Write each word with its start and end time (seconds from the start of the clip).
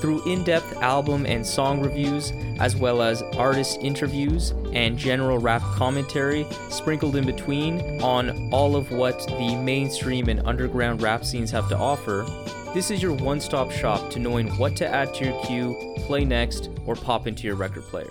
Through 0.00 0.24
in 0.24 0.44
depth 0.44 0.76
album 0.78 1.26
and 1.26 1.46
song 1.46 1.82
reviews, 1.82 2.32
as 2.58 2.74
well 2.74 3.02
as 3.02 3.20
artist 3.36 3.80
interviews 3.82 4.52
and 4.72 4.96
general 4.96 5.36
rap 5.36 5.60
commentary 5.74 6.46
sprinkled 6.70 7.16
in 7.16 7.26
between 7.26 8.00
on 8.00 8.50
all 8.50 8.76
of 8.76 8.90
what 8.92 9.18
the 9.26 9.54
mainstream 9.56 10.30
and 10.30 10.40
underground 10.46 11.02
rap 11.02 11.22
scenes 11.22 11.50
have 11.50 11.68
to 11.68 11.76
offer, 11.76 12.24
this 12.72 12.90
is 12.90 13.02
your 13.02 13.12
one 13.12 13.40
stop 13.40 13.70
shop 13.70 14.08
to 14.12 14.18
knowing 14.18 14.48
what 14.56 14.74
to 14.76 14.86
add 14.88 15.12
to 15.14 15.26
your 15.26 15.44
queue, 15.44 15.94
play 16.06 16.24
next, 16.24 16.70
or 16.86 16.94
pop 16.94 17.26
into 17.26 17.46
your 17.46 17.56
record 17.56 17.82
player. 17.82 18.10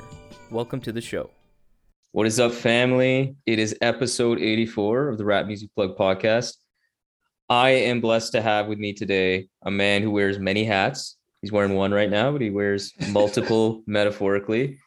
Welcome 0.52 0.81
to 0.81 0.91
the 0.91 1.02
show. 1.02 1.31
What 2.11 2.27
is 2.27 2.39
up, 2.39 2.52
family? 2.52 3.35
It 3.47 3.58
is 3.58 3.75
episode 3.81 4.39
84 4.39 5.09
of 5.09 5.17
the 5.17 5.25
Rap 5.25 5.47
Music 5.47 5.71
Plug 5.73 5.97
podcast. 5.97 6.53
I 7.49 7.69
am 7.69 7.99
blessed 7.99 8.33
to 8.33 8.44
have 8.44 8.67
with 8.67 8.77
me 8.77 8.94
today 8.94 9.47
a 9.63 9.71
man 9.71 10.03
who 10.03 10.11
wears 10.11 10.38
many 10.38 10.66
hats. 10.66 11.16
He's 11.41 11.52
wearing 11.52 11.75
one 11.75 11.93
right 11.93 12.09
now, 12.09 12.31
but 12.31 12.41
he 12.41 12.49
wears 12.49 12.93
multiple 13.09 13.84
metaphorically. 13.85 14.77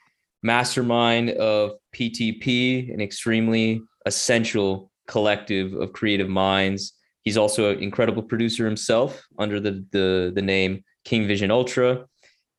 Mastermind 0.43 1.30
of 1.30 1.73
PTP, 1.95 2.93
an 2.93 3.01
extremely 3.01 3.80
essential 4.07 4.91
collective 5.07 5.74
of 5.74 5.93
creative 5.93 6.29
minds. 6.29 6.95
He's 7.23 7.37
also 7.37 7.73
an 7.73 7.82
incredible 7.82 8.23
producer 8.23 8.65
himself 8.65 9.24
under 9.38 9.60
the, 9.60 9.85
the, 9.93 10.32
the 10.35 10.43
name 10.43 10.82
King 11.04 11.26
Vision 11.26 11.51
Ultra 11.51 12.04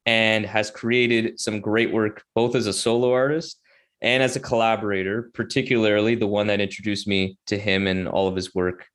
and 0.05 0.45
has 0.45 0.69
created 0.69 1.39
some 1.39 1.61
great 1.61 1.93
work 1.93 2.23
both 2.35 2.55
as 2.55 2.67
a 2.67 2.73
solo 2.73 3.11
artist 3.11 3.59
and 4.01 4.21
as 4.21 4.35
a 4.35 4.39
collaborator, 4.39 5.29
particularly 5.33 6.15
the 6.15 6.27
one 6.27 6.47
that 6.47 6.59
introduced 6.59 7.07
me 7.07 7.37
to 7.47 7.57
him 7.57 7.87
and 7.87 8.07
all 8.07 8.27
of 8.27 8.35
his 8.35 8.53
work, 8.53 8.85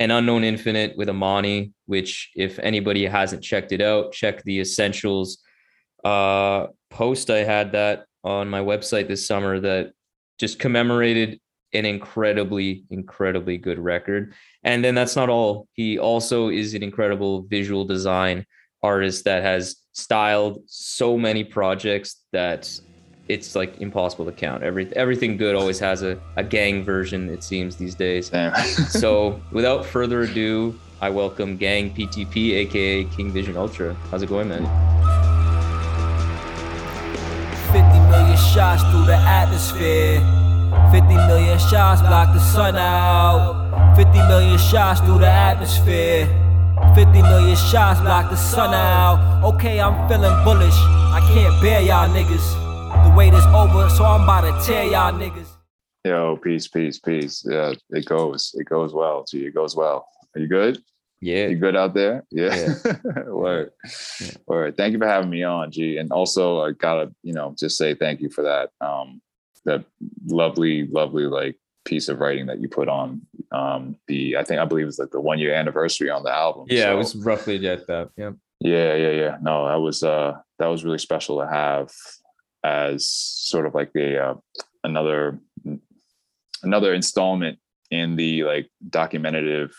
An 0.00 0.10
Unknown 0.10 0.42
Infinite 0.42 0.96
with 0.96 1.08
Amani, 1.08 1.72
which, 1.86 2.30
if 2.34 2.58
anybody 2.58 3.06
hasn't 3.06 3.44
checked 3.44 3.70
it 3.70 3.80
out, 3.80 4.12
check 4.12 4.42
the 4.42 4.58
Essentials 4.58 5.38
uh, 6.04 6.66
post. 6.88 7.30
I 7.30 7.44
had 7.44 7.72
that 7.72 8.06
on 8.24 8.48
my 8.48 8.60
website 8.60 9.06
this 9.06 9.26
summer 9.26 9.60
that 9.60 9.92
just 10.38 10.58
commemorated 10.58 11.38
an 11.72 11.84
incredibly, 11.84 12.84
incredibly 12.90 13.58
good 13.58 13.78
record. 13.78 14.32
And 14.64 14.82
then 14.82 14.94
that's 14.94 15.16
not 15.16 15.28
all. 15.28 15.68
He 15.74 15.98
also 15.98 16.48
is 16.48 16.74
an 16.74 16.82
incredible 16.82 17.42
visual 17.42 17.84
design 17.84 18.46
artist 18.82 19.24
that 19.26 19.42
has 19.42 19.76
styled 19.92 20.62
so 20.66 21.18
many 21.18 21.44
projects 21.44 22.24
that 22.32 22.80
it's 23.30 23.54
like 23.54 23.80
impossible 23.80 24.24
to 24.24 24.32
count. 24.32 24.62
Every 24.62 24.94
everything 24.96 25.36
good 25.36 25.54
always 25.54 25.78
has 25.78 26.02
a, 26.02 26.18
a 26.36 26.42
GENG 26.42 26.84
version, 26.84 27.28
it 27.28 27.42
seems 27.44 27.76
these 27.76 27.94
days. 27.94 28.30
So 28.90 29.40
without 29.52 29.86
further 29.86 30.22
ado, 30.22 30.78
I 31.00 31.10
welcome 31.10 31.56
GENG 31.56 31.94
PTP, 31.94 32.54
aka 32.62 33.04
King 33.04 33.30
Vision 33.30 33.56
Ultra. 33.56 33.94
How's 34.10 34.22
it 34.22 34.28
going, 34.28 34.48
man? 34.48 34.64
50 37.72 37.80
million 38.10 38.36
shots 38.36 38.82
through 38.90 39.06
the 39.06 39.16
atmosphere. 39.16 40.18
50 40.90 41.14
million 41.30 41.58
shots 41.58 42.00
block 42.02 42.34
the 42.34 42.40
sun 42.40 42.76
out. 42.76 43.96
50 43.96 44.12
million 44.28 44.58
shots 44.58 45.00
through 45.00 45.20
the 45.20 45.30
atmosphere. 45.30 46.26
50 46.94 47.22
million 47.22 47.56
shots 47.56 48.00
block 48.00 48.30
the 48.30 48.36
sun 48.36 48.74
out. 48.74 49.44
Okay, 49.44 49.80
I'm 49.80 50.08
feeling 50.08 50.34
bullish. 50.44 50.80
I 51.16 51.20
can't 51.32 51.62
bear 51.62 51.80
y'all 51.80 52.08
niggas. 52.08 52.69
The 53.04 53.12
wait 53.16 53.32
is 53.34 53.44
over, 53.46 53.88
so 53.90 54.04
I'm 54.04 54.22
about 54.22 54.42
to 54.42 54.66
tear 54.66 54.84
y'all 54.84 55.12
niggas. 55.12 55.48
Yo, 56.04 56.36
peace, 56.36 56.68
peace, 56.68 56.98
peace. 56.98 57.44
Yeah, 57.48 57.72
it 57.90 58.04
goes. 58.06 58.54
It 58.58 58.64
goes 58.64 58.92
well. 58.92 59.24
Gee, 59.28 59.46
it 59.46 59.54
goes 59.54 59.74
well. 59.76 60.06
Are 60.34 60.40
you 60.40 60.46
good? 60.48 60.82
Yeah. 61.20 61.46
You 61.48 61.56
good 61.56 61.76
out 61.76 61.94
there? 61.94 62.24
Yeah. 62.30 62.72
Word. 63.26 63.72
Yeah. 64.20 64.30
Word. 64.46 64.76
Thank 64.76 64.92
you 64.92 64.98
for 64.98 65.06
having 65.06 65.28
me 65.30 65.42
on, 65.42 65.70
G. 65.70 65.98
And 65.98 66.10
also 66.12 66.60
I 66.62 66.72
gotta, 66.72 67.12
you 67.22 67.32
know, 67.34 67.54
just 67.58 67.76
say 67.76 67.94
thank 67.94 68.20
you 68.20 68.30
for 68.30 68.42
that. 68.42 68.70
Um, 68.80 69.20
that 69.66 69.84
lovely, 70.26 70.86
lovely 70.86 71.24
like 71.24 71.56
piece 71.84 72.08
of 72.08 72.20
writing 72.20 72.46
that 72.46 72.60
you 72.60 72.68
put 72.68 72.88
on 72.88 73.22
um 73.52 73.96
the 74.06 74.36
I 74.36 74.44
think 74.44 74.60
I 74.60 74.64
believe 74.66 74.86
it's 74.86 74.98
like 74.98 75.10
the 75.10 75.20
one 75.20 75.38
year 75.38 75.54
anniversary 75.54 76.08
on 76.10 76.22
the 76.22 76.30
album. 76.32 76.66
Yeah, 76.68 76.84
So- 76.84 76.92
it 76.94 76.96
was 76.96 77.16
roughly 77.16 77.66
at 77.68 77.86
that. 77.88 78.10
Yeah. 78.16 78.30
Yeah, 78.60 78.94
yeah, 78.94 79.10
yeah. 79.10 79.36
No, 79.42 79.66
that 79.68 79.80
was 79.80 80.02
uh 80.02 80.34
that 80.58 80.66
was 80.68 80.84
really 80.84 80.98
special 80.98 81.38
to 81.40 81.46
have 81.46 81.90
as 82.64 83.08
sort 83.10 83.66
of 83.66 83.74
like 83.74 83.90
a 83.96 84.18
uh, 84.22 84.34
another 84.84 85.38
another 86.62 86.94
installment 86.94 87.58
in 87.90 88.16
the 88.16 88.44
like 88.44 88.68
documentative 88.88 89.72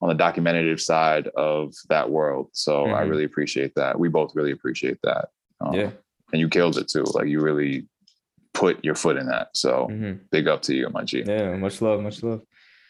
on 0.00 0.08
the 0.08 0.22
documentative 0.22 0.80
side 0.80 1.28
of 1.36 1.74
that 1.88 2.08
world. 2.10 2.48
So 2.52 2.86
I 2.86 3.02
Mhm. 3.02 3.10
really 3.10 3.24
appreciate 3.24 3.74
that. 3.76 3.98
We 3.98 4.08
both 4.08 4.34
really 4.34 4.52
appreciate 4.52 4.98
that. 5.02 5.28
Um, 5.60 5.74
Yeah. 5.74 5.90
And 6.32 6.40
you 6.40 6.48
killed 6.48 6.76
it 6.78 6.88
too. 6.88 7.04
Like 7.14 7.26
you 7.26 7.40
really 7.40 7.88
put 8.54 8.84
your 8.84 8.94
foot 8.94 9.16
in 9.16 9.26
that. 9.26 9.48
So 9.56 9.88
Mhm. 9.90 10.20
big 10.30 10.46
up 10.46 10.62
to 10.62 10.74
you, 10.74 10.88
my 10.90 11.02
G. 11.04 11.22
Yeah. 11.26 11.56
Much 11.56 11.80
love. 11.82 12.00
Much 12.02 12.22
love. 12.22 12.42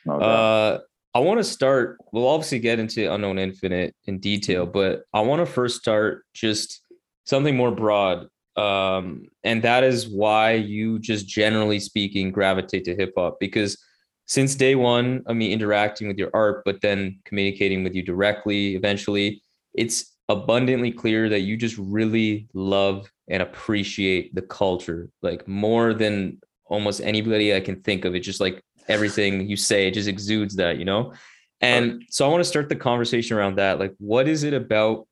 Uh, 0.06 0.78
I 1.14 1.20
want 1.20 1.38
to 1.38 1.44
start. 1.44 1.98
We'll 2.12 2.26
obviously 2.28 2.58
get 2.58 2.78
into 2.78 3.10
Unknown 3.12 3.38
Infinite 3.38 3.94
in 4.06 4.18
detail, 4.18 4.66
but 4.66 5.04
I 5.14 5.20
want 5.20 5.40
to 5.40 5.46
first 5.46 5.78
start 5.80 6.24
just 6.34 6.82
something 7.24 7.56
more 7.56 7.70
broad. 7.70 8.28
Um, 8.58 9.28
and 9.44 9.62
that 9.62 9.84
is 9.84 10.08
why 10.08 10.54
you 10.54 10.98
just 10.98 11.28
generally 11.28 11.78
speaking 11.78 12.32
gravitate 12.32 12.84
to 12.86 12.96
hip 12.96 13.12
hop 13.16 13.38
because 13.38 13.78
since 14.26 14.56
day 14.56 14.74
one 14.74 15.22
of 15.26 15.36
me 15.36 15.52
interacting 15.52 16.08
with 16.08 16.18
your 16.18 16.30
art, 16.34 16.62
but 16.64 16.80
then 16.80 17.20
communicating 17.24 17.84
with 17.84 17.94
you 17.94 18.02
directly 18.02 18.74
eventually, 18.74 19.42
it's 19.74 20.16
abundantly 20.28 20.90
clear 20.90 21.28
that 21.28 21.40
you 21.40 21.56
just 21.56 21.78
really 21.78 22.48
love 22.52 23.10
and 23.28 23.42
appreciate 23.42 24.34
the 24.34 24.42
culture 24.42 25.08
like 25.22 25.46
more 25.46 25.94
than 25.94 26.38
almost 26.66 27.00
anybody 27.00 27.54
I 27.54 27.60
can 27.60 27.80
think 27.82 28.04
of. 28.04 28.14
It's 28.16 28.26
just 28.26 28.40
like 28.40 28.60
everything 28.88 29.48
you 29.48 29.56
say, 29.56 29.86
it 29.86 29.94
just 29.94 30.08
exudes 30.08 30.56
that, 30.56 30.78
you 30.78 30.84
know? 30.84 31.14
And 31.60 32.04
so 32.10 32.26
I 32.26 32.28
want 32.28 32.40
to 32.40 32.48
start 32.48 32.68
the 32.68 32.76
conversation 32.76 33.36
around 33.36 33.56
that. 33.56 33.78
Like, 33.78 33.94
what 33.98 34.28
is 34.28 34.42
it 34.42 34.52
about, 34.54 35.06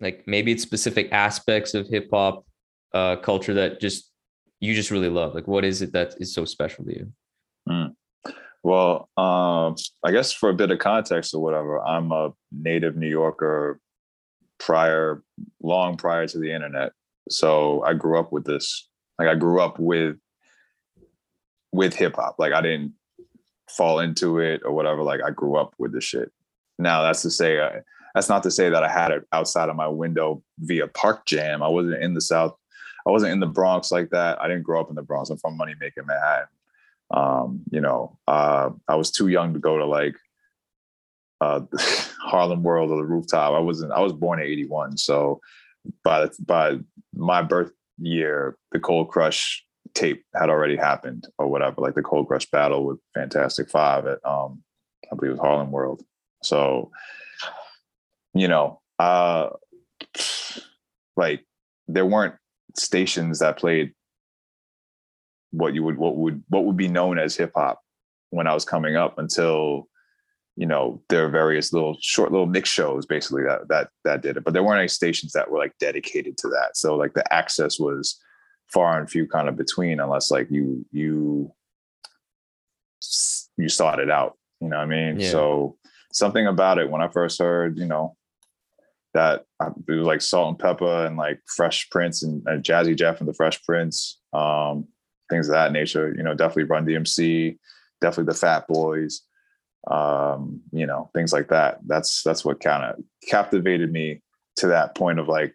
like, 0.00 0.24
maybe 0.26 0.52
it's 0.52 0.62
specific 0.62 1.12
aspects 1.12 1.74
of 1.74 1.86
hip 1.88 2.08
hop 2.12 2.44
uh, 2.94 3.16
culture 3.16 3.54
that 3.54 3.80
just 3.80 4.10
you 4.60 4.74
just 4.74 4.90
really 4.90 5.08
love? 5.08 5.34
Like, 5.34 5.48
what 5.48 5.64
is 5.64 5.82
it 5.82 5.92
that 5.92 6.14
is 6.18 6.34
so 6.34 6.44
special 6.44 6.84
to 6.84 6.92
you? 6.92 7.12
Well, 8.62 9.08
um, 9.16 9.74
I 10.04 10.12
guess 10.12 10.32
for 10.32 10.48
a 10.48 10.54
bit 10.54 10.70
of 10.70 10.78
context 10.78 11.34
or 11.34 11.42
whatever, 11.42 11.80
I'm 11.84 12.12
a 12.12 12.32
native 12.52 12.96
New 12.96 13.08
Yorker 13.08 13.80
prior, 14.58 15.22
long 15.62 15.96
prior 15.96 16.28
to 16.28 16.38
the 16.38 16.52
internet. 16.52 16.92
So 17.28 17.82
I 17.82 17.94
grew 17.94 18.18
up 18.18 18.32
with 18.32 18.44
this. 18.44 18.88
Like 19.18 19.28
I 19.28 19.34
grew 19.34 19.60
up 19.60 19.78
with 19.78 20.16
with 21.72 21.94
hip 21.94 22.16
hop. 22.16 22.36
Like 22.38 22.52
I 22.52 22.60
didn't 22.60 22.92
fall 23.68 23.98
into 23.98 24.38
it 24.38 24.62
or 24.64 24.72
whatever. 24.72 25.02
Like 25.02 25.20
I 25.24 25.30
grew 25.30 25.56
up 25.56 25.74
with 25.78 25.92
this 25.92 26.04
shit. 26.04 26.30
Now 26.78 27.02
that's 27.02 27.22
to 27.22 27.30
say, 27.30 27.58
uh, 27.58 27.80
that's 28.14 28.28
not 28.28 28.42
to 28.44 28.50
say 28.50 28.68
that 28.68 28.84
I 28.84 28.88
had 28.88 29.10
it 29.10 29.24
outside 29.32 29.68
of 29.68 29.76
my 29.76 29.88
window 29.88 30.42
via 30.58 30.86
Park 30.88 31.26
Jam. 31.26 31.62
I 31.62 31.68
wasn't 31.68 32.02
in 32.02 32.14
the 32.14 32.20
South. 32.20 32.56
I 33.06 33.10
wasn't 33.10 33.32
in 33.32 33.40
the 33.40 33.46
Bronx 33.46 33.90
like 33.90 34.10
that. 34.10 34.40
I 34.40 34.48
didn't 34.48 34.62
grow 34.62 34.80
up 34.80 34.90
in 34.90 34.96
the 34.96 35.02
Bronx. 35.02 35.30
I'm 35.30 35.38
from 35.38 35.56
Money 35.56 35.74
Making 35.80 36.06
Manhattan 36.06 36.46
um, 37.12 37.62
you 37.70 37.80
know, 37.80 38.18
uh, 38.26 38.70
I 38.88 38.94
was 38.94 39.10
too 39.10 39.28
young 39.28 39.52
to 39.52 39.58
go 39.58 39.78
to 39.78 39.86
like 39.86 40.16
uh, 41.40 41.60
Harlem 42.22 42.62
World 42.62 42.90
or 42.90 42.96
the 42.96 43.04
rooftop. 43.04 43.52
I 43.52 43.58
wasn't. 43.58 43.92
I 43.92 44.00
was 44.00 44.12
born 44.12 44.40
in 44.40 44.46
'81, 44.46 44.96
so 44.96 45.40
by 46.04 46.28
by 46.40 46.78
my 47.14 47.42
birth 47.42 47.72
year, 47.98 48.56
the 48.72 48.80
Cold 48.80 49.08
Crush 49.10 49.64
tape 49.94 50.24
had 50.34 50.48
already 50.48 50.76
happened 50.76 51.28
or 51.38 51.48
whatever, 51.48 51.82
like 51.82 51.94
the 51.94 52.02
Cold 52.02 52.28
Crush 52.28 52.46
battle 52.50 52.84
with 52.84 52.98
Fantastic 53.14 53.68
Five 53.68 54.06
at 54.06 54.18
um, 54.24 54.62
I 55.10 55.16
believe 55.16 55.30
it 55.30 55.34
was 55.34 55.40
Harlem 55.40 55.70
World. 55.70 56.02
So, 56.42 56.90
you 58.32 58.48
know, 58.48 58.80
uh, 58.98 59.50
like 61.16 61.44
there 61.88 62.06
weren't 62.06 62.36
stations 62.76 63.38
that 63.40 63.58
played 63.58 63.92
what 65.50 65.74
you 65.74 65.82
would 65.82 65.98
what 65.98 66.16
would 66.16 66.42
what 66.48 66.64
would 66.64 66.76
be 66.76 66.88
known 66.88 67.18
as 67.18 67.36
hip 67.36 67.52
hop 67.54 67.80
when 68.30 68.46
I 68.46 68.54
was 68.54 68.64
coming 68.64 68.96
up 68.96 69.18
until 69.18 69.88
you 70.56 70.66
know, 70.66 71.02
there 71.08 71.24
are 71.24 71.30
various 71.30 71.72
little 71.72 71.96
short 72.00 72.30
little 72.30 72.46
mix 72.46 72.68
shows 72.68 73.06
basically 73.06 73.42
that 73.44 73.68
that 73.68 73.88
that 74.04 74.22
did 74.22 74.36
it, 74.36 74.44
but 74.44 74.52
there 74.52 74.62
weren't 74.62 74.80
any 74.80 74.88
stations 74.88 75.32
that 75.32 75.50
were 75.50 75.58
like 75.58 75.72
dedicated 75.78 76.36
to 76.38 76.48
that. 76.48 76.76
So 76.76 76.94
like 76.94 77.14
the 77.14 77.32
access 77.32 77.78
was 77.78 78.20
far 78.68 78.98
and 78.98 79.08
few 79.08 79.26
kind 79.26 79.48
of 79.48 79.56
between, 79.56 80.00
unless 80.00 80.30
like 80.30 80.50
you 80.50 80.84
you 80.92 81.52
you 83.56 83.68
sought 83.68 83.98
it 83.98 84.10
out. 84.10 84.36
You 84.60 84.68
know 84.68 84.76
what 84.76 84.82
I 84.82 84.86
mean? 84.86 85.20
Yeah. 85.20 85.30
So 85.30 85.76
something 86.12 86.46
about 86.46 86.78
it 86.78 86.90
when 86.90 87.02
I 87.02 87.08
first 87.08 87.38
heard, 87.38 87.78
you 87.78 87.86
know, 87.86 88.16
that 89.14 89.44
uh, 89.60 89.70
it 89.88 89.92
was 89.92 90.06
like 90.06 90.20
Salt-N-Pepa 90.22 91.06
and 91.06 91.16
like 91.16 91.40
Fresh 91.46 91.90
Prince 91.90 92.22
and, 92.22 92.42
and 92.46 92.62
Jazzy 92.64 92.96
Jeff 92.96 93.20
and 93.20 93.28
the 93.28 93.34
Fresh 93.34 93.62
Prince, 93.64 94.20
um, 94.32 94.86
things 95.30 95.48
of 95.48 95.52
that 95.52 95.72
nature. 95.72 96.14
You 96.16 96.22
know, 96.22 96.34
definitely 96.34 96.64
Run 96.64 96.86
DMC, 96.86 97.58
definitely 98.00 98.32
the 98.32 98.38
Fat 98.38 98.66
Boys, 98.68 99.22
um, 99.90 100.60
you 100.72 100.86
know, 100.86 101.10
things 101.14 101.32
like 101.32 101.48
that. 101.48 101.78
That's 101.86 102.22
that's 102.22 102.44
what 102.44 102.60
kind 102.60 102.84
of 102.84 103.02
captivated 103.28 103.92
me 103.92 104.22
to 104.56 104.68
that 104.68 104.94
point 104.94 105.18
of 105.18 105.28
like 105.28 105.54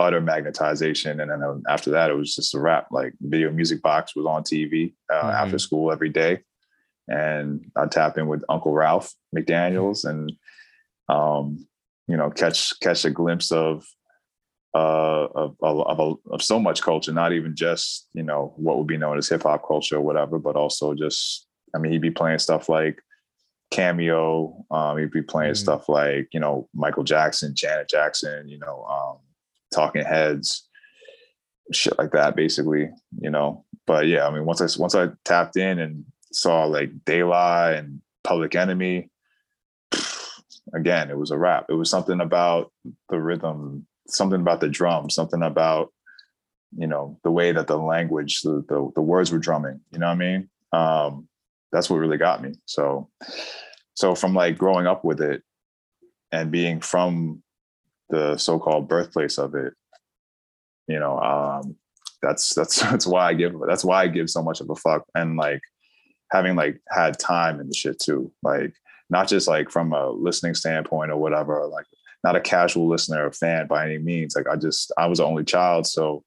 utter 0.00 0.20
magnetization. 0.20 1.20
And 1.20 1.30
then 1.30 1.62
after 1.68 1.90
that, 1.90 2.10
it 2.10 2.14
was 2.14 2.34
just 2.34 2.54
a 2.54 2.58
wrap. 2.58 2.86
Like 2.90 3.12
Video 3.20 3.50
Music 3.50 3.82
Box 3.82 4.16
was 4.16 4.26
on 4.26 4.42
TV 4.42 4.94
uh, 5.12 5.22
Mhm. 5.30 5.34
after 5.34 5.58
school 5.58 5.92
every 5.92 6.08
day, 6.08 6.40
and 7.06 7.64
I'd 7.76 7.92
tap 7.92 8.18
in 8.18 8.26
with 8.26 8.42
Uncle 8.48 8.72
Ralph 8.72 9.12
McDaniels 9.36 10.04
and 10.04 10.32
um, 11.08 11.66
you 12.10 12.16
know 12.16 12.30
catch 12.30 12.78
catch 12.80 13.04
a 13.04 13.10
glimpse 13.10 13.52
of 13.52 13.86
uh 14.74 15.26
of, 15.34 15.56
of, 15.62 15.98
of, 16.00 16.16
of 16.30 16.42
so 16.42 16.58
much 16.58 16.82
culture 16.82 17.12
not 17.12 17.32
even 17.32 17.54
just 17.56 18.08
you 18.14 18.22
know 18.22 18.52
what 18.56 18.76
would 18.78 18.86
be 18.86 18.96
known 18.96 19.18
as 19.18 19.28
hip-hop 19.28 19.62
culture 19.66 19.96
or 19.96 20.00
whatever 20.00 20.38
but 20.38 20.56
also 20.56 20.94
just 20.94 21.46
i 21.74 21.78
mean 21.78 21.92
he'd 21.92 22.02
be 22.02 22.10
playing 22.10 22.38
stuff 22.38 22.68
like 22.68 23.00
cameo 23.70 24.64
um 24.70 24.98
he'd 24.98 25.10
be 25.12 25.22
playing 25.22 25.52
Mhm. 25.52 25.56
stuff 25.64 25.88
like 25.88 26.28
you 26.32 26.40
know 26.40 26.68
michael 26.74 27.04
jackson 27.04 27.54
janet 27.54 27.88
jackson 27.88 28.48
you 28.48 28.58
know 28.58 28.84
um 28.84 29.18
talking 29.72 30.04
heads 30.04 30.68
shit 31.72 31.96
like 31.98 32.10
that 32.12 32.34
basically 32.34 32.90
you 33.20 33.30
know 33.30 33.64
but 33.86 34.06
yeah 34.06 34.26
i 34.26 34.30
mean 34.30 34.44
once 34.44 34.60
i 34.60 34.80
once 34.80 34.94
i 34.96 35.08
tapped 35.24 35.56
in 35.56 35.78
and 35.78 36.04
saw 36.32 36.64
like 36.64 36.90
daylight 37.04 37.74
and 37.76 38.00
public 38.24 38.54
enemy 38.54 39.08
again, 40.74 41.10
it 41.10 41.18
was 41.18 41.30
a 41.30 41.38
rap. 41.38 41.66
It 41.68 41.74
was 41.74 41.90
something 41.90 42.20
about 42.20 42.72
the 43.08 43.20
rhythm, 43.20 43.86
something 44.08 44.40
about 44.40 44.60
the 44.60 44.68
drum, 44.68 45.10
something 45.10 45.42
about 45.42 45.92
you 46.76 46.86
know 46.86 47.18
the 47.24 47.30
way 47.30 47.52
that 47.52 47.66
the 47.66 47.76
language, 47.76 48.40
the 48.42 48.64
the, 48.68 48.90
the 48.94 49.02
words 49.02 49.32
were 49.32 49.38
drumming. 49.38 49.80
You 49.92 49.98
know 49.98 50.06
what 50.06 50.12
I 50.12 50.16
mean? 50.16 50.50
Um, 50.72 51.28
that's 51.72 51.88
what 51.88 51.96
really 51.98 52.18
got 52.18 52.42
me. 52.42 52.54
So, 52.66 53.08
so 53.94 54.14
from 54.14 54.34
like 54.34 54.58
growing 54.58 54.86
up 54.86 55.04
with 55.04 55.20
it 55.20 55.42
and 56.32 56.50
being 56.50 56.80
from 56.80 57.42
the 58.08 58.36
so-called 58.36 58.88
birthplace 58.88 59.38
of 59.38 59.54
it, 59.54 59.72
you 60.88 60.98
know, 60.98 61.18
um, 61.18 61.76
that's 62.22 62.54
that's 62.54 62.80
that's 62.90 63.06
why 63.06 63.28
I 63.28 63.34
give 63.34 63.54
that's 63.66 63.84
why 63.84 64.02
I 64.02 64.08
give 64.08 64.30
so 64.30 64.42
much 64.42 64.60
of 64.60 64.70
a 64.70 64.76
fuck 64.76 65.04
and 65.14 65.36
like 65.36 65.60
having 66.30 66.54
like 66.54 66.80
had 66.90 67.18
time 67.18 67.60
in 67.60 67.68
the 67.68 67.74
shit 67.74 67.98
too, 67.98 68.32
like 68.42 68.72
not 69.10 69.28
just 69.28 69.48
like 69.48 69.70
from 69.70 69.92
a 69.92 70.08
listening 70.10 70.54
standpoint 70.54 71.10
or 71.10 71.16
whatever, 71.16 71.66
like 71.66 71.86
not 72.24 72.36
a 72.36 72.40
casual 72.40 72.88
listener 72.88 73.26
or 73.26 73.32
fan 73.32 73.66
by 73.66 73.84
any 73.84 73.98
means. 73.98 74.34
Like 74.36 74.46
I 74.48 74.56
just 74.56 74.92
I 74.96 75.06
was 75.06 75.18
the 75.18 75.24
only 75.24 75.44
child, 75.44 75.86
so 75.86 76.24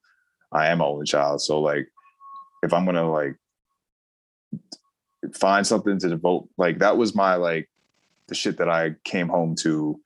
I 0.52 0.68
am 0.68 0.82
an 0.82 0.88
only 0.88 1.06
child. 1.06 1.42
So 1.42 1.62
like 1.62 1.88
if 2.64 2.74
I'm 2.74 2.86
gonna 2.86 3.10
like 3.10 3.36
find 5.34 5.66
something 5.66 5.98
to 6.00 6.10
devote, 6.10 6.50
like 6.58 6.80
that 6.80 6.98
was 6.98 7.16
my 7.16 7.36
like 7.36 7.70
the 8.28 8.36
shit 8.36 8.58
that 8.58 8.70
I 8.70 8.96
came 9.04 9.30
home 9.30 9.56
to 9.58 10.00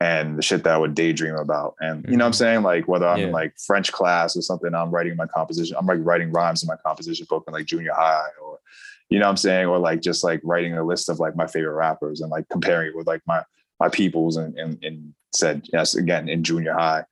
and 0.00 0.36
the 0.36 0.42
shit 0.42 0.62
that 0.64 0.74
I 0.74 0.78
would 0.78 0.94
daydream 0.94 1.36
about. 1.36 1.74
And 1.80 2.04
you 2.06 2.16
know 2.18 2.24
what 2.24 2.28
I'm 2.28 2.32
Mhm. 2.32 2.34
saying? 2.36 2.62
Like 2.62 2.86
whether 2.88 3.08
I'm 3.08 3.18
Yeah. 3.20 3.26
in 3.26 3.32
like 3.32 3.58
French 3.58 3.92
class 3.92 4.36
or 4.36 4.42
something, 4.42 4.74
I'm 4.74 4.90
writing 4.90 5.16
my 5.16 5.26
composition, 5.26 5.76
I'm 5.78 5.86
like 5.86 6.00
writing 6.02 6.30
rhymes 6.32 6.62
in 6.62 6.66
my 6.66 6.76
composition 6.76 7.26
book 7.30 7.44
in 7.46 7.54
like 7.54 7.64
junior 7.66 7.94
high 7.94 8.28
or 8.42 8.58
you 9.08 9.18
know 9.18 9.26
what 9.26 9.30
I'm 9.30 9.36
saying? 9.36 9.66
Or 9.66 9.78
like 9.78 10.00
just 10.00 10.24
like 10.24 10.40
writing 10.42 10.76
a 10.76 10.84
list 10.84 11.08
of 11.08 11.20
like 11.20 11.36
my 11.36 11.46
favorite 11.46 11.74
rappers 11.74 12.20
and 12.20 12.30
like 12.30 12.48
comparing 12.48 12.88
it 12.88 12.96
with 12.96 13.06
like 13.06 13.22
my 13.26 13.42
my 13.78 13.88
peoples 13.88 14.36
and 14.36 14.56
and, 14.58 14.82
and 14.82 15.14
said 15.34 15.66
yes 15.72 15.94
again 15.94 16.28
in 16.28 16.42
junior 16.42 16.74
high. 16.74 17.04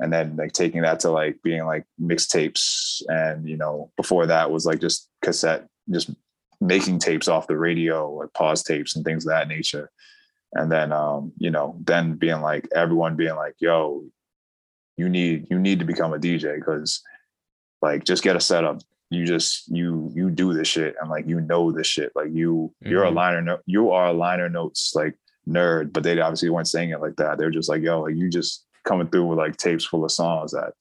And 0.00 0.12
then 0.12 0.36
like 0.36 0.52
taking 0.52 0.82
that 0.82 1.00
to 1.00 1.10
like 1.10 1.42
being 1.42 1.64
like 1.64 1.84
mixtapes 2.00 3.02
and 3.08 3.48
you 3.48 3.56
know 3.56 3.90
before 3.96 4.26
that 4.26 4.50
was 4.50 4.64
like 4.64 4.80
just 4.80 5.08
cassette 5.22 5.66
just 5.90 6.10
making 6.60 6.98
tapes 6.98 7.28
off 7.28 7.46
the 7.46 7.56
radio 7.56 8.12
like 8.12 8.32
pause 8.32 8.62
tapes 8.62 8.94
and 8.94 9.04
things 9.04 9.24
of 9.24 9.30
that 9.30 9.48
nature 9.48 9.90
and 10.54 10.70
then 10.70 10.92
um 10.92 11.32
you 11.38 11.50
know 11.50 11.76
then 11.84 12.14
being 12.14 12.40
like 12.40 12.68
everyone 12.74 13.16
being 13.16 13.34
like 13.34 13.54
yo 13.58 14.04
you 14.96 15.08
need 15.08 15.46
you 15.50 15.58
need 15.58 15.78
to 15.78 15.84
become 15.84 16.12
a 16.12 16.18
dj 16.18 16.56
because 16.56 17.02
like 17.82 18.04
just 18.04 18.22
get 18.22 18.36
a 18.36 18.40
setup 18.40 18.80
you 19.10 19.24
just 19.24 19.68
you 19.68 20.10
you 20.14 20.30
do 20.30 20.52
this 20.52 20.68
shit 20.68 20.94
and 21.00 21.08
like 21.10 21.26
you 21.26 21.40
know 21.40 21.72
this 21.72 21.86
shit 21.86 22.12
like 22.14 22.28
you 22.30 22.72
you're 22.80 23.04
a 23.04 23.10
Mhm. 23.10 23.14
liner 23.14 23.42
note 23.42 23.60
you 23.66 23.90
are 23.90 24.08
a 24.08 24.12
liner 24.12 24.48
notes 24.48 24.92
like 24.94 25.14
nerd 25.48 25.92
but 25.92 26.02
they 26.02 26.18
obviously 26.20 26.50
weren't 26.50 26.68
saying 26.68 26.90
it 26.90 27.00
like 27.00 27.16
that 27.16 27.38
they're 27.38 27.50
just 27.50 27.68
like 27.70 27.82
yo 27.82 28.02
like 28.02 28.14
you 28.16 28.28
just 28.28 28.66
coming 28.84 29.08
through 29.08 29.24
with 29.26 29.38
like 29.38 29.56
tapes 29.56 29.84
full 29.86 30.04
of 30.04 30.12
songs 30.12 30.52
that 30.52 30.72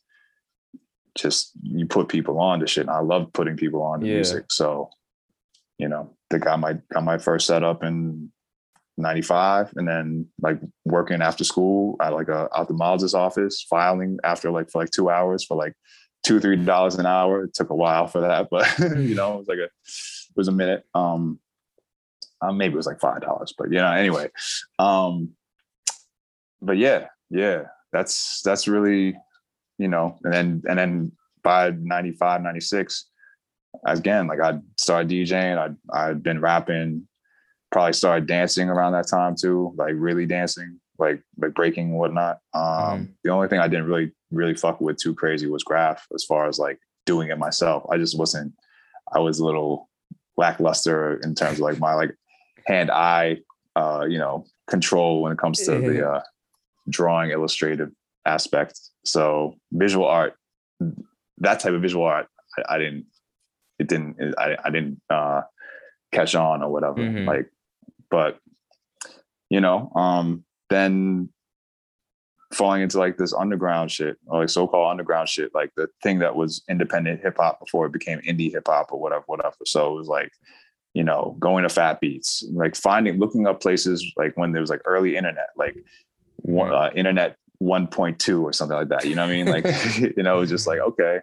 just 1.16 1.52
you 1.64 1.86
put 1.86 2.10
people 2.10 2.40
on 2.40 2.60
to 2.60 2.68
shit 2.68 2.82
and 2.82 2.90
i 2.92 3.00
love 3.00 3.32
putting 3.34 3.56
people 3.58 3.82
on 3.82 4.00
to 4.02 4.08
Yeah. 4.08 4.16
music 4.16 4.46
so 4.52 4.90
you 5.78 5.88
know 5.88 6.10
they 6.30 6.38
got 6.38 6.60
my 6.60 6.74
got 6.92 7.04
my 7.04 7.18
first 7.18 7.48
setup 7.48 7.84
in 7.84 8.32
95 8.98 9.74
and 9.76 9.88
then 9.88 10.26
like 10.42 10.60
working 10.86 11.22
after 11.22 11.44
school 11.44 11.96
at 12.02 12.14
like 12.14 12.30
a 12.30 12.50
ophthalmologist 12.52 13.14
office 13.14 13.62
filing 13.70 14.18
after 14.24 14.50
like 14.52 14.70
for 14.72 14.82
like 14.82 14.90
two 14.90 15.10
hours 15.10 15.46
for 15.46 15.56
like 15.56 15.74
two 16.28 16.40
three 16.40 16.58
dollars 16.58 16.96
an 16.96 17.06
hour. 17.06 17.44
It 17.44 17.54
took 17.54 17.70
a 17.70 17.76
while 17.76 18.08
for 18.08 18.22
that 18.22 18.50
but 18.50 18.68
you 18.80 19.16
know 19.16 19.36
it 19.36 19.38
was 19.40 19.48
like 19.48 19.60
a 19.60 19.64
it 19.64 20.36
was 20.36 20.48
a 20.48 20.52
minute. 20.52 20.86
Um 20.94 21.40
uh, 22.40 22.52
maybe 22.52 22.74
it 22.74 22.78
was 22.78 22.86
like 22.86 23.00
five 23.00 23.22
dollars 23.22 23.54
but 23.58 23.72
you 23.72 23.78
know 23.78 23.92
anyway. 23.92 24.30
Um 24.78 25.32
but 26.62 26.78
yeah 26.78 27.08
yeah 27.30 27.64
that's 27.94 28.42
that's 28.42 28.68
really 28.68 29.16
you 29.78 29.88
know 29.88 30.18
and 30.24 30.34
then 30.34 30.64
and 30.68 30.80
then 30.80 31.12
by 31.44 31.70
95 31.70 32.42
96 32.42 33.06
again 33.86 34.28
like 34.28 34.42
i 34.42 34.58
started 34.78 35.10
djing. 35.10 35.58
I 35.58 36.10
i'd 36.10 36.24
been 36.24 36.42
rapping 36.42 37.08
probably 37.72 37.94
started 37.94 38.28
dancing 38.28 38.70
around 38.70 38.94
that 38.94 39.08
time 39.08 39.36
too 39.40 39.74
like 39.78 39.94
really 39.96 40.26
dancing 40.26 40.80
like 41.00 41.22
like 41.38 41.54
breaking 41.54 41.90
and 41.90 41.98
whatnot 42.00 42.40
um 42.54 42.64
Mhm. 42.64 43.14
the 43.24 43.30
only 43.32 43.48
thing 43.48 43.60
i 43.60 43.68
didn't 43.68 43.86
really 43.86 44.12
really 44.32 44.56
fuck 44.56 44.82
with 44.82 44.98
too 44.98 45.14
crazy 45.14 45.48
was 45.48 45.64
graph 45.64 46.06
as 46.14 46.24
far 46.24 46.48
as 46.48 46.58
like 46.60 46.80
doing 47.06 47.30
it 47.30 47.38
myself 47.38 47.84
i 47.92 47.98
just 47.98 48.18
wasn't 48.18 48.54
i 49.14 49.20
was 49.20 49.40
a 49.40 49.46
little 49.46 49.90
lackluster 50.38 51.20
in 51.24 51.34
terms 51.36 51.54
of 51.60 51.62
like 51.62 51.80
my 51.80 51.94
like 51.94 52.16
hand 52.66 52.92
eye 52.92 53.38
uh 53.76 54.06
you 54.10 54.18
know 54.18 54.46
control 54.68 55.22
when 55.22 55.32
it 55.32 55.38
comes 55.38 55.60
to 55.66 55.72
the 55.94 56.08
uh 56.10 56.22
drawing 56.90 57.32
illustrative 57.32 57.92
aspect 58.26 58.80
so 59.06 59.56
visual 59.72 60.06
art 60.06 60.34
that 61.38 61.60
type 61.60 61.74
of 61.74 61.82
visual 61.82 62.06
art 62.06 62.28
i, 62.58 62.76
I 62.76 62.78
didn't 62.78 63.06
it 63.80 63.88
didn't 63.88 64.18
I, 64.38 64.58
I 64.66 64.70
didn't 64.70 65.00
uh 65.10 65.42
catch 66.12 66.36
on 66.36 66.62
or 66.64 66.70
whatever 66.72 66.96
Mhm. 67.02 67.26
like 67.28 67.50
but 68.10 68.40
you 69.50 69.62
know 69.62 69.92
um 69.96 70.44
then 70.70 71.30
falling 72.54 72.82
into 72.82 72.98
like 72.98 73.18
this 73.18 73.34
underground 73.34 73.92
shit 73.92 74.18
or 74.28 74.40
like 74.40 74.50
so-called 74.50 74.90
underground 74.90 75.28
shit 75.28 75.54
like 75.54 75.70
the 75.76 75.88
thing 76.02 76.20
that 76.20 76.36
was 76.36 76.64
independent 76.70 77.22
hip-hop 77.22 77.60
before 77.60 77.86
it 77.86 77.92
became 77.92 78.20
indie 78.20 78.52
hip-hop 78.52 78.88
or 78.92 79.00
whatever 79.00 79.24
whatever. 79.28 79.56
So 79.66 79.94
it 79.94 79.96
was 79.96 80.08
like 80.08 80.32
you 80.94 81.04
know 81.04 81.36
going 81.40 81.64
to 81.64 81.70
fat 81.70 82.00
beats 82.00 82.44
like 82.54 82.76
finding 82.76 83.20
looking 83.20 83.46
up 83.46 83.62
places 83.62 84.06
like 84.16 84.36
when 84.36 84.52
there 84.52 84.62
was 84.62 84.70
like 84.70 84.82
early 84.86 85.16
internet 85.16 85.50
like 85.58 85.76
one, 86.38 86.72
uh, 86.72 86.90
internet 86.96 87.36
1.2 87.62 88.42
or 88.42 88.54
something 88.54 88.78
like 88.78 88.90
that 88.90 89.06
you 89.06 89.16
know 89.16 89.24
what 89.24 89.32
i 89.32 89.36
mean? 89.36 89.48
Like 89.48 89.66
you 90.18 90.24
know 90.24 90.46
just 90.46 90.68
like 90.68 90.80
okay 90.80 91.20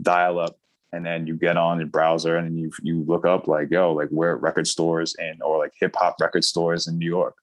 dial 0.00 0.38
up 0.38 0.56
and 0.92 1.04
then 1.04 1.26
you 1.26 1.36
get 1.36 1.56
on 1.56 1.78
the 1.78 1.84
browser 1.84 2.36
and 2.36 2.58
you 2.58 2.70
you 2.82 3.04
look 3.06 3.26
up 3.26 3.46
like 3.46 3.70
yo 3.70 3.92
like 3.92 4.08
where 4.08 4.36
record 4.36 4.66
stores 4.66 5.14
in 5.18 5.40
or 5.42 5.58
like 5.58 5.72
hip 5.78 5.94
hop 5.96 6.16
record 6.20 6.44
stores 6.44 6.86
in 6.86 6.98
New 6.98 7.06
York 7.06 7.34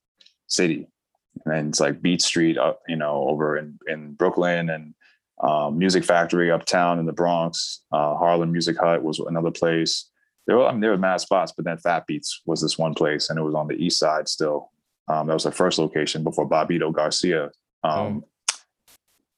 City, 0.50 0.88
and 1.45 1.53
then 1.53 1.67
it's 1.69 1.79
like 1.79 2.01
Beat 2.01 2.21
Street 2.21 2.57
up 2.57 2.81
you 2.88 2.95
know 2.95 3.25
over 3.27 3.57
in 3.57 3.77
in 3.88 4.13
Brooklyn 4.13 4.69
and 4.69 4.93
um, 5.41 5.77
Music 5.77 6.03
Factory 6.03 6.51
uptown 6.51 7.00
in 7.00 7.05
the 7.05 7.13
Bronx. 7.13 7.81
Uh, 7.91 8.15
Harlem 8.15 8.51
Music 8.51 8.77
Hut 8.77 9.03
was 9.03 9.19
another 9.19 9.51
place. 9.51 10.09
There 10.48 10.57
were 10.57 10.65
I 10.65 10.71
mean, 10.71 10.81
there 10.81 10.91
were 10.91 10.98
mad 10.98 11.21
spots, 11.21 11.53
but 11.55 11.65
then 11.65 11.77
Fat 11.77 12.05
Beats 12.07 12.41
was 12.45 12.62
this 12.62 12.77
one 12.77 12.93
place, 12.93 13.29
and 13.29 13.39
it 13.39 13.43
was 13.43 13.55
on 13.55 13.67
the 13.67 13.75
east 13.75 14.00
side 14.00 14.27
still. 14.27 14.71
Um, 15.07 15.27
that 15.27 15.33
was 15.33 15.43
the 15.43 15.51
first 15.51 15.79
location 15.79 16.24
before 16.24 16.48
Bobbito 16.48 16.93
Garcia. 16.93 17.51
Um, 17.83 18.24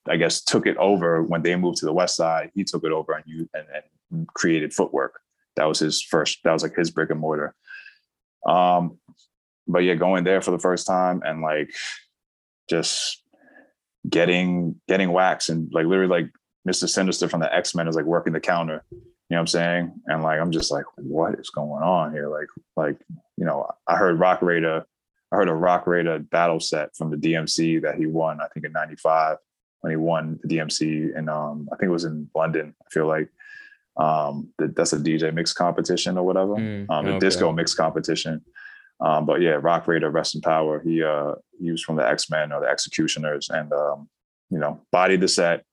I 0.08 0.18
guess 0.18 0.42
took 0.42 0.66
it 0.66 0.78
over 0.78 1.22
when 1.22 1.44
they 1.44 1.56
moved 1.56 1.78
to 1.78 1.86
the 1.86 1.94
west 1.94 2.16
side. 2.16 2.52
He 2.56 2.64
took 2.64 2.84
it 2.84 2.92
over 2.92 3.14
and 3.14 3.24
you 3.28 3.50
and, 3.54 3.66
and 4.12 4.28
created 4.28 4.74
footwork. 4.74 5.20
That 5.56 5.66
was 5.66 5.80
his 5.80 6.02
first. 6.02 6.40
That 6.44 6.54
was 6.54 6.64
like 6.64 6.76
his 6.76 6.92
brick 6.92 7.12
and 7.12 7.20
mortar. 7.20 7.54
Um, 8.46 8.98
but 9.68 9.80
yeah, 9.80 9.96
going 9.96 10.24
there 10.24 10.42
for 10.42 10.52
the 10.52 10.60
first 10.60 10.86
time 10.88 11.22
and 11.26 11.42
like 11.42 11.72
just 12.70 13.22
getting 14.10 14.76
getting 14.88 15.12
wax 15.12 15.50
and 15.50 15.70
like 15.74 15.86
literally 15.86 16.24
like 16.24 16.32
Mr. 16.68 16.88
Sinister 16.88 17.28
from 17.28 17.40
the 17.40 17.54
X 17.54 17.74
Men 17.76 17.88
is 17.88 17.96
like 17.96 18.06
working 18.06 18.34
the 18.34 18.40
counter. 18.40 18.84
You 18.92 18.98
know 19.36 19.38
what 19.38 19.40
I'm 19.40 19.48
saying? 19.48 19.94
And 20.08 20.24
like 20.24 20.40
I'm 20.40 20.52
just 20.52 20.72
like, 20.72 20.86
what 20.98 21.40
is 21.40 21.50
going 21.50 21.84
on 21.84 22.12
here? 22.12 22.28
Like 22.28 22.48
like 22.76 22.98
you 23.38 23.46
know, 23.46 23.68
I 23.88 23.96
heard 23.96 24.20
Roc 24.20 24.42
Raida, 24.42 24.84
I 25.32 25.36
heard 25.36 25.50
a 25.50 25.54
Roc 25.54 25.86
Raida 25.86 26.30
battle 26.30 26.60
set 26.60 26.96
from 26.96 27.12
the 27.12 27.18
DMC 27.18 27.82
that 27.82 27.96
he 27.96 28.06
won. 28.06 28.40
I 28.42 28.48
think 28.54 28.66
in 28.66 28.72
'95 28.72 29.38
when 29.82 29.92
he 29.92 29.98
won 29.98 30.40
the 30.44 30.58
DMC, 30.58 31.18
and 31.18 31.30
um, 31.30 31.68
I 31.72 31.76
think 31.76 31.90
it 31.90 31.94
was 31.94 32.06
in 32.06 32.30
London. 32.36 32.76
I 32.82 32.90
feel 32.92 33.08
like 33.08 33.30
um, 33.98 34.50
that 34.60 34.76
that's 34.76 34.94
a 34.94 34.98
DJ 34.98 35.34
mix 35.34 35.54
competition 35.54 36.18
or 36.18 36.24
whatever, 36.24 36.56
Mm, 36.56 36.86
um, 36.90 37.06
the 37.06 37.12
okay. 37.12 37.20
disco 37.20 37.52
mix 37.52 37.74
competition. 37.74 38.42
Um, 39.02 39.26
but 39.26 39.42
yeah, 39.42 39.58
Roc 39.60 39.86
Raida, 39.86 40.14
rest 40.14 40.36
in 40.36 40.42
power. 40.42 40.80
He 40.80 41.04
uh, 41.04 41.34
he 41.60 41.72
was 41.72 41.82
from 41.82 41.96
the 41.96 42.08
X 42.08 42.30
Men 42.30 42.52
or 42.52 42.62
the 42.62 42.68
Executioners, 42.68 43.50
and 43.50 43.74
um, 43.74 44.10
you 44.50 44.60
know, 44.60 44.82
bodied 44.92 45.22
the 45.22 45.28
set. 45.28 45.64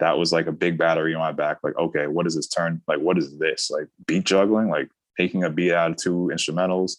That 0.00 0.16
was 0.16 0.32
like 0.32 0.46
a 0.46 0.52
big 0.52 0.78
battery 0.78 1.14
on 1.14 1.20
my 1.20 1.32
back. 1.32 1.58
Like, 1.62 1.76
okay, 1.76 2.06
what 2.06 2.26
is 2.26 2.36
this 2.36 2.48
turn? 2.48 2.80
Like, 2.86 3.00
what 3.00 3.18
is 3.18 3.36
this? 3.38 3.70
Like 3.70 3.88
beat 4.06 4.24
juggling? 4.24 4.68
Like 4.68 4.88
taking 5.18 5.44
a 5.44 5.50
beat 5.50 5.72
out 5.72 5.90
of 5.90 5.96
two 5.96 6.30
instrumentals? 6.32 6.92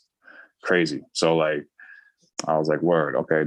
Crazy. 0.62 1.02
So 1.14 1.38
like, 1.38 1.66
I 2.46 2.58
was 2.58 2.68
like, 2.68 2.82
word, 2.82 3.16
okay, 3.16 3.46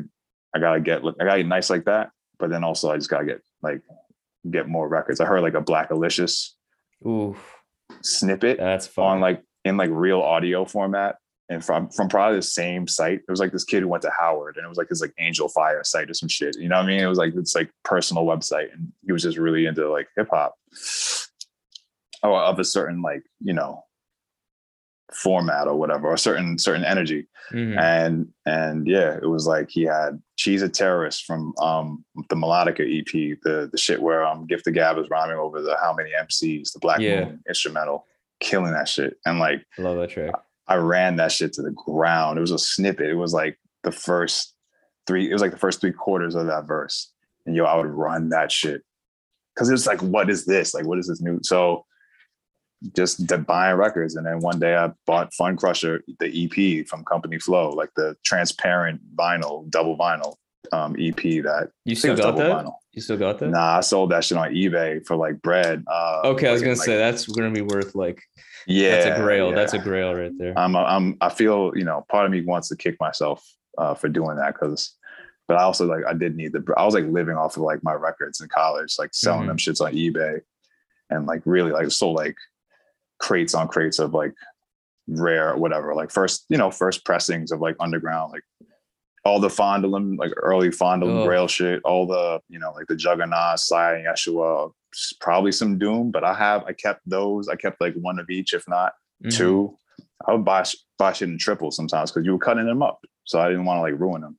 I 0.55 0.59
gotta 0.59 0.81
get, 0.81 1.03
I 1.21 1.25
gotta 1.25 1.43
get 1.43 1.47
nice 1.47 1.71
like 1.71 1.85
that. 1.85 2.11
But 2.39 2.51
then 2.51 2.65
also, 2.65 2.91
I 2.91 2.97
just 2.97 3.11
gotta 3.11 3.27
get 3.27 3.43
like 3.63 3.83
get 4.51 4.69
more 4.69 4.89
records. 4.89 5.21
I 5.21 5.27
heard 5.27 5.43
like 5.43 5.55
a 5.55 5.63
Blackalicious 5.63 6.51
Ooh, 7.07 7.37
snippet 8.01 8.59
that's 8.59 8.87
fun. 8.87 9.07
on 9.07 9.21
like 9.21 9.43
in 9.65 9.77
like 9.77 9.91
real 9.93 10.21
audio 10.21 10.65
format 10.65 11.17
and 11.49 11.65
from 11.65 11.89
from 11.91 12.09
probably 12.09 12.37
the 12.39 12.43
same 12.43 12.87
site. 12.89 13.21
It 13.21 13.31
was 13.31 13.41
like 13.41 13.53
this 13.53 13.65
kid 13.65 13.81
who 13.83 13.89
went 13.89 14.03
to 14.03 14.13
Howard 14.19 14.57
and 14.57 14.65
it 14.65 14.69
was 14.69 14.79
like 14.79 14.89
his 14.89 15.01
like 15.01 15.13
Angelfire 15.21 15.85
site 15.85 16.11
or 16.11 16.15
some 16.15 16.29
shit. 16.29 16.57
You 16.59 16.69
know 16.69 16.77
what 16.77 16.85
I 16.85 16.89
mean? 16.89 17.01
It 17.01 17.07
was 17.07 17.19
like 17.19 17.35
it's 17.35 17.55
like 17.55 17.71
personal 17.85 18.25
website 18.25 18.73
and 18.73 18.93
he 19.05 19.13
was 19.13 19.23
just 19.23 19.39
really 19.39 19.67
into 19.67 19.89
like 19.91 20.09
hip 20.17 20.29
hop. 20.31 20.55
Or 22.23 22.41
of 22.41 22.59
a 22.61 22.65
certain 22.65 23.03
like, 23.03 23.25
you 23.41 23.53
know, 23.53 23.83
format 25.13 25.67
or 25.67 25.75
whatever, 25.75 26.09
or 26.09 26.17
certain 26.17 26.57
certain 26.59 26.85
energy. 26.85 27.27
Mhm. 27.53 27.79
And 27.79 28.29
and 28.47 28.87
yeah, 28.87 29.17
it 29.21 29.27
was 29.29 29.47
like 29.47 29.69
he 29.71 29.83
had 29.83 30.23
She's 30.37 30.63
a 30.63 30.69
Terrorist 30.69 31.25
from 31.25 31.53
um 31.59 32.05
the 32.31 32.37
Melodica 32.37 32.81
EP, 32.81 33.39
the 33.43 33.69
the 33.71 33.79
shit 33.79 34.01
where 34.01 34.25
um 34.25 34.47
Gift 34.47 34.67
of 34.69 34.75
Gab 34.75 34.99
is 34.99 35.11
rhyming 35.11 35.37
over 35.37 35.61
the 35.61 35.77
how 35.83 35.93
many 35.93 36.11
MCs, 36.19 36.73
the 36.73 36.79
Black 36.79 37.01
Yeah. 37.01 37.25
Moon 37.25 37.41
instrumental, 37.49 38.07
killing 38.41 38.73
that 38.73 38.89
shit. 38.89 39.19
And 39.27 39.39
like 39.39 39.65
Love 39.79 39.99
that 39.99 40.11
track. 40.11 40.31
I 40.35 40.39
ran 40.77 41.17
that 41.17 41.33
shit 41.33 41.53
to 41.55 41.63
the 41.63 41.71
ground. 41.73 42.39
It 42.39 42.41
was 42.43 42.51
a 42.51 42.59
snippet. 42.59 43.11
It 43.11 43.15
was 43.15 43.33
like 43.35 43.59
the 43.83 43.93
first 43.93 44.55
three, 45.07 45.29
it 45.29 45.33
was 45.33 45.43
like 45.43 45.51
the 45.51 45.59
first 45.59 45.81
three 45.81 45.93
quarters 45.93 46.35
of 46.35 46.47
that 46.47 46.67
verse. 46.67 47.13
And 47.47 47.57
yo, 47.57 47.65
I 47.65 47.77
would 47.77 47.87
run 47.87 48.29
that 48.31 48.53
shit. 48.53 48.83
Cause 49.59 49.69
it's 49.69 49.87
like, 49.87 50.01
what 50.03 50.31
is 50.31 50.47
this? 50.47 50.73
Like, 50.73 50.87
what 50.87 50.99
is 50.99 51.09
this 51.09 51.21
new? 51.21 51.39
So 51.43 51.85
just 52.97 53.27
buying 53.47 53.77
records. 53.77 54.17
And 54.17 54.27
then 54.27 54.41
one 54.41 54.59
day 54.59 54.75
I 54.77 54.91
bought 55.07 55.33
Funcrusher, 55.39 56.01
the 56.21 56.45
EP 56.81 56.87
from 56.89 57.05
Company 57.05 57.39
Flow, 57.39 57.71
like 57.71 57.91
the 57.97 58.17
transparent 58.25 59.01
vinyl, 59.15 59.69
double 59.71 59.97
vinyl 59.97 60.37
um, 60.73 60.97
EP 60.99 61.17
that 61.17 61.71
You 61.85 61.95
still 61.95 62.17
got 62.17 62.37
that? 62.37 62.51
vinyl. 62.51 62.73
You 62.93 63.03
still 63.03 63.17
got 63.19 63.39
that? 63.41 63.51
Nah, 63.51 63.79
I 63.79 63.81
sold 63.81 64.11
that 64.13 64.25
shit 64.25 64.39
on 64.39 64.53
eBay 64.53 65.05
for 65.07 65.17
like 65.17 65.41
bread. 65.43 65.85
Uh, 65.87 66.23
Okay, 66.25 66.49
I 66.49 66.53
was 66.53 66.61
like- 66.61 66.67
gonna 66.67 66.79
like- 66.79 66.87
say 66.87 66.97
that's 66.97 67.27
gonna 67.27 67.51
be 67.51 67.63
worth 67.63 67.95
like 67.95 68.23
yeah, 68.67 68.91
that's 68.91 69.07
a 69.19 69.23
grail. 69.23 69.49
yeah. 69.51 69.55
That's 69.55 69.73
a 69.75 69.79
grail 69.79 70.15
right 70.15 70.33
there. 70.39 70.59
I'm, 70.59 70.75
I'm, 70.77 71.17
I 71.21 71.29
feel, 71.29 71.73
you 71.77 71.85
know, 71.85 72.05
part 72.11 72.27
of 72.27 72.33
me 72.33 72.43
wants 72.43 72.69
to 72.69 72.77
kick 72.77 72.97
myself 73.01 73.45
uh, 73.79 73.95
for 73.95 74.09
doing 74.09 74.37
that 74.37 74.55
because, 74.55 74.95
but 75.49 75.57
I 75.57 75.63
also 75.63 75.87
like, 75.87 76.05
I 76.07 76.13
did 76.15 76.37
need 76.37 76.53
the, 76.53 76.63
I 76.77 76.85
was 76.85 76.95
like 76.95 77.05
living 77.07 77.37
off 77.37 77.57
of 77.57 77.63
like 77.63 77.83
my 77.83 77.93
records 77.95 78.41
in 78.41 78.49
college, 78.49 78.97
like 78.99 79.13
selling 79.15 79.45
Mhm. 79.45 79.49
them 79.49 79.57
shits 79.59 79.81
on 79.85 79.93
eBay 79.95 80.41
and 81.11 81.27
like 81.27 81.43
really 81.45 81.71
like 81.73 81.91
sold 81.91 82.17
like 82.17 82.37
crates 83.19 83.55
on 83.55 83.69
crates 83.69 83.99
of 83.99 84.15
like 84.15 84.33
rare, 85.09 85.57
whatever, 85.57 85.95
like 85.95 86.11
first, 86.11 86.45
you 86.49 86.57
know, 86.57 86.71
first 86.71 87.05
pressings 87.05 87.51
of 87.53 87.61
like 87.61 87.77
underground, 87.81 88.33
like 88.33 88.43
all 89.25 89.39
the 89.41 89.51
Fondle 89.51 89.95
'Em, 89.97 90.17
like 90.17 90.33
early 90.37 90.71
Fondle 90.71 91.09
'Em 91.09 91.19
Oh. 91.19 91.25
Grail 91.27 91.47
shit, 91.49 91.81
all 91.85 92.07
the, 92.07 92.41
you 92.49 92.59
know, 92.59 92.73
like 92.73 92.87
the 92.89 92.95
Juggaknots, 92.95 93.61
Siah 93.71 93.97
and 93.97 94.07
Yeshua, 94.07 94.73
probably 95.21 95.53
some 95.53 95.79
Doom, 95.79 96.11
but 96.11 96.25
I 96.25 96.35
have, 96.35 96.65
I 96.65 96.73
kept 96.73 97.01
those. 97.09 97.49
I 97.49 97.57
kept 97.57 97.81
like 97.81 97.95
one 97.95 98.19
of 98.19 98.29
each, 98.31 98.53
if 98.55 98.67
not 98.69 98.93
Mhm. 99.25 99.33
two. 99.37 99.77
I 100.27 100.33
would 100.33 100.45
buy 100.45 100.65
buy 100.99 101.13
shit 101.13 101.29
in 101.29 101.39
triples 101.39 101.77
sometimes 101.77 102.11
because 102.13 102.25
you 102.25 102.33
were 102.33 102.39
cutting 102.39 102.67
them 102.67 102.83
up, 102.83 103.01
so 103.25 103.41
I 103.41 103.49
didn't 103.49 103.65
want 103.65 103.79
to 103.79 103.83
like 103.83 103.99
ruin 104.01 104.23
them. 104.23 104.39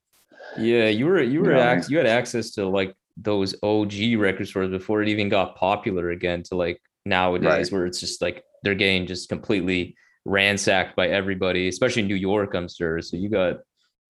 Yeah, 0.57 0.88
you 0.88 1.05
were 1.07 1.22
you 1.22 1.41
were 1.41 1.51
know 1.51 1.57
what 1.57 1.67
I 1.67 1.77
ac- 1.77 1.91
you 1.91 1.98
had 1.98 2.07
access 2.07 2.51
to 2.51 2.67
like 2.67 2.95
those 3.17 3.53
OG 3.63 4.15
record 4.17 4.48
stores 4.48 4.69
before 4.72 5.01
it 5.01 5.10
even 5.10 5.29
got 5.29 5.55
popular 5.55 6.10
again 6.12 6.41
to 6.43 6.55
like 6.55 6.81
nowadays 7.05 7.48
Right. 7.48 7.72
where 7.72 7.86
it's 7.86 8.00
just 8.00 8.22
like 8.22 8.43
they're 8.63 8.75
getting 8.75 9.05
just 9.05 9.29
completely 9.29 9.95
ransacked 10.25 10.95
by 10.95 11.07
everybody, 11.10 11.67
especially 11.67 12.01
New 12.03 12.15
York, 12.15 12.53
I'm 12.55 12.69
sure. 12.69 13.01
So 13.01 13.17
you 13.17 13.29
got 13.29 13.57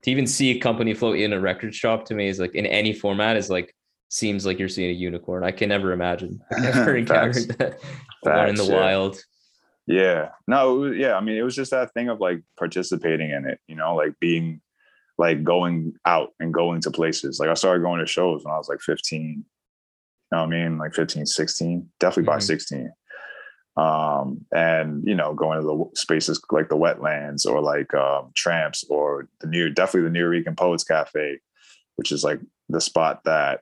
to 0.02 0.10
even 0.10 0.26
see 0.26 0.50
a 0.50 0.58
company 0.60 0.94
flow 0.94 1.12
in 1.12 1.32
a 1.32 1.40
record 1.40 1.74
shop 1.74 2.04
to 2.06 2.14
me 2.14 2.28
is 2.28 2.38
like 2.38 2.54
in 2.54 2.66
any 2.66 2.92
format 2.92 3.36
is 3.36 3.50
like 3.50 3.74
seems 4.08 4.46
like 4.46 4.58
you're 4.58 4.68
seeing 4.68 4.90
a 4.90 4.94
unicorn. 4.94 5.44
I 5.44 5.50
can 5.50 5.68
never 5.68 5.92
imagine. 5.92 6.40
I've 6.56 6.62
never 6.74 6.96
encountered 6.96 7.48
that 7.58 7.78
one 8.22 8.48
in 8.50 8.54
the 8.54 8.64
yeah. 8.64 8.74
wild. 8.74 9.22
Yeah, 9.86 10.28
no, 10.46 10.74
was, 10.76 10.96
yeah. 10.96 11.14
I 11.14 11.20
mean, 11.20 11.36
it 11.36 11.42
was 11.42 11.54
just 11.54 11.72
that 11.72 11.92
thing 11.92 12.08
of 12.08 12.20
like 12.20 12.42
participating 12.58 13.30
in 13.30 13.46
it, 13.46 13.60
you 13.68 13.76
know, 13.76 13.94
like 13.94 14.18
being 14.18 14.60
like 15.18 15.44
going 15.44 15.94
out 16.06 16.30
and 16.40 16.54
going 16.54 16.80
to 16.82 16.90
places. 16.90 17.38
Like 17.38 17.50
I 17.50 17.54
started 17.54 17.82
going 17.82 18.00
to 18.00 18.06
shows 18.06 18.44
when 18.44 18.54
I 18.54 18.56
was 18.58 18.68
like 18.68 18.80
15. 18.80 19.20
You 19.22 19.44
know 20.32 20.38
what 20.38 20.46
I 20.46 20.46
mean? 20.46 20.78
Like 20.78 20.94
15, 20.94 21.26
16, 21.26 21.90
definitely 22.00 22.26
by 22.26 22.38
Mhm. 22.38 22.42
16. 22.42 22.92
Um, 23.76 24.46
and 24.54 25.04
you 25.04 25.14
know, 25.14 25.34
going 25.34 25.60
to 25.60 25.66
the 25.66 26.00
spaces 26.00 26.40
like 26.50 26.68
the 26.68 26.76
wetlands 26.76 27.44
or 27.44 27.60
like 27.60 27.92
um 27.94 28.30
tramps 28.34 28.84
or 28.88 29.28
the 29.40 29.48
new 29.48 29.68
definitely 29.68 30.08
the 30.08 30.18
Nuyorican 30.18 30.56
Poets 30.56 30.84
Cafe, 30.84 31.40
which 31.96 32.10
is 32.12 32.24
like 32.24 32.40
the 32.68 32.80
spot 32.80 33.20
that 33.24 33.60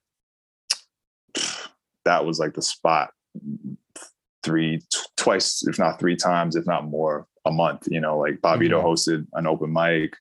that 2.05 2.25
was 2.25 2.39
like 2.39 2.55
the 2.55 2.63
spot 2.63 3.11
three 4.43 4.79
t- 4.79 4.99
twice 5.17 5.67
if 5.67 5.79
not 5.79 5.99
three 6.01 6.17
times 6.17 6.57
if 6.57 6.67
not 6.67 6.85
more 6.85 7.27
a 7.45 7.51
month 7.51 7.87
you 7.91 8.01
know 8.01 8.19
like 8.19 8.41
Bobbito 8.41 8.81
Mhm. 8.81 8.85
hosted 8.85 9.27
an 9.35 9.47
open 9.47 9.73
mic. 9.73 10.15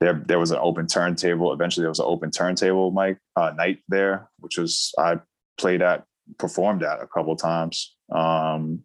There 0.00 0.22
there 0.26 0.38
was 0.38 0.50
an 0.50 0.58
open 0.60 0.86
turntable 0.86 1.52
eventually 1.52 1.82
there 1.82 1.90
was 1.90 2.00
an 2.00 2.06
open 2.08 2.30
turntable 2.30 2.90
mic 2.90 3.18
uh, 3.36 3.52
night 3.56 3.78
there 3.88 4.28
which 4.40 4.58
was 4.58 4.92
i 4.98 5.18
played 5.58 5.80
at 5.82 6.04
performed 6.38 6.82
at 6.82 7.00
a 7.00 7.06
couple 7.06 7.34
times. 7.36 7.94
Um 8.12 8.82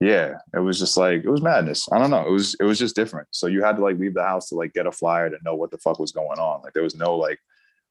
yeah 0.00 0.34
it 0.54 0.58
was 0.60 0.78
just 0.78 0.96
like 0.96 1.24
it 1.24 1.28
was 1.30 1.42
madness. 1.42 1.88
I 1.92 1.98
don't 1.98 2.10
know 2.10 2.26
it 2.26 2.30
was 2.30 2.54
it 2.60 2.64
was 2.64 2.78
just 2.78 2.96
different. 2.96 3.28
So 3.32 3.46
you 3.46 3.62
had 3.62 3.76
to 3.76 3.82
like 3.82 3.98
leave 3.98 4.14
the 4.14 4.22
house 4.22 4.48
to 4.48 4.54
like 4.54 4.72
get 4.72 4.86
a 4.86 4.92
flyer 4.92 5.28
to 5.30 5.36
know 5.44 5.54
what 5.54 5.70
the 5.70 5.78
fuck 5.78 5.98
was 5.98 6.12
going 6.12 6.38
on. 6.38 6.62
Like 6.62 6.72
there 6.72 6.82
was 6.82 6.96
no 6.96 7.16
like 7.16 7.38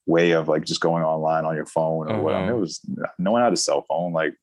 way 0.06 0.32
of 0.32 0.48
like 0.48 0.66
just 0.66 0.82
going 0.82 1.04
online 1.04 1.46
on 1.46 1.56
your 1.56 1.66
phone 1.66 2.12
or 2.12 2.22
what 2.22 2.34
I 2.34 2.40
mean, 2.42 2.50
Uh-huh. 2.50 2.58
it 2.58 2.60
was 2.60 2.82
no 3.18 3.32
one 3.32 3.42
had 3.42 3.54
a 3.54 3.58
cell 3.58 3.86
phone 3.88 4.12
like 4.14 4.34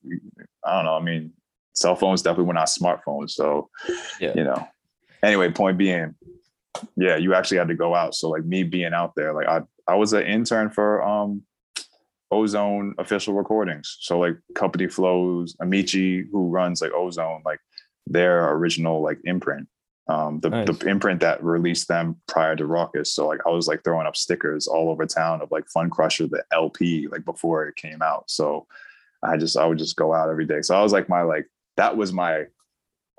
i 0.64 0.74
don't 0.76 0.84
know 0.86 0.96
i 0.96 1.02
mean 1.02 1.32
cell 1.74 1.94
phones 1.96 2.22
definitely 2.22 2.46
were 2.46 2.54
not 2.54 2.68
smartphones 2.68 3.30
so 3.30 3.68
Yeah. 4.18 4.32
you 4.34 4.44
know. 4.44 4.66
Anyway 5.22 5.50
point 5.50 5.76
being 5.76 6.14
yeah 6.96 7.16
you 7.16 7.34
actually 7.34 7.58
had 7.58 7.68
to 7.68 7.74
go 7.74 7.94
out. 7.94 8.14
So 8.14 8.30
like 8.30 8.44
me 8.44 8.62
being 8.62 8.94
out 8.94 9.12
there 9.16 9.32
like 9.34 9.46
i 9.48 9.60
i 9.86 9.94
was 9.94 10.12
an 10.14 10.22
intern 10.22 10.70
for 10.70 11.02
um 11.02 11.42
ozone 12.30 12.94
official 12.98 13.34
recordings. 13.34 13.96
So 14.00 14.18
like 14.18 14.36
company 14.54 14.86
flows 14.86 15.56
Amaechi 15.60 16.24
who 16.30 16.48
runs 16.48 16.80
like 16.80 16.92
ozone 16.92 17.42
like 17.44 17.60
their 18.06 18.50
original 18.52 19.02
like 19.02 19.18
imprint 19.24 19.68
um 20.10 20.40
the, 20.40 20.50
Nice. 20.50 20.66
the 20.66 20.88
imprint 20.88 21.20
that 21.20 21.42
released 21.44 21.86
them 21.88 22.16
prior 22.26 22.56
to 22.56 22.64
Rawkus 22.64 23.08
so 23.08 23.26
like 23.28 23.40
i 23.46 23.50
was 23.50 23.68
like 23.68 23.82
throwing 23.84 24.06
up 24.06 24.16
stickers 24.16 24.66
all 24.66 24.88
over 24.90 25.04
town 25.06 25.40
of 25.42 25.50
like 25.50 25.64
Funcrusher 25.74 26.28
the 26.30 26.42
lp 26.52 27.06
like 27.12 27.24
before 27.24 27.66
it 27.68 27.76
came 27.76 28.00
out 28.02 28.24
so 28.30 28.66
i 29.22 29.36
just 29.36 29.56
i 29.56 29.64
would 29.66 29.78
just 29.78 29.96
go 29.96 30.12
out 30.14 30.30
every 30.30 30.46
day 30.46 30.62
so 30.62 30.74
i 30.78 30.82
was 30.82 30.92
like 30.92 31.08
my 31.08 31.22
like 31.22 31.46
that 31.76 31.96
was 31.96 32.12
my 32.12 32.46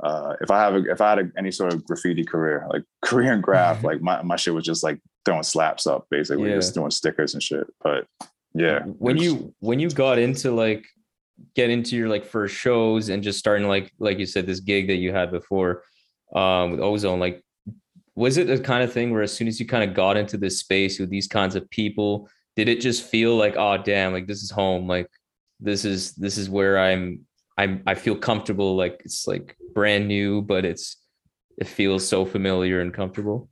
uh 0.03 0.33
if 0.41 0.49
i 0.51 0.59
have 0.59 0.73
a, 0.75 0.83
if 0.91 0.99
i 1.01 1.09
had 1.11 1.19
a, 1.19 1.31
any 1.37 1.51
sort 1.51 1.71
of 1.73 1.85
graffiti 1.85 2.23
career 2.23 2.65
like 2.73 2.83
career 3.03 3.33
in 3.33 3.41
graph 3.41 3.83
like 3.89 4.01
my, 4.01 4.21
my 4.23 4.35
shit 4.35 4.53
was 4.53 4.65
just 4.65 4.83
like 4.83 4.99
throwing 5.25 5.43
slaps 5.43 5.85
up 5.85 6.07
basically 6.09 6.49
Yeah. 6.49 6.55
just 6.55 6.73
doing 6.73 6.91
stickers 6.91 7.33
and 7.35 7.43
shit 7.43 7.67
but 7.83 8.07
yeah 8.53 8.79
when 8.97 9.15
was- 9.17 9.23
you 9.25 9.53
when 9.59 9.79
you 9.79 9.89
got 9.91 10.17
into 10.17 10.51
like 10.51 10.85
get 11.55 11.69
into 11.69 11.95
your 11.95 12.09
like 12.09 12.25
first 12.25 12.55
shows 12.55 13.09
and 13.09 13.23
just 13.23 13.39
starting 13.39 13.67
like 13.67 13.91
like 13.99 14.17
you 14.19 14.25
said 14.25 14.45
this 14.47 14.59
gig 14.59 14.87
that 14.87 14.97
you 14.97 15.11
had 15.11 15.31
before 15.31 15.83
um 16.35 16.71
with 16.71 16.79
ozone 16.79 17.19
like 17.19 17.43
was 18.15 18.37
it 18.37 18.47
the 18.47 18.59
kind 18.59 18.83
of 18.83 18.91
thing 18.91 19.11
where 19.11 19.21
as 19.21 19.33
soon 19.33 19.47
as 19.47 19.59
you 19.59 19.65
kind 19.65 19.87
of 19.87 19.95
got 19.95 20.17
into 20.17 20.37
this 20.37 20.59
space 20.59 20.99
with 20.99 21.09
these 21.09 21.27
kinds 21.27 21.55
of 21.55 21.69
people 21.69 22.29
did 22.55 22.67
it 22.67 22.81
just 22.81 23.03
feel 23.03 23.35
like 23.35 23.55
oh 23.57 23.77
damn 23.77 24.11
like 24.11 24.27
this 24.27 24.43
is 24.43 24.51
home 24.51 24.87
like 24.87 25.09
this 25.59 25.85
is 25.85 26.13
this 26.15 26.37
is 26.37 26.49
where 26.49 26.79
i'm 26.79 27.19
i'm 27.57 27.81
i 27.85 27.93
feel 27.93 28.15
comfortable 28.15 28.75
like 28.75 29.01
it's 29.05 29.27
like 29.27 29.55
brand 29.73 30.07
new 30.07 30.41
but 30.41 30.65
it's 30.65 30.97
it 31.57 31.67
feels 31.67 32.07
so 32.07 32.25
familiar 32.25 32.81
and 32.81 32.93
comfortable 32.93 33.49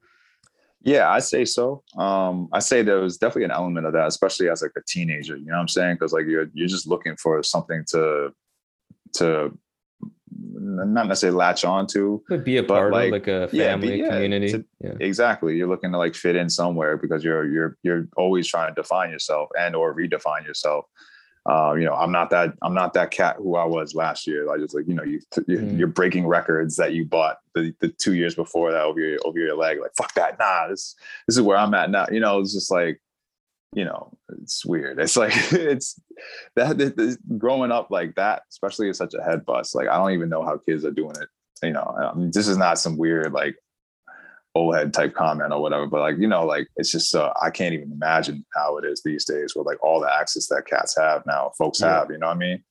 Yeah, 0.82 1.10
I 1.10 1.20
say 1.20 1.44
so. 1.46 1.84
Um, 1.98 2.48
I 2.54 2.60
say 2.60 2.84
there 2.84 3.02
was 3.02 3.18
definitely 3.18 3.46
an 3.46 3.52
element 3.52 3.86
of 3.86 3.94
that, 3.94 4.08
especially 4.08 4.50
as 4.50 4.62
like 4.62 4.72
a 4.78 4.82
teenager. 4.88 5.36
You 5.36 5.48
know 5.48 5.56
what 5.56 5.62
I'm 5.62 5.68
saying? 5.68 5.96
Because 5.96 6.14
like 6.14 6.26
you're 6.26 6.48
you're 6.54 6.68
just 6.68 6.88
looking 6.88 7.18
for 7.18 7.44
something 7.44 7.84
to 7.90 8.32
to 9.16 9.58
not 10.42 11.08
necessarily 11.08 11.38
latch 11.38 11.66
on 11.66 11.88
to. 11.88 12.24
Could 12.28 12.44
be 12.44 12.58
a 12.58 12.64
part 12.64 12.92
like, 12.92 13.08
of 13.08 13.12
like 13.12 13.28
a 13.28 13.50
yeah, 13.52 13.66
family 13.72 13.92
be- 13.92 13.98
yeah, 13.98 14.10
community. 14.10 14.52
to- 14.52 14.66
yeah. 14.82 14.94
Exactly. 15.00 15.56
You're 15.58 15.68
looking 15.68 15.92
to 15.92 15.98
like 15.98 16.16
fit 16.16 16.36
in 16.36 16.50
somewhere 16.50 16.98
because 16.98 17.24
you're 17.24 17.46
you're 17.52 17.78
you're 17.84 18.08
always 18.18 18.48
trying 18.48 18.74
to 18.74 18.82
define 18.82 19.10
yourself 19.10 19.50
and 19.60 19.76
or 19.76 19.96
redefine 19.96 20.46
yourself. 20.46 20.86
Uh, 21.50 21.74
you 21.74 21.86
know, 21.86 21.94
I'm 21.96 22.12
not 22.12 22.30
that 22.32 22.54
I'm 22.62 22.74
not 22.74 22.94
that 22.94 23.12
cat 23.12 23.38
who 23.38 23.56
I 23.56 23.66
was 23.66 23.96
last 23.96 24.28
year. 24.28 24.52
I 24.54 24.58
just 24.58 24.76
like 24.76 24.88
you 24.88 24.94
know 24.94 25.04
you 25.04 25.20
you're, 25.48 25.60
Mm. 25.62 25.80
you're 25.80 25.88
breaking 25.88 26.28
records 26.28 26.76
that 26.76 26.94
you 26.94 27.06
bought 27.06 27.38
the, 27.56 27.74
the 27.80 27.88
two 27.88 28.14
years 28.14 28.36
before 28.36 28.72
that 28.72 28.82
over 28.84 29.00
your 29.00 29.18
over 29.26 29.40
your 29.40 29.56
leg. 29.56 29.80
Like 29.80 29.92
fuck 29.98 30.14
that. 30.16 30.38
Nah, 30.38 30.68
this 30.68 30.96
this 31.28 31.38
is 31.38 31.42
where 31.42 31.58
I'm 31.58 31.74
at 31.74 31.90
now. 31.90 32.06
You 32.12 32.20
know, 32.20 32.40
it's 32.40 32.54
just 32.54 32.70
like 32.72 33.02
you 33.74 33.86
know 33.86 34.12
it's 34.42 34.66
weird. 34.66 35.00
It's 35.00 35.16
like 35.18 35.34
it's 35.54 36.00
that, 36.56 36.78
that- 36.78 37.18
growing 37.38 37.72
up 37.72 37.92
like 37.92 38.16
that, 38.16 38.44
especially 38.50 38.90
is 38.90 38.98
such 38.98 39.14
a 39.14 39.24
head 39.24 39.46
bust. 39.46 39.76
Like 39.76 39.88
I 39.88 39.98
don't 39.98 40.12
even 40.12 40.30
know 40.30 40.44
how 40.44 40.58
kids 40.58 40.86
are 40.86 40.92
doing 40.92 41.16
it. 41.22 41.28
You 41.64 41.74
know, 41.74 41.96
I 42.02 42.14
mean, 42.16 42.32
this 42.34 42.48
is 42.48 42.58
not 42.58 42.80
some 42.80 42.98
weird 42.98 43.34
like 43.34 43.56
old 44.56 44.76
head 44.76 44.94
type 44.94 45.14
comment 45.14 45.54
or 45.54 45.62
whatever, 45.62 45.86
but 45.88 46.00
like 46.00 46.18
you 46.18 46.28
know, 46.28 46.46
like 46.46 46.68
it's 46.78 46.92
just 46.92 47.14
uh, 47.16 47.34
I 47.42 47.50
can't 47.50 47.74
even 47.74 47.92
imagine 47.92 48.46
how 48.56 48.78
it 48.78 48.86
is 48.86 49.02
these 49.04 49.26
days 49.26 49.54
with 49.56 49.68
like 49.68 49.84
all 49.84 50.00
the 50.00 50.12
access 50.14 50.48
that 50.48 50.66
cats 50.68 50.98
have 50.98 51.24
now, 51.26 51.52
folks 51.58 51.82
Yeah. 51.82 52.00
have. 52.00 52.10
You 52.12 52.18
know 52.18 52.28
what 52.28 52.38
I 52.38 52.40
mean? 52.40 52.64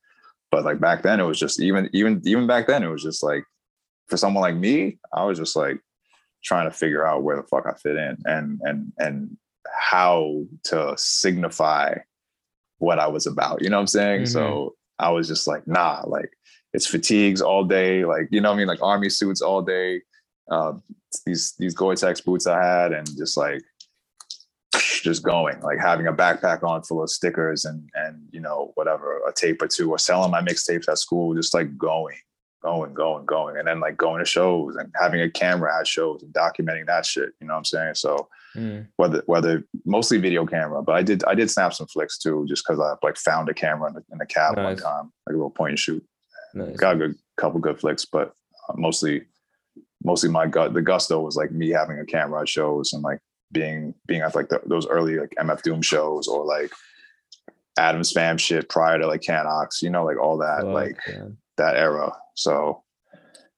But 0.51 0.65
like 0.65 0.81
back 0.81 1.03
then, 1.03 1.21
it 1.21 1.25
was 1.25 1.39
just 1.39 1.61
even 1.61 1.91
even 1.93 2.23
even 2.25 2.47
back 2.47 2.67
then, 2.67 2.83
it 2.83 2.89
was 2.89 3.03
just 3.03 3.23
like 3.23 3.45
for 4.09 4.17
someone 4.17 4.41
like 4.41 4.57
me, 4.57 4.99
I 5.13 5.25
was 5.25 5.39
just 5.39 5.55
like 5.55 5.79
trying 6.43 6.69
to 6.71 6.75
figure 6.75 7.07
out 7.07 7.23
where 7.23 7.37
the 7.37 7.43
fuck 7.43 7.67
I 7.67 7.75
fit 7.75 7.97
in 7.97 8.17
and 8.25 8.61
and 8.65 8.93
and 8.99 9.37
how 9.77 10.45
to 10.65 10.95
signify 10.97 11.95
what 12.79 12.99
I 12.99 13.07
was 13.09 13.27
about. 13.27 13.63
You 13.63 13.71
know 13.71 13.77
what 13.77 13.83
I'm 13.83 13.87
saying? 13.89 14.27
So 14.27 14.77
I 14.99 15.11
was 15.11 15.29
just 15.29 15.47
like, 15.47 15.67
nah, 15.67 16.03
like 16.07 16.31
it's 16.73 16.87
fatigues 16.87 17.41
all 17.41 17.65
day, 17.65 18.05
like 18.05 18.29
you 18.31 18.41
know 18.41 18.51
what 18.51 18.57
I 18.57 18.59
mean, 18.59 18.69
like 18.69 18.83
army 18.83 19.09
suits 19.09 19.41
all 19.41 19.63
day. 19.63 20.03
Uh, 20.51 20.75
these 21.27 21.55
these 21.59 21.75
Gore-Tex 21.75 22.21
boots 22.21 22.47
I 22.47 22.63
had, 22.63 22.93
and 22.93 23.07
just 23.17 23.37
like 23.37 23.63
just 24.75 25.23
going, 25.23 25.61
like 25.61 25.79
having 25.79 26.07
a 26.07 26.13
backpack 26.13 26.63
on 26.63 26.83
full 26.83 27.03
of 27.03 27.11
stickers 27.11 27.65
and 27.65 27.89
and 27.95 28.23
you 28.31 28.41
know 28.41 28.73
whatever, 28.75 29.21
a 29.27 29.33
tape 29.33 29.63
or 29.63 29.69
two, 29.69 29.91
or 29.91 29.99
selling 29.99 30.31
my 30.31 30.43
mixtapes 30.43 30.89
at 30.89 30.99
school, 30.99 31.35
just 31.35 31.55
like 31.55 31.77
going, 31.77 32.17
going, 32.63 32.95
going, 32.95 33.25
going, 33.25 33.57
and 33.57 33.67
then 33.67 33.81
like 33.81 33.97
going 33.97 34.19
to 34.19 34.25
shows 34.25 34.77
and 34.77 34.93
having 35.01 35.21
a 35.21 35.31
camera 35.31 35.79
at 35.79 35.87
shows 35.87 36.23
and 36.23 36.33
documenting 36.33 36.87
that 36.87 37.07
shit. 37.07 37.31
You 37.41 37.47
know 37.47 37.55
what 37.55 37.59
I'm 37.59 37.65
saying? 37.65 37.95
So 37.95 38.29
Mm. 38.57 38.87
whether 38.97 39.23
whether 39.27 39.65
mostly 39.85 40.19
video 40.19 40.47
camera, 40.47 40.83
but 40.83 40.97
I 40.97 41.03
did 41.03 41.23
I 41.25 41.35
did 41.35 41.51
snap 41.51 41.75
some 41.75 41.87
flicks 41.87 42.19
too, 42.19 42.47
just 42.49 42.65
because 42.67 42.81
I 42.81 42.95
like 43.07 43.17
found 43.17 43.49
a 43.49 43.55
camera 43.55 43.89
in 43.89 43.95
the, 43.95 44.05
in 44.11 44.19
the 44.19 44.27
cab 44.27 44.57
one 44.57 44.77
time, 44.77 45.13
like 45.27 45.35
a 45.35 45.37
little 45.37 45.51
point 45.51 45.71
and 45.73 45.79
shoot. 45.79 46.05
Nice. 46.55 46.77
Got 46.77 46.95
a 46.95 46.99
good 46.99 47.15
couple 47.37 47.61
good 47.61 47.79
flicks, 47.79 48.05
but 48.05 48.33
uh, 48.69 48.75
mostly 48.77 49.27
mostly 50.03 50.31
my 50.31 50.47
gut 50.47 50.73
the 50.75 50.83
gusto 50.83 51.21
was 51.21 51.37
like 51.37 51.51
me 51.53 51.71
having 51.71 51.99
a 51.99 52.07
camera 52.07 52.41
at 52.41 52.49
shows 52.49 52.93
and 52.93 53.03
like 53.03 53.21
being 53.53 53.95
being 54.07 54.23
at 54.23 54.35
like 54.35 54.49
the, 54.49 54.61
those 54.67 54.87
early 54.87 55.19
like 55.19 55.35
MF 55.39 55.63
Doom 55.63 55.83
shows 55.83 56.27
or 56.29 56.45
like 56.45 56.71
Atoms 57.79 58.13
Fam 58.13 58.39
shit 58.39 58.69
prior 58.69 58.99
to 58.99 59.07
like 59.07 59.23
Can 59.23 59.47
Ox, 59.47 59.83
you 59.83 59.91
know, 59.91 60.05
like 60.05 60.19
all 60.19 60.39
that 60.39 60.63
Fuck, 60.63 60.73
like 60.73 60.99
man. 61.09 61.37
that 61.57 61.77
era. 61.77 62.13
So 62.35 62.83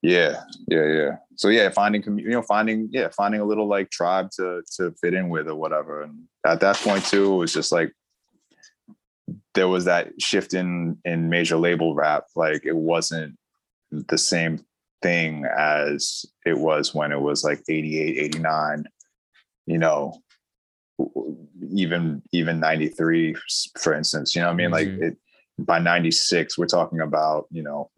yeah, 0.02 0.42
yeah, 0.68 0.86
yeah. 0.86 1.10
So 1.36 1.48
yeah, 1.48 1.68
finding 1.70 2.02
you 2.18 2.30
know 2.30 2.42
finding 2.42 2.88
yeah 2.90 3.08
finding 3.16 3.40
a 3.40 3.44
little 3.44 3.66
like 3.66 3.90
tribe 3.90 4.30
to 4.32 4.62
to 4.76 4.92
fit 5.00 5.14
in 5.14 5.28
with 5.28 5.48
or 5.48 5.54
whatever. 5.54 6.02
And 6.02 6.24
at 6.46 6.60
that 6.60 6.76
point 6.76 7.04
too, 7.04 7.34
it 7.34 7.36
was 7.36 7.52
just 7.52 7.72
like 7.72 7.92
there 9.54 9.68
was 9.68 9.84
that 9.84 10.20
shift 10.20 10.54
in 10.54 10.98
in 11.04 11.28
major 11.28 11.56
label 11.56 11.94
rap. 11.94 12.24
Like 12.34 12.64
it 12.64 12.76
wasn't 12.76 13.36
the 13.90 14.18
same 14.18 14.64
thing 15.02 15.44
as 15.56 16.24
it 16.46 16.58
was 16.58 16.94
when 16.94 17.10
it 17.12 17.20
was 17.20 17.42
like 17.42 17.62
88, 17.68 18.18
89, 18.18 18.84
you 19.66 19.78
know, 19.78 20.14
even 21.72 22.22
even 22.32 22.60
93 22.60 23.34
for 23.78 23.94
instance, 23.94 24.34
you 24.34 24.42
know 24.42 24.48
what 24.48 24.54
I 24.54 24.56
mean? 24.56 24.70
Mhm. 24.70 24.72
Like 24.72 24.88
it 24.88 25.16
by 25.58 25.78
96 25.78 26.56
we're 26.56 26.66
talking 26.66 27.00
about, 27.00 27.46
you 27.50 27.62
know, 27.62 27.90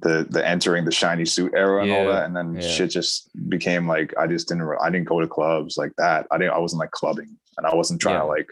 the 0.00 0.26
the 0.28 0.46
entering 0.46 0.84
the 0.84 0.92
shiny 0.92 1.24
suit 1.24 1.52
era 1.54 1.82
and 1.82 1.92
all 1.92 2.06
that 2.06 2.24
and 2.24 2.36
then 2.36 2.54
yeah. 2.54 2.60
shit 2.68 2.90
just 2.90 3.30
became 3.48 3.86
like 3.86 4.12
I 4.18 4.26
just 4.26 4.48
didn't 4.48 4.68
I 4.82 4.90
didn't 4.90 5.08
go 5.08 5.20
to 5.20 5.26
clubs 5.26 5.76
like 5.76 5.92
that. 5.98 6.26
I 6.30 6.38
didn't 6.38 6.52
I 6.54 6.58
wasn't 6.58 6.80
like 6.80 6.90
clubbing 6.90 7.36
and 7.56 7.66
I 7.66 7.74
wasn't 7.74 8.00
trying 8.00 8.20
to 8.20 8.26
like 8.26 8.48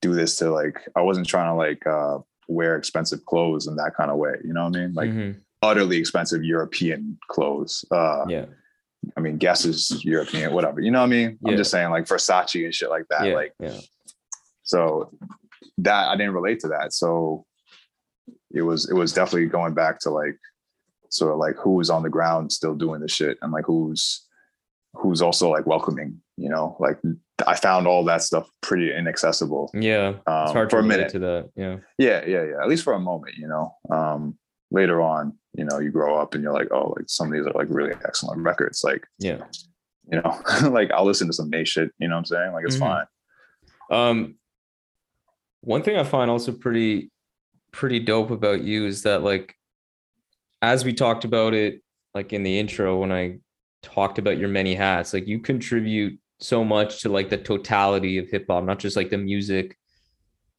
do 0.00 0.14
this 0.14 0.38
to 0.38 0.50
like 0.50 0.78
I 0.96 1.02
wasn't 1.02 1.26
trying 1.26 1.50
to 1.50 1.54
like 1.54 1.86
uh 1.86 2.18
wear 2.48 2.76
expensive 2.76 3.24
clothes 3.26 3.66
in 3.66 3.76
that 3.76 3.94
kind 3.96 4.10
of 4.10 4.16
way, 4.16 4.34
you 4.44 4.52
know 4.52 4.64
what 4.64 4.76
I 4.76 4.80
mean? 4.80 4.94
Like 4.94 5.10
Mhm. 5.10 5.40
utterly 5.62 5.98
expensive 5.98 6.42
European 6.44 7.18
clothes. 7.28 7.84
Uh 7.90 8.24
yeah. 8.28 8.46
I 9.16 9.20
mean 9.20 9.36
Guess 9.36 9.64
is 9.64 10.04
European, 10.04 10.52
whatever. 10.52 10.80
You 10.80 10.90
know 10.90 11.00
what 11.00 11.06
I 11.06 11.10
mean? 11.10 11.38
I'm 11.46 11.56
just 11.56 11.70
saying 11.70 11.90
like 11.90 12.04
Versace 12.06 12.64
and 12.64 12.74
shit 12.74 12.90
like 12.90 13.04
that. 13.10 13.26
yeah. 13.26 13.34
Like 13.34 13.52
yeah. 13.60 13.80
so 14.62 15.10
that 15.78 16.08
I 16.08 16.16
didn't 16.16 16.34
relate 16.34 16.60
to 16.60 16.68
that. 16.68 16.92
So 16.92 17.44
it 18.50 18.62
was 18.62 18.88
it 18.90 18.94
was 18.94 19.12
definitely 19.12 19.46
going 19.46 19.74
back 19.74 19.98
to 20.00 20.10
like 20.10 20.38
sort 21.10 21.32
of 21.32 21.38
like 21.38 21.56
who's 21.56 21.90
on 21.90 22.02
the 22.02 22.08
ground 22.10 22.52
still 22.52 22.74
doing 22.74 23.00
the 23.00 23.08
shit 23.08 23.38
and 23.42 23.52
like 23.52 23.64
who's 23.66 24.24
who's 24.94 25.20
also 25.22 25.50
like 25.50 25.66
welcoming, 25.66 26.20
you 26.36 26.48
know, 26.48 26.76
like 26.80 26.98
I 27.46 27.54
found 27.54 27.86
all 27.86 28.04
that 28.06 28.22
stuff 28.22 28.48
pretty 28.62 28.92
inaccessible. 28.92 29.70
Yeah. 29.74 30.10
It's 30.10 30.18
Um, 30.26 30.52
hard 30.54 30.70
for 30.70 30.78
to 30.80 30.84
a 30.84 30.86
minute. 30.86 31.10
to 31.10 31.18
that. 31.20 31.50
Yeah. 31.54 31.76
Yeah, 31.98 32.24
yeah, 32.26 32.42
yeah. 32.44 32.62
At 32.62 32.68
least 32.68 32.84
for 32.84 32.94
a 32.94 32.98
moment, 33.00 33.36
you 33.36 33.46
know. 33.48 33.74
Um 33.90 34.38
later 34.70 35.00
on, 35.00 35.32
you 35.54 35.64
know, 35.64 35.78
you 35.78 35.90
grow 35.90 36.18
up 36.20 36.34
and 36.34 36.42
you're 36.42 36.52
like, 36.52 36.68
oh, 36.72 36.92
like 36.96 37.08
some 37.08 37.28
of 37.28 37.32
these 37.32 37.46
are 37.46 37.52
like 37.52 37.68
really 37.70 37.92
excellent 38.04 38.40
records. 38.42 38.82
Like, 38.84 39.06
Yeah. 39.18 39.44
you 40.10 40.20
know, 40.20 40.40
like 40.70 40.90
I'll 40.90 41.04
listen 41.06 41.26
to 41.28 41.32
some 41.32 41.48
Nate 41.50 41.68
shit, 41.68 41.90
you 41.98 42.08
know 42.08 42.14
what 42.16 42.18
I'm 42.20 42.24
saying? 42.26 42.52
Like 42.52 42.64
it's 42.66 42.76
Mhm. 42.76 42.80
fine. 42.80 43.06
Um, 43.90 44.34
one 45.62 45.82
thing 45.82 45.96
I 45.96 46.04
find 46.04 46.30
also 46.30 46.52
pretty, 46.52 47.10
pretty 47.72 48.00
dope 48.00 48.30
about 48.30 48.62
you 48.62 48.86
is 48.86 49.02
that 49.02 49.22
like, 49.22 49.54
as 50.62 50.84
we 50.84 50.92
talked 50.92 51.24
about 51.24 51.54
it, 51.54 51.82
like 52.14 52.32
in 52.32 52.42
the 52.42 52.58
intro 52.58 52.98
when 52.98 53.12
I 53.12 53.38
talked 53.82 54.18
about 54.18 54.38
your 54.38 54.48
many 54.48 54.74
hats, 54.74 55.12
like 55.12 55.26
you 55.26 55.40
contribute 55.40 56.18
so 56.40 56.64
much 56.64 57.02
to 57.02 57.08
like 57.08 57.30
the 57.30 57.38
totality 57.38 58.18
of 58.18 58.28
hip 58.28 58.46
hop, 58.48 58.64
not 58.64 58.78
just 58.78 58.96
like 58.96 59.10
the 59.10 59.18
music, 59.18 59.76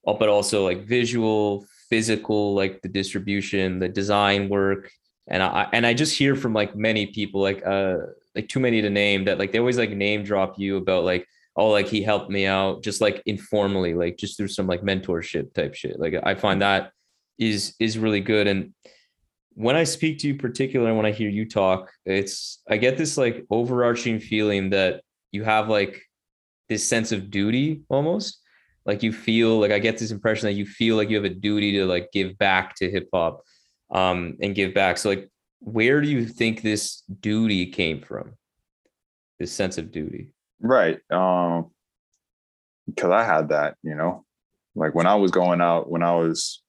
uh, 0.08 0.14
but 0.14 0.30
also 0.30 0.64
like 0.64 0.86
visual, 0.86 1.66
physical, 1.90 2.54
like 2.54 2.82
the 2.82 2.90
distribution, 2.90 3.80
the 3.80 3.90
design 3.90 4.50
work. 4.50 4.92
And 5.28 5.44
I 5.44 5.68
and 5.74 5.86
I 5.86 5.94
just 5.94 6.18
hear 6.18 6.36
from 6.36 6.54
like 6.54 6.76
many 6.76 7.08
people, 7.08 7.42
like 7.42 7.66
uh 7.66 7.98
like 8.36 8.48
too 8.48 8.60
many 8.60 8.82
to 8.82 8.90
name 8.90 9.26
that 9.26 9.38
like 9.38 9.52
they 9.52 9.60
always 9.60 9.78
like 9.78 9.92
name 9.92 10.24
drop 10.24 10.58
you 10.58 10.78
about 10.78 11.04
like 11.04 11.28
oh 11.56 11.70
like 11.70 11.88
he 11.88 12.02
helped 12.02 12.30
me 12.30 12.46
out 12.46 12.84
just 12.84 13.02
like 13.02 13.22
informally 13.26 13.94
like 13.94 14.18
just 14.18 14.38
through 14.38 14.48
some 14.48 14.68
like 14.68 14.82
mentorship 14.82 15.54
type 15.54 15.76
shit 15.76 16.00
like 16.00 16.14
i 16.24 16.36
find 16.36 16.62
that 16.62 16.92
is 17.38 17.76
is 17.80 17.98
really 17.98 18.22
good 18.22 18.48
and 18.48 18.74
when 19.60 19.76
i 19.76 19.84
speak 19.84 20.20
to 20.20 20.28
you 20.28 20.36
particularly 20.36 20.96
when 20.96 21.06
i 21.06 21.12
hear 21.12 21.30
you 21.30 21.48
talk 21.48 21.92
it's 22.06 22.62
i 22.70 22.78
get 22.78 22.98
this 22.98 23.18
like 23.18 23.46
overarching 23.50 24.20
feeling 24.20 24.70
that 24.70 25.02
you 25.32 25.44
have 25.44 25.70
like 25.70 26.02
this 26.70 26.88
sense 26.88 27.12
of 27.12 27.30
duty 27.30 27.82
almost 27.90 28.42
like 28.86 29.04
you 29.04 29.12
feel 29.12 29.60
like 29.60 29.72
i 29.72 29.80
get 29.80 29.98
this 29.98 30.12
impression 30.12 30.46
that 30.46 30.54
you 30.54 30.66
feel 30.66 30.96
like 30.96 31.10
you 31.10 31.16
have 31.16 31.26
a 31.26 31.30
duty 31.30 31.74
to 31.74 31.86
like 31.86 32.10
give 32.12 32.38
back 32.38 32.76
to 32.76 32.90
hip 32.90 33.08
hop 33.14 33.42
um 33.92 34.38
and 34.42 34.56
give 34.56 34.74
back 34.74 34.98
so 34.98 35.10
like 35.10 35.30
where 35.60 36.00
do 36.00 36.08
you 36.08 36.26
think 36.26 36.62
this 36.62 37.04
duty 37.20 37.66
came 37.66 38.02
from 38.02 38.34
this 39.40 39.52
sense 39.52 39.78
of 39.78 39.92
duty 39.92 40.32
Right. 40.60 41.00
Um 41.12 41.72
because 42.88 43.12
I 43.12 43.24
had 43.24 43.50
that, 43.50 43.76
you 43.84 43.96
know. 43.96 44.26
Like 44.76 44.96
when 44.96 45.08
I 45.08 45.16
was 45.16 45.32
going 45.32 45.62
out, 45.62 45.90
when 45.90 46.04
I 46.04 46.16
was 46.16 46.62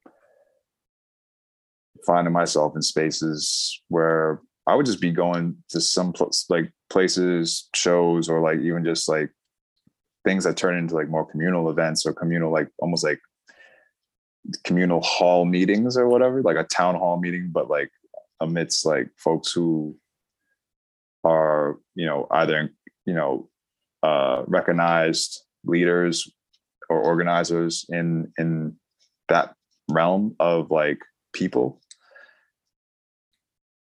finding 2.07 2.33
myself 2.33 2.75
in 2.75 2.83
spaces 2.83 3.81
where 3.89 4.41
I 4.67 4.75
would 4.75 4.87
just 4.87 5.01
be 5.01 5.11
going 5.11 5.57
to 5.71 5.81
some 5.81 6.13
place 6.13 6.47
like 6.49 6.73
places, 6.91 7.69
shows, 7.75 8.29
or 8.29 8.41
like 8.41 8.61
even 8.61 8.85
just 8.85 9.09
like 9.09 9.31
things 10.25 10.45
that 10.45 10.57
turn 10.57 10.77
into 10.77 10.95
like 10.95 11.09
more 11.09 11.25
communal 11.25 11.71
events 11.71 12.05
or 12.07 12.13
communal, 12.13 12.53
like 12.53 12.69
almost 12.79 13.05
like 13.05 13.21
communal 14.65 15.01
hall 15.01 15.45
meetings 15.45 15.97
or 15.97 16.09
whatever, 16.09 16.43
like 16.43 16.57
a 16.57 16.65
town 16.65 16.95
hall 16.95 17.19
meeting, 17.19 17.51
but 17.53 17.69
like 17.69 17.91
amidst 18.41 18.85
like 18.85 19.09
folks 19.17 19.53
who 19.53 19.97
are, 21.25 21.79
you 21.95 22.07
know, 22.07 22.27
either, 22.31 22.71
you 23.07 23.15
know, 23.15 23.49
uh, 24.03 24.43
recognized 24.47 25.41
leaders 25.65 26.31
or 26.89 27.01
organizers 27.01 27.85
in 27.89 28.33
in 28.39 28.77
that 29.29 29.55
realm 29.91 30.35
of 30.41 30.71
like 30.71 30.99
people 31.33 31.81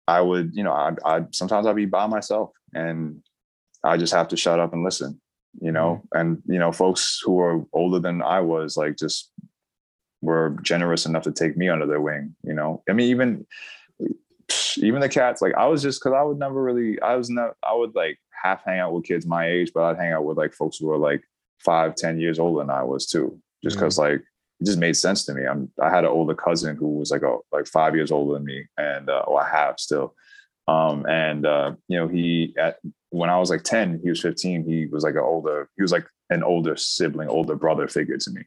i 0.09 0.21
would 0.21 0.55
you 0.55 0.63
know 0.63 0.73
i 0.73 0.93
i 1.05 1.23
sometimes 1.33 1.67
i'd 1.67 1.77
be 1.77 1.87
by 1.87 2.07
myself 2.07 2.51
and 2.75 3.23
I 3.85 3.99
just 3.99 4.15
have 4.15 4.29
to 4.29 4.37
shut 4.37 4.59
up 4.59 4.73
and 4.73 4.83
listen, 4.83 5.21
you 5.61 5.71
know, 5.71 6.03
mm-hmm. 6.15 6.19
and 6.19 6.43
you 6.47 6.59
know, 6.59 6.73
folks 6.73 7.21
who 7.23 7.39
are 7.41 7.65
older 7.73 8.01
than 8.01 8.23
I 8.23 8.41
was 8.41 8.77
like 8.77 8.97
just 8.97 9.31
were 10.23 10.57
generous 10.63 11.05
enough 11.05 11.25
to 11.25 11.33
take 11.33 11.57
me 11.57 11.69
under 11.69 11.87
their 11.87 12.01
wing, 12.01 12.35
you 12.43 12.55
know. 12.55 12.83
I 12.89 12.95
mean, 12.95 13.11
even 13.11 13.47
even 14.79 15.01
the 15.01 15.09
cats, 15.09 15.43
like 15.43 15.55
I 15.55 15.67
was 15.67 15.83
just 15.83 16.03
cause 16.03 16.15
I 16.15 16.23
would 16.23 16.39
never 16.39 16.63
really 16.63 17.01
I 17.03 17.15
was 17.17 17.29
not 17.31 17.53
I 17.63 17.75
would 17.75 17.95
like 17.95 18.19
half 18.43 18.65
hang 18.65 18.81
out 18.81 18.93
with 18.93 19.05
kids 19.05 19.27
my 19.27 19.47
age, 19.47 19.71
but 19.75 19.85
I'd 19.85 19.99
hang 19.99 20.13
out 20.13 20.25
with 20.25 20.39
like 20.39 20.55
folks 20.55 20.79
who 20.79 20.87
were 20.87 20.99
like 20.99 21.23
five, 21.59 21.95
ten 21.95 22.19
years 22.19 22.39
older 22.39 22.61
than 22.61 22.71
I 22.71 22.83
was 22.83 23.07
too. 23.07 23.39
Just 23.63 23.77
because 23.77 23.99
mm-hmm. 23.99 24.15
like 24.15 24.25
it 24.61 24.67
just 24.67 24.79
made 24.79 24.97
sense 24.97 25.25
to 25.27 25.35
me. 25.35 25.47
I'm 25.47 25.71
I 25.83 25.91
had 25.91 26.05
an 26.05 26.11
older 26.11 26.35
cousin 26.35 26.77
who 26.77 26.99
was 26.99 27.11
like 27.11 27.23
a 27.23 27.39
like 27.53 27.67
five 27.67 27.95
years 27.95 28.13
older 28.13 28.35
than 28.35 28.45
me, 28.45 28.65
and 28.79 29.11
uh, 29.11 29.25
or 29.27 29.43
I 29.43 29.49
have 29.49 29.79
still. 29.79 30.15
Um, 30.67 31.05
and 31.07 31.45
uh, 31.45 31.73
you 31.89 31.99
know, 31.99 32.09
he 32.09 32.55
at 32.59 32.79
when 33.11 33.31
I 33.31 33.39
was 33.39 33.51
like 33.51 33.63
10, 33.63 34.01
he 34.03 34.11
was 34.11 34.21
15, 34.21 34.65
he 34.65 34.87
was 34.87 35.05
like 35.05 35.15
an 35.15 35.21
older, 35.21 35.69
he 35.77 35.83
was 35.83 35.93
like 35.93 36.07
an 36.31 36.43
older 36.43 36.77
sibling, 36.77 37.29
older 37.29 37.55
brother 37.55 37.87
figure 37.87 38.17
to 38.17 38.31
me. 38.31 38.43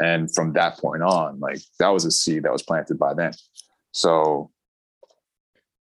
And 0.00 0.32
from 0.34 0.52
that 0.52 0.76
point 0.78 1.02
on, 1.02 1.40
like 1.40 1.60
that 1.78 1.88
was 1.88 2.04
a 2.04 2.10
seed 2.10 2.42
that 2.42 2.52
was 2.52 2.62
planted 2.62 2.98
by 2.98 3.14
then. 3.14 3.32
So, 3.92 4.50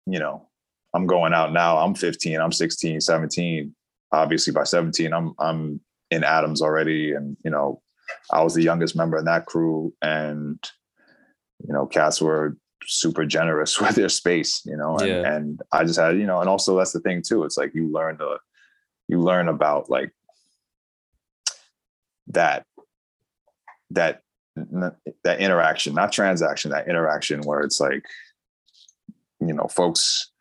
you 0.06 0.19
know, 0.19 0.47
I'm 0.93 1.08
going 1.08 1.34
out 1.34 1.54
now. 1.54 1.78
I'm 1.78 1.95
15, 1.95 2.39
I'm 2.39 2.52
16, 2.52 3.02
17. 3.02 3.76
Obviously 4.12 4.54
by 4.54 4.63
17, 4.63 5.13
I'm 5.13 5.34
I'm 5.39 5.82
in 6.12 6.23
Adams 6.23 6.62
already. 6.62 7.13
And, 7.13 7.36
you 7.43 7.52
know, 7.52 7.82
I 8.32 8.43
was 8.43 8.54
the 8.54 8.63
youngest 8.63 8.96
member 8.96 9.17
in 9.17 9.26
that 9.26 9.46
crew. 9.46 9.93
And, 10.02 10.60
you 11.65 11.74
know, 11.74 11.86
cats 11.86 12.22
were 12.22 12.58
super 12.86 13.26
generous 13.26 13.80
with 13.82 13.96
their 13.96 14.10
space, 14.10 14.62
you 14.65 14.78
know, 14.78 14.98
and, 14.98 15.10
Yeah. 15.10 15.34
and 15.34 15.62
I 15.72 15.84
just 15.84 16.00
had, 16.00 16.17
you 16.17 16.26
know, 16.26 16.39
and 16.39 16.50
also 16.50 16.78
that's 16.78 16.93
the 16.93 17.00
thing 17.00 17.22
too. 17.22 17.43
It's 17.43 17.58
like 17.58 17.74
you 17.74 17.91
learn 17.91 18.17
to, 18.20 18.38
you 19.08 19.20
learn 19.22 19.48
about 19.48 19.89
like 19.89 20.12
that, 22.28 22.65
that, 23.91 24.22
that 25.24 25.39
interaction, 25.39 25.93
not 25.93 26.12
transaction, 26.12 26.72
that 26.72 26.88
interaction 26.89 27.41
where 27.41 27.62
it's 27.62 27.80
like, 27.80 28.04
you 29.39 29.54
know, 29.54 29.67
folks, 29.67 30.32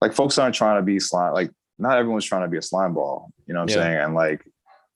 like 0.00 0.12
folks 0.12 0.38
aren't 0.38 0.54
trying 0.54 0.78
to 0.78 0.82
be 0.82 0.98
slime, 0.98 1.34
like 1.34 1.50
not 1.78 1.98
everyone's 1.98 2.24
trying 2.24 2.42
to 2.42 2.48
be 2.48 2.58
a 2.58 2.62
slime 2.62 2.94
ball, 2.94 3.30
you 3.46 3.54
know 3.54 3.60
what 3.60 3.64
I'm 3.64 3.68
Yeah. 3.68 3.74
saying? 3.84 3.98
And 3.98 4.14
like 4.14 4.44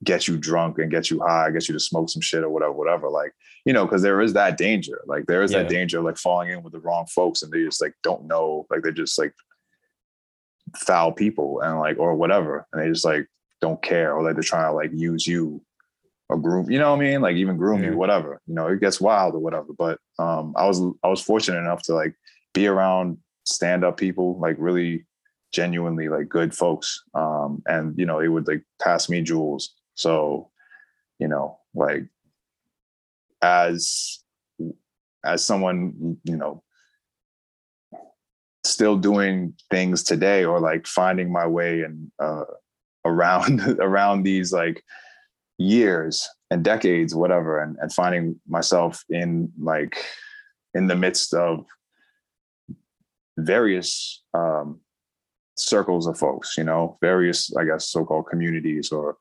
get 0.05 0.29
you 0.29 0.37
drunk 0.37 0.79
and 0.79 0.91
get 0.91 1.11
you 1.11 1.21
high, 1.21 1.51
get 1.51 1.69
you 1.69 1.73
to 1.75 1.81
smoke 1.81 2.11
some 2.11 2.21
shit 2.21 2.45
or 2.45 2.51
whatever, 2.51 2.73
whatever. 2.73 3.09
Like, 3.09 3.33
you 3.65 3.73
know, 3.73 3.85
because 3.87 4.03
there 4.03 4.21
is 4.21 4.35
that 4.35 4.59
danger. 4.59 5.01
Like 5.07 5.27
there 5.27 5.43
is 5.43 5.53
Yeah. 5.53 5.63
that 5.63 5.71
danger 5.71 5.99
of 5.99 6.05
like 6.05 6.19
falling 6.19 6.51
in 6.51 6.63
with 6.63 6.73
the 6.75 6.81
wrong 6.81 7.07
folks 7.07 7.43
and 7.43 7.51
they 7.51 7.65
just 7.65 7.81
like 7.81 7.95
don't 8.03 8.27
know, 8.27 8.67
like 8.71 8.83
they're 8.83 8.93
just 8.93 9.19
like 9.19 9.33
foul 10.77 11.13
people 11.13 11.61
and 11.63 11.79
like 11.79 11.99
or 11.99 12.15
whatever. 12.15 12.67
And 12.73 12.83
they 12.83 12.89
just 12.89 13.05
like 13.05 13.27
don't 13.61 13.81
care 13.83 14.13
or 14.15 14.23
like 14.23 14.35
they're 14.35 14.43
trying 14.43 14.71
to 14.71 14.73
like 14.73 14.91
use 14.93 15.27
you 15.27 15.63
or 16.29 16.37
groom, 16.37 16.71
you 16.71 16.79
know 16.79 16.91
what 16.91 17.01
I 17.01 17.05
mean? 17.05 17.21
Like 17.23 17.37
even 17.37 17.57
groom 17.57 17.83
Yeah. 17.83 17.91
you, 17.91 17.97
whatever. 17.97 18.41
You 18.47 18.55
know, 18.55 18.67
it 18.67 18.81
gets 18.81 19.01
wild 19.01 19.35
or 19.35 19.39
whatever. 19.39 19.69
But 19.77 19.99
um 20.19 20.53
I 20.57 20.67
was 20.67 20.81
I 21.03 21.09
was 21.09 21.23
fortunate 21.23 21.59
enough 21.59 21.83
to 21.85 21.95
like 21.95 22.15
be 22.53 22.67
around 22.67 23.19
stand-up 23.45 23.97
people, 23.97 24.39
like 24.41 24.57
really 24.59 25.07
genuinely 25.53 26.09
like 26.09 26.29
good 26.29 26.55
folks. 26.55 27.03
Um 27.15 27.63
and 27.67 27.97
you 27.99 28.05
know, 28.07 28.21
they 28.21 28.29
would 28.29 28.47
like 28.47 28.63
pass 28.83 29.09
me 29.09 29.23
jewels. 29.23 29.75
So, 29.97 30.51
you 31.19 31.27
know, 31.27 31.59
like 31.75 32.05
as 33.43 34.21
as 35.25 35.45
someone, 35.45 36.19
you 36.25 36.37
know, 36.37 36.63
still 38.65 38.97
doing 38.97 39.55
things 39.71 40.03
today 40.03 40.45
or 40.45 40.61
like 40.61 40.87
finding 40.87 41.33
my 41.33 41.47
way 41.47 41.83
and 41.83 42.11
uh 42.19 42.45
around 43.05 43.61
around 43.81 44.23
these 44.23 44.53
like 44.53 44.83
years 45.59 46.29
and 46.51 46.63
decades 46.63 47.15
whatever 47.15 47.63
and, 47.63 47.77
and 47.81 47.93
finding 47.93 48.39
myself 48.47 49.03
in 49.09 49.51
like 49.59 49.97
in 50.75 50.87
the 50.87 50.97
midst 50.97 51.33
of 51.33 51.65
various 53.39 54.23
um 54.35 54.81
circles 55.57 56.07
of 56.07 56.19
folks 56.19 56.59
you 56.59 56.65
know 56.65 56.99
various 57.01 57.55
i 57.57 57.65
guess 57.65 57.89
so-called 57.89 58.27
communities 58.27 58.93
or 58.93 59.17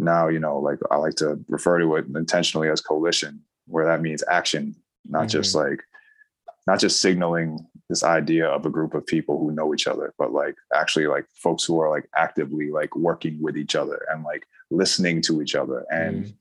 now 0.00 0.28
you 0.28 0.38
know 0.38 0.58
like 0.58 0.78
i 0.90 0.96
like 0.96 1.14
to 1.14 1.38
refer 1.48 1.78
to 1.78 1.96
it 1.96 2.04
intentionally 2.14 2.68
as 2.68 2.80
coalition 2.80 3.40
where 3.66 3.84
that 3.84 4.02
means 4.02 4.24
action 4.30 4.74
not 5.08 5.20
mm-hmm. 5.20 5.28
just 5.28 5.54
like 5.54 5.82
not 6.66 6.78
just 6.78 7.00
signaling 7.00 7.58
this 7.88 8.04
idea 8.04 8.46
of 8.46 8.64
a 8.64 8.70
group 8.70 8.94
of 8.94 9.06
people 9.06 9.38
who 9.38 9.50
know 9.50 9.74
each 9.74 9.86
other 9.86 10.14
but 10.18 10.32
like 10.32 10.56
actually 10.74 11.06
like 11.06 11.26
folks 11.34 11.64
who 11.64 11.80
are 11.80 11.90
like 11.90 12.08
actively 12.16 12.70
like 12.70 12.94
working 12.96 13.40
with 13.40 13.56
each 13.56 13.74
other 13.74 14.06
and 14.10 14.24
like 14.24 14.46
listening 14.70 15.20
to 15.20 15.42
each 15.42 15.54
other 15.54 15.84
and 15.90 16.24
mm-hmm. 16.24 16.32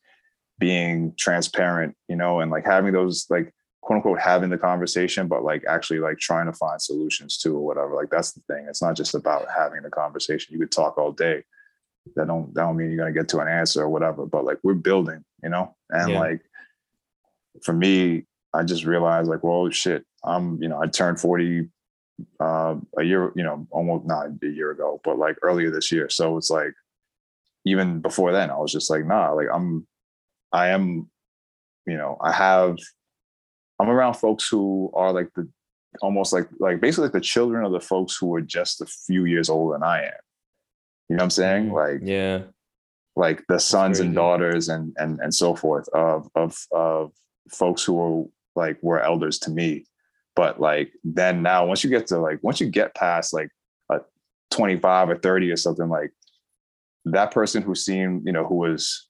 being 0.59 1.13
transparent 1.17 1.95
you 2.07 2.15
know 2.15 2.39
and 2.39 2.51
like 2.51 2.65
having 2.65 2.93
those 2.93 3.25
like 3.29 3.53
quote 3.81 3.97
unquote 3.97 4.19
having 4.19 4.49
the 4.49 4.57
conversation 4.57 5.27
but 5.27 5.43
like 5.43 5.63
actually 5.67 5.99
like 5.99 6.19
trying 6.19 6.45
to 6.45 6.53
find 6.53 6.81
solutions 6.81 7.37
to 7.37 7.55
or 7.55 7.65
whatever. 7.65 7.95
Like 7.95 8.09
that's 8.09 8.33
the 8.33 8.41
thing. 8.41 8.67
It's 8.69 8.81
not 8.81 8.95
just 8.95 9.15
about 9.15 9.47
having 9.55 9.81
the 9.81 9.89
conversation. 9.89 10.53
You 10.53 10.59
could 10.59 10.71
talk 10.71 10.97
all 10.97 11.11
day 11.11 11.43
that 12.15 12.27
don't 12.27 12.53
that 12.53 12.61
don't 12.61 12.77
mean 12.77 12.89
you're 12.89 12.97
going 12.97 13.13
to 13.13 13.19
get 13.19 13.29
to 13.29 13.39
an 13.39 13.47
answer 13.47 13.83
or 13.83 13.89
whatever 13.89 14.25
but 14.25 14.45
like 14.45 14.57
we're 14.63 14.73
building 14.73 15.23
you 15.43 15.49
know? 15.49 15.75
And 15.89 16.11
Yeah. 16.11 16.19
like 16.19 16.41
for 17.63 17.73
me 17.73 18.25
i 18.53 18.63
just 18.63 18.85
realized 18.85 19.29
like 19.29 19.43
well 19.43 19.69
shit 19.69 20.05
i'm 20.23 20.61
you 20.61 20.69
know 20.69 20.81
i 20.81 20.87
turned 20.87 21.19
40 21.19 21.69
uh, 22.39 22.75
a 22.97 23.03
year 23.03 23.31
you 23.35 23.43
know 23.43 23.65
almost 23.71 24.05
not 24.05 24.27
a 24.43 24.47
year 24.47 24.71
ago 24.71 24.99
but 25.03 25.17
like 25.17 25.37
earlier 25.41 25.71
this 25.71 25.91
year. 25.91 26.09
So 26.09 26.37
it's 26.37 26.49
like 26.49 26.73
even 27.65 27.99
before 28.01 28.31
then 28.31 28.49
i 28.49 28.57
was 28.57 28.71
just 28.71 28.89
like 28.89 29.05
nah 29.05 29.31
like 29.31 29.47
i'm 29.53 29.85
i 30.51 30.69
am 30.69 31.09
you 31.85 31.97
know 31.97 32.17
i 32.21 32.31
have 32.31 32.77
i'm 33.79 33.89
around 33.89 34.15
folks 34.15 34.47
who 34.47 34.91
are 34.93 35.11
like 35.11 35.29
the 35.35 35.47
almost 36.01 36.33
like 36.33 36.47
like 36.59 36.79
basically 36.79 37.05
like 37.05 37.13
the 37.13 37.21
children 37.21 37.65
of 37.65 37.71
the 37.71 37.79
folks 37.79 38.15
who 38.17 38.33
are 38.33 38.41
just 38.41 38.81
a 38.81 38.85
few 38.85 39.25
years 39.25 39.49
older 39.49 39.73
than 39.73 39.83
i 39.83 40.03
am 40.03 40.11
you 41.09 41.15
know 41.15 41.21
what 41.21 41.25
i'm 41.25 41.29
saying? 41.31 41.73
Like 41.73 41.99
yeah. 42.03 42.43
like 43.15 43.43
the 43.47 43.59
sons 43.59 43.99
and 43.99 44.13
daughters 44.13 44.69
and 44.69 44.93
and 44.97 45.19
and 45.21 45.33
so 45.33 45.55
forth 45.55 45.89
of 45.89 46.29
of 46.35 46.55
of 46.71 47.11
folks 47.49 47.83
who 47.83 47.99
are 47.99 48.25
like 48.55 48.77
were 48.81 49.01
elders 49.01 49.39
to 49.39 49.51
me. 49.51 49.85
But 50.35 50.61
like 50.61 50.91
then 51.03 51.41
now 51.41 51.65
once 51.65 51.83
you 51.83 51.89
get 51.89 52.07
to 52.07 52.19
like 52.19 52.39
once 52.43 52.61
you 52.61 52.69
get 52.69 52.95
past 52.95 53.33
like 53.33 53.49
a 53.89 54.01
25 54.51 55.09
or 55.09 55.17
30 55.17 55.51
or 55.51 55.57
something 55.57 55.89
like 55.89 56.11
that 57.05 57.31
person 57.31 57.63
who 57.63 57.73
seemed 57.73 58.25
you 58.25 58.31
know 58.31 58.45
who 58.45 58.55
was 58.55 59.07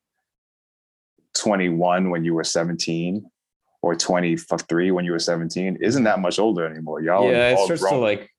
21 1.36 2.10
when 2.10 2.24
you 2.24 2.34
were 2.34 2.44
17 2.44 3.30
or 3.82 3.96
23 3.96 4.92
when 4.92 5.06
you 5.06 5.12
were 5.12 5.20
17 5.20 5.78
isn't 5.82 6.04
that 6.04 6.20
much 6.20 6.40
older 6.40 6.66
anymore. 6.66 7.02
Y'all 7.02 7.28
are 7.28 7.32
yeah, 7.32 7.50
it 7.50 7.60
starts 7.60 7.88
to 7.90 7.96
like 7.96 8.30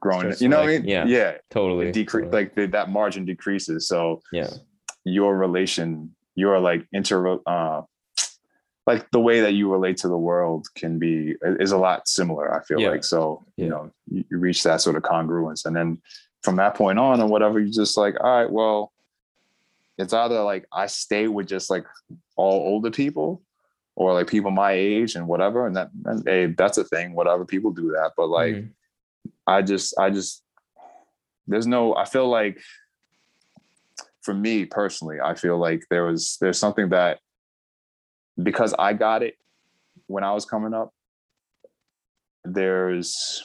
grown 0.00 0.20
starts 0.22 0.40
you 0.42 0.48
know 0.48 0.58
like, 0.58 0.66
what 0.66 0.74
I 0.74 0.78
mean 0.78 0.88
yeah. 0.88 1.04
yeah 1.06 1.32
totally 1.50 1.92
decrease 1.92 2.24
totally. 2.24 2.44
like 2.44 2.54
the, 2.54 2.66
that 2.68 2.90
margin 2.90 3.24
decreases 3.24 3.86
so 3.86 4.20
yeah. 4.32 4.50
your 5.04 5.36
relation 5.36 6.14
your 6.34 6.58
like 6.58 6.86
inter 6.92 7.38
uh 7.46 7.82
like 8.86 9.08
the 9.12 9.20
way 9.20 9.40
that 9.42 9.52
you 9.52 9.70
relate 9.70 9.98
to 9.98 10.08
the 10.08 10.16
world 10.16 10.66
can 10.74 10.98
be 10.98 11.34
is 11.42 11.72
a 11.72 11.76
lot 11.78 12.08
similar 12.08 12.54
i 12.54 12.62
feel 12.64 12.80
Yeah. 12.80 12.88
like 12.90 13.04
so 13.04 13.44
Yeah. 13.56 13.64
you 13.64 13.70
know 13.70 13.90
you, 14.10 14.24
you 14.30 14.38
reach 14.38 14.62
that 14.64 14.80
sort 14.80 14.96
of 14.96 15.02
congruence 15.02 15.66
and 15.66 15.76
then 15.76 16.00
from 16.42 16.56
that 16.56 16.74
point 16.74 16.98
on 16.98 17.20
or 17.20 17.26
whatever 17.28 17.60
you 17.60 17.70
just 17.70 17.96
like 17.96 18.16
all 18.20 18.30
right 18.42 18.50
well 18.50 18.92
it's 19.98 20.14
either 20.14 20.40
like 20.42 20.64
i 20.72 20.86
stay 20.86 21.28
with 21.28 21.46
just 21.46 21.68
like 21.68 21.84
all 22.36 22.60
older 22.72 22.90
people 22.90 23.42
or 23.96 24.14
like 24.14 24.28
people 24.28 24.50
my 24.50 24.72
age 24.72 25.14
and 25.14 25.28
whatever 25.28 25.66
and 25.66 25.76
that 25.76 25.90
and 26.06 26.22
hey 26.26 26.46
that's 26.46 26.78
a 26.78 26.84
thing 26.84 27.14
whatever 27.14 27.44
people 27.44 27.70
do 27.70 27.90
that 27.90 28.12
but 28.16 28.28
like 28.28 28.54
Mhm. 28.54 28.70
I 29.46 29.62
just, 29.62 29.98
I 29.98 30.10
just, 30.10 30.42
there's 31.46 31.66
no, 31.66 31.94
I 31.96 32.04
feel 32.04 32.28
like 32.28 32.60
for 34.22 34.34
me 34.34 34.64
personally, 34.64 35.18
I 35.22 35.34
feel 35.34 35.58
like 35.58 35.84
there 35.90 36.04
was, 36.04 36.36
there's 36.40 36.58
something 36.58 36.90
that 36.90 37.18
because 38.40 38.74
I 38.78 38.92
got 38.92 39.22
it 39.22 39.34
when 40.06 40.24
I 40.24 40.32
was 40.32 40.44
coming 40.44 40.74
up, 40.74 40.92
there's, 42.44 43.44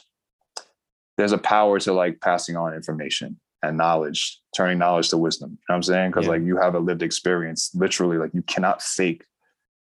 there's 1.16 1.32
a 1.32 1.38
power 1.38 1.78
to 1.80 1.92
like 1.92 2.20
passing 2.20 2.56
on 2.56 2.74
information 2.74 3.40
and 3.62 3.76
knowledge, 3.76 4.40
turning 4.54 4.78
knowledge 4.78 5.08
to 5.10 5.16
wisdom. 5.16 5.50
You 5.50 5.54
know 5.54 5.72
what 5.72 5.76
I'm 5.76 5.82
saying? 5.82 6.12
Cause 6.12 6.24
Yeah. 6.24 6.32
like 6.32 6.42
you 6.42 6.56
have 6.58 6.74
a 6.74 6.78
lived 6.78 7.02
experience, 7.02 7.70
literally, 7.74 8.18
like 8.18 8.34
you 8.34 8.42
cannot 8.42 8.82
fake 8.82 9.24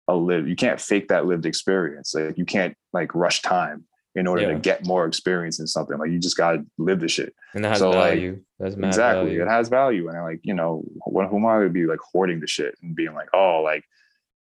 a 0.07 0.15
live, 0.15 0.47
you 0.47 0.55
can't 0.55 0.79
fake 0.79 1.07
that 1.07 1.25
lived 1.25 1.45
experience. 1.45 2.13
Like 2.13 2.37
you 2.37 2.45
can't 2.45 2.77
like 2.93 3.13
rush 3.15 3.41
time 3.41 3.85
in 4.15 4.27
order 4.27 4.43
Yeah. 4.43 4.53
to 4.53 4.59
get 4.59 4.85
more 4.85 5.05
experience 5.05 5.59
in 5.59 5.67
something. 5.67 5.97
Like 5.97 6.09
you 6.09 6.19
just 6.19 6.37
gotta 6.37 6.65
live 6.77 6.99
the 7.01 7.07
shit. 7.07 7.33
and 7.53 7.63
that 7.65 7.69
has 7.69 7.79
so, 7.79 7.89
like. 7.91 8.19
That's 8.59 8.75
exactly. 8.75 9.25
value. 9.25 9.41
It 9.43 9.47
has 9.49 9.67
value. 9.69 10.07
And 10.07 10.23
like, 10.23 10.39
you 10.43 10.53
know, 10.53 10.83
what 11.05 11.27
who 11.27 11.37
am 11.37 11.45
I 11.45 11.63
to 11.63 11.69
be 11.69 11.85
like 11.85 11.99
hoarding 11.99 12.39
the 12.39 12.47
shit 12.47 12.75
and 12.81 12.95
being 12.95 13.13
like, 13.13 13.27
oh, 13.33 13.61
like 13.63 13.83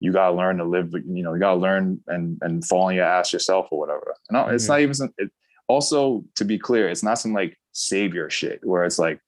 you 0.02 0.12
gotta 0.12 0.36
learn 0.36 0.58
to 0.58 0.66
live, 0.66 0.92
you 0.94 1.24
know, 1.24 1.34
you 1.34 1.40
gotta 1.40 1.60
learn 1.60 2.02
and 2.08 2.38
and 2.42 2.66
fall 2.66 2.84
on 2.88 2.96
your 2.96 3.06
ass 3.06 3.32
yourself 3.32 3.68
or 3.72 3.80
whatever. 3.80 4.14
No, 4.30 4.48
it's 4.48 4.66
Mhm. 4.66 4.70
not 4.70 4.80
even 4.82 4.94
some 4.96 5.14
it, 5.18 5.32
also 5.68 6.26
to 6.36 6.44
be 6.44 6.58
clear, 6.60 6.90
it's 6.90 7.04
not 7.04 7.20
some 7.20 7.34
like 7.34 7.58
savior 7.72 8.30
shit 8.30 8.60
where 8.64 8.84
it's 8.84 9.00
like, 9.00 9.22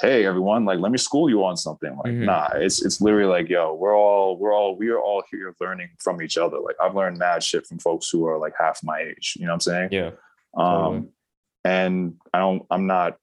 hey 0.00 0.24
everyone, 0.24 0.64
like 0.64 0.78
let 0.78 0.92
me 0.92 0.98
school 0.98 1.28
you 1.28 1.44
on 1.44 1.56
something. 1.56 1.90
Like, 1.96 2.12
Mhm. 2.12 2.24
nah, 2.24 2.48
it's 2.54 2.84
it's 2.84 3.00
literally 3.00 3.26
like, 3.28 3.48
yo, 3.48 3.74
we're 3.74 3.96
all 3.96 4.36
we're 4.38 4.54
all 4.54 4.76
we 4.76 4.88
are 4.88 5.00
all 5.00 5.22
here 5.30 5.54
learning 5.60 5.88
from 5.98 6.22
each 6.22 6.38
other. 6.38 6.58
Like 6.60 6.76
I've 6.80 6.94
learned 6.94 7.18
mad 7.18 7.42
shit 7.42 7.66
from 7.66 7.78
folks 7.78 8.08
who 8.10 8.26
are 8.26 8.38
like 8.38 8.54
half 8.58 8.80
my 8.84 9.00
age. 9.00 9.34
You 9.38 9.46
know 9.46 9.52
what 9.52 9.54
I'm 9.54 9.60
saying? 9.60 9.88
Yeah. 9.92 10.10
Um 10.56 10.64
totally. 10.66 11.08
and 11.64 12.14
I 12.32 12.38
don't 12.38 12.64
I'm 12.70 12.86
not 12.86 13.16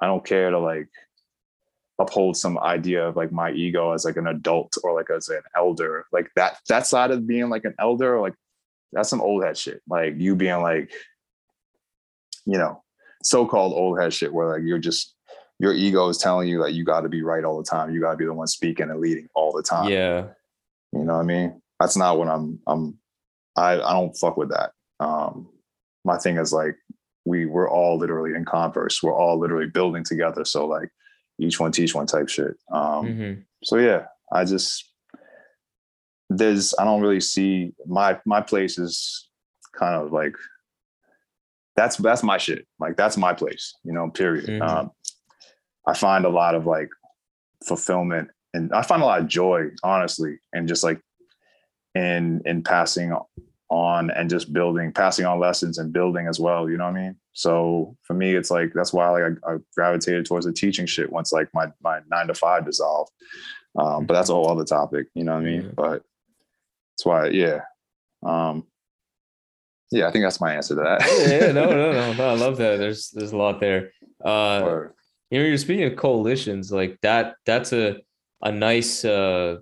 I 0.00 0.06
don't 0.06 0.24
care 0.24 0.50
to 0.50 0.58
like 0.58 0.88
uphold 2.00 2.36
some 2.36 2.56
idea 2.60 3.08
of 3.08 3.16
like 3.16 3.32
my 3.32 3.50
ego 3.50 3.90
as 3.92 4.04
like 4.04 4.16
an 4.16 4.28
adult 4.28 4.76
or 4.84 4.94
like 4.94 5.10
as 5.10 5.28
an 5.28 5.42
elder. 5.56 6.06
Like 6.12 6.30
that 6.36 6.58
that 6.68 6.86
side 6.86 7.10
of 7.10 7.26
being 7.26 7.48
like 7.48 7.64
an 7.64 7.74
elder, 7.80 8.20
like 8.20 8.34
that's 8.92 9.08
some 9.08 9.20
old 9.20 9.42
head 9.44 9.56
shit. 9.56 9.82
Like 9.88 10.14
you 10.18 10.36
being 10.36 10.62
like, 10.62 10.92
you 12.46 12.56
know, 12.58 12.82
so-called 13.24 13.72
old 13.72 14.00
head 14.00 14.12
shit 14.14 14.32
where 14.32 14.48
like 14.48 14.62
you're 14.62 14.78
just 14.78 15.14
your 15.58 15.72
ego 15.74 16.08
is 16.08 16.18
telling 16.18 16.48
you 16.48 16.62
that 16.62 16.72
you 16.74 16.84
got 16.84 17.00
to 17.00 17.08
be 17.08 17.22
right 17.22 17.44
all 17.44 17.58
the 17.58 17.64
time. 17.68 17.92
You 17.92 18.00
got 18.00 18.12
to 18.12 18.16
be 18.16 18.24
the 18.24 18.32
one 18.32 18.46
speaking 18.46 18.90
and 18.90 19.00
leading 19.00 19.28
all 19.34 19.52
the 19.52 19.62
time. 19.62 19.90
Yeah. 19.90 20.28
You 20.92 21.04
know 21.04 21.14
what 21.14 21.20
I 21.20 21.24
mean? 21.24 21.60
That's 21.80 21.96
not 21.96 22.18
what 22.18 22.28
I'm 22.28 22.58
I'm 22.66 22.98
I 23.56 23.72
I 23.74 23.92
don't 23.92 24.16
fuck 24.16 24.36
with 24.36 24.50
that. 24.50 24.70
Um 25.00 25.48
my 26.04 26.16
thing 26.18 26.36
is 26.38 26.52
like 26.52 26.76
we 27.24 27.44
we're 27.46 27.68
all 27.70 27.98
literally 27.98 28.34
in 28.34 28.44
converse. 28.44 29.02
We're 29.02 29.14
all 29.16 29.38
literally 29.38 29.66
building 29.66 30.04
together. 30.04 30.44
So 30.44 30.66
like 30.66 30.88
each 31.38 31.60
one 31.60 31.72
teach 31.72 31.94
one 31.94 32.06
type 32.06 32.28
shit. 32.28 32.54
Um 32.72 33.06
Mhm. 33.06 33.44
so 33.64 33.76
yeah, 33.76 34.06
I 34.32 34.44
just 34.44 34.84
there's 36.30 36.74
I 36.78 36.84
don't 36.84 37.00
really 37.00 37.20
see 37.20 37.72
my 37.86 38.18
my 38.24 38.40
place 38.40 38.78
is 38.78 39.28
kind 39.74 39.94
of 39.94 40.12
like 40.12 40.34
that's 41.76 41.96
that's 41.96 42.22
my 42.22 42.38
shit. 42.38 42.66
Like 42.80 42.96
that's 42.96 43.16
my 43.16 43.32
place, 43.32 43.74
you 43.84 43.92
know, 43.92 44.10
period. 44.10 44.46
Mhm. 44.46 44.62
Um 44.62 44.90
I 45.88 45.94
find 45.94 46.24
a 46.24 46.28
lot 46.28 46.54
of 46.54 46.66
like 46.66 46.90
fulfillment 47.66 48.28
and 48.54 48.72
I 48.72 48.82
find 48.82 49.02
a 49.02 49.06
lot 49.06 49.20
of 49.20 49.28
joy, 49.28 49.68
honestly, 49.82 50.38
and 50.52 50.68
just 50.68 50.84
like 50.84 51.00
in 51.94 52.40
in 52.44 52.62
passing 52.62 53.12
on 53.70 54.10
and 54.10 54.30
just 54.30 54.52
building, 54.52 54.92
passing 54.92 55.26
on 55.26 55.38
lessons 55.40 55.78
and 55.78 55.92
building 55.92 56.26
as 56.26 56.38
well. 56.40 56.68
You 56.70 56.76
know 56.78 56.84
what 56.84 56.96
I 56.96 57.00
mean? 57.02 57.16
So 57.32 57.96
for 58.02 58.14
me, 58.14 58.34
it's 58.34 58.50
like 58.50 58.72
that's 58.74 58.92
why 58.92 59.10
like 59.10 59.22
I, 59.46 59.52
I 59.52 59.56
gravitated 59.74 60.26
towards 60.26 60.46
the 60.46 60.52
teaching 60.52 60.86
shit 60.86 61.10
once 61.12 61.32
like 61.32 61.48
my 61.54 61.66
my 61.82 62.00
nine 62.10 62.26
to 62.28 62.34
five 62.34 62.64
dissolved. 62.64 63.10
Um, 63.78 64.06
but 64.06 64.14
that's 64.14 64.30
a 64.30 64.34
whole 64.34 64.50
other 64.50 64.64
topic. 64.64 65.06
You 65.14 65.24
know 65.24 65.34
what 65.34 65.42
I 65.42 65.44
mean? 65.44 65.62
Yeah. 65.62 65.70
But 65.76 66.02
that's 66.96 67.04
why, 67.04 67.28
yeah. 67.28 67.60
Um, 68.26 68.66
yeah, 69.92 70.08
I 70.08 70.10
think 70.10 70.24
that's 70.24 70.40
my 70.40 70.54
answer 70.54 70.74
to 70.74 70.80
that. 70.82 71.00
yeah, 71.28 71.52
no, 71.52 71.70
no, 71.70 71.92
no, 71.92 72.12
no. 72.14 72.28
I 72.28 72.34
love 72.46 72.56
that. 72.58 72.78
There's 72.78 73.10
there's 73.10 73.32
a 73.32 73.36
lot 73.36 73.60
there. 73.60 73.92
Uh 74.24 74.60
Or- 74.64 74.94
you 75.30 75.38
know, 75.38 75.44
you're 75.46 75.58
speaking 75.58 75.84
of 75.84 75.96
coalitions, 75.96 76.72
like 76.72 76.98
that, 77.02 77.34
that's 77.46 77.72
a 77.72 77.96
a 78.42 78.52
nice 78.52 79.04
uh 79.04 79.56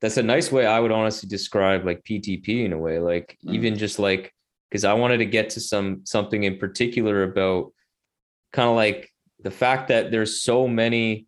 that's 0.00 0.16
a 0.16 0.22
nice 0.22 0.50
way 0.50 0.64
I 0.64 0.80
would 0.80 0.92
honestly 0.92 1.28
describe 1.28 1.84
like 1.84 2.04
PTP 2.04 2.64
in 2.64 2.72
a 2.72 2.78
way. 2.78 2.98
Like 2.98 3.36
Mm. 3.44 3.54
even 3.54 3.78
just 3.78 3.98
like 3.98 4.32
because 4.70 4.84
I 4.84 4.94
wanted 4.94 5.18
to 5.18 5.26
get 5.26 5.50
to 5.50 5.60
some 5.60 6.00
something 6.04 6.44
in 6.44 6.58
particular 6.58 7.22
about 7.24 7.72
kind 8.52 8.68
of 8.68 8.76
like 8.76 9.10
the 9.40 9.50
fact 9.50 9.88
that 9.88 10.10
there's 10.10 10.42
so 10.42 10.66
many 10.68 11.26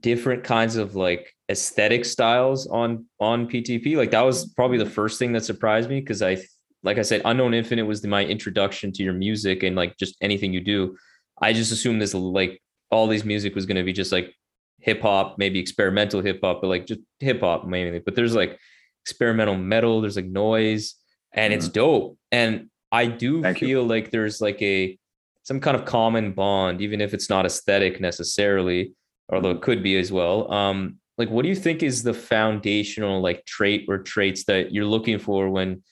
different 0.00 0.44
kinds 0.44 0.76
of 0.76 0.94
like 0.94 1.32
aesthetic 1.50 2.04
styles 2.04 2.66
on 2.66 3.06
on 3.20 3.48
PTP. 3.48 3.96
Like 3.96 4.10
that 4.10 4.22
was 4.22 4.46
probably 4.54 4.78
the 4.78 4.90
first 4.90 5.18
thing 5.18 5.32
that 5.32 5.44
surprised 5.44 5.88
me 5.88 6.00
because 6.00 6.22
I 6.22 6.38
like 6.82 6.98
I 6.98 7.02
said, 7.02 7.22
Unknown 7.24 7.54
Infinite 7.54 7.84
was 7.86 8.00
the, 8.02 8.08
my 8.08 8.24
introduction 8.24 8.92
to 8.92 9.02
your 9.02 9.14
music 9.14 9.62
and 9.62 9.74
like 9.74 9.96
just 9.96 10.16
anything 10.20 10.52
you 10.52 10.60
do. 10.60 10.96
I 11.40 11.52
just 11.52 11.72
assumed 11.72 12.00
this 12.00 12.14
like 12.14 12.60
all 12.90 13.06
these 13.06 13.24
music 13.24 13.54
was 13.54 13.66
going 13.66 13.76
to 13.76 13.82
be 13.82 13.92
just 13.92 14.12
like 14.12 14.34
hip 14.78 15.02
hop, 15.02 15.36
maybe 15.38 15.58
experimental 15.58 16.20
hip 16.20 16.40
hop, 16.42 16.60
but 16.60 16.68
like 16.68 16.86
just 16.86 17.00
hip 17.20 17.40
hop 17.40 17.66
mainly. 17.66 17.98
But 17.98 18.14
there's 18.14 18.34
like 18.34 18.58
experimental 19.04 19.56
metal, 19.56 20.00
there's 20.00 20.16
like 20.16 20.26
noise, 20.26 20.94
and 21.32 21.52
it's 21.52 21.68
dope. 21.68 22.18
And 22.32 22.70
I 22.92 23.06
do 23.06 23.42
Thank 23.42 23.60
you. 23.60 23.68
feel 23.68 23.84
like 23.84 24.10
there's 24.10 24.40
like 24.40 24.60
a 24.62 24.98
some 25.42 25.60
kind 25.60 25.76
of 25.76 25.84
common 25.84 26.32
bond, 26.32 26.80
even 26.80 27.00
if 27.00 27.14
it's 27.14 27.30
not 27.30 27.46
aesthetic 27.46 28.00
necessarily, 28.00 28.94
although 29.32 29.50
it 29.50 29.62
could 29.62 29.82
be 29.82 29.96
as 29.96 30.10
well. 30.10 30.52
Um, 30.52 30.96
like 31.18 31.30
what 31.30 31.42
do 31.42 31.48
you 31.48 31.54
think 31.54 31.82
is 31.82 32.02
the 32.02 32.14
foundational 32.14 33.20
like 33.20 33.44
trait 33.46 33.86
or 33.88 33.98
traits 33.98 34.44
that 34.44 34.72
you're 34.72 34.84
looking 34.84 35.18
for 35.18 35.48
when 35.48 35.82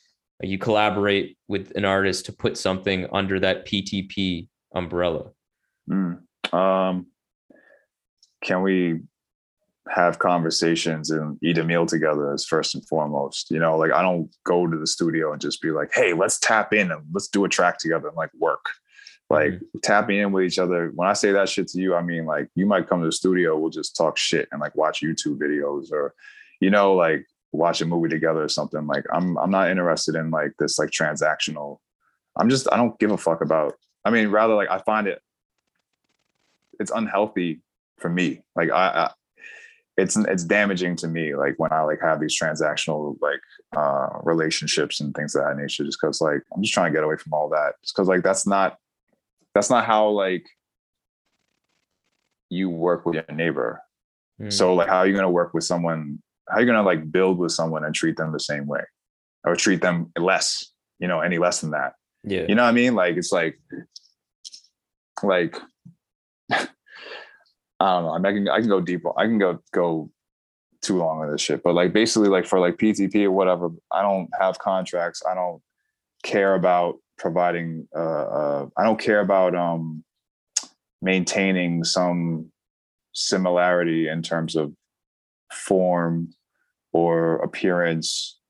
you 0.42 0.58
collaborate 0.58 1.38
with 1.48 1.72
an 1.76 1.84
artist 1.84 2.26
to 2.26 2.32
put 2.32 2.58
something 2.58 3.06
under 3.12 3.40
that 3.40 3.66
PTP 3.66 4.48
umbrella? 4.74 5.30
Mm. 5.88 6.20
Um, 6.54 7.06
can 8.42 8.62
we 8.62 9.00
have 9.88 10.18
conversations 10.18 11.10
and 11.10 11.38
eat 11.42 11.58
a 11.58 11.64
meal 11.64 11.84
together 11.84 12.32
as 12.32 12.44
first 12.44 12.74
and 12.74 12.86
foremost? 12.86 13.50
You 13.50 13.58
know, 13.58 13.76
like 13.76 13.92
I 13.92 14.02
don't 14.02 14.30
go 14.44 14.66
to 14.66 14.78
the 14.78 14.86
studio 14.86 15.32
and 15.32 15.40
just 15.40 15.60
be 15.60 15.70
like, 15.70 15.90
hey, 15.92 16.12
let's 16.12 16.38
tap 16.38 16.72
in 16.72 16.92
and 16.92 17.02
let's 17.12 17.28
do 17.28 17.44
a 17.44 17.48
track 17.48 17.78
together 17.78 18.08
and 18.08 18.16
like 18.16 18.30
work. 18.38 18.64
Like 19.30 19.60
tapping 19.82 20.18
in 20.18 20.32
with 20.32 20.44
each 20.44 20.58
other. 20.58 20.92
When 20.94 21.08
I 21.08 21.14
say 21.14 21.32
that 21.32 21.48
shit 21.48 21.68
to 21.68 21.80
you, 21.80 21.94
I 21.94 22.02
mean 22.02 22.24
like 22.26 22.48
you 22.54 22.66
might 22.66 22.88
come 22.88 23.00
to 23.00 23.06
the 23.06 23.12
studio, 23.12 23.58
we'll 23.58 23.70
just 23.70 23.96
talk 23.96 24.16
shit 24.16 24.48
and 24.52 24.60
like 24.60 24.76
watch 24.76 25.00
YouTube 25.00 25.38
videos 25.38 25.90
or, 25.90 26.14
you 26.60 26.70
know, 26.70 26.94
like 26.94 27.26
watch 27.50 27.80
a 27.80 27.86
movie 27.86 28.10
together 28.10 28.44
or 28.44 28.48
something. 28.48 28.86
Like 28.86 29.04
I'm 29.12 29.36
I'm 29.38 29.50
not 29.50 29.70
interested 29.70 30.14
in 30.14 30.30
like 30.30 30.52
this 30.58 30.78
like 30.78 30.90
transactional. 30.90 31.78
I'm 32.36 32.48
just 32.48 32.68
I 32.70 32.76
don't 32.76 32.98
give 33.00 33.10
a 33.10 33.18
fuck 33.18 33.40
about. 33.40 33.74
I 34.04 34.10
mean, 34.10 34.28
rather 34.28 34.54
like 34.54 34.70
I 34.70 34.78
find 34.78 35.08
it 35.08 35.20
it's 36.80 36.90
unhealthy 36.90 37.62
for 37.98 38.08
me. 38.08 38.42
Like 38.56 38.70
I, 38.70 38.88
I 38.88 39.10
it's 39.96 40.16
it's 40.16 40.44
damaging 40.44 40.96
to 40.96 41.08
me 41.08 41.36
like 41.36 41.54
when 41.58 41.72
I 41.72 41.82
like 41.82 42.00
have 42.02 42.20
these 42.20 42.38
transactional 42.38 43.16
like 43.20 43.40
uh 43.76 44.08
relationships 44.22 45.00
and 45.00 45.14
things 45.14 45.34
of 45.34 45.44
that 45.44 45.56
nature 45.56 45.84
just 45.84 45.98
because 46.00 46.20
like 46.20 46.40
I'm 46.54 46.62
just 46.62 46.74
trying 46.74 46.92
to 46.92 46.96
get 46.96 47.04
away 47.04 47.16
from 47.16 47.32
all 47.32 47.48
that. 47.50 47.74
Just 47.82 47.94
because 47.94 48.08
like 48.08 48.22
that's 48.22 48.46
not 48.46 48.76
that's 49.54 49.70
not 49.70 49.84
how 49.84 50.08
like 50.08 50.44
you 52.50 52.70
work 52.70 53.06
with 53.06 53.14
your 53.14 53.24
neighbor. 53.32 53.80
Mm. 54.40 54.52
So 54.52 54.74
like 54.74 54.88
how 54.88 54.98
are 54.98 55.06
you 55.06 55.14
gonna 55.14 55.30
work 55.30 55.54
with 55.54 55.64
someone 55.64 56.20
how 56.48 56.56
are 56.56 56.60
you 56.60 56.66
gonna 56.66 56.82
like 56.82 57.10
build 57.10 57.38
with 57.38 57.52
someone 57.52 57.84
and 57.84 57.94
treat 57.94 58.16
them 58.16 58.32
the 58.32 58.40
same 58.40 58.66
way? 58.66 58.82
Or 59.46 59.54
treat 59.54 59.82
them 59.82 60.10
less, 60.18 60.72
you 60.98 61.06
know, 61.06 61.20
any 61.20 61.38
less 61.38 61.60
than 61.60 61.72
that. 61.72 61.92
yeah, 62.24 62.46
You 62.48 62.54
know 62.54 62.62
what 62.62 62.70
I 62.70 62.72
mean? 62.72 62.94
Like 62.94 63.16
it's 63.16 63.30
like 63.30 63.58
like 65.22 65.56
I 66.50 66.66
don't 67.80 68.04
know. 68.04 68.10
I, 68.14 68.18
mean, 68.18 68.26
I 68.26 68.32
can 68.32 68.48
I 68.48 68.60
can 68.60 68.68
go 68.68 68.80
deep. 68.80 69.02
I 69.16 69.24
can 69.24 69.38
go 69.38 69.58
go 69.72 70.10
too 70.82 70.98
long 70.98 71.22
on 71.22 71.30
this 71.30 71.40
shit. 71.40 71.62
But 71.62 71.74
like 71.74 71.92
basically 71.92 72.28
like 72.28 72.46
for 72.46 72.58
like 72.60 72.76
PTP 72.76 73.24
or 73.24 73.30
whatever, 73.30 73.70
I 73.92 74.02
don't 74.02 74.28
have 74.38 74.58
contracts. 74.58 75.22
I 75.28 75.34
don't 75.34 75.60
care 76.22 76.54
about 76.54 76.96
providing 77.18 77.86
uh, 77.94 77.98
uh 78.00 78.66
I 78.76 78.84
don't 78.84 78.98
care 79.00 79.20
about 79.20 79.54
um 79.54 80.04
maintaining 81.02 81.84
some 81.84 82.50
similarity 83.12 84.08
in 84.08 84.22
terms 84.22 84.56
of 84.56 84.72
form 85.52 86.34
or 86.92 87.36
appearance 87.36 88.40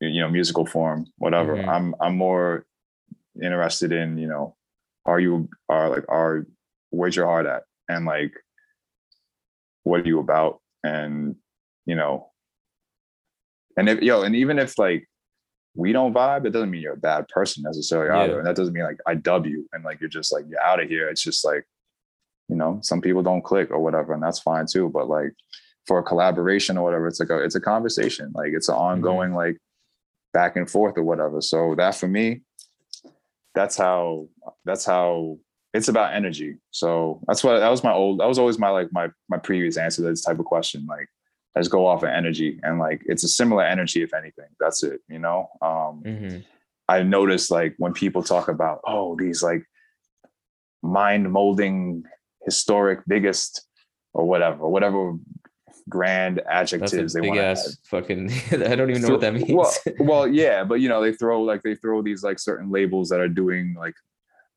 you 0.00 0.20
know 0.20 0.28
musical 0.28 0.66
form 0.66 1.06
whatever 1.16 1.56
Mhm. 1.56 1.68
i'm 1.68 1.94
i'm 2.00 2.16
more 2.16 2.66
interested 3.40 3.92
in 3.92 4.18
you 4.18 4.26
know 4.26 4.56
are 5.04 5.20
you 5.20 5.48
are 5.68 5.88
like 5.88 6.04
are 6.08 6.46
where's 6.90 7.16
your 7.16 7.26
heart 7.26 7.46
at? 7.46 7.64
And 7.88 8.06
like 8.06 8.32
what 9.84 10.00
are 10.00 10.08
you 10.08 10.20
about? 10.20 10.60
And 10.84 11.36
you 11.86 11.94
know 11.94 12.32
and 13.76 13.88
if 13.88 14.00
yo 14.02 14.22
and 14.22 14.36
even 14.36 14.58
if 14.58 14.78
like 14.78 15.08
we 15.74 15.92
don't 15.92 16.12
vibe 16.12 16.44
it 16.46 16.50
doesn't 16.50 16.70
mean 16.70 16.82
you're 16.82 16.92
a 16.92 16.98
bad 16.98 17.26
person 17.28 17.62
necessarily 17.62 18.08
Yeah. 18.08 18.24
either. 18.24 18.38
And 18.38 18.46
that 18.46 18.56
doesn't 18.56 18.74
mean 18.74 18.84
like 18.84 18.98
i 19.06 19.14
dub 19.14 19.46
you 19.46 19.68
and 19.72 19.84
like 19.84 20.00
you're 20.00 20.10
just 20.10 20.32
like 20.32 20.44
you're 20.48 20.62
out 20.62 20.82
of 20.82 20.88
here. 20.88 21.08
It's 21.08 21.22
just 21.22 21.44
like 21.44 21.64
you 22.48 22.56
know 22.56 22.78
some 22.82 23.00
people 23.00 23.22
don't 23.22 23.42
click 23.42 23.70
or 23.70 23.80
whatever 23.80 24.12
and 24.12 24.22
that's 24.22 24.40
fine 24.40 24.66
too. 24.70 24.90
But 24.90 25.08
like 25.08 25.32
for 25.86 25.98
a 25.98 26.02
collaboration 26.02 26.78
or 26.78 26.84
whatever 26.84 27.08
it's 27.08 27.20
like 27.20 27.30
a 27.30 27.38
it's 27.38 27.54
a 27.54 27.60
conversation. 27.60 28.32
Like 28.34 28.52
it's 28.52 28.68
an 28.68 28.74
mm-hmm. 28.74 28.84
ongoing 28.84 29.34
like 29.34 29.58
back 30.32 30.56
and 30.56 30.70
forth 30.70 30.96
or 30.96 31.02
whatever. 31.02 31.40
So 31.40 31.74
that 31.76 31.94
for 31.94 32.08
me 32.08 32.42
that's 33.54 33.76
how 33.76 34.28
that's 34.64 34.84
how 34.84 35.38
it's 35.74 35.88
about 35.88 36.14
energy. 36.14 36.56
So 36.70 37.20
that's 37.26 37.42
what 37.42 37.58
that 37.60 37.68
was 37.68 37.82
my 37.84 37.92
old 37.92 38.20
that 38.20 38.28
was 38.28 38.38
always 38.38 38.58
my 38.58 38.68
like 38.70 38.92
my 38.92 39.10
my 39.28 39.38
previous 39.38 39.76
answer 39.76 40.02
to 40.02 40.08
this 40.08 40.22
type 40.22 40.38
of 40.38 40.44
question 40.44 40.86
like 40.86 41.08
I 41.54 41.60
just 41.60 41.70
go 41.70 41.86
off 41.86 42.02
of 42.02 42.08
energy. 42.08 42.60
And 42.62 42.78
like 42.78 43.02
it's 43.06 43.24
a 43.24 43.28
similar 43.28 43.64
energy 43.64 44.02
if 44.02 44.14
anything. 44.14 44.48
That's 44.60 44.82
it 44.82 45.00
you 45.08 45.18
know? 45.18 45.48
Um 45.60 46.02
Mhm. 46.04 46.44
I 46.88 47.02
noticed 47.02 47.50
like 47.50 47.74
when 47.78 47.92
people 47.92 48.22
talk 48.22 48.48
about 48.48 48.80
oh 48.86 49.16
these 49.16 49.42
like 49.42 49.64
mind 50.82 51.30
molding 51.30 52.04
historic 52.44 53.00
biggest 53.06 53.66
or 54.14 54.26
whatever 54.26 54.66
whatever 54.68 55.14
grand 55.88 56.40
adjectives 56.48 57.12
they 57.12 57.20
want 57.20 57.40
to 57.40 57.76
fucking. 57.84 58.30
I 58.52 58.74
don't 58.74 58.90
even 58.90 59.02
know 59.02 59.10
what 59.10 59.20
that 59.20 59.34
means. 59.34 59.50
well, 59.52 59.72
well, 60.00 60.28
yeah, 60.28 60.64
but 60.64 60.76
you 60.76 60.88
know, 60.88 61.02
they 61.02 61.12
throw 61.12 61.42
like 61.42 61.62
they 61.62 61.74
throw 61.74 62.02
these 62.02 62.22
like 62.22 62.38
certain 62.38 62.70
labels 62.70 63.08
that 63.08 63.20
are 63.20 63.28
doing 63.28 63.74
like 63.78 63.94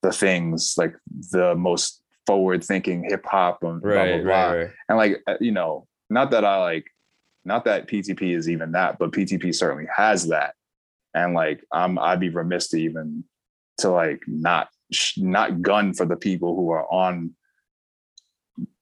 the 0.02 0.12
things 0.12 0.76
like 0.78 0.96
the 1.32 1.56
most 1.56 2.02
forward 2.28 2.64
thinking 2.64 3.04
hip 3.04 3.26
hop 3.26 3.64
and 3.64 3.82
blah, 3.82 3.92
blah, 3.92 4.02
Right, 4.02 4.24
blah. 4.24 4.34
right, 4.34 4.58
right. 4.64 4.72
And 4.90 4.98
like, 4.98 5.22
uh, 5.28 5.36
you 5.40 5.52
know, 5.52 5.88
not 6.10 6.32
that 6.32 6.44
I 6.46 6.58
like, 6.58 6.88
not 7.44 7.66
that 7.66 7.88
PTP 7.88 8.36
is 8.36 8.50
even 8.50 8.72
that, 8.72 8.98
but 8.98 9.12
PTP 9.12 9.54
certainly 9.54 9.88
has 9.96 10.28
that. 10.30 10.56
And 11.14 11.34
like, 11.34 11.64
I'm, 11.72 11.98
I'd 12.00 12.20
be 12.20 12.30
remiss 12.30 12.70
to 12.70 12.78
even 12.78 13.24
to 13.80 13.90
like 13.92 14.24
not, 14.28 14.70
not 15.18 15.62
gun 15.62 15.94
for 15.94 16.06
the 16.06 16.16
people 16.18 16.56
who 16.56 16.70
are 16.72 16.92
on, 16.92 17.36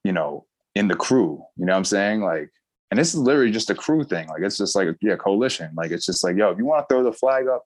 you 0.04 0.12
know, 0.12 0.46
in 0.76 0.88
the 0.88 0.96
crew. 0.96 1.44
You 1.58 1.66
know 1.66 1.74
what 1.74 1.78
I'm 1.78 1.86
saying? 1.86 2.22
Like, 2.22 2.50
and 2.92 3.00
this 3.00 3.14
is 3.14 3.20
literally 3.20 3.52
just 3.52 3.70
a 3.70 3.76
crew 3.76 4.04
thing. 4.04 4.28
Like, 4.28 4.42
it's 4.42 4.58
just 4.58 4.76
like, 4.76 4.88
a 4.88 4.96
yeah, 5.02 5.16
coalition. 5.16 5.72
Like, 5.76 5.92
it's 5.92 6.06
just 6.06 6.24
like, 6.24 6.38
yo, 6.38 6.52
if 6.52 6.58
you 6.58 6.66
want 6.66 6.88
to 6.88 6.94
throw 6.94 7.04
the 7.04 7.14
flag 7.14 7.48
up, 7.48 7.64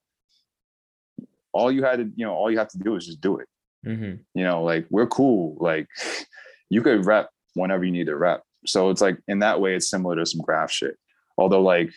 all 1.53 1.71
you 1.71 1.83
had 1.83 1.97
to, 1.97 2.11
you 2.15 2.25
know, 2.25 2.33
all 2.33 2.51
you 2.51 2.57
have 2.57 2.69
to 2.69 2.77
do 2.77 2.95
is 2.95 3.05
just 3.05 3.21
do 3.21 3.37
it 3.37 3.47
hmm 3.87 4.13
you 4.33 4.43
know 4.43 4.63
like 4.63 4.85
we're 4.89 5.07
cool 5.07 5.55
like 5.59 5.87
you 6.69 6.81
could 6.81 7.05
rep 7.05 7.29
whenever 7.53 7.83
you 7.83 7.91
need 7.91 8.07
to 8.07 8.15
rep 8.15 8.43
so 8.65 8.89
it's 8.89 9.01
like 9.01 9.17
in 9.27 9.39
that 9.39 9.61
way 9.61 9.75
it's 9.75 9.89
similar 9.89 10.15
to 10.15 10.25
some 10.25 10.41
graph 10.41 10.71
shit 10.71 10.97
although 11.37 11.61
like 11.61 11.91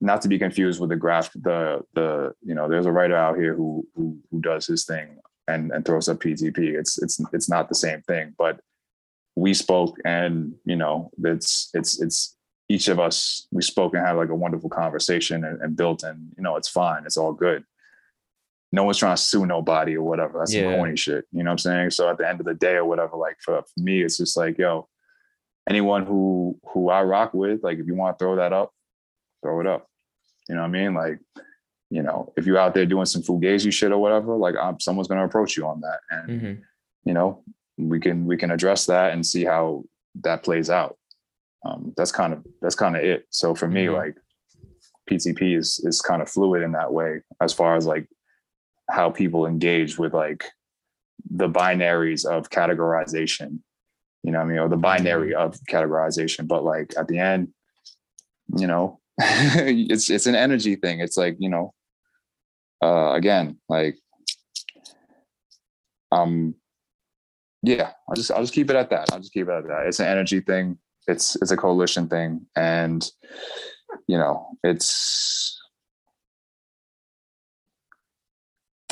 not 0.00 0.22
to 0.22 0.28
be 0.28 0.38
confused 0.38 0.80
with 0.80 0.90
the 0.90 0.96
graph 0.96 1.32
the 1.34 1.82
the 1.94 2.32
you 2.42 2.54
know 2.54 2.68
there's 2.68 2.86
a 2.86 2.92
writer 2.92 3.16
out 3.16 3.36
here 3.36 3.54
who 3.54 3.86
who, 3.94 4.18
who 4.30 4.40
does 4.40 4.66
his 4.66 4.84
thing 4.84 5.18
and 5.48 5.70
and 5.72 5.84
throws 5.84 6.08
up 6.08 6.18
ptp 6.18 6.58
it's 6.58 7.00
it's 7.02 7.20
it's 7.32 7.48
not 7.48 7.68
the 7.68 7.74
same 7.74 8.00
thing 8.02 8.34
but 8.38 8.60
we 9.36 9.52
spoke 9.54 9.96
and 10.04 10.54
you 10.64 10.76
know 10.76 11.10
it's 11.22 11.70
it's 11.74 12.00
it's 12.00 12.36
each 12.68 12.88
of 12.88 12.98
us 12.98 13.46
we 13.52 13.62
spoke 13.62 13.94
and 13.94 14.04
had 14.04 14.12
like 14.16 14.30
a 14.30 14.34
wonderful 14.34 14.68
conversation 14.70 15.44
and, 15.44 15.60
and 15.62 15.76
built 15.76 16.02
and 16.02 16.32
you 16.36 16.42
know 16.42 16.56
it's 16.56 16.68
fine 16.68 17.04
it's 17.04 17.16
all 17.18 17.32
good 17.32 17.62
no 18.72 18.82
one's 18.84 18.98
trying 18.98 19.14
to 19.14 19.22
sue 19.22 19.46
nobody 19.46 19.96
or 19.96 20.02
whatever. 20.02 20.40
That's 20.40 20.52
Yeah. 20.52 20.64
some 20.64 20.74
corny 20.74 20.96
shit. 20.96 21.24
You 21.32 21.44
know 21.44 21.50
what 21.50 21.52
I'm 21.52 21.58
saying? 21.58 21.90
So 21.92 22.10
at 22.10 22.18
the 22.18 22.28
end 22.28 22.40
of 22.40 22.46
the 22.46 22.52
day 22.52 22.74
or 22.74 22.84
whatever, 22.84 23.16
like 23.16 23.36
for, 23.40 23.62
for 23.62 23.80
me, 23.80 24.02
it's 24.02 24.16
just 24.18 24.36
like, 24.36 24.58
yo, 24.58 24.88
anyone 25.70 26.04
who 26.04 26.58
who 26.72 26.90
I 26.90 27.04
rock 27.04 27.32
with, 27.32 27.62
like 27.62 27.78
if 27.78 27.86
you 27.86 27.94
want 27.94 28.18
to 28.18 28.22
throw 28.22 28.36
that 28.36 28.52
up, 28.52 28.72
throw 29.42 29.60
it 29.60 29.66
up. 29.68 29.86
You 30.48 30.56
know 30.56 30.62
what 30.62 30.66
I 30.66 30.70
mean? 30.70 30.94
Like, 30.94 31.20
you 31.90 32.02
know, 32.02 32.32
if 32.36 32.44
you're 32.44 32.58
out 32.58 32.74
there 32.74 32.84
doing 32.86 33.06
some 33.06 33.22
fugazi 33.22 33.72
shit 33.72 33.92
or 33.92 33.98
whatever, 33.98 34.34
like 34.36 34.56
I'm, 34.60 34.80
someone's 34.80 35.06
gonna 35.08 35.24
approach 35.24 35.56
you 35.56 35.64
on 35.66 35.80
that. 35.82 36.00
And 36.10 36.40
hmm 36.40 36.52
you 37.04 37.14
know, 37.14 37.44
we 37.78 38.00
can 38.00 38.24
we 38.26 38.36
can 38.36 38.50
address 38.50 38.86
that 38.86 39.12
and 39.12 39.24
see 39.24 39.44
how 39.44 39.84
that 40.22 40.42
plays 40.42 40.70
out. 40.70 40.96
Um, 41.64 41.92
that's 41.96 42.12
kind 42.12 42.32
of 42.32 42.46
that's 42.62 42.74
kind 42.74 42.96
of 42.96 43.02
it. 43.04 43.26
So 43.30 43.54
for 43.54 43.68
me, 43.68 43.86
Mhm. 43.86 43.94
like 43.96 44.16
PTP 45.10 45.56
is 45.56 45.80
is 45.84 46.00
kind 46.00 46.22
of 46.22 46.28
fluid 46.28 46.62
in 46.62 46.72
that 46.72 46.92
way 46.92 47.20
as 47.40 47.52
far 47.52 47.76
as 47.76 47.86
like 47.86 48.08
how 48.90 49.10
people 49.10 49.46
engage 49.46 49.98
with 49.98 50.14
like 50.14 50.44
the 51.30 51.48
binaries 51.48 52.24
of 52.24 52.50
categorization. 52.50 53.60
You 54.22 54.32
know 54.32 54.38
what 54.38 54.44
I 54.46 54.48
mean? 54.48 54.58
Or 54.58 54.68
the 54.68 54.76
binary 54.76 55.34
of 55.34 55.56
categorization. 55.70 56.48
But 56.48 56.64
like 56.64 56.94
at 56.96 57.08
the 57.08 57.18
end, 57.18 57.48
you 58.56 58.66
know, 58.66 59.00
it's 59.18 60.08
it's 60.10 60.26
an 60.26 60.34
energy 60.34 60.76
thing. 60.76 61.00
It's 61.00 61.16
like, 61.16 61.36
you 61.38 61.48
know, 61.48 61.74
uh 62.82 63.12
again, 63.12 63.58
like 63.68 63.96
um 66.12 66.54
yeah, 67.62 67.92
I'll 68.08 68.14
just 68.14 68.30
I'll 68.30 68.42
just 68.42 68.54
keep 68.54 68.70
it 68.70 68.76
at 68.76 68.90
that. 68.90 69.12
I'll 69.12 69.20
just 69.20 69.32
keep 69.32 69.48
it 69.48 69.52
at 69.52 69.66
that. 69.68 69.86
It's 69.86 70.00
an 70.00 70.06
energy 70.06 70.40
thing. 70.40 70.78
It's 71.08 71.36
it's 71.36 71.50
a 71.50 71.56
coalition 71.56 72.08
thing, 72.08 72.46
and 72.56 73.08
you 74.08 74.18
know, 74.18 74.48
it's 74.64 75.58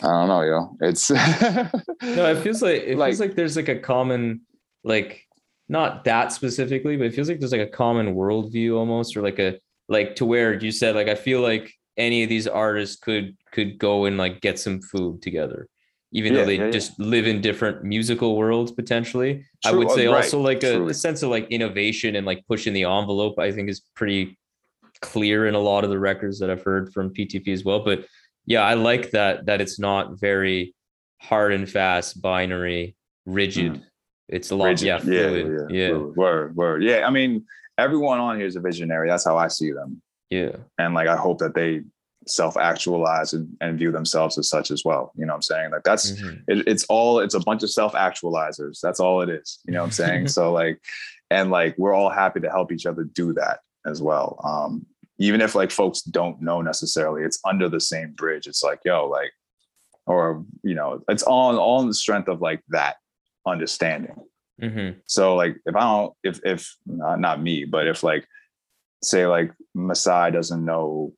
I 0.03 0.09
don't 0.09 0.29
know, 0.29 0.42
yo. 0.42 0.77
It's 0.81 1.11
No, 1.11 2.31
it 2.31 2.42
feels 2.42 2.62
like 2.62 2.83
it 2.83 2.98
Like- 2.98 3.09
feels 3.11 3.20
like 3.20 3.35
there's 3.37 3.57
like 3.57 3.68
a 3.68 3.79
common, 3.79 4.42
like 4.83 5.22
not 5.68 6.05
that 6.05 6.33
specifically, 6.33 6.96
but 6.96 7.07
it 7.07 7.14
feels 7.14 7.29
like 7.29 7.40
there's 7.40 7.53
like 7.53 7.61
a 7.61 7.66
common 7.66 8.14
worldview 8.14 8.77
almost, 8.77 9.16
or 9.16 9.22
like 9.22 9.38
a 9.38 9.59
like 9.88 10.16
to 10.16 10.24
where 10.24 10.55
you 10.55 10.72
said 10.72 10.94
like 10.94 11.09
I 11.09 11.14
feel 11.14 11.40
like 11.40 11.72
any 11.96 12.22
of 12.22 12.29
these 12.29 12.46
artists 12.46 12.96
could 12.96 13.37
could 13.53 13.79
go 13.79 14.05
and 14.05 14.18
like 14.18 14.40
get 14.40 14.59
some 14.59 14.81
food 14.83 15.22
together, 15.22 15.68
even 16.14 16.33
Yeah, 16.33 16.40
though 16.40 16.46
they 16.46 16.57
yeah, 16.57 16.64
yeah. 16.66 16.70
just 16.70 16.98
live 16.98 17.27
in 17.27 17.40
different 17.42 17.85
musical 17.85 18.37
worlds 18.37 18.72
potentially. 18.72 19.44
I 19.66 19.72
would 19.72 19.88
uh, 19.88 19.94
say 19.94 20.07
right, 20.07 20.16
also 20.16 20.40
like 20.40 20.62
a, 20.62 20.87
a 20.87 20.94
sense 20.94 21.22
of 21.22 21.29
like 21.29 21.46
innovation 21.50 22.16
and 22.16 22.24
like 22.27 22.46
pushing 22.48 22.72
the 22.72 22.85
envelope. 22.85 23.38
I 23.38 23.53
think 23.53 23.68
is 23.68 23.83
pretty 23.94 24.38
clear 25.00 25.46
in 25.46 25.55
a 25.55 25.59
lot 25.59 25.85
of 25.85 25.90
the 25.90 25.98
records 25.98 26.38
that 26.38 26.50
I've 26.50 26.62
heard 26.62 26.92
from 26.94 27.12
PTP 27.12 27.48
as 27.48 27.64
well. 27.64 27.81
But 27.85 28.07
yeah, 28.46 28.62
I 28.62 28.74
like 28.74 29.11
that 29.11 29.46
that 29.46 29.61
it's 29.61 29.79
not 29.79 30.18
very 30.18 30.74
hard 31.20 31.53
and 31.53 31.68
fast, 31.68 32.22
binary, 32.22 32.96
rigid. 33.27 33.83
It's 34.29 34.50
a 34.50 34.57
lot, 34.57 34.66
rigid. 34.66 34.87
yeah, 34.87 34.98
fluid. 35.00 35.68
Yeah, 35.70 35.77
yeah, 35.77 35.88
fluid. 35.90 36.16
Word, 36.16 36.57
word. 36.57 36.83
Yeah, 36.83 37.07
I 37.07 37.11
mean, 37.11 37.44
everyone 37.77 38.20
on 38.20 38.37
here 38.38 38.46
is 38.46 38.57
a 38.57 38.61
visionary. 38.61 39.09
That's 39.09 39.24
how 39.24 39.37
I 39.37 39.48
see 39.48 39.72
them. 39.72 40.00
yeah. 40.31 40.57
and 40.79 40.94
like 40.94 41.09
I 41.09 41.16
hope 41.16 41.38
that 41.40 41.55
they 41.55 41.83
self-actualize 42.27 43.33
and, 43.33 43.49
and 43.61 43.79
view 43.79 43.93
themselves 43.93 44.39
as 44.39 44.49
such 44.49 44.71
as 44.71 44.83
well. 44.85 45.13
You 45.17 45.27
know 45.27 45.33
what 45.33 45.37
I'm 45.39 45.43
saying? 45.43 45.71
Like 45.73 45.83
that's 45.85 46.13
Mhm. 46.13 46.43
it, 46.49 46.67
it's 46.67 46.85
all 46.89 47.19
it's 47.21 47.35
a 47.35 47.41
bunch 47.41 47.63
of 47.63 47.71
self-actualizers. 47.71 48.81
That's 48.81 49.01
all 49.01 49.23
it 49.23 49.29
is. 49.29 49.59
You 49.67 49.73
know 49.75 49.81
what 49.81 49.87
I'm 49.87 49.93
saying? 49.93 50.29
so 50.37 50.53
like 50.53 50.81
and 51.31 51.51
like 51.51 51.77
we're 51.79 51.95
all 51.95 52.11
happy 52.11 52.41
to 52.41 52.51
help 52.51 52.73
each 52.73 52.87
other 52.87 53.05
do 53.05 53.33
that 53.35 53.61
as 53.87 54.01
well. 54.03 54.41
Um 54.45 54.87
even 55.19 55.41
if 55.41 55.55
like 55.55 55.71
folks 55.71 56.03
don't 56.03 56.41
know 56.43 56.61
necessarily, 56.61 57.23
it's 57.23 57.39
under 57.45 57.69
the 57.69 57.81
same 57.81 58.11
bridge. 58.13 58.49
It's 58.49 58.65
like, 58.65 58.81
yo, 58.85 59.07
like, 59.07 59.31
or 60.07 60.45
you 60.63 60.75
know, 60.75 61.03
it's 61.09 61.23
all 61.23 61.57
all 61.59 61.81
in 61.83 61.89
the 61.89 61.95
strength 61.95 62.29
of 62.29 62.41
like 62.41 62.63
that 62.71 62.97
understanding. 63.47 64.17
Mhm. 64.61 64.97
So 65.07 65.37
like 65.37 65.57
if 65.67 65.77
I 65.77 65.81
don't 65.81 66.15
if 66.25 66.41
if 66.45 66.77
not, 66.87 67.21
not 67.21 67.43
me, 67.43 67.65
but 67.65 67.87
if 67.87 68.03
like 68.03 68.27
say 69.03 69.27
like 69.27 69.53
Masai 69.75 70.31
doesn't 70.31 70.65
know, 70.65 71.13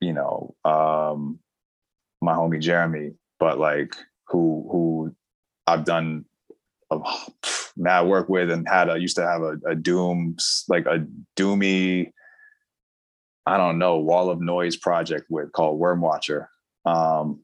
you 0.00 0.12
know, 0.12 0.54
um 0.64 1.38
my 2.20 2.32
homie 2.34 2.60
Jeremy, 2.60 3.12
but 3.38 3.58
like 3.58 3.94
who 4.28 4.68
who 4.70 5.14
I've 5.66 5.84
done 5.84 6.24
a 6.90 7.00
mad 7.76 8.06
work 8.06 8.28
with 8.28 8.50
and 8.50 8.68
had 8.68 8.88
a 8.88 8.98
used 8.98 9.16
to 9.16 9.26
have 9.26 9.42
a, 9.42 9.58
a 9.66 9.74
doom 9.74 10.36
like 10.68 10.86
a 10.86 11.06
doomy 11.36 12.12
I 13.46 13.56
don't 13.56 13.78
know 13.78 13.98
wall 13.98 14.30
of 14.30 14.40
noise 14.40 14.76
project 14.76 15.26
with 15.30 15.52
called 15.52 15.78
Worm 15.78 16.00
Watcher. 16.00 16.50
Um 16.84 17.40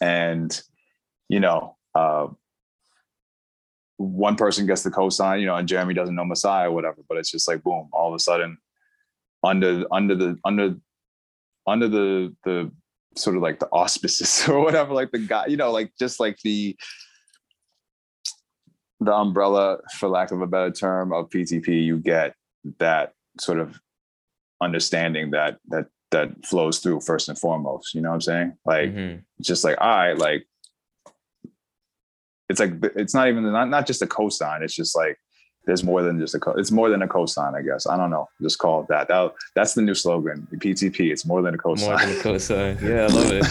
and 0.00 0.60
you 1.28 1.40
know 1.40 1.76
uh 1.94 2.28
one 3.98 4.36
person 4.36 4.64
gets 4.66 4.84
the 4.84 4.90
cosign, 4.90 5.40
you 5.40 5.46
know, 5.46 5.56
and 5.56 5.66
Jeremy 5.66 5.92
doesn't 5.92 6.14
know 6.14 6.24
Messiah 6.24 6.70
or 6.70 6.72
whatever, 6.72 7.02
but 7.08 7.18
it's 7.18 7.32
just 7.32 7.48
like 7.48 7.64
boom, 7.64 7.88
all 7.92 8.08
of 8.08 8.14
a 8.14 8.18
sudden 8.20 8.56
under 9.42 9.84
under 9.92 10.14
the 10.14 10.38
under 10.44 10.76
under 11.68 11.88
the 11.88 12.34
the 12.44 12.70
sort 13.16 13.36
of 13.36 13.42
like 13.42 13.58
the 13.58 13.68
auspices 13.72 14.48
or 14.48 14.60
whatever, 14.60 14.94
like 14.94 15.10
the 15.10 15.18
guy, 15.18 15.46
you 15.46 15.56
know, 15.56 15.70
like 15.72 15.92
just 15.98 16.20
like 16.20 16.38
the 16.44 16.76
the 19.00 19.14
umbrella, 19.14 19.78
for 19.98 20.08
lack 20.08 20.32
of 20.32 20.40
a 20.42 20.46
better 20.46 20.72
term, 20.72 21.12
of 21.12 21.28
PTP, 21.30 21.84
you 21.84 21.98
get 21.98 22.34
that 22.78 23.12
sort 23.38 23.60
of 23.60 23.80
understanding 24.60 25.30
that 25.30 25.58
that 25.68 25.86
that 26.10 26.44
flows 26.44 26.78
through 26.80 27.00
first 27.00 27.28
and 27.28 27.38
foremost. 27.38 27.94
You 27.94 28.00
know 28.00 28.08
what 28.08 28.14
I'm 28.16 28.20
saying? 28.22 28.52
Like 28.64 28.90
Mhm. 28.94 29.22
just 29.40 29.62
like 29.62 29.76
all 29.80 29.88
right 29.88 30.18
like 30.18 30.46
it's 32.48 32.58
like 32.60 32.72
it's 32.96 33.14
not 33.14 33.28
even 33.28 33.44
not, 33.52 33.68
not 33.68 33.86
just 33.86 34.00
a 34.02 34.06
cosign 34.06 34.62
it's 34.62 34.74
just 34.74 34.96
like 34.96 35.18
there's 35.68 35.84
more 35.84 36.02
than 36.02 36.18
just 36.18 36.34
a 36.34 36.40
co- 36.40 36.52
it's 36.52 36.70
more 36.70 36.88
than 36.88 37.02
a 37.02 37.06
cosign 37.06 37.54
i 37.54 37.60
guess 37.60 37.86
i 37.86 37.94
don't 37.94 38.08
know 38.08 38.26
just 38.40 38.58
call 38.58 38.80
it 38.80 38.88
that, 38.88 39.06
that 39.06 39.30
that's 39.54 39.74
the 39.74 39.82
new 39.82 39.92
slogan 39.94 40.46
ptp 40.54 41.10
it's 41.12 41.26
more 41.26 41.42
than 41.42 41.54
a 41.54 41.58
More 41.64 41.76
cosign 41.76 41.98
than 41.98 42.10
a 42.10 42.14
cosign. 42.22 42.80
Yeah, 42.80 43.02
I 43.02 43.06
love 43.08 43.30
it. 43.30 43.44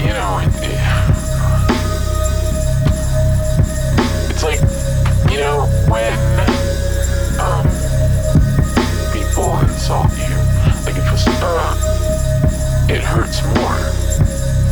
you 0.00 0.12
know, 0.12 0.40
it, 0.42 0.48
it's 4.30 4.42
like, 4.42 4.60
you 5.30 5.38
know, 5.38 5.66
when 5.88 6.12
um, 7.38 7.66
people 9.12 9.56
insult 9.60 10.10
you, 10.18 10.36
like 10.84 10.96
it 10.96 11.04
just, 11.10 11.28
uh, 11.30 11.76
it 12.88 13.02
hurts 13.02 13.42
more. 13.54 13.78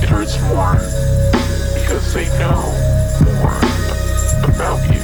It 0.03 0.09
hurts 0.09 0.41
more 0.49 0.75
because 1.79 2.13
they 2.13 2.27
know 2.39 2.73
more 3.41 3.61
about 4.45 4.81
you. 4.93 5.01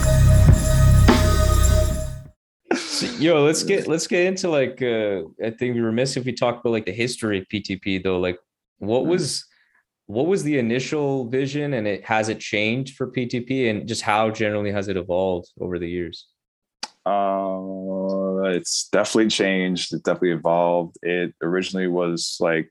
So, 2.77 3.07
yo, 3.19 3.43
let's 3.45 3.63
get 3.63 3.87
let's 3.89 4.07
get 4.07 4.27
into 4.27 4.49
like 4.49 4.81
uh 4.83 5.23
I 5.45 5.51
think 5.51 5.75
we 5.75 5.81
were 5.81 5.89
remiss 5.89 6.17
if 6.17 6.25
we 6.25 6.33
talk 6.33 6.61
about 6.61 6.71
like 6.71 6.87
the 6.87 6.93
history 6.93 7.39
of 7.39 7.47
PTP 7.49 8.03
though. 8.03 8.19
Like 8.21 8.39
what 8.79 9.05
Mhm. 9.05 9.09
was 9.09 9.47
what 10.07 10.27
was 10.27 10.43
the 10.43 10.59
initial 10.59 11.29
vision 11.29 11.75
and 11.75 11.87
it 11.87 12.05
has 12.05 12.29
it 12.29 12.41
changed 12.41 12.97
for 12.97 13.07
PTP 13.11 13.71
and 13.71 13.87
just 13.89 14.03
how 14.03 14.31
generally 14.31 14.73
has 14.73 14.89
it 14.89 14.97
evolved 14.97 15.49
over 15.61 15.79
the 15.79 15.89
years? 15.89 16.27
uh 17.07 18.43
it's 18.57 18.89
definitely 18.93 19.29
changed 19.31 19.95
It 19.95 20.03
definitely 20.05 20.33
evolved 20.33 20.97
it 21.03 21.33
originally 21.41 21.87
was 21.87 22.37
like 22.41 22.69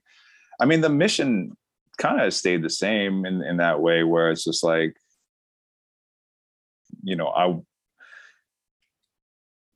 i 0.60 0.64
mean 0.64 0.82
the 0.82 0.88
mission 0.88 1.56
kind 1.98 2.20
of 2.20 2.32
stayed 2.32 2.62
the 2.62 2.70
same 2.70 3.26
in 3.26 3.42
in 3.42 3.56
that 3.56 3.80
way 3.80 4.04
where 4.04 4.30
it's 4.30 4.44
just 4.44 4.62
like 4.62 4.94
you 7.02 7.16
know 7.16 7.28
i 7.28 7.54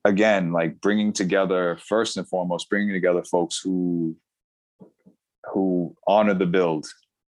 again 0.05 0.53
like 0.53 0.81
bringing 0.81 1.13
together 1.13 1.79
first 1.87 2.17
and 2.17 2.29
foremost 2.29 2.69
bringing 2.69 2.93
together 2.93 3.23
folks 3.25 3.59
who 3.63 4.17
who 5.53 5.95
honor 6.07 6.35
the 6.35 6.47
build 6.47 6.87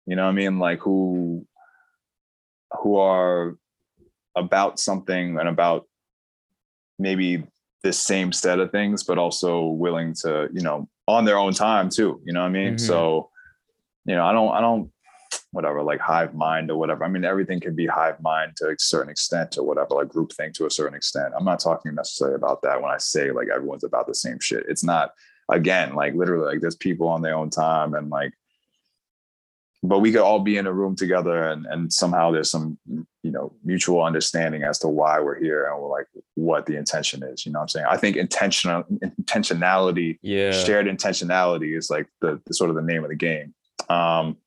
you 0.06 0.16
know 0.16 0.24
what 0.24 0.30
i 0.32 0.34
mean 0.34 0.60
like 0.60 0.80
who 0.80 1.46
who 2.82 2.98
are 2.98 3.56
about 4.36 4.80
something 4.80 5.38
and 5.40 5.48
about 5.48 5.86
maybe 6.98 7.44
this 7.84 8.00
same 8.00 8.32
set 8.32 8.60
of 8.60 8.72
things 8.72 9.04
but 9.04 9.18
also 9.18 9.66
willing 9.68 10.14
to 10.14 10.48
you 10.54 10.62
know 10.62 10.88
on 11.08 11.26
their 11.26 11.38
own 11.38 11.54
time 11.54 11.90
too 11.90 12.20
you 12.26 12.34
know 12.34 12.42
what 12.42 12.48
i 12.48 12.52
mean 12.52 12.76
Mhm. 12.76 12.80
so 12.80 13.30
you 14.06 14.16
know 14.16 14.26
i 14.26 14.32
don't 14.32 14.54
i 14.54 14.62
don't 14.62 14.90
whatever 15.54 15.82
like 15.82 16.00
hive 16.02 16.34
mind 16.34 16.70
or 16.70 16.78
whatever. 16.78 17.06
I 17.06 17.08
mean 17.08 17.24
everything 17.24 17.60
can 17.62 17.76
be 17.76 17.86
hive 17.88 18.20
mind 18.22 18.58
to 18.58 18.68
a 18.70 18.76
certain 18.78 19.10
extent 19.10 19.58
or 19.58 19.64
whatever 19.64 19.96
like 19.96 20.10
group 20.10 20.34
think 20.34 20.54
to 20.56 20.66
a 20.66 20.72
certain 20.72 20.96
extent. 20.96 21.34
I'm 21.38 21.46
not 21.46 21.60
talking 21.62 21.96
necessarily 21.96 22.36
about 22.36 22.62
that 22.64 22.82
when 22.82 22.92
i 22.92 22.98
say 22.98 23.32
like 23.32 23.48
everyone's 23.56 23.84
about 23.86 24.08
the 24.08 24.16
same 24.16 24.40
shit. 24.40 24.66
It's 24.68 24.84
not 24.84 25.12
again 25.50 25.94
like 25.96 26.14
literally 26.16 26.46
like 26.46 26.62
there's 26.62 26.76
people 26.76 27.08
on 27.08 27.22
their 27.22 27.36
own 27.36 27.50
time 27.50 27.94
and 27.94 28.10
like 28.10 28.34
but 29.86 30.00
we 30.00 30.14
could 30.14 30.22
all 30.22 30.40
be 30.40 30.56
in 30.58 30.66
a 30.66 30.72
room 30.74 30.96
together 30.96 31.44
and 31.50 31.66
and 31.66 31.92
somehow 31.92 32.32
there's 32.32 32.50
some 32.50 32.78
you 32.88 33.32
know 33.32 33.54
mutual 33.64 34.02
understanding 34.02 34.64
as 34.64 34.80
to 34.80 34.88
why 34.88 35.20
we're 35.20 35.40
here 35.40 35.66
and 35.68 35.80
we're 35.82 35.90
like 35.90 36.08
what 36.36 36.66
the 36.66 36.78
intention 36.78 37.22
is 37.24 37.46
you 37.46 37.52
know 37.52 37.60
what 37.60 37.64
i'm 37.64 37.68
saying? 37.70 37.86
I 37.90 37.98
think 37.98 38.16
intentional 38.16 38.84
intentionality 39.22 40.18
Yeah. 40.22 40.52
shared 40.52 40.88
intentionality 40.88 41.78
is 41.78 41.90
like 41.90 42.08
the, 42.22 42.42
the 42.46 42.54
sort 42.54 42.70
of 42.70 42.76
the 42.78 42.82
name 42.82 43.04
of 43.04 43.10
the 43.10 43.16
game. 43.16 43.54
Um 43.90 44.38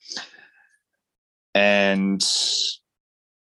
and 1.56 2.22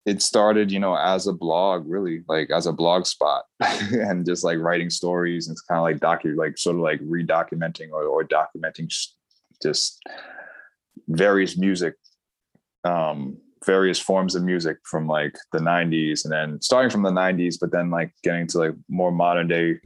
it 0.07 0.23
started 0.23 0.73
you 0.73 0.81
know 0.81 0.97
as 0.97 1.27
a 1.27 1.33
blog 1.35 1.85
really 1.87 2.23
like 2.29 2.51
as 2.51 2.67
a 2.67 2.73
blog 2.73 3.05
spot 3.05 3.45
and 3.61 4.25
just 4.25 4.43
like 4.43 4.59
writing 4.59 4.89
stories 4.89 5.47
and 5.47 5.55
it's 5.55 5.61
kind 5.61 5.79
of 5.79 5.83
like 5.83 5.99
docu 5.99 6.35
like 6.35 6.57
sort 6.57 6.77
of 6.77 6.83
like 6.83 6.99
redocumenting 7.01 7.91
or, 7.93 8.05
or 8.05 8.25
documenting 8.25 8.91
just 9.63 10.01
various 11.09 11.59
music 11.59 11.95
um 12.85 13.37
various 13.67 13.99
forms 13.99 14.35
of 14.35 14.43
music 14.43 14.79
from 14.85 15.07
like 15.07 15.35
the 15.53 15.59
90s 15.59 16.25
and 16.25 16.33
then 16.33 16.59
starting 16.63 16.91
from 16.91 17.03
the 17.03 17.11
90s 17.11 17.57
but 17.61 17.71
then 17.71 17.91
like 17.91 18.11
getting 18.25 18.47
to 18.47 18.59
like 18.59 18.75
more 18.89 19.13
modern 19.13 19.47
day 19.47 19.79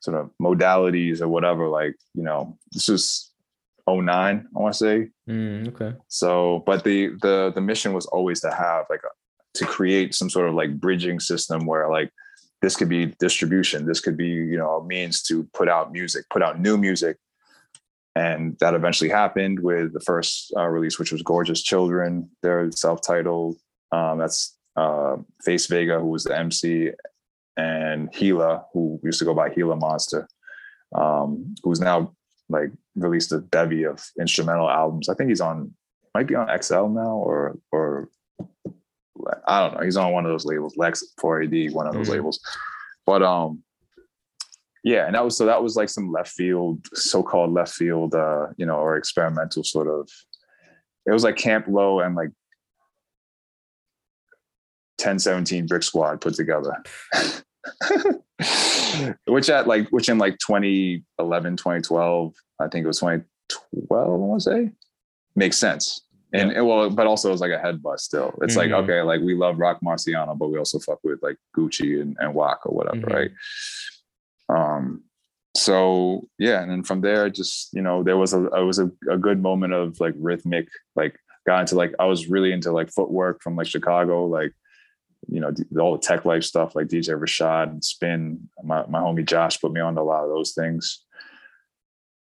sort 0.00 0.16
of 0.16 0.30
modalities 0.40 1.20
or 1.20 1.26
whatever 1.26 1.68
like 1.68 1.96
you 2.14 2.22
know 2.22 2.56
this 2.70 2.88
is 2.88 3.27
09 3.88 4.48
i 4.56 4.58
want 4.58 4.74
to 4.74 4.78
say 4.78 5.08
Mm, 5.28 5.68
okay. 5.68 5.92
so 6.08 6.62
but 6.66 6.84
the 6.84 7.08
the 7.22 7.52
the 7.54 7.60
mission 7.60 7.92
was 7.92 8.06
always 8.06 8.40
to 8.40 8.50
have 8.50 8.86
like 8.88 9.02
a, 9.04 9.12
to 9.58 9.64
create 9.66 10.14
some 10.14 10.30
sort 10.30 10.48
of 10.48 10.54
like 10.54 10.80
bridging 10.80 11.20
system 11.20 11.66
where 11.66 11.88
like 11.90 12.10
this 12.62 12.76
could 12.76 12.88
be 12.88 13.06
distribution 13.18 13.86
this 13.86 14.00
could 14.00 14.16
be 14.16 14.28
you 14.28 14.56
know 14.56 14.76
a 14.76 14.84
means 14.84 15.22
to 15.22 15.44
put 15.54 15.68
out 15.68 15.92
music 15.92 16.24
put 16.30 16.42
out 16.42 16.60
new 16.60 16.76
music 16.78 17.16
and 18.16 18.56
that 18.58 18.74
eventually 18.74 19.10
happened 19.10 19.60
with 19.60 19.92
the 19.92 20.00
first 20.00 20.52
uh, 20.56 20.66
release 20.66 20.98
which 20.98 21.12
was 21.12 21.22
gorgeous 21.22 21.62
children 21.62 22.28
they're 22.42 22.70
self-titled 22.72 23.56
um, 23.92 24.18
that's 24.18 24.56
uh, 24.76 25.16
face 25.44 25.66
vega 25.66 25.98
who 26.00 26.08
was 26.08 26.24
the 26.24 26.36
mc 26.36 26.92
and 27.56 28.10
Gila, 28.12 28.66
who 28.72 29.00
used 29.02 29.18
to 29.18 29.24
go 29.24 29.34
by 29.34 29.48
Gila 29.48 29.74
Monster, 29.74 30.28
um, 30.94 31.56
who's 31.64 31.80
now 31.80 32.14
like 32.48 32.70
released 32.96 33.32
a 33.32 33.38
bevy 33.38 33.84
of 33.84 34.04
instrumental 34.20 34.68
albums. 34.70 35.08
I 35.08 35.14
think 35.14 35.28
he's 35.28 35.40
on, 35.40 35.74
might 36.14 36.26
be 36.26 36.34
on 36.34 36.48
XL 36.62 36.86
now, 36.88 37.16
or 37.16 37.58
or 37.72 38.08
I 39.46 39.60
don't 39.60 39.74
know. 39.74 39.84
He's 39.84 39.96
on 39.96 40.12
one 40.12 40.24
of 40.24 40.30
those 40.30 40.44
labels, 40.44 40.76
Lex 40.76 41.02
4AD, 41.20 41.72
one 41.72 41.86
of 41.86 41.94
those 41.94 42.08
Mhm. 42.08 42.12
labels. 42.12 42.40
But 43.04 43.22
um, 43.22 43.62
yeah, 44.84 45.06
and 45.06 45.14
that 45.14 45.24
was 45.24 45.36
so 45.36 45.46
that 45.46 45.62
was 45.62 45.76
like 45.76 45.88
some 45.88 46.12
left 46.12 46.30
field, 46.30 46.86
so-called 46.94 47.52
left 47.52 47.74
field, 47.74 48.14
uh, 48.14 48.46
you 48.56 48.64
know, 48.66 48.76
or 48.78 48.96
experimental 48.96 49.64
sort 49.64 49.88
of. 49.88 50.08
It 51.06 51.10
was 51.12 51.24
like 51.24 51.36
Camp 51.36 51.66
Lo 51.68 52.00
and 52.00 52.14
like 52.14 52.30
1017 54.98 55.66
Brick 55.66 55.82
Squad 55.82 56.20
put 56.20 56.34
together. 56.34 56.76
which 59.26 59.48
at 59.50 59.66
like 59.66 59.88
which 59.90 60.08
in 60.08 60.18
like 60.18 60.36
2011 60.38 61.56
2012 61.56 62.34
i 62.60 62.68
think 62.68 62.84
it 62.84 62.86
was 62.86 62.98
2012 63.00 63.90
i 63.90 64.08
want 64.08 64.40
to 64.42 64.50
say 64.50 64.70
makes 65.36 65.56
sense 65.56 66.02
and 66.32 66.52
and 66.52 66.66
well 66.66 66.90
but 66.90 67.06
also 67.06 67.32
it's 67.32 67.40
like 67.40 67.50
a 67.52 67.58
head 67.58 67.82
bust 67.82 68.04
still 68.04 68.34
it's 68.42 68.56
like 68.56 68.70
Mhm. 68.70 68.82
okay 68.84 69.02
like 69.02 69.20
we 69.20 69.34
love 69.34 69.58
Roc 69.58 69.80
Marciano 69.80 70.36
but 70.38 70.48
we 70.50 70.58
also 70.58 70.78
fuck 70.78 70.98
with 71.02 71.22
like 71.22 71.36
gucci 71.56 72.00
and, 72.02 72.16
and 72.20 72.34
Waka 72.34 72.68
or 72.68 72.74
whatever 72.76 73.06
Mhm. 73.06 73.14
right 73.14 73.30
um 74.48 75.02
so 75.56 76.26
yeah 76.38 76.60
and 76.62 76.70
then 76.70 76.82
from 76.82 77.00
there 77.00 77.28
just 77.30 77.72
you 77.72 77.82
know 77.82 78.02
there 78.02 78.16
was 78.16 78.32
a 78.34 78.44
it 78.46 78.62
was 78.64 78.78
a, 78.78 78.90
a 79.10 79.16
good 79.18 79.40
moment 79.42 79.72
of 79.72 79.98
like 80.00 80.14
rhythmic 80.18 80.68
like 80.96 81.18
got 81.46 81.60
into 81.60 81.74
like 81.74 81.94
i 81.98 82.04
was 82.04 82.28
really 82.28 82.52
into 82.52 82.70
like 82.72 82.90
footwork 82.90 83.42
from 83.42 83.56
like 83.56 83.66
chicago 83.66 84.26
like 84.26 84.52
you 85.28 85.40
know, 85.40 85.52
all 85.78 85.96
the 85.96 86.06
Teklife 86.06 86.44
stuff 86.44 86.74
like 86.74 86.86
DJ 86.88 87.18
Rashad 87.18 87.64
and 87.64 87.84
Spinn. 87.84 88.48
My, 88.64 88.84
my 88.86 89.00
homie 89.00 89.26
Josh 89.26 89.60
put 89.60 89.72
me 89.72 89.80
on 89.80 89.94
to 89.94 90.00
a 90.00 90.02
lot 90.02 90.24
of 90.24 90.30
those 90.30 90.52
things. 90.52 91.04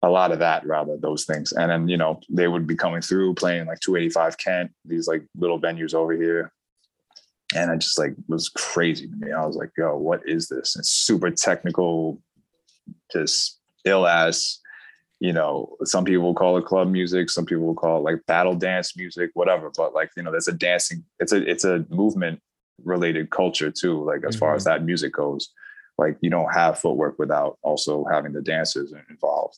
A 0.03 0.09
lot 0.09 0.31
of 0.31 0.39
that, 0.39 0.65
rather, 0.67 0.97
those 0.97 1.25
things. 1.25 1.53
And 1.53 1.71
then, 1.71 1.87
you 1.87 1.97
know, 1.97 2.19
they 2.29 2.47
would 2.47 2.67
be 2.67 2.75
coming 2.75 3.01
through 3.01 3.33
playing 3.35 3.65
like 3.65 3.79
285 3.79 4.37
Kent, 4.37 4.71
these 4.85 5.07
like 5.07 5.23
little 5.35 5.59
venues 5.59 5.93
over 5.93 6.13
here. 6.13 6.51
And 7.55 7.71
I 7.71 7.77
just 7.77 7.97
like 7.97 8.13
was 8.27 8.49
crazy 8.49 9.07
to 9.07 9.15
me. 9.15 9.31
I 9.31 9.45
was 9.45 9.55
like, 9.55 9.71
yo, 9.77 9.95
what 9.95 10.21
is 10.25 10.49
this? 10.49 10.75
It's 10.75 10.89
super 10.89 11.31
technical, 11.31 12.21
just 13.11 13.57
ill 13.85 14.05
ass. 14.05 14.59
You 15.19 15.33
know, 15.33 15.77
some 15.83 16.03
people 16.03 16.35
call 16.35 16.57
it 16.57 16.65
club 16.65 16.89
music, 16.89 17.29
some 17.29 17.45
people 17.45 17.73
call 17.73 17.97
it 17.97 18.03
like 18.03 18.25
battle 18.27 18.53
dance 18.53 18.95
music, 18.97 19.31
whatever. 19.33 19.71
But 19.75 19.95
like, 19.95 20.11
you 20.15 20.23
know, 20.23 20.29
there's 20.29 20.49
a 20.49 20.53
dancing, 20.53 21.05
it's 21.19 21.31
a 21.31 21.37
it's 21.49 21.63
a 21.63 21.85
movement 21.89 22.41
related 22.83 23.29
culture 23.29 23.71
too 23.71 24.03
like 24.03 24.23
as 24.27 24.35
far 24.35 24.55
as 24.55 24.63
that 24.63 24.83
music 24.83 25.13
goes 25.13 25.49
like 25.97 26.17
you 26.21 26.29
don't 26.29 26.53
have 26.53 26.79
footwork 26.79 27.17
without 27.17 27.57
also 27.63 28.05
having 28.05 28.33
the 28.33 28.41
dancers 28.41 28.93
involved. 29.09 29.57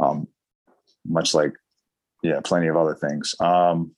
Um 0.00 0.28
much 1.04 1.34
like 1.34 1.54
yeah 2.22 2.40
plenty 2.40 2.68
of 2.68 2.76
other 2.76 2.94
things. 2.94 3.34
Um 3.40 3.92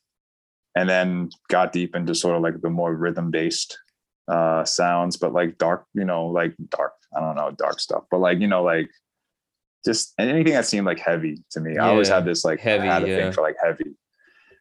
and 0.74 0.88
then 0.88 1.30
got 1.48 1.72
deep 1.72 1.94
into 1.96 2.14
sort 2.14 2.36
of 2.36 2.42
like 2.42 2.60
the 2.60 2.70
more 2.70 2.94
rhythm 2.94 3.30
based 3.30 3.78
uh 4.28 4.62
sounds 4.64 5.16
but 5.16 5.32
like 5.32 5.56
dark 5.56 5.86
you 5.94 6.04
know 6.04 6.26
like 6.26 6.54
dark 6.68 6.92
i 7.16 7.20
don't 7.20 7.34
know 7.34 7.50
dark 7.50 7.80
stuff 7.80 8.04
but 8.10 8.18
like 8.18 8.38
you 8.40 8.46
know 8.46 8.62
like 8.62 8.90
just 9.86 10.12
anything 10.18 10.52
that 10.52 10.66
seemed 10.66 10.84
like 10.84 10.98
heavy 10.98 11.42
to 11.52 11.60
me. 11.60 11.78
I 11.78 11.88
always 11.88 12.08
had 12.08 12.24
this 12.24 12.44
like 12.44 12.60
heavy, 12.60 12.86
had 12.86 13.04
a 13.04 13.08
yeah. 13.08 13.16
thing 13.16 13.32
for 13.32 13.42
like 13.42 13.56
heavy. 13.62 13.94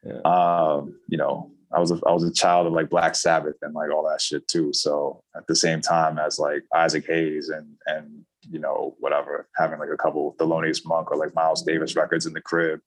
Yeah. 0.05 0.21
um 0.23 0.97
you 1.09 1.17
know 1.17 1.51
I 1.73 1.79
was 1.79 1.91
a, 1.91 1.99
I 2.07 2.11
was 2.13 2.23
a 2.23 2.31
child 2.31 2.67
of 2.67 2.73
like 2.73 2.89
Black 2.89 3.13
Sabbath 3.15 3.55
and 3.61 3.73
like 3.73 3.91
all 3.91 4.07
that 4.09 4.21
shit 4.21 4.47
too. 4.47 4.71
So 4.73 5.21
at 5.35 5.45
the 5.47 5.55
same 5.55 5.81
time 5.81 6.17
as 6.17 6.39
like 6.39 6.63
Isaac 6.73 7.05
Hayes 7.07 7.49
and 7.49 7.67
and 7.87 8.23
you 8.49 8.59
know 8.59 8.95
whatever, 8.99 9.47
having 9.57 9.77
like 9.79 9.89
a 9.93 9.97
couple 9.97 10.29
of 10.29 10.37
Thelonious 10.37 10.85
Monk 10.85 11.11
or 11.11 11.17
like 11.17 11.35
Miles 11.35 11.63
Davis 11.63 11.95
records 11.97 12.25
in 12.25 12.33
the 12.33 12.39
crib, 12.41 12.79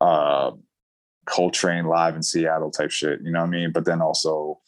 uh, 0.00 0.50
Coltrane 1.26 1.86
live 1.86 2.16
in 2.16 2.22
Seattle 2.22 2.70
type 2.70 2.90
shit. 2.90 3.20
You 3.22 3.30
know 3.32 3.40
what 3.40 3.46
I 3.46 3.50
mean? 3.50 3.72
But 3.72 3.84
then 3.84 4.00
also, 4.00 4.60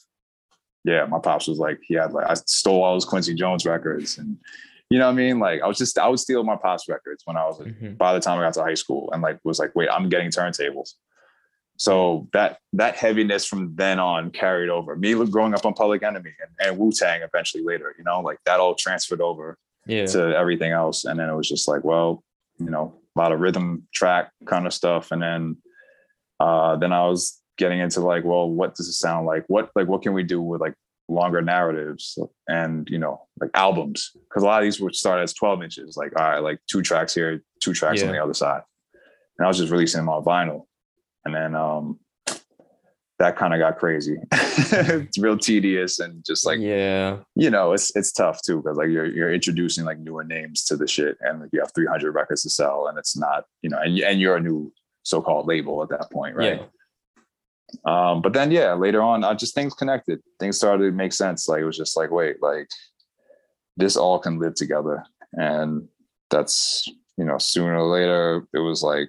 yeah, 0.85 1.05
my 1.07 1.19
pops 1.19 1.47
was 1.49 1.59
like 1.59 1.81
he 1.83 1.95
had 1.95 2.13
like 2.13 2.29
I 2.31 2.35
stole 2.35 2.83
all 2.83 2.95
his 2.95 3.05
Quincy 3.05 3.35
Jones 3.35 3.67
records 3.67 4.19
and 4.19 4.37
you 4.91 4.99
know 4.99 5.07
what 5.07 5.13
I 5.13 5.17
mean? 5.17 5.39
Like 5.39 5.61
I 5.63 5.67
was 5.67 5.79
just 5.79 5.99
I 5.99 6.09
would 6.09 6.19
steal 6.19 6.43
my 6.45 6.57
pops 6.57 6.89
records 6.89 7.23
when 7.27 7.37
I 7.37 7.45
was 7.47 7.59
Mhm. 7.59 7.99
by 7.99 8.15
the 8.15 8.21
time 8.21 8.39
I 8.39 8.43
got 8.43 8.55
to 8.55 8.63
high 8.63 8.75
school 8.75 9.11
and 9.13 9.23
like 9.23 9.39
was 9.45 9.59
like, 9.59 9.75
wait, 9.75 9.89
I'm 9.91 10.09
getting 10.09 10.31
turntables. 10.31 10.95
So 11.79 12.29
that 12.33 12.59
that 12.75 12.97
heaviness 12.97 13.47
from 13.47 13.75
then 13.77 13.99
on 14.01 14.31
carried 14.31 14.69
over. 14.69 14.97
Me 14.97 15.15
growing 15.27 15.55
up 15.55 15.65
on 15.65 15.75
Public 15.75 16.03
Enemy 16.03 16.33
and, 16.43 16.69
and 16.69 16.79
Wu 16.79 16.91
Tang 16.93 17.23
eventually 17.23 17.63
later, 17.63 17.95
you 17.97 18.05
know, 18.05 18.21
like 18.21 18.39
that 18.47 18.59
all 18.61 18.75
transferred 18.75 19.21
over 19.21 19.57
Yeah. 19.87 20.07
to 20.07 20.37
everything 20.37 20.73
else. 20.73 21.05
And 21.05 21.19
then 21.19 21.31
it 21.31 21.35
was 21.37 21.49
just 21.49 21.69
like, 21.69 21.85
well, 21.85 22.23
you 22.59 22.69
know, 22.71 23.01
a 23.17 23.19
lot 23.19 23.31
of 23.33 23.39
rhythm 23.41 23.87
track 23.95 24.31
kind 24.45 24.67
of 24.67 24.75
stuff. 24.75 25.13
And 25.13 25.23
then 25.23 25.57
uh 26.41 26.77
then 26.77 26.93
I 26.93 27.07
was 27.07 27.41
getting 27.57 27.79
into 27.79 28.01
like, 28.01 28.25
well, 28.25 28.51
what 28.51 28.75
does 28.75 28.89
it 28.89 28.95
sound 28.95 29.27
like? 29.27 29.45
What 29.47 29.71
like 29.77 29.87
what 29.87 30.03
can 30.03 30.13
we 30.15 30.25
do 30.25 30.43
with 30.43 30.61
like 30.61 30.75
longer 31.11 31.41
narratives 31.41 32.19
and 32.49 32.87
you 32.91 32.99
know 32.99 33.23
like 33.41 33.51
albums 33.55 34.11
because 34.29 34.43
a 34.43 34.47
lot 34.47 34.61
of 34.61 34.65
these 34.67 34.79
would 34.79 34.95
start 34.95 35.23
as 35.23 35.33
12 35.33 35.63
inches 35.63 35.97
like 35.97 36.13
all 36.21 36.29
right 36.29 36.41
like 36.41 36.59
two 36.71 36.83
tracks 36.83 37.15
here 37.15 37.43
two 37.63 37.73
tracks 37.73 38.03
on 38.03 38.13
the 38.13 38.23
other 38.23 38.35
side 38.35 38.61
and 39.39 39.47
i 39.47 39.49
was 39.49 39.57
just 39.57 39.73
releasing 39.73 40.01
them 40.03 40.11
on 40.11 40.23
vinyl 40.23 40.65
and 41.29 41.35
then 41.35 41.55
um 41.55 41.99
that 43.19 43.37
kind 43.37 43.53
of 43.53 43.59
got 43.59 43.79
crazy 43.79 44.17
it's 44.33 45.19
real 45.19 45.37
tedious 45.37 45.99
and 45.99 46.25
just 46.25 46.47
like 46.47 46.59
yeah. 46.61 47.17
you 47.35 47.51
know 47.51 47.73
it's 47.73 47.95
it's 47.97 48.13
tough 48.13 48.41
too 48.43 48.63
because 48.63 48.77
like 48.77 48.89
you're 48.89 49.07
you're 49.07 49.33
introducing 49.33 49.85
like 49.85 49.99
newer 49.99 50.25
names 50.25 50.65
to 50.65 50.77
the 50.77 50.87
shit 50.87 51.17
and 51.21 51.41
like 51.41 51.51
you 51.53 51.61
have 51.61 51.73
300 51.75 52.13
records 52.13 52.43
to 52.43 52.51
sell 52.51 52.87
and 52.89 52.97
it's 52.97 53.17
not 53.17 53.45
you 53.63 53.71
know 53.71 53.79
and, 53.79 53.99
and 53.99 54.21
you're 54.21 54.37
a 54.37 54.41
new 54.41 54.73
so-called 55.03 55.47
label 55.47 55.83
at 55.83 55.89
that 55.89 56.11
point 56.11 56.37
right 56.37 56.61
Yeah. 56.61 56.67
Um, 57.85 58.23
but 58.23 58.33
then 58.33 58.51
yeah, 58.51 58.73
later 58.73 59.03
on, 59.03 59.25
I 59.25 59.35
just 59.35 59.55
things 59.55 59.75
connected. 59.75 60.21
Things 60.41 60.57
started 60.57 60.85
to 60.85 60.93
make 60.93 61.13
sense. 61.13 61.49
Like 61.49 61.61
it 61.61 61.67
was 61.67 61.77
just 61.77 61.97
like, 61.97 62.11
wait, 62.11 62.43
like 62.43 62.69
this 63.77 63.97
all 63.97 64.19
can 64.19 64.39
live 64.39 64.55
together. 64.55 65.05
And 65.35 65.89
that's, 66.31 66.89
you 67.17 67.25
know, 67.25 67.39
sooner 67.39 67.77
or 67.77 67.91
later, 67.91 68.47
it 68.55 68.61
was 68.61 68.83
like, 68.83 69.09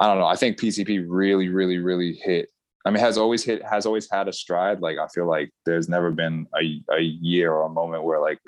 I 0.00 0.06
don't 0.06 0.18
know. 0.18 0.26
I 0.26 0.36
think 0.36 0.58
PTP 0.58 1.04
really, 1.06 1.48
really, 1.48 1.78
really 1.78 2.14
hit. 2.14 2.48
I 2.86 2.90
mean, 2.90 3.00
has 3.00 3.18
always 3.18 3.44
hit, 3.44 3.62
has 3.64 3.84
always 3.84 4.08
had 4.10 4.26
a 4.28 4.32
stride. 4.32 4.80
Like 4.80 4.96
I 4.98 5.06
feel 5.08 5.26
like 5.28 5.50
there's 5.66 5.88
never 5.88 6.10
been 6.10 6.46
a, 6.58 6.80
a 6.94 7.00
year 7.02 7.52
or 7.52 7.66
a 7.66 7.68
moment 7.68 8.04
where 8.04 8.18
like 8.20 8.38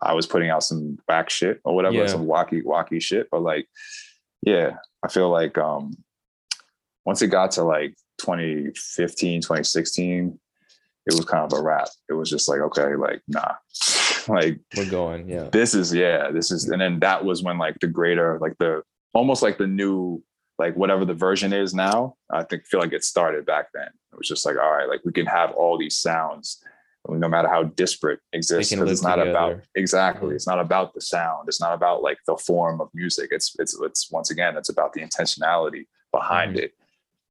I 0.00 0.14
was 0.14 0.26
putting 0.26 0.48
out 0.50 0.62
some 0.64 0.98
whack 1.06 1.28
shit 1.28 1.60
or 1.64 1.74
whatever, 1.74 1.96
Yeah. 1.96 2.06
some 2.06 2.26
wacky, 2.26 2.62
wacky 2.64 3.00
shit. 3.02 3.28
But 3.30 3.42
like, 3.42 3.68
yeah, 4.42 4.76
I 5.04 5.08
feel 5.08 5.28
like 5.28 5.58
um 5.58 5.94
once 7.04 7.20
it 7.22 7.28
got 7.28 7.50
to 7.52 7.62
like 7.62 7.94
2015, 8.18 9.42
2016, 9.42 10.38
it 11.06 11.14
was 11.14 11.24
kind 11.24 11.44
of 11.52 11.58
a 11.58 11.62
wrap. 11.62 11.88
It 12.08 12.14
was 12.14 12.28
just 12.30 12.48
like, 12.48 12.60
okay, 12.60 12.96
like, 12.96 13.20
nah. 13.28 13.52
like 14.28 14.58
We're 14.76 14.90
going. 14.90 15.28
Yeah. 15.28 15.50
this 15.52 15.74
is 15.74 15.94
yeah, 15.94 16.30
this 16.30 16.50
is 16.50 16.68
and 16.68 16.80
then 16.80 16.98
that 17.00 17.24
was 17.24 17.42
when 17.42 17.58
like 17.58 17.78
the 17.80 17.86
greater, 17.86 18.38
like 18.40 18.56
the 18.58 18.82
almost 19.12 19.42
like 19.42 19.58
the 19.58 19.66
new 19.66 20.22
like 20.58 20.74
whatever 20.74 21.04
the 21.04 21.14
version 21.14 21.52
is 21.52 21.74
now, 21.74 22.16
I 22.30 22.42
think 22.44 22.66
feel 22.66 22.80
like 22.80 22.92
it 22.92 23.04
started 23.04 23.44
back 23.44 23.66
then. 23.74 23.88
It 24.12 24.16
was 24.18 24.28
just 24.28 24.46
like, 24.46 24.56
all 24.56 24.72
right, 24.72 24.88
like 24.88 25.02
we 25.04 25.12
can 25.12 25.26
have 25.26 25.50
all 25.52 25.76
these 25.78 25.96
sounds 25.98 26.62
no 27.08 27.28
matter 27.28 27.46
how 27.48 27.62
disparate 27.62 28.18
exists 28.32 28.72
because 28.74 28.90
it's 28.90 29.00
not 29.02 29.24
about 29.24 29.60
exactly 29.76 30.30
Mhm. 30.32 30.34
it's 30.34 30.46
not 30.48 30.58
about 30.58 30.92
the 30.92 31.00
sound 31.00 31.46
it's 31.46 31.60
not 31.60 31.72
about 31.72 32.02
like 32.02 32.18
the 32.26 32.36
form 32.36 32.80
of 32.80 32.88
music 32.94 33.28
it's 33.30 33.54
it's 33.60 33.78
it's 33.80 34.10
once 34.10 34.32
again 34.32 34.56
it's 34.56 34.70
about 34.70 34.92
the 34.92 35.02
intentionality 35.02 35.86
behind 36.10 36.56
Mhm. 36.56 36.62
it 36.64 36.72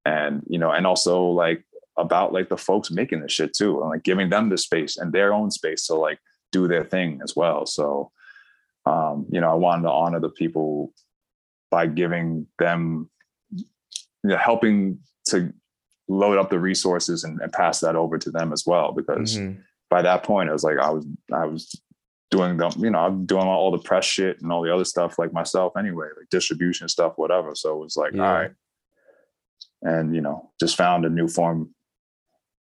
and 0.05 0.43
you 0.47 0.57
know 0.57 0.71
and 0.71 0.87
also 0.87 1.23
like 1.25 1.65
about 1.97 2.31
like 2.31 2.47
the 2.47 2.55
folks 2.55 2.89
making 2.89 3.19
the 3.19 3.27
shit 3.27 3.53
too 3.53 3.81
and 3.81 3.89
like 3.89 4.03
giving 4.03 4.29
them 4.29 4.47
the 4.47 4.57
space 4.57 4.95
and 4.95 5.11
their 5.11 5.33
own 5.33 5.51
space 5.51 5.85
to 5.87 5.95
like 5.95 6.19
do 6.53 6.69
their 6.69 6.85
thing 6.85 7.19
as 7.21 7.35
well 7.35 7.65
so 7.65 8.13
um 8.85 9.25
you 9.29 9.41
know 9.41 9.51
i 9.51 9.55
wanted 9.55 9.83
to 9.83 9.91
honor 9.91 10.21
the 10.21 10.29
people 10.29 10.93
by 11.69 11.85
giving 11.85 12.47
them 12.59 13.09
know 14.29 14.37
helping 14.37 14.99
to 15.29 15.51
load 16.07 16.37
up 16.37 16.49
the 16.49 16.59
resources 16.59 17.23
and, 17.23 17.39
and 17.41 17.51
pass 17.51 17.79
that 17.79 17.95
over 17.95 18.17
to 18.17 18.29
them 18.29 18.53
as 18.53 18.63
well 18.65 18.91
because 18.91 19.37
Mhm. 19.37 19.57
by 19.89 20.01
that 20.03 20.23
point, 20.23 20.49
it 20.49 20.53
was 20.53 20.63
like 20.63 20.77
I 20.77 20.89
was 20.91 21.05
I 21.33 21.45
was 21.45 21.73
doing 22.31 22.57
the 22.57 22.69
you 22.77 22.89
know 22.89 22.99
I'm 22.99 23.25
doing 23.25 23.45
all 23.47 23.71
the 23.71 23.77
press 23.79 24.05
shit 24.05 24.41
and 24.41 24.51
all 24.51 24.61
the 24.61 24.73
other 24.73 24.85
stuff 24.85 25.17
like 25.19 25.33
myself 25.33 25.73
anyway, 25.77 26.07
like 26.17 26.29
distribution 26.29 26.87
stuff, 26.89 27.13
whatever. 27.17 27.55
So 27.55 27.73
it 27.75 27.79
was 27.79 27.95
like 27.97 28.13
Yeah. 28.13 28.27
all 28.27 28.33
right, 28.33 28.51
and 29.81 30.15
you 30.15 30.21
know 30.21 30.51
just 30.59 30.75
found 30.75 31.05
a 31.05 31.09
new 31.09 31.27
form, 31.27 31.73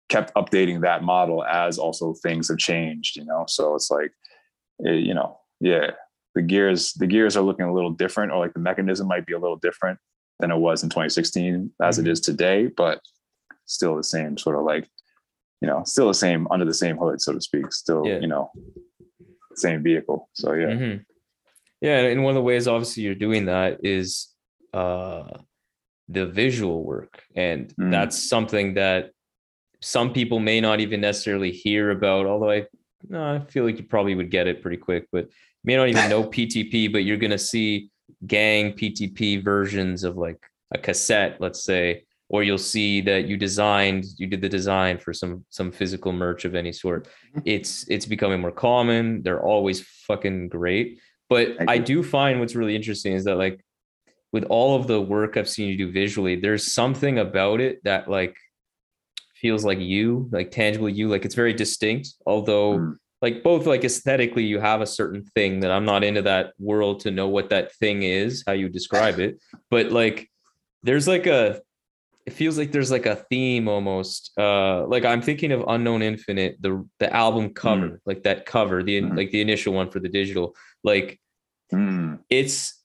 kept 0.10 0.34
updating 0.36 0.82
that 0.82 1.04
model 1.04 1.44
as 1.44 1.78
also 1.78 2.14
things 2.14 2.48
have 2.50 2.58
changed. 2.58 3.16
You 3.16 3.26
know, 3.26 3.46
so 3.48 3.76
it's 3.76 3.90
like 3.92 4.12
eh, 4.86 4.92
you 4.92 5.14
know 5.14 5.40
yeah 5.60 5.92
the 6.36 6.42
gears 6.42 6.94
the 6.94 7.08
gears 7.08 7.38
are 7.38 7.44
looking 7.44 7.66
a 7.66 7.74
little 7.74 7.92
different 7.92 8.32
or 8.32 8.40
like 8.40 8.54
the 8.54 8.60
mechanism 8.60 9.08
might 9.08 9.26
be 9.26 9.34
a 9.34 9.40
little 9.40 9.56
different 9.58 10.00
than 10.44 10.52
it 10.52 10.58
was 10.58 10.84
in 10.84 10.90
2016 10.90 11.72
as 11.82 11.98
Mhm. 11.98 12.02
it 12.02 12.08
is 12.10 12.20
today, 12.20 12.68
but 12.68 13.00
still 13.66 13.96
the 13.96 14.04
same 14.04 14.38
sort 14.38 14.58
of 14.58 14.64
like 14.66 14.88
you 15.62 15.68
know, 15.68 15.82
still 15.86 16.10
the 16.10 16.14
same 16.14 16.46
under 16.52 16.66
the 16.66 16.74
same 16.74 16.98
hood, 16.98 17.22
so 17.22 17.32
to 17.32 17.40
speak. 17.40 17.72
Still, 17.72 18.06
Yeah. 18.06 18.20
you 18.20 18.28
know, 18.28 18.52
same 19.56 19.82
vehicle. 19.82 20.28
So 20.34 20.52
yeah, 20.52 20.72
Mhm. 20.74 21.06
Yeah, 21.80 22.00
and 22.02 22.22
one 22.26 22.32
of 22.32 22.36
the 22.36 22.42
ways 22.52 22.68
obviously 22.68 23.04
you're 23.04 23.16
doing 23.28 23.46
that 23.46 23.80
is 23.82 24.28
uh 24.74 25.30
the 26.10 26.26
visual 26.26 26.84
work. 26.84 27.24
And 27.34 27.74
Mm. 27.78 27.92
that's 27.92 28.18
something 28.34 28.74
that 28.74 29.12
some 29.80 30.12
people 30.12 30.40
may 30.40 30.60
not 30.60 30.82
even 30.82 31.00
necessarily 31.00 31.52
hear 31.52 31.92
about, 31.92 32.26
although 32.26 32.52
I 32.52 32.68
no, 33.08 33.22
I 33.36 33.40
feel 33.52 33.64
like 33.64 33.78
you 33.78 33.86
probably 33.86 34.16
would 34.16 34.32
get 34.32 34.48
it 34.48 34.62
pretty 34.62 34.78
quick, 34.78 35.08
but 35.14 35.26
you 35.28 35.64
may 35.64 35.78
not 35.78 35.88
even 35.88 36.10
know 36.10 36.24
PTP, 36.36 36.92
but 36.92 37.06
you're 37.06 37.24
gonna 37.26 37.38
see 37.54 37.90
GENG 38.26 38.74
PTP 38.74 39.44
versions 39.44 40.04
of 40.04 40.18
like 40.18 40.40
a 40.74 40.78
cassette, 40.78 41.38
let's 41.40 41.64
say, 41.64 42.04
or 42.30 42.42
you'll 42.44 42.58
see 42.58 43.02
that 43.02 43.28
you 43.28 43.38
designed, 43.38 44.06
you 44.18 44.28
did 44.28 44.42
the 44.42 44.50
design 44.50 44.98
for 44.98 45.14
some 45.14 45.46
some 45.50 45.72
physical 45.72 46.12
merch 46.12 46.46
of 46.46 46.56
any 46.56 46.72
sort. 46.72 47.08
It's 47.46 47.88
it's 47.90 48.06
becoming 48.06 48.42
more 48.42 48.52
common. 48.52 49.22
They're 49.24 49.44
always 49.44 49.82
fucking 50.08 50.50
great. 50.50 51.00
But 51.30 51.50
I 51.68 51.78
do 51.78 52.04
find 52.04 52.40
what's 52.40 52.56
really 52.56 52.76
interesting 52.76 53.14
is 53.14 53.24
that 53.26 53.38
like 53.38 53.64
with 54.32 54.46
all 54.46 54.76
of 54.76 54.88
the 54.88 55.02
work 55.02 55.38
I've 55.38 55.50
seen 55.50 55.70
you 55.70 55.78
do 55.78 55.92
visually, 55.92 56.36
there's 56.36 56.74
something 56.74 57.20
about 57.20 57.62
it 57.62 57.84
that 57.84 58.10
like 58.10 58.36
feels 59.36 59.64
like 59.64 59.80
you, 59.80 60.28
like 60.32 60.52
tangible 60.52 60.90
you, 60.90 61.10
like 61.10 61.26
it's 61.26 61.36
very 61.36 61.54
distinct. 61.54 62.14
Although 62.26 62.78
Mm. 62.78 62.98
Like 63.24 63.42
both 63.42 63.66
like 63.66 63.86
aesthetically, 63.86 64.44
you 64.44 64.60
have 64.60 64.82
a 64.82 64.86
certain 64.86 65.24
thing 65.24 65.62
that 65.62 65.72
I'm 65.72 65.86
not 65.86 66.04
into 66.04 66.22
that 66.24 66.52
world 66.60 67.00
to 67.02 67.10
know 67.10 67.30
what 67.30 67.50
that 67.52 67.74
thing 67.76 68.04
is, 68.04 68.44
how 68.46 68.52
you 68.52 68.68
describe 68.68 69.18
it. 69.18 69.42
But 69.72 69.94
like 69.94 70.30
there's 70.84 71.08
like 71.08 71.26
a 71.26 71.62
it 72.26 72.34
feels 72.34 72.58
like 72.58 72.74
there's 72.74 72.92
like 72.92 73.06
a 73.06 73.16
theme 73.16 73.70
almost. 73.70 74.32
Uh 74.38 74.86
like 74.88 75.06
I'm 75.06 75.22
thinking 75.22 75.54
of 75.54 75.64
Unknown 75.70 76.02
Infinite, 76.02 76.58
the 76.60 76.86
the 77.00 77.12
album 77.16 77.54
cover, 77.54 78.02
like 78.06 78.24
that 78.24 78.46
cover, 78.46 78.84
the 78.84 79.02
Mhm. 79.02 79.16
like 79.16 79.32
the 79.32 79.40
initial 79.40 79.74
one 79.74 79.90
for 79.90 80.02
the 80.02 80.10
digital. 80.10 80.54
Like 80.84 81.18
Mm, 81.72 82.20
it's 82.30 82.84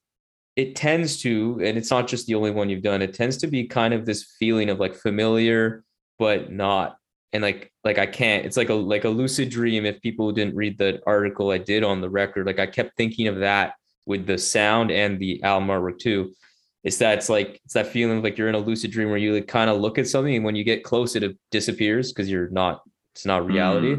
it 0.55 0.77
tends 0.77 1.21
to 1.23 1.61
and 1.65 1.77
it's 1.77 1.91
not 1.91 2.07
just 2.07 2.27
the 2.29 2.37
only 2.37 2.53
one 2.53 2.71
you've 2.71 2.83
done 2.91 3.03
it 3.03 3.13
tends 3.13 3.37
to 3.39 3.49
be 3.49 3.67
kind 3.67 3.93
of 3.93 4.07
this 4.07 4.23
feeling 4.39 4.71
of 4.71 4.79
like 4.81 4.95
familiar 4.95 5.85
but 6.19 6.51
not 6.51 6.97
and 7.33 7.43
like 7.43 7.73
like 7.85 7.99
i 7.99 8.07
can't 8.07 8.47
it's 8.47 8.57
like 8.57 8.71
a 8.71 8.75
like 8.75 9.05
a 9.05 9.09
lucid 9.09 9.51
dream 9.51 9.85
if 9.85 10.01
people 10.01 10.33
didn't 10.33 10.57
read 10.57 10.79
the 10.79 11.01
article 11.07 11.51
i 11.51 11.59
did 11.59 11.85
on 11.85 12.01
the 12.01 12.11
record. 12.11 12.47
Like 12.47 12.59
i 12.59 12.67
kept 12.67 12.97
thinking 12.97 13.29
of 13.29 13.41
that 13.41 13.75
with 14.07 14.27
the 14.27 14.39
sound 14.39 14.91
and 14.91 15.19
the 15.19 15.43
album 15.43 15.69
artwork 15.69 15.99
too. 15.99 16.33
It's 16.85 16.97
that 16.99 17.19
it's 17.19 17.29
like 17.29 17.61
it's 17.65 17.75
that 17.75 17.89
feeling 17.89 18.19
of 18.19 18.25
like 18.25 18.39
you're 18.39 18.49
in 18.49 18.55
a 18.55 18.59
lucid 18.59 18.91
dream 18.91 19.09
where 19.11 19.19
you 19.19 19.35
like 19.35 19.49
kind 19.49 19.69
of 19.69 19.81
look 19.81 19.99
at 19.99 20.09
something 20.09 20.35
and 20.35 20.45
when 20.45 20.57
you 20.57 20.65
get 20.65 20.85
close 20.85 21.15
it 21.17 21.39
disappears 21.51 22.13
because 22.13 22.31
you're 22.31 22.49
not 22.51 22.83
it's 23.15 23.27
not 23.27 23.47
reality. 23.47 23.97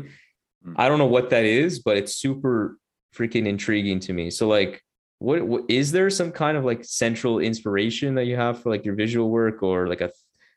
Mm. 0.65 0.73
i 0.77 0.89
don't 0.89 0.97
know 0.97 1.05
what 1.05 1.29
that 1.29 1.45
is 1.45 1.79
but 1.79 1.95
it's 1.95 2.15
super 2.15 2.77
freaking 3.15 3.47
intriguing 3.47 3.99
to 4.01 4.13
me. 4.13 4.29
So 4.29 4.47
like 4.47 4.83
what, 5.19 5.45
what 5.45 5.63
is 5.69 5.91
there 5.91 6.09
some 6.09 6.31
kind 6.31 6.57
of 6.57 6.63
like 6.63 6.85
central 6.85 7.39
inspiration 7.39 8.15
that 8.15 8.25
you 8.25 8.35
have 8.35 8.61
for 8.61 8.69
like 8.69 8.85
your 8.85 8.95
visual 8.95 9.29
work 9.29 9.61
or 9.63 9.87
like 9.87 10.01
a 10.01 10.11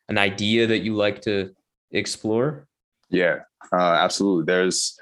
an 0.09 0.19
idea 0.19 0.67
that 0.67 0.81
you 0.81 0.95
like 0.95 1.23
to 1.23 1.55
explore 1.93 2.67
yeah, 3.13 3.41
uh, 3.71 3.77
absolutely. 3.77 4.47
There's 4.47 4.99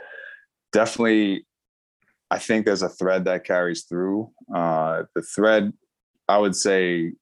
definitely, 0.72 1.46
I 2.28 2.40
think 2.40 2.66
there's 2.66 2.82
a 2.82 2.88
thread 2.88 3.24
that 3.26 3.44
carries 3.44 3.84
through. 3.84 4.32
Uh, 4.52 5.04
the 5.14 5.22
thread, 5.22 5.72
I 6.28 6.38
would 6.38 6.56
say, 6.56 7.12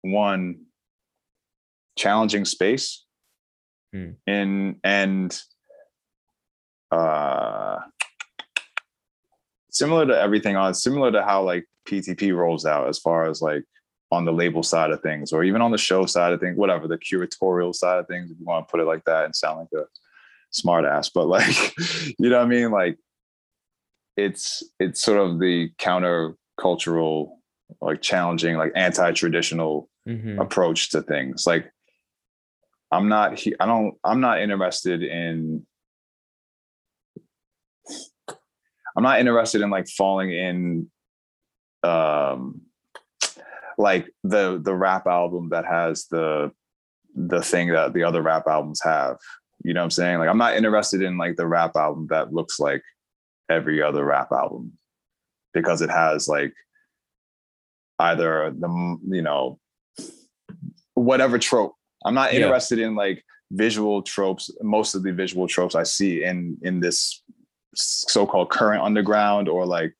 one, 0.00 0.62
challenging 1.96 2.46
space, 2.46 3.04
Hmm. 3.92 4.12
in 4.26 4.80
and 4.82 5.40
uh 6.90 7.78
similar 9.70 10.06
to 10.06 10.20
everything 10.20 10.56
on 10.56 10.74
similar 10.74 11.12
to 11.12 11.22
how 11.22 11.42
like 11.42 11.66
PTP 11.88 12.34
rolls 12.34 12.66
out 12.66 12.88
as 12.88 12.98
far 12.98 13.30
as 13.30 13.40
like 13.40 13.62
on 14.16 14.24
the 14.24 14.32
label 14.32 14.62
side 14.62 14.90
of 14.90 15.00
things 15.02 15.32
or 15.32 15.44
even 15.44 15.60
on 15.62 15.70
the 15.70 15.78
show 15.78 16.06
side 16.06 16.32
of 16.32 16.40
things 16.40 16.56
whatever 16.56 16.88
the 16.88 16.98
curatorial 16.98 17.74
side 17.74 17.98
of 17.98 18.06
things 18.06 18.30
if 18.30 18.38
you 18.38 18.44
want 18.46 18.66
to 18.66 18.70
put 18.70 18.80
it 18.80 18.84
like 18.84 19.04
that 19.04 19.24
and 19.24 19.34
sound 19.36 19.58
like 19.60 19.82
a 19.82 19.86
smart 20.50 20.84
ass 20.84 21.08
but 21.08 21.26
like 21.26 21.74
you 22.18 22.28
know 22.30 22.38
what 22.38 22.46
I 22.46 22.48
mean 22.48 22.70
like 22.70 22.96
it's 24.16 24.62
it's 24.80 25.02
sort 25.02 25.18
of 25.18 25.38
the 25.38 25.70
counter 25.78 26.34
cultural 26.60 27.40
like 27.80 28.00
challenging 28.00 28.56
like 28.56 28.72
anti-traditional 28.74 29.88
Mhm. 30.08 30.40
approach 30.40 30.90
to 30.90 31.02
things 31.02 31.48
like 31.48 31.68
i'm 32.92 33.08
not 33.08 33.44
i 33.58 33.66
don't 33.66 33.96
i'm 34.04 34.20
not 34.20 34.40
interested 34.40 35.02
in 35.02 35.66
i'm 38.96 39.02
not 39.02 39.18
interested 39.18 39.62
in 39.62 39.70
like 39.70 39.88
falling 39.88 40.30
in 40.30 40.88
um 41.82 42.60
like 43.78 44.08
the 44.24 44.60
the 44.62 44.74
rap 44.74 45.06
album 45.06 45.48
that 45.50 45.64
has 45.64 46.06
the 46.06 46.50
the 47.14 47.42
thing 47.42 47.68
that 47.72 47.92
the 47.92 48.02
other 48.02 48.22
rap 48.22 48.46
albums 48.46 48.80
have 48.82 49.16
you 49.64 49.72
know 49.72 49.80
what 49.80 49.84
i'm 49.84 49.90
saying 49.90 50.18
like 50.18 50.28
i'm 50.28 50.38
not 50.38 50.56
interested 50.56 51.02
in 51.02 51.16
like 51.18 51.36
the 51.36 51.46
rap 51.46 51.74
album 51.76 52.06
that 52.10 52.32
looks 52.32 52.58
like 52.58 52.82
every 53.50 53.82
other 53.82 54.04
rap 54.04 54.30
album 54.32 54.72
because 55.54 55.80
it 55.82 55.90
has 55.90 56.28
like 56.28 56.52
either 57.98 58.50
the 58.58 58.98
you 59.08 59.22
know 59.22 59.58
whatever 60.94 61.38
trope. 61.38 61.74
I'm 62.04 62.14
not 62.14 62.32
Yeah. 62.32 62.40
interested 62.40 62.78
in 62.78 62.94
like 62.94 63.24
visual 63.50 64.02
tropes. 64.02 64.50
Most 64.62 64.94
of 64.94 65.02
the 65.02 65.12
visual 65.12 65.46
tropes 65.46 65.74
I 65.74 65.82
see 65.84 66.24
in 66.24 66.58
in 66.62 66.80
this 66.80 67.22
so-called 67.74 68.50
current 68.50 68.82
underground 68.82 69.48
or 69.48 69.66
like 69.66 69.94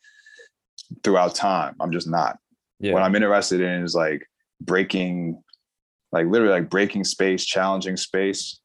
throughout 1.03 1.35
time. 1.35 1.77
I'm 1.81 1.93
just 1.93 2.09
not. 2.09 2.39
Yeah 2.81 2.93
What 2.93 3.03
I'm 3.03 3.15
interested 3.15 3.61
in 3.61 3.85
is 3.85 3.95
like 3.95 4.27
breaking 4.61 5.43
like 6.13 6.27
literally 6.27 6.53
like 6.53 6.71
breaking 6.71 7.05
space, 7.05 7.45
challenging 7.45 7.97
space, 7.97 8.61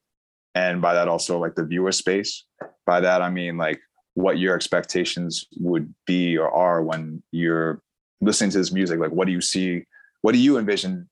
and 0.55 0.81
by 0.81 0.93
that 0.93 1.07
also 1.07 1.39
like 1.39 1.55
the 1.55 1.65
viewer 1.65 1.91
space. 1.91 2.45
By 2.85 3.01
that 3.01 3.21
I 3.21 3.29
mean 3.29 3.57
like 3.57 3.79
what 4.13 4.37
your 4.37 4.55
expectations 4.55 5.45
would 5.57 5.93
be 6.05 6.37
or 6.37 6.49
are 6.49 6.83
when 6.83 7.23
you're 7.31 7.81
listening 8.21 8.51
to 8.51 8.57
this 8.59 8.71
music. 8.71 8.99
Like 8.99 9.11
what 9.11 9.25
do 9.25 9.31
you 9.33 9.41
see? 9.41 9.85
What 10.21 10.33
do 10.33 10.37
you 10.39 10.57
envision 10.57 11.09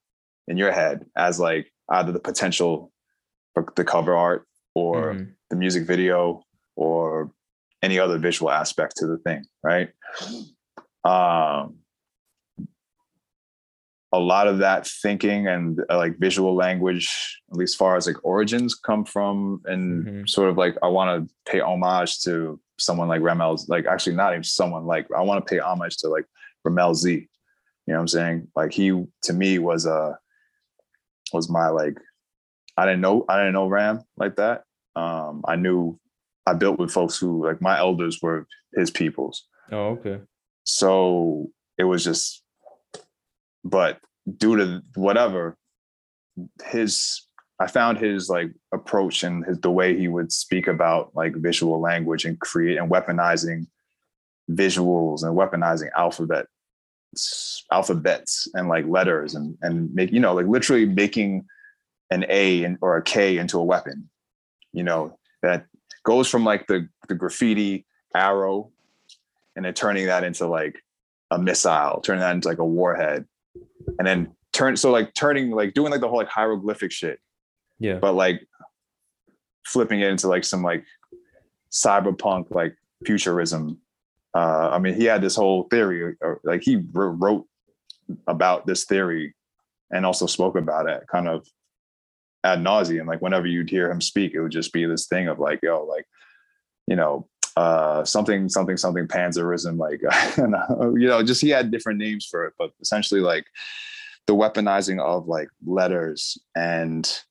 in 0.48 0.58
your 0.58 0.72
head 0.72 1.06
as 1.18 1.40
like 1.40 1.72
either 1.90 2.12
the 2.12 2.20
potential 2.20 2.92
for 3.54 3.66
the 3.76 3.84
cover 3.84 4.16
art 4.16 4.46
or 4.76 5.14
Mhm. 5.14 5.34
the 5.50 5.56
music 5.56 5.88
video 5.88 6.44
or 6.76 7.32
any 7.82 7.98
other 7.98 8.18
visual 8.20 8.52
aspect 8.52 8.96
to 8.98 9.08
the 9.08 9.18
thing, 9.18 9.44
right? 9.64 9.90
Um, 11.04 11.80
a 14.12 14.20
lot 14.20 14.48
of 14.48 14.58
that 14.58 14.88
thinking 14.88 15.48
and 15.48 15.80
uh, 15.90 15.98
like 15.98 16.18
visual 16.18 16.56
language, 16.56 17.08
at 17.52 17.58
least 17.58 17.78
far 17.78 17.96
as 17.96 18.08
like 18.08 18.16
origins, 18.24 18.74
come 18.76 19.06
from 19.06 19.62
and 19.66 20.06
Mhm. 20.06 20.30
sort 20.30 20.50
of 20.50 20.58
like 20.58 20.76
I 20.82 20.88
want 20.88 21.28
to 21.28 21.36
pay 21.52 21.60
homage 21.60 22.22
to 22.22 22.60
someone 22.80 23.08
like 23.08 23.22
Rammellzee, 23.22 23.70
like 23.70 23.86
actually 23.86 24.16
not 24.16 24.34
even 24.34 24.44
someone 24.44 24.86
like 24.86 25.08
I 25.16 25.22
want 25.22 25.46
to 25.46 25.50
pay 25.50 25.60
homage 25.60 25.98
to 25.98 26.08
like 26.10 26.26
Rammellzee. 26.66 27.28
You 27.86 27.94
know 27.94 27.96
what 27.96 28.02
I'm 28.02 28.08
saying? 28.08 28.48
Like 28.56 28.72
he 28.74 28.90
to 29.24 29.34
me 29.34 29.60
was 29.60 29.86
a 29.86 30.18
was 31.34 31.50
my 31.50 31.68
like 31.68 31.98
I 32.78 32.86
didn't 32.86 33.02
know 33.02 33.26
I 33.30 33.38
didn't 33.38 33.54
know 33.54 33.68
Ram 33.68 34.02
like 34.18 34.38
that. 34.38 34.64
Um, 34.96 35.44
I 35.48 35.56
knew 35.56 36.00
I 36.48 36.54
built 36.54 36.80
with 36.80 36.92
folks 36.92 37.18
who 37.20 37.46
like 37.46 37.62
my 37.62 37.78
elders 37.78 38.20
were 38.24 38.48
his 38.74 38.90
peoples. 38.90 39.46
Oh, 39.72 39.90
okay. 40.00 40.20
So 40.64 41.52
it 41.78 41.84
was 41.84 42.04
just, 42.04 42.44
but 43.64 44.00
due 44.38 44.56
to 44.58 44.82
whatever, 44.96 45.58
his 46.66 47.26
I 47.60 47.68
found 47.68 47.98
his 47.98 48.30
like 48.30 48.52
approach 48.74 49.24
and 49.24 49.46
his 49.46 49.60
the 49.60 49.72
way 49.72 49.98
he 49.98 50.08
would 50.08 50.32
speak 50.32 50.68
about 50.68 51.12
like 51.16 51.36
visual 51.36 51.80
language 51.80 52.26
and 52.26 52.40
create 52.40 52.78
and 52.78 52.90
weaponizing 52.90 53.68
visuals 54.50 55.24
and 55.24 55.38
weaponizing 55.38 55.90
alphabet 55.96 56.48
alphabets 57.72 58.48
and 58.54 58.70
like 58.70 58.86
letters 58.88 59.34
and 59.34 59.58
and 59.62 59.94
make 59.94 60.12
you 60.12 60.20
know 60.20 60.34
like 60.34 60.46
literally 60.46 60.86
making 60.86 61.46
an 62.12 62.26
A 62.30 62.64
and 62.64 62.78
or 62.82 62.98
a 62.98 63.04
K 63.04 63.38
into 63.38 63.60
a 63.60 63.64
weapon, 63.64 64.10
you 64.74 64.84
know, 64.84 65.18
that 65.42 65.66
goes 66.04 66.28
from 66.28 66.44
like 66.44 66.68
the 66.68 66.88
the 67.08 67.16
graffiti 67.16 67.86
arrow 68.16 68.72
and 69.56 69.66
then 69.66 69.74
turning 69.74 70.08
that 70.08 70.24
into 70.24 70.48
like 70.48 70.84
a 71.32 71.40
missile, 71.40 72.02
turning 72.02 72.22
that 72.22 72.34
into 72.34 72.48
like 72.48 72.58
a 72.58 72.66
warhead, 72.66 73.26
and 73.98 74.08
then 74.08 74.32
turn 74.54 74.76
so 74.76 74.92
like 74.92 75.14
turning 75.14 75.52
like 75.52 75.74
doing 75.74 75.92
like 75.92 76.02
the 76.02 76.08
whole 76.08 76.18
like 76.18 76.28
hieroglyphic 76.28 76.92
shit, 76.92 77.20
Yeah. 77.80 77.96
but 78.00 78.14
like 78.14 78.48
flipping 79.66 80.02
it 80.02 80.10
into 80.10 80.28
like 80.28 80.44
some 80.44 80.64
like 80.64 80.86
cyberpunk 81.72 82.52
like 82.52 82.76
futurism. 83.06 83.80
Uh, 84.36 84.70
I 84.70 84.80
mean, 84.80 84.94
he 84.94 85.06
had 85.06 85.22
this 85.22 85.36
whole 85.36 85.64
theory, 85.64 86.16
or, 86.22 86.40
like 86.44 86.62
he 86.62 86.84
wrote 86.94 87.46
about 88.28 88.66
this 88.68 88.86
theory 88.86 89.36
and 89.92 90.06
also 90.06 90.26
spoke 90.28 90.56
about 90.56 90.88
it 90.88 91.04
kind 91.12 91.28
of 91.28 91.48
ad 92.44 92.60
nauseum. 92.60 93.08
Like 93.08 93.22
whenever 93.22 93.48
you'd 93.48 93.70
hear 93.70 93.90
him 93.92 94.02
speak, 94.02 94.34
it 94.34 94.42
would 94.42 94.52
just 94.52 94.72
be 94.74 94.86
this 94.86 95.08
thing 95.08 95.28
of 95.28 95.40
like, 95.40 95.60
yo, 95.64 95.84
like, 95.84 96.06
you 96.88 96.96
know, 96.96 97.28
uh, 97.58 98.04
something, 98.06 98.50
something, 98.50 98.78
something 98.78 99.08
panzerism, 99.08 99.78
like, 99.78 100.02
uh, 100.38 100.92
you 100.94 101.08
know, 101.08 101.24
just 101.24 101.42
he 101.42 101.50
had 101.50 101.72
different 101.72 102.00
names 102.00 102.26
for 102.26 102.46
it, 102.46 102.54
but 102.58 102.72
essentially 102.82 103.22
like 103.22 103.46
the 104.28 104.36
weaponizing 104.36 105.00
of 105.00 105.28
like 105.28 105.50
letters 105.66 106.38
and 106.56 107.22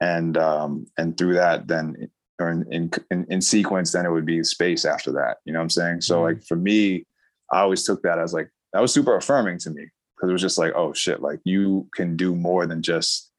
and 0.00 0.38
um 0.38 0.86
and 0.96 1.18
through 1.18 1.34
that 1.34 1.68
then 1.68 2.08
or 2.40 2.50
in 2.50 2.90
in, 3.10 3.26
in, 3.28 3.40
sequence 3.42 3.92
then 3.92 4.06
it 4.06 4.10
would 4.10 4.24
be 4.24 4.42
space 4.42 4.86
after 4.86 5.12
that 5.12 5.36
you 5.44 5.52
know 5.52 5.58
what 5.58 5.64
i'm 5.64 5.68
saying 5.68 6.00
so 6.00 6.16
Mhm. 6.20 6.22
like 6.22 6.42
for 6.44 6.56
me 6.56 7.04
i 7.52 7.60
always 7.60 7.84
took 7.84 8.02
that 8.02 8.18
as 8.18 8.32
like 8.32 8.48
that 8.72 8.80
was 8.80 8.90
super 8.90 9.14
affirming 9.16 9.58
to 9.58 9.68
me 9.68 9.86
because 10.16 10.30
it 10.30 10.32
was 10.32 10.40
just 10.40 10.56
like 10.56 10.72
oh 10.74 10.94
shit 10.94 11.20
like 11.20 11.40
you 11.44 11.86
can 11.94 12.16
do 12.16 12.34
more 12.34 12.66
than 12.66 12.80
just 12.80 13.30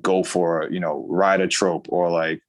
go 0.00 0.22
for 0.22 0.68
you 0.70 0.78
know 0.78 1.04
ride 1.08 1.40
a 1.40 1.48
trope 1.48 1.86
or 1.88 2.08
like 2.08 2.40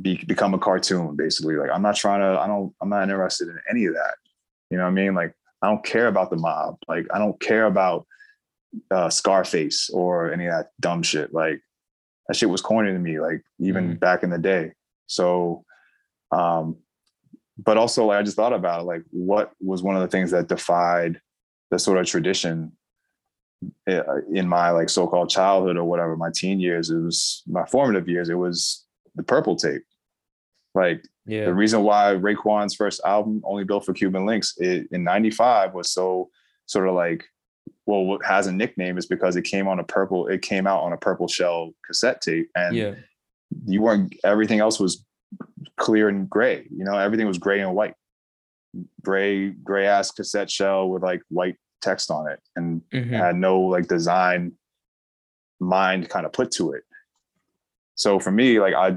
be, 0.00 0.16
become 0.26 0.54
a 0.54 0.58
cartoon 0.58 1.16
basically. 1.16 1.56
Like 1.56 1.70
i'm 1.72 1.82
not 1.82 1.96
trying 1.96 2.20
to 2.20 2.40
i 2.40 2.46
don't 2.46 2.72
i'm 2.80 2.88
not 2.88 3.02
interested 3.04 3.48
in 3.48 3.58
any 3.70 3.86
of 3.86 3.94
that. 3.94 4.14
You 4.70 4.76
know 4.78 4.84
what 4.84 4.90
i 4.90 4.92
mean? 4.94 5.14
Like 5.14 5.34
i 5.62 5.68
don't 5.68 5.84
care 5.84 6.08
about 6.08 6.30
the 6.30 6.36
mob. 6.36 6.76
Like 6.88 7.06
i 7.12 7.18
don't 7.18 7.38
care 7.40 7.66
about 7.66 8.06
uh 8.90 9.10
scarface 9.10 9.90
or 9.90 10.32
any 10.32 10.46
of 10.46 10.52
that 10.52 10.70
dumb 10.80 11.02
shit. 11.02 11.32
Like 11.34 11.60
that 12.28 12.36
shit 12.36 12.48
was 12.50 12.60
corny 12.62 12.92
to 12.92 12.98
me 12.98 13.20
like 13.20 13.42
even 13.58 13.96
Mhm. 13.96 14.00
back 14.00 14.22
in 14.22 14.30
the 14.30 14.38
day. 14.38 14.72
So 15.06 15.64
um 16.30 16.76
but 17.58 17.76
also 17.76 18.06
like 18.06 18.18
i 18.18 18.22
just 18.22 18.36
thought 18.36 18.54
about 18.54 18.80
it, 18.80 18.84
like 18.84 19.02
what 19.10 19.52
was 19.60 19.82
one 19.82 19.94
of 19.94 20.00
the 20.02 20.08
things 20.08 20.30
that 20.30 20.48
defied 20.48 21.20
the 21.70 21.78
sort 21.78 21.98
of 21.98 22.06
tradition 22.06 22.72
uh, 23.88 24.02
in 24.32 24.48
my 24.48 24.70
like 24.70 24.88
so-called 24.88 25.28
childhood 25.30 25.76
or 25.76 25.84
whatever 25.84 26.16
my 26.16 26.30
teen 26.34 26.58
years 26.58 26.90
it 26.90 26.96
was 26.96 27.42
my 27.46 27.64
formative 27.66 28.08
years 28.08 28.28
it 28.28 28.34
was 28.34 28.84
the 29.14 29.22
purple 29.22 29.56
tape 29.56 29.82
like 30.74 31.04
Yeah. 31.26 31.44
the 31.44 31.54
reason 31.54 31.82
why 31.82 32.14
Raekwon's 32.14 32.74
first 32.74 33.00
album, 33.04 33.42
Only 33.44 33.64
Built 33.64 33.84
for 33.84 33.92
Cuban 33.92 34.24
Links, 34.26 34.54
it, 34.58 34.88
in 34.90 35.04
'95 35.04 35.74
was 35.74 35.90
so 35.90 36.30
sort 36.66 36.88
of 36.88 36.94
like, 36.94 37.24
well, 37.86 38.04
what 38.04 38.24
has 38.24 38.46
a 38.46 38.52
nickname 38.52 38.96
is 38.96 39.06
because 39.06 39.36
it 39.36 39.42
came 39.44 39.68
on 39.68 39.78
a 39.78 39.84
purple, 39.84 40.28
it 40.28 40.40
came 40.42 40.66
out 40.66 40.82
on 40.82 40.92
a 40.92 40.96
purple 40.96 41.28
shell 41.28 41.72
cassette 41.86 42.20
tape, 42.22 42.48
and 42.56 42.74
Yeah. 42.74 42.94
you 43.66 43.82
weren't. 43.82 44.14
Everything 44.24 44.60
else 44.60 44.80
was 44.80 45.04
clear 45.76 46.08
and 46.08 46.28
gray. 46.30 46.66
You 46.70 46.84
know, 46.84 46.96
everything 46.96 47.26
was 47.26 47.38
gray 47.38 47.60
and 47.60 47.74
white, 47.74 47.94
gray 49.02 49.50
gray 49.50 49.86
ass 49.86 50.10
cassette 50.10 50.50
shell 50.50 50.88
with 50.88 51.02
like 51.02 51.22
white 51.28 51.56
text 51.82 52.10
on 52.10 52.28
it, 52.30 52.40
and 52.56 52.80
Mhm. 52.92 53.10
had 53.10 53.36
no 53.36 53.60
like 53.60 53.88
design 53.88 54.52
mind 55.60 56.08
kind 56.08 56.24
of 56.26 56.32
put 56.32 56.50
to 56.52 56.72
it. 56.72 56.84
So 58.02 58.18
for 58.18 58.30
me, 58.32 58.60
like 58.60 58.74
I, 58.74 58.96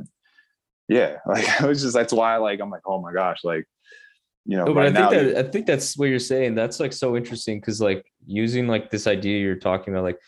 yeah, 0.90 1.18
like 1.28 1.46
it 1.62 1.68
was 1.68 1.82
just 1.82 1.94
that's 1.94 2.14
why 2.14 2.38
like 2.38 2.60
I'm 2.60 2.70
like, 2.70 2.82
oh 2.86 3.02
my 3.02 3.14
gosh, 3.14 3.44
like 3.44 3.66
you 4.46 4.58
know, 4.58 4.66
No, 4.66 4.74
but 4.74 4.80
right 4.82 4.96
I 4.96 5.10
think 5.10 5.12
you- 5.24 5.34
that 5.34 5.46
I 5.46 5.50
think 5.50 5.66
that's 5.66 5.98
what 5.98 6.10
you're 6.10 6.20
saying. 6.20 6.56
That's 6.56 6.80
like 6.80 6.94
so 6.94 7.16
interesting 7.16 7.60
because 7.60 7.80
like 7.82 8.06
using 8.28 8.68
like 8.68 8.90
this 8.92 9.08
idea 9.08 9.40
you're 9.40 9.56
talking 9.56 9.94
about, 9.94 10.04
like 10.04 10.20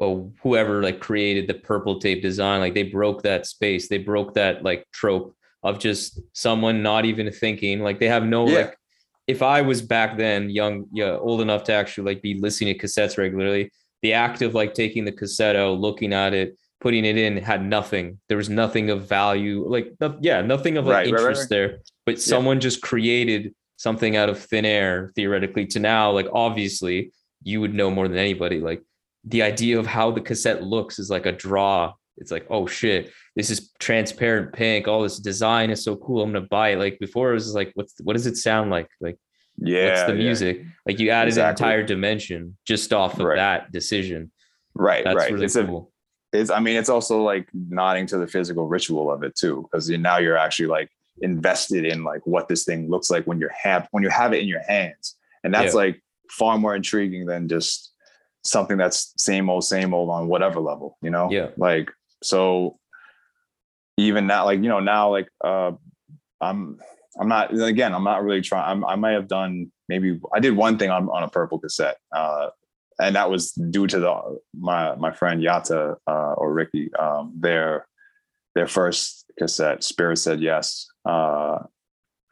oh 0.00 0.32
whoever 0.42 0.82
like 0.82 1.00
created 1.00 1.46
the 1.48 1.54
purple 1.54 1.98
tape 2.00 2.22
design, 2.22 2.60
like 2.60 2.74
they 2.74 2.82
broke 2.84 3.22
that 3.22 3.46
space, 3.46 3.88
they 3.88 3.98
broke 3.98 4.34
that 4.34 4.62
like 4.62 4.86
trope 4.92 5.34
of 5.62 5.78
just 5.78 6.20
someone 6.32 6.82
not 6.82 7.04
even 7.04 7.30
thinking, 7.32 7.80
like 7.80 7.98
they 8.00 8.08
have 8.08 8.24
no 8.24 8.48
Yeah. 8.48 8.56
like. 8.58 8.78
If 9.26 9.42
I 9.42 9.60
was 9.60 9.82
back 9.82 10.16
then 10.16 10.50
young, 10.50 10.86
yeah, 10.92 11.16
old 11.16 11.40
enough 11.40 11.64
to 11.64 11.72
actually 11.72 12.04
like 12.14 12.22
be 12.22 12.34
listening 12.38 12.72
to 12.78 12.86
cassettes 12.86 13.18
regularly, 13.18 13.72
the 14.02 14.12
act 14.12 14.40
of 14.40 14.54
like 14.54 14.72
taking 14.72 15.04
the 15.04 15.10
cassette 15.10 15.56
out, 15.56 15.80
looking 15.80 16.12
at 16.12 16.32
it, 16.32 16.56
putting 16.80 17.04
it 17.04 17.16
in 17.16 17.36
had 17.38 17.64
nothing. 17.64 18.20
There 18.28 18.36
was 18.36 18.48
nothing 18.50 18.90
of 18.90 19.08
value, 19.08 19.64
like 19.66 19.92
no- 20.00 20.18
yeah, 20.20 20.42
nothing 20.42 20.76
of 20.76 20.86
like 20.86 20.92
Right, 20.94 21.04
right, 21.06 21.12
right, 21.12 21.18
interest 21.20 21.40
right. 21.42 21.48
there. 21.50 21.78
But 22.04 22.20
someone 22.20 22.60
just 22.60 22.82
created 22.82 23.54
something 23.76 24.16
out 24.16 24.28
of 24.28 24.38
thin 24.38 24.64
air, 24.64 25.12
theoretically. 25.14 25.66
To 25.66 25.80
now, 25.80 26.10
like 26.12 26.28
obviously, 26.32 27.12
you 27.42 27.60
would 27.60 27.74
know 27.74 27.90
more 27.90 28.08
than 28.08 28.18
anybody. 28.18 28.60
Like 28.60 28.82
the 29.24 29.42
idea 29.42 29.78
of 29.78 29.86
how 29.86 30.10
the 30.10 30.20
cassette 30.20 30.62
looks 30.62 30.98
is 30.98 31.10
like 31.10 31.26
a 31.26 31.32
draw. 31.32 31.94
It's 32.18 32.30
like, 32.30 32.46
oh 32.48 32.66
shit, 32.66 33.12
this 33.34 33.50
is 33.50 33.72
transparent 33.78 34.52
pink. 34.52 34.88
All 34.88 35.02
this 35.02 35.18
design 35.18 35.70
is 35.70 35.84
so 35.84 35.96
cool. 35.96 36.22
I'm 36.22 36.32
gonna 36.32 36.46
buy 36.46 36.70
it. 36.70 36.78
Like 36.78 36.98
before, 36.98 37.30
it 37.30 37.34
was 37.34 37.54
like, 37.54 37.72
what's 37.74 37.94
what 38.02 38.14
does 38.14 38.26
it 38.26 38.36
sound 38.36 38.70
like? 38.70 38.88
Like 39.00 39.18
yeah, 39.58 39.88
what's 39.88 40.02
the 40.04 40.16
yeah. 40.16 40.22
music? 40.24 40.62
Like 40.86 40.98
you 40.98 41.10
added 41.10 41.28
Exactly. 41.28 41.64
an 41.64 41.70
entire 41.72 41.86
dimension 41.86 42.56
just 42.66 42.92
off 42.92 43.18
of 43.18 43.26
that 43.36 43.72
decision. 43.72 44.30
right, 44.74 45.04
That's 45.04 45.16
right. 45.16 45.32
really 45.32 45.46
it's 45.46 45.56
a, 45.56 45.64
cool. 45.64 45.92
It's. 46.36 46.50
I 46.50 46.60
mean, 46.60 46.76
it's 46.76 46.88
also 46.88 47.22
like 47.22 47.48
nodding 47.52 48.06
to 48.08 48.18
the 48.18 48.26
physical 48.26 48.68
ritual 48.68 49.10
of 49.10 49.22
it 49.22 49.34
too, 49.34 49.62
because 49.62 49.88
now 49.88 50.18
you're 50.18 50.36
actually 50.36 50.68
like 50.68 50.90
invested 51.22 51.84
in 51.84 52.04
like 52.04 52.20
what 52.26 52.48
this 52.48 52.64
thing 52.64 52.90
looks 52.90 53.10
like 53.10 53.26
when 53.26 53.38
you're 53.40 53.54
have 53.62 53.88
when 53.90 54.02
you 54.02 54.10
have 54.10 54.32
it 54.32 54.40
in 54.40 54.48
your 54.48 54.62
hands, 54.68 55.16
and 55.44 55.52
that's 55.54 55.74
Yeah. 55.74 55.80
like 55.80 56.02
far 56.30 56.58
more 56.58 56.74
intriguing 56.74 57.26
than 57.26 57.48
just 57.48 57.92
something 58.44 58.76
that's 58.76 59.12
same 59.16 59.50
old, 59.50 59.64
same 59.64 59.92
old 59.94 60.10
on 60.10 60.28
whatever 60.28 60.60
level, 60.60 60.96
you 61.02 61.10
know? 61.10 61.30
Yeah. 61.30 61.48
Like 61.56 61.90
so, 62.22 62.78
even 63.96 64.26
now, 64.26 64.44
like 64.44 64.62
you 64.62 64.68
know, 64.68 64.80
now 64.80 65.10
like 65.10 65.28
uh, 65.42 65.72
I'm 66.40 66.78
I'm 67.18 67.28
not 67.28 67.52
again. 67.52 67.94
I'm 67.94 68.04
not 68.04 68.22
really 68.22 68.42
trying. 68.42 68.70
I'm, 68.70 68.84
I 68.84 68.96
might 68.96 69.12
have 69.12 69.28
done 69.28 69.72
maybe 69.88 70.20
I 70.34 70.40
did 70.40 70.56
one 70.56 70.78
thing 70.78 70.90
on 70.90 71.08
on 71.08 71.22
a 71.22 71.28
purple 71.28 71.58
cassette, 71.58 71.96
uh, 72.14 72.48
and 73.00 73.16
that 73.16 73.30
was 73.30 73.52
due 73.52 73.86
to 73.86 74.00
the 74.00 74.38
my 74.58 74.94
my 74.96 75.12
friend 75.12 75.42
Yatta 75.42 75.96
uh, 76.06 76.32
or 76.34 76.52
Ricky. 76.52 76.92
Um, 76.94 77.32
their 77.38 77.86
their 78.54 78.66
first 78.66 79.24
cassette, 79.38 79.84
Spirit 79.84 80.16
said 80.16 80.40
yes, 80.40 80.86
uh, 81.04 81.58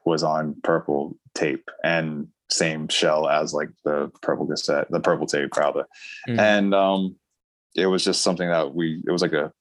was 0.05 0.23
on 0.23 0.57
purple 0.63 1.17
tape 1.35 1.69
and 1.83 2.29
same 2.51 2.89
shell 2.89 3.29
as 3.29 3.53
like 3.53 3.71
the 3.85 4.11
purple 4.23 4.47
cassette, 4.47 4.91
the 4.91 5.01
purple 5.01 5.27
tape 5.27 5.57
rather. 5.57 5.87
Mhm. 6.29 6.39
And 6.39 6.75
um, 6.75 7.17
it 7.75 7.87
was 7.87 8.05
just 8.05 8.23
something 8.23 8.49
that 8.49 8.75
we 8.75 9.03
it 9.07 9.11
was 9.11 9.23
like 9.23 9.33
a 9.33 9.53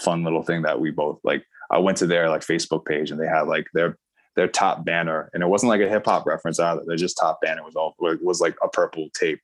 fun 0.00 0.24
little 0.24 0.42
thing 0.42 0.62
that 0.62 0.80
we 0.80 0.90
both 0.90 1.20
like 1.22 1.44
i 1.70 1.78
went 1.78 1.96
to 1.96 2.06
their 2.06 2.28
like 2.28 2.40
facebook 2.42 2.84
page 2.84 3.10
and 3.10 3.20
they 3.20 3.26
had 3.26 3.42
like 3.42 3.66
their 3.74 3.96
their 4.34 4.48
top 4.48 4.84
banner 4.84 5.30
and 5.32 5.42
it 5.42 5.46
wasn't 5.46 5.68
like 5.68 5.80
a 5.80 5.88
hip-hop 5.88 6.26
reference 6.26 6.58
either 6.58 6.82
their 6.86 6.96
just 6.96 7.16
top 7.16 7.38
banner 7.40 7.62
was 7.62 7.76
all 7.76 7.94
it 8.00 8.22
was 8.22 8.40
like 8.40 8.56
a 8.62 8.68
purple 8.68 9.08
tape 9.14 9.40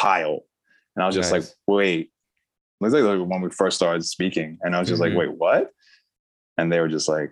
pile 0.00 0.40
and 0.96 1.02
i 1.02 1.06
was 1.06 1.14
just 1.14 1.32
like 1.32 1.44
wait 1.66 2.00
it 2.80 2.84
was 2.84 2.92
like 2.94 3.28
when 3.28 3.40
we 3.42 3.50
first 3.50 3.76
started 3.76 4.04
speaking 4.04 4.58
and 4.62 4.74
i 4.74 4.78
was 4.80 4.88
just 4.88 5.00
Mhm. 5.02 5.08
like 5.10 5.18
wait 5.18 5.32
what 5.32 5.70
and 6.56 6.72
they 6.72 6.80
were 6.80 6.88
just 6.88 7.08
like 7.08 7.30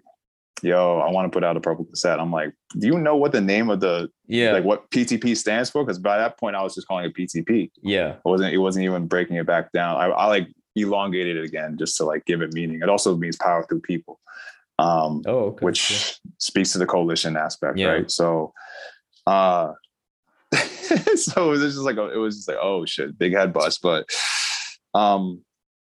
yo 0.63 0.99
i 0.99 1.11
want 1.11 1.25
to 1.31 1.35
put 1.37 1.45
out 1.45 1.57
a 1.57 1.61
purple 1.61 1.85
cassette 1.85 2.19
i'm 2.21 2.33
like 2.33 2.53
do 2.79 2.87
you 2.89 2.99
know 2.99 3.17
what 3.17 3.33
the 3.33 3.41
name 3.41 3.71
of 3.71 3.81
the 3.81 4.09
Yeah. 4.27 4.53
like 4.53 4.65
what 4.65 4.91
ptp 4.91 5.37
stands 5.37 5.71
for 5.71 5.85
because 5.85 5.99
by 5.99 6.19
that 6.19 6.39
point 6.39 6.57
i 6.57 6.63
was 6.63 6.75
just 6.75 6.87
calling 6.89 7.05
it 7.07 7.15
ptp 7.15 7.71
yeah. 7.83 8.11
it 8.15 8.21
wasn't 8.25 8.53
it 8.53 8.59
wasn't 8.59 8.85
even 8.85 9.07
breaking 9.07 9.37
it 9.37 9.47
back 9.47 9.71
down. 9.73 9.97
I, 9.97 10.07
I 10.07 10.27
like 10.27 10.49
elongated 10.77 11.37
it 11.37 11.45
again 11.45 11.77
just 11.79 11.97
to 11.97 12.05
like 12.05 12.25
give 12.27 12.41
it 12.43 12.53
meaning. 12.53 12.81
It 12.83 12.89
also 12.89 13.17
means 13.17 13.37
power 13.37 13.65
through 13.69 13.81
people, 13.81 14.21
um, 14.79 15.23
Oh, 15.27 15.39
okay. 15.51 15.65
which 15.65 16.19
speaks 16.39 16.73
to 16.73 16.79
the 16.79 16.87
coalition 16.87 17.37
aspect, 17.37 17.79
Yeah. 17.79 17.87
right? 17.93 18.11
So, 18.11 18.53
uh, 19.27 19.73
so 21.17 21.47
it 21.47 21.51
was 21.51 21.61
just 21.75 21.79
like 21.79 21.97
it 21.97 22.17
was 22.19 22.37
just 22.37 22.49
like 22.49 22.59
oh 22.61 22.85
shit, 22.87 23.19
big 23.19 23.35
head 23.35 23.53
bust. 23.53 23.81
But 23.83 24.07
um, 24.95 25.43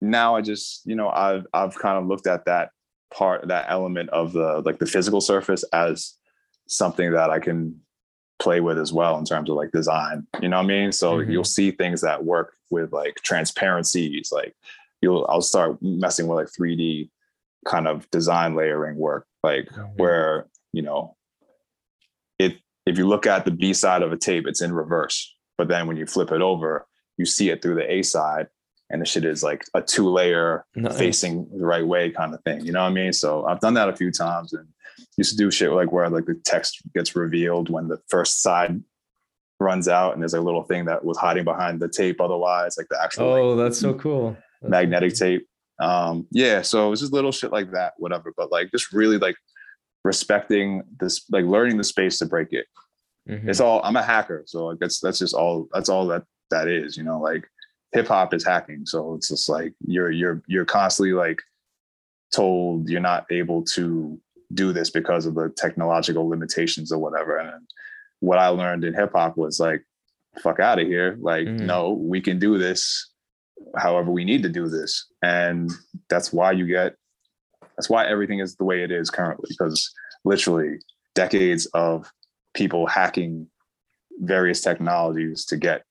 now 0.00 0.36
I 0.36 0.40
just 0.40 0.82
you 0.86 0.94
know 0.96 1.08
I've 1.08 1.46
I've 1.52 1.74
kind 1.78 1.98
of 1.98 2.06
looked 2.06 2.26
at 2.26 2.44
that 2.46 2.70
part 3.12 3.46
that 3.48 3.66
element 3.68 4.10
of 4.10 4.32
the 4.32 4.62
like 4.64 4.78
the 4.78 4.86
physical 4.86 5.20
surface 5.20 5.62
as 5.72 6.14
something 6.66 7.12
that 7.12 7.30
I 7.30 7.38
can 7.38 7.80
play 8.40 8.60
with 8.60 8.78
as 8.78 8.92
well 8.92 9.16
in 9.18 9.24
terms 9.24 9.48
of 9.48 9.56
like 9.56 9.70
design. 9.70 10.26
You 10.42 10.48
know 10.48 10.56
what 10.56 10.64
I 10.64 10.68
mean? 10.68 10.92
So 10.92 11.18
Mhm. 11.18 11.30
you'll 11.30 11.44
see 11.44 11.70
things 11.70 12.00
that 12.00 12.24
work 12.24 12.54
with 12.70 12.92
like 12.92 13.14
transparencies. 13.22 14.30
Like 14.32 14.56
you'll 15.00 15.26
I'll 15.28 15.40
start 15.40 15.78
messing 15.80 16.26
with 16.26 16.36
like 16.36 16.48
3D 16.48 17.10
kind 17.66 17.86
of 17.86 18.10
design 18.10 18.54
layering 18.54 18.96
work, 18.96 19.26
like 19.42 19.66
Mhm. 19.68 19.96
where, 19.96 20.46
you 20.72 20.82
know, 20.82 21.16
if 22.86 22.98
you 22.98 23.06
look 23.08 23.26
at 23.26 23.44
the 23.44 23.50
B 23.50 23.72
side 23.72 24.02
of 24.02 24.12
a 24.12 24.16
tape, 24.16 24.46
it's 24.46 24.60
in 24.62 24.72
reverse. 24.72 25.34
But 25.56 25.68
then 25.68 25.86
when 25.86 25.96
you 25.96 26.06
flip 26.06 26.32
it 26.32 26.42
over, 26.42 26.86
you 27.16 27.24
see 27.26 27.50
it 27.50 27.62
through 27.62 27.76
the 27.76 27.90
A 27.90 28.02
side 28.02 28.48
and 28.90 29.00
the 29.00 29.06
shit 29.06 29.24
is 29.24 29.42
like 29.42 29.64
a 29.74 29.80
two 29.80 30.08
layer 30.10 30.64
Nice. 30.74 30.98
facing 30.98 31.48
the 31.56 31.64
right 31.64 31.86
way 31.86 32.10
kind 32.10 32.34
of 32.34 32.42
thing. 32.42 32.64
You 32.64 32.72
know 32.72 32.82
what 32.82 32.90
I 32.90 32.92
mean? 32.92 33.12
So 33.12 33.46
I've 33.46 33.60
done 33.60 33.74
that 33.74 33.88
a 33.88 33.96
few 33.96 34.10
times 34.10 34.52
and 34.52 34.66
used 35.16 35.30
to 35.30 35.36
do 35.36 35.50
shit 35.50 35.72
like 35.72 35.92
where 35.92 36.08
like 36.10 36.26
the 36.26 36.34
text 36.44 36.80
gets 36.94 37.14
revealed 37.16 37.70
when 37.70 37.88
the 37.88 37.98
first 38.08 38.42
side 38.42 38.80
runs 39.60 39.88
out 39.88 40.12
and 40.12 40.20
there's 40.22 40.34
a 40.34 40.40
little 40.40 40.64
thing 40.64 40.84
that 40.86 41.04
was 41.04 41.16
hiding 41.16 41.44
behind 41.44 41.80
the 41.80 41.88
tape 41.88 42.20
otherwise, 42.20 42.76
like 42.76 42.88
the 42.90 43.00
actual 43.02 43.30
like, 43.30 43.40
Oh, 43.40 43.56
that's 43.56 43.78
so 43.78 43.94
cool. 43.94 44.36
That's 44.60 44.70
magnetic 44.70 45.16
so 45.16 45.24
tape. 45.26 45.46
Um, 45.80 46.26
yeah, 46.30 46.62
so 46.62 46.86
it 46.86 46.90
was 46.90 47.00
just 47.00 47.12
little 47.12 47.32
shit 47.32 47.52
like 47.52 47.70
that, 47.72 47.94
whatever. 47.98 48.32
But 48.36 48.50
like 48.52 48.70
just 48.72 48.92
really 48.92 49.18
like 49.18 49.36
respecting 50.04 50.82
this, 51.00 51.24
like 51.30 51.44
learning 51.46 51.76
the 51.78 51.84
space 51.84 52.18
to 52.18 52.26
break 52.26 52.52
it. 52.52 52.66
Mhm. 53.28 53.48
It's 53.48 53.60
all 53.60 53.80
I'm 53.82 53.96
a 53.96 54.02
hacker, 54.02 54.42
so 54.46 54.66
like 54.66 54.78
that's 54.78 55.00
that's 55.00 55.18
just 55.18 55.34
all 55.34 55.66
that's 55.72 55.88
all 55.88 56.06
that 56.08 56.24
that 56.50 56.68
is, 56.68 56.96
you 56.96 57.02
know, 57.02 57.18
like 57.20 57.48
hip 57.92 58.08
hop 58.08 58.34
is 58.34 58.44
hacking. 58.44 58.84
So 58.84 59.14
it's 59.14 59.28
just 59.28 59.48
like 59.48 59.72
you're 59.86 60.10
you're 60.10 60.42
you're 60.46 60.66
constantly 60.66 61.14
like 61.14 61.40
told 62.32 62.88
you're 62.90 63.00
not 63.00 63.24
able 63.30 63.62
to 63.64 64.20
do 64.52 64.72
this 64.72 64.90
because 64.90 65.24
of 65.26 65.34
the 65.34 65.48
technological 65.56 66.28
limitations 66.28 66.92
or 66.92 66.98
whatever. 66.98 67.38
And 67.38 67.66
what 68.20 68.38
I 68.38 68.48
learned 68.48 68.84
in 68.84 68.94
hip 68.94 69.12
hop 69.14 69.36
was 69.36 69.58
like, 69.58 69.82
fuck 70.42 70.60
out 70.60 70.78
of 70.78 70.86
here. 70.86 71.16
Like, 71.20 71.46
Mhm. 71.46 71.60
no, 71.60 71.92
we 71.92 72.20
can 72.20 72.38
do 72.38 72.58
this 72.58 73.10
however 73.76 74.10
we 74.10 74.24
need 74.24 74.42
to 74.42 74.48
do 74.48 74.68
this. 74.68 75.06
And 75.22 75.70
that's 76.10 76.32
why 76.32 76.52
you 76.52 76.66
get 76.66 76.96
that's 77.76 77.90
why 77.90 78.06
everything 78.06 78.38
is 78.40 78.56
the 78.56 78.64
way 78.64 78.82
it 78.82 78.90
is 78.90 79.10
currently, 79.10 79.48
because 79.50 79.92
literally 80.24 80.78
decades 81.14 81.66
of 81.66 82.10
people 82.54 82.86
hacking 82.86 83.48
various 84.20 84.60
technologies 84.60 85.44
to 85.46 85.56
get 85.56 85.84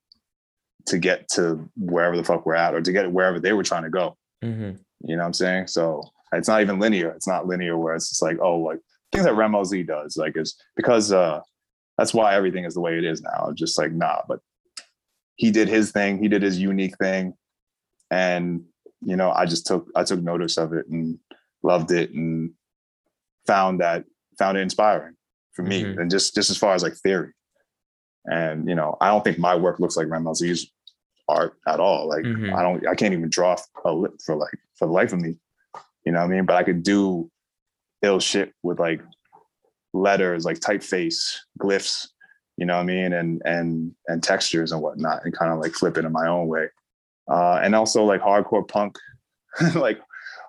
to 0.85 0.97
get 0.97 1.27
to 1.29 1.69
wherever 1.77 2.17
the 2.17 2.23
fuck 2.23 2.45
we're 2.45 2.55
at 2.55 2.73
or 2.73 2.81
to 2.81 2.91
get 2.91 3.11
wherever 3.11 3.39
they 3.39 3.53
were 3.53 3.63
trying 3.63 3.83
to 3.83 3.89
go. 3.89 4.17
Mhm. 4.43 4.79
You 5.01 5.15
know 5.15 5.21
what 5.21 5.27
I'm 5.27 5.33
saying? 5.33 5.67
So 5.67 6.03
it's 6.33 6.47
not 6.47 6.61
even 6.61 6.79
linear. 6.79 7.11
It's 7.11 7.27
not 7.27 7.47
linear 7.47 7.77
where 7.77 7.95
it's 7.95 8.09
just 8.09 8.21
like, 8.21 8.37
oh, 8.41 8.57
like 8.57 8.79
things 9.11 9.25
that 9.25 9.35
Rammellzee 9.35 9.87
does, 9.87 10.17
like 10.17 10.35
it's 10.35 10.55
because 10.75 11.11
uh 11.11 11.41
that's 11.97 12.13
why 12.13 12.35
everything 12.35 12.65
is 12.65 12.73
the 12.73 12.81
way 12.81 12.97
it 12.97 13.03
is 13.03 13.21
now. 13.21 13.47
It's 13.49 13.59
just 13.59 13.77
like, 13.77 13.91
nah, 13.91 14.21
but 14.27 14.39
he 15.35 15.51
did 15.51 15.67
his 15.67 15.91
thing, 15.91 16.17
he 16.21 16.27
did 16.27 16.41
his 16.41 16.59
unique 16.59 16.97
thing. 16.97 17.33
And 18.11 18.65
you 19.05 19.15
know, 19.15 19.31
I 19.31 19.45
just 19.45 19.65
took 19.65 19.89
I 19.95 20.03
took 20.03 20.21
notice 20.21 20.57
of 20.57 20.73
it 20.73 20.87
and 20.87 21.19
loved 21.63 21.91
it 21.91 22.11
and 22.11 22.51
found 23.47 23.79
that 23.81 24.03
found 24.37 24.57
it 24.57 24.61
inspiring 24.61 25.15
for 25.53 25.63
me. 25.63 25.83
Mhm. 25.83 25.99
And 26.01 26.11
just 26.11 26.35
just 26.35 26.49
as 26.49 26.57
far 26.57 26.73
as 26.73 26.83
like 26.83 26.93
theory. 26.95 27.33
And 28.25 28.67
you 28.69 28.75
know, 28.75 28.97
I 29.01 29.07
don't 29.09 29.23
think 29.23 29.37
my 29.39 29.55
work 29.55 29.79
looks 29.79 29.97
like 29.97 30.07
Rammellzee's 30.07 30.71
art 31.27 31.53
at 31.67 31.79
all. 31.79 32.07
Like 32.07 32.23
Mhm. 32.23 32.53
I 32.53 32.61
don't 32.61 32.87
I 32.87 32.95
can't 32.95 33.13
even 33.13 33.29
draw 33.29 33.55
a 33.85 33.91
lip 33.93 34.13
for 34.25 34.35
like 34.35 34.57
for 34.75 34.85
the 34.87 34.93
life 34.93 35.13
of 35.13 35.21
me. 35.21 35.37
You 36.05 36.11
know 36.11 36.19
what 36.19 36.25
I 36.25 36.35
mean? 36.35 36.45
But 36.45 36.55
I 36.57 36.63
could 36.63 36.83
do 36.83 37.29
ill 38.01 38.19
shit 38.19 38.53
with 38.63 38.79
like 38.79 39.01
letters, 39.93 40.43
like 40.45 40.59
typeface, 40.59 41.37
glyphs, 41.59 42.07
you 42.57 42.65
know 42.65 42.75
what 42.75 42.81
I 42.83 42.85
mean? 42.85 43.13
And 43.13 43.41
and 43.45 43.95
and 44.07 44.21
textures 44.23 44.71
and 44.71 44.81
whatnot, 44.81 45.23
and 45.23 45.33
kind 45.37 45.51
of 45.53 45.59
like 45.59 45.73
flip 45.73 45.97
it 45.97 46.05
in 46.05 46.11
my 46.11 46.27
own 46.27 46.47
way. 46.47 46.67
Uh, 47.29 47.59
and 47.63 47.73
also 47.73 48.03
like 48.03 48.21
hardcore 48.21 48.67
punk, 48.67 48.97
like 49.75 50.01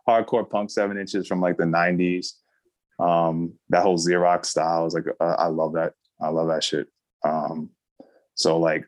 hardcore 0.08 0.48
punk 0.48 0.70
seven 0.70 0.98
inches 0.98 1.26
from 1.26 1.40
like 1.40 1.56
the 1.56 1.64
90s. 1.64 2.32
Um, 2.98 3.54
that 3.70 3.82
whole 3.82 3.98
Xerox 3.98 4.46
style 4.46 4.86
is 4.86 4.94
like 4.94 5.04
uh, 5.20 5.24
I 5.38 5.46
love 5.46 5.72
that. 5.74 5.94
I 6.20 6.28
love 6.28 6.48
that 6.48 6.62
shit. 6.62 6.86
Um, 7.24 7.70
so 8.34 8.58
like 8.58 8.86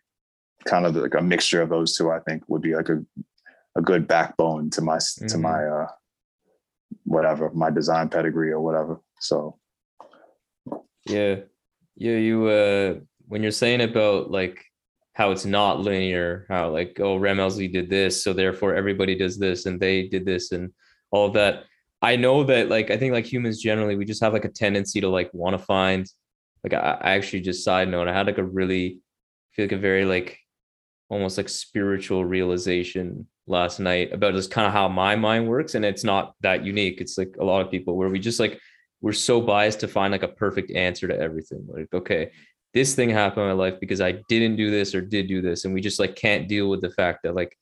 kind 0.64 0.86
of 0.86 0.94
like 0.94 1.14
a 1.14 1.22
mixture 1.22 1.62
of 1.62 1.68
those 1.70 1.96
two, 1.96 2.10
I 2.10 2.20
think 2.20 2.44
would 2.48 2.62
be 2.62 2.74
like 2.74 2.88
a 2.88 3.04
a 3.76 3.82
good 3.82 4.06
backbone 4.08 4.70
to 4.70 4.80
my 4.80 4.98
to 4.98 5.36
Mhm. 5.36 5.40
my 5.40 5.64
uh 5.64 5.88
whatever 7.04 7.50
my 7.52 7.70
design 7.70 8.08
pedigree 8.08 8.50
or 8.50 8.60
whatever. 8.60 9.00
So 9.20 9.58
Yeah. 11.04 11.40
Yeah, 11.96 12.16
you 12.16 12.46
uh 12.46 12.94
when 13.28 13.42
you're 13.42 13.50
saying 13.52 13.80
about 13.80 14.30
like 14.30 14.64
how 15.14 15.30
it's 15.30 15.46
not 15.46 15.80
linear, 15.80 16.44
how 16.48 16.70
like, 16.70 17.00
oh, 17.00 17.18
Rammellzee 17.18 17.72
did 17.72 17.88
this, 17.90 18.22
so 18.22 18.32
therefore 18.34 18.74
everybody 18.74 19.16
does 19.16 19.38
this 19.38 19.64
and 19.66 19.80
they 19.80 20.08
did 20.08 20.24
this 20.26 20.52
and 20.52 20.72
all 21.16 21.26
of 21.26 21.34
that. 21.34 21.64
I 22.02 22.16
know 22.16 22.44
that 22.44 22.68
like 22.68 22.90
I 22.90 22.96
think 22.96 23.12
like 23.12 23.30
humans 23.30 23.60
generally 23.60 23.96
we 23.96 24.04
just 24.04 24.22
have 24.22 24.32
like 24.32 24.44
a 24.44 24.50
tendency 24.50 25.00
to 25.00 25.08
like 25.08 25.32
want 25.32 25.58
to 25.58 25.64
find 25.64 26.06
like 26.62 26.74
I, 26.74 26.98
I 27.00 27.10
actually 27.14 27.40
just 27.40 27.64
side 27.64 27.88
note, 27.88 28.08
I 28.08 28.12
had 28.12 28.26
like 28.26 28.38
a 28.38 28.44
really 28.44 29.00
feel 29.52 29.64
like 29.64 29.72
a 29.72 29.78
very 29.78 30.04
like 30.04 30.38
almost 31.08 31.36
like 31.38 31.48
spiritual 31.48 32.24
realization 32.24 33.26
last 33.46 33.78
night 33.78 34.12
about 34.12 34.34
just 34.34 34.50
kind 34.50 34.66
of 34.66 34.72
how 34.72 34.88
my 34.88 35.14
mind 35.14 35.48
works. 35.48 35.74
And 35.74 35.84
it's 35.84 36.04
not 36.04 36.34
that 36.40 36.64
unique. 36.64 37.00
It's 37.00 37.16
like 37.16 37.36
a 37.40 37.44
lot 37.44 37.64
of 37.64 37.70
people 37.70 37.96
where 37.96 38.08
we 38.08 38.18
just 38.18 38.40
like 38.40 38.60
we're 39.00 39.12
so 39.12 39.40
biased 39.40 39.80
to 39.80 39.88
find 39.88 40.12
like 40.12 40.22
a 40.22 40.28
perfect 40.28 40.70
answer 40.72 41.06
to 41.06 41.18
everything. 41.18 41.64
Like, 41.68 41.88
okay, 41.94 42.30
this 42.74 42.94
thing 42.94 43.10
happened 43.10 43.42
in 43.42 43.48
my 43.48 43.54
life 43.54 43.78
because 43.80 44.00
I 44.00 44.20
didn't 44.28 44.56
do 44.56 44.70
this 44.70 44.94
or 44.94 45.00
did 45.00 45.28
do 45.28 45.40
this. 45.40 45.64
And 45.64 45.72
we 45.72 45.80
just 45.80 46.00
like 46.00 46.16
can't 46.16 46.48
deal 46.48 46.68
with 46.68 46.80
the 46.80 46.90
fact 46.90 47.20
that 47.22 47.34
like 47.34 47.56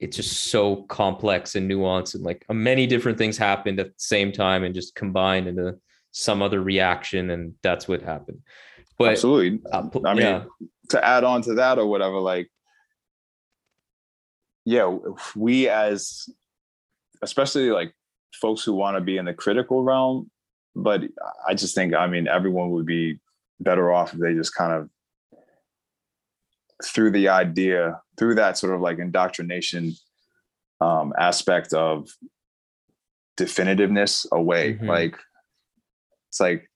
it's 0.00 0.16
just 0.16 0.44
so 0.44 0.76
complex 0.84 1.54
and 1.54 1.70
nuanced 1.70 2.14
and 2.14 2.24
like 2.24 2.44
many 2.50 2.86
different 2.86 3.18
things 3.18 3.36
happened 3.36 3.78
at 3.78 3.88
the 3.88 3.94
same 3.98 4.32
time 4.32 4.64
and 4.64 4.74
just 4.74 4.94
combined 4.94 5.46
into 5.46 5.76
some 6.10 6.40
other 6.40 6.62
reaction. 6.62 7.30
And 7.30 7.54
that's 7.62 7.86
what 7.86 8.00
happened. 8.00 8.40
But 8.98 9.12
absolutely. 9.12 9.60
uh, 9.70 9.88
I 10.06 10.14
mean, 10.14 10.22
yeah. 10.22 10.44
to 10.88 11.04
add 11.04 11.22
on 11.22 11.42
to 11.42 11.54
that 11.54 11.78
or 11.78 11.86
whatever, 11.86 12.18
like, 12.18 12.50
yeah, 14.64 14.96
we 15.36 15.68
as, 15.68 16.28
especially 17.22 17.70
like 17.70 17.94
folks 18.40 18.64
who 18.64 18.74
want 18.74 18.96
to 18.96 19.02
be 19.02 19.18
in 19.18 19.26
the 19.26 19.34
critical 19.34 19.82
realm, 19.82 20.30
but 20.74 21.02
I 21.46 21.54
just 21.54 21.74
think, 21.74 21.94
I 21.94 22.06
mean, 22.06 22.26
everyone 22.26 22.70
would 22.70 22.86
be 22.86 23.20
better 23.58 23.92
off 23.92 24.14
if 24.14 24.20
they 24.20 24.32
just 24.32 24.54
kind 24.54 24.72
of 24.72 24.88
through 26.84 27.10
the 27.10 27.28
idea, 27.28 28.00
through 28.18 28.34
that 28.36 28.56
sort 28.58 28.74
of 28.74 28.80
like 28.80 28.98
indoctrination 28.98 29.94
um, 30.80 31.12
aspect 31.18 31.72
of 31.74 32.08
definitiveness 33.38 34.26
away. 34.32 34.74
Mhm. 34.74 34.86
Like, 34.86 35.16
it's 36.28 36.40
like, 36.40 36.70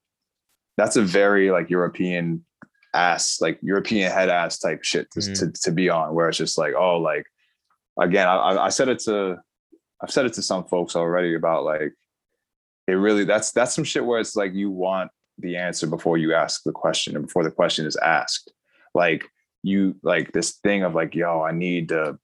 that's 0.77 0.95
a 0.95 1.01
very 1.01 1.51
like 1.51 1.69
European 1.69 2.45
ass, 2.93 3.39
like 3.41 3.59
European 3.61 4.11
head 4.11 4.29
ass 4.29 4.59
type 4.59 4.83
shit 4.83 5.09
to, 5.11 5.19
Mhm. 5.19 5.39
to, 5.39 5.61
to 5.63 5.71
be 5.71 5.89
on, 5.89 6.13
where 6.13 6.29
it's 6.29 6.37
just 6.37 6.57
like, 6.57 6.73
oh, 6.75 6.97
like, 6.97 7.25
again, 7.99 8.27
I, 8.27 8.35
I- 8.35 8.65
I 8.65 8.69
said 8.69 8.89
it 8.89 8.99
to, 8.99 9.37
I've 10.01 10.11
said 10.11 10.25
it 10.25 10.33
to 10.33 10.41
some 10.41 10.65
folks 10.65 10.95
already 10.95 11.35
about 11.35 11.63
like, 11.63 11.93
it 12.87 12.93
really, 12.93 13.23
that's, 13.25 13.51
that's 13.51 13.73
some 13.73 13.83
shit 13.83 14.05
where 14.05 14.19
it's 14.19 14.35
like, 14.35 14.53
you 14.53 14.69
want 14.69 15.09
the 15.39 15.55
answer 15.57 15.87
before 15.87 16.17
you 16.17 16.33
ask 16.33 16.63
the 16.63 16.71
question 16.71 17.15
and 17.15 17.25
before 17.25 17.43
the 17.43 17.51
question 17.51 17.85
is 17.85 17.95
asked. 17.97 18.51
Like 18.93 19.27
you, 19.65 19.95
like 20.03 20.31
this 20.31 20.51
thing 20.63 20.83
of 20.83 20.95
like, 20.95 21.15
yo, 21.15 21.41
I 21.41 21.51
need 21.51 21.89
to 21.89 22.17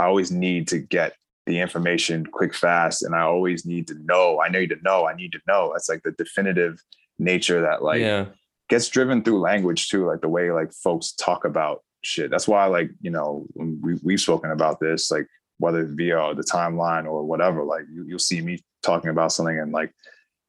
I 0.00 0.04
always 0.04 0.30
need 0.32 0.66
to 0.68 0.78
get 0.78 1.14
the 1.46 1.60
information 1.60 2.24
quick, 2.24 2.54
fast, 2.54 3.02
and 3.02 3.14
I 3.14 3.20
always 3.20 3.66
need 3.66 3.86
to 3.88 3.94
know. 4.02 4.40
I 4.40 4.48
need 4.48 4.70
to 4.70 4.78
know. 4.82 5.06
I 5.06 5.14
need 5.14 5.32
to 5.32 5.40
know. 5.46 5.70
That's 5.72 5.90
like 5.90 6.02
the 6.02 6.12
definitive 6.12 6.82
nature 7.18 7.60
that 7.60 7.82
like 7.82 8.00
yeah. 8.00 8.26
gets 8.70 8.88
driven 8.88 9.22
through 9.22 9.40
language 9.40 9.90
too, 9.90 10.06
like 10.06 10.22
the 10.22 10.28
way 10.28 10.50
like 10.52 10.72
folks 10.72 11.12
talk 11.12 11.44
about 11.44 11.82
shit. 12.02 12.30
That's 12.30 12.48
why 12.48 12.64
like 12.66 12.90
you 13.02 13.10
know 13.10 13.46
we 13.54 13.98
we've 14.02 14.20
spoken 14.20 14.52
about 14.52 14.80
this 14.80 15.10
like 15.10 15.26
whether 15.58 15.84
via 15.84 16.34
the 16.34 16.42
timeline 16.42 17.04
or 17.04 17.22
whatever. 17.24 17.62
Like 17.62 17.84
you, 17.92 18.06
you'll 18.06 18.18
see 18.18 18.40
me 18.40 18.58
talking 18.82 19.10
about 19.10 19.32
something 19.32 19.58
and 19.58 19.72
like 19.72 19.92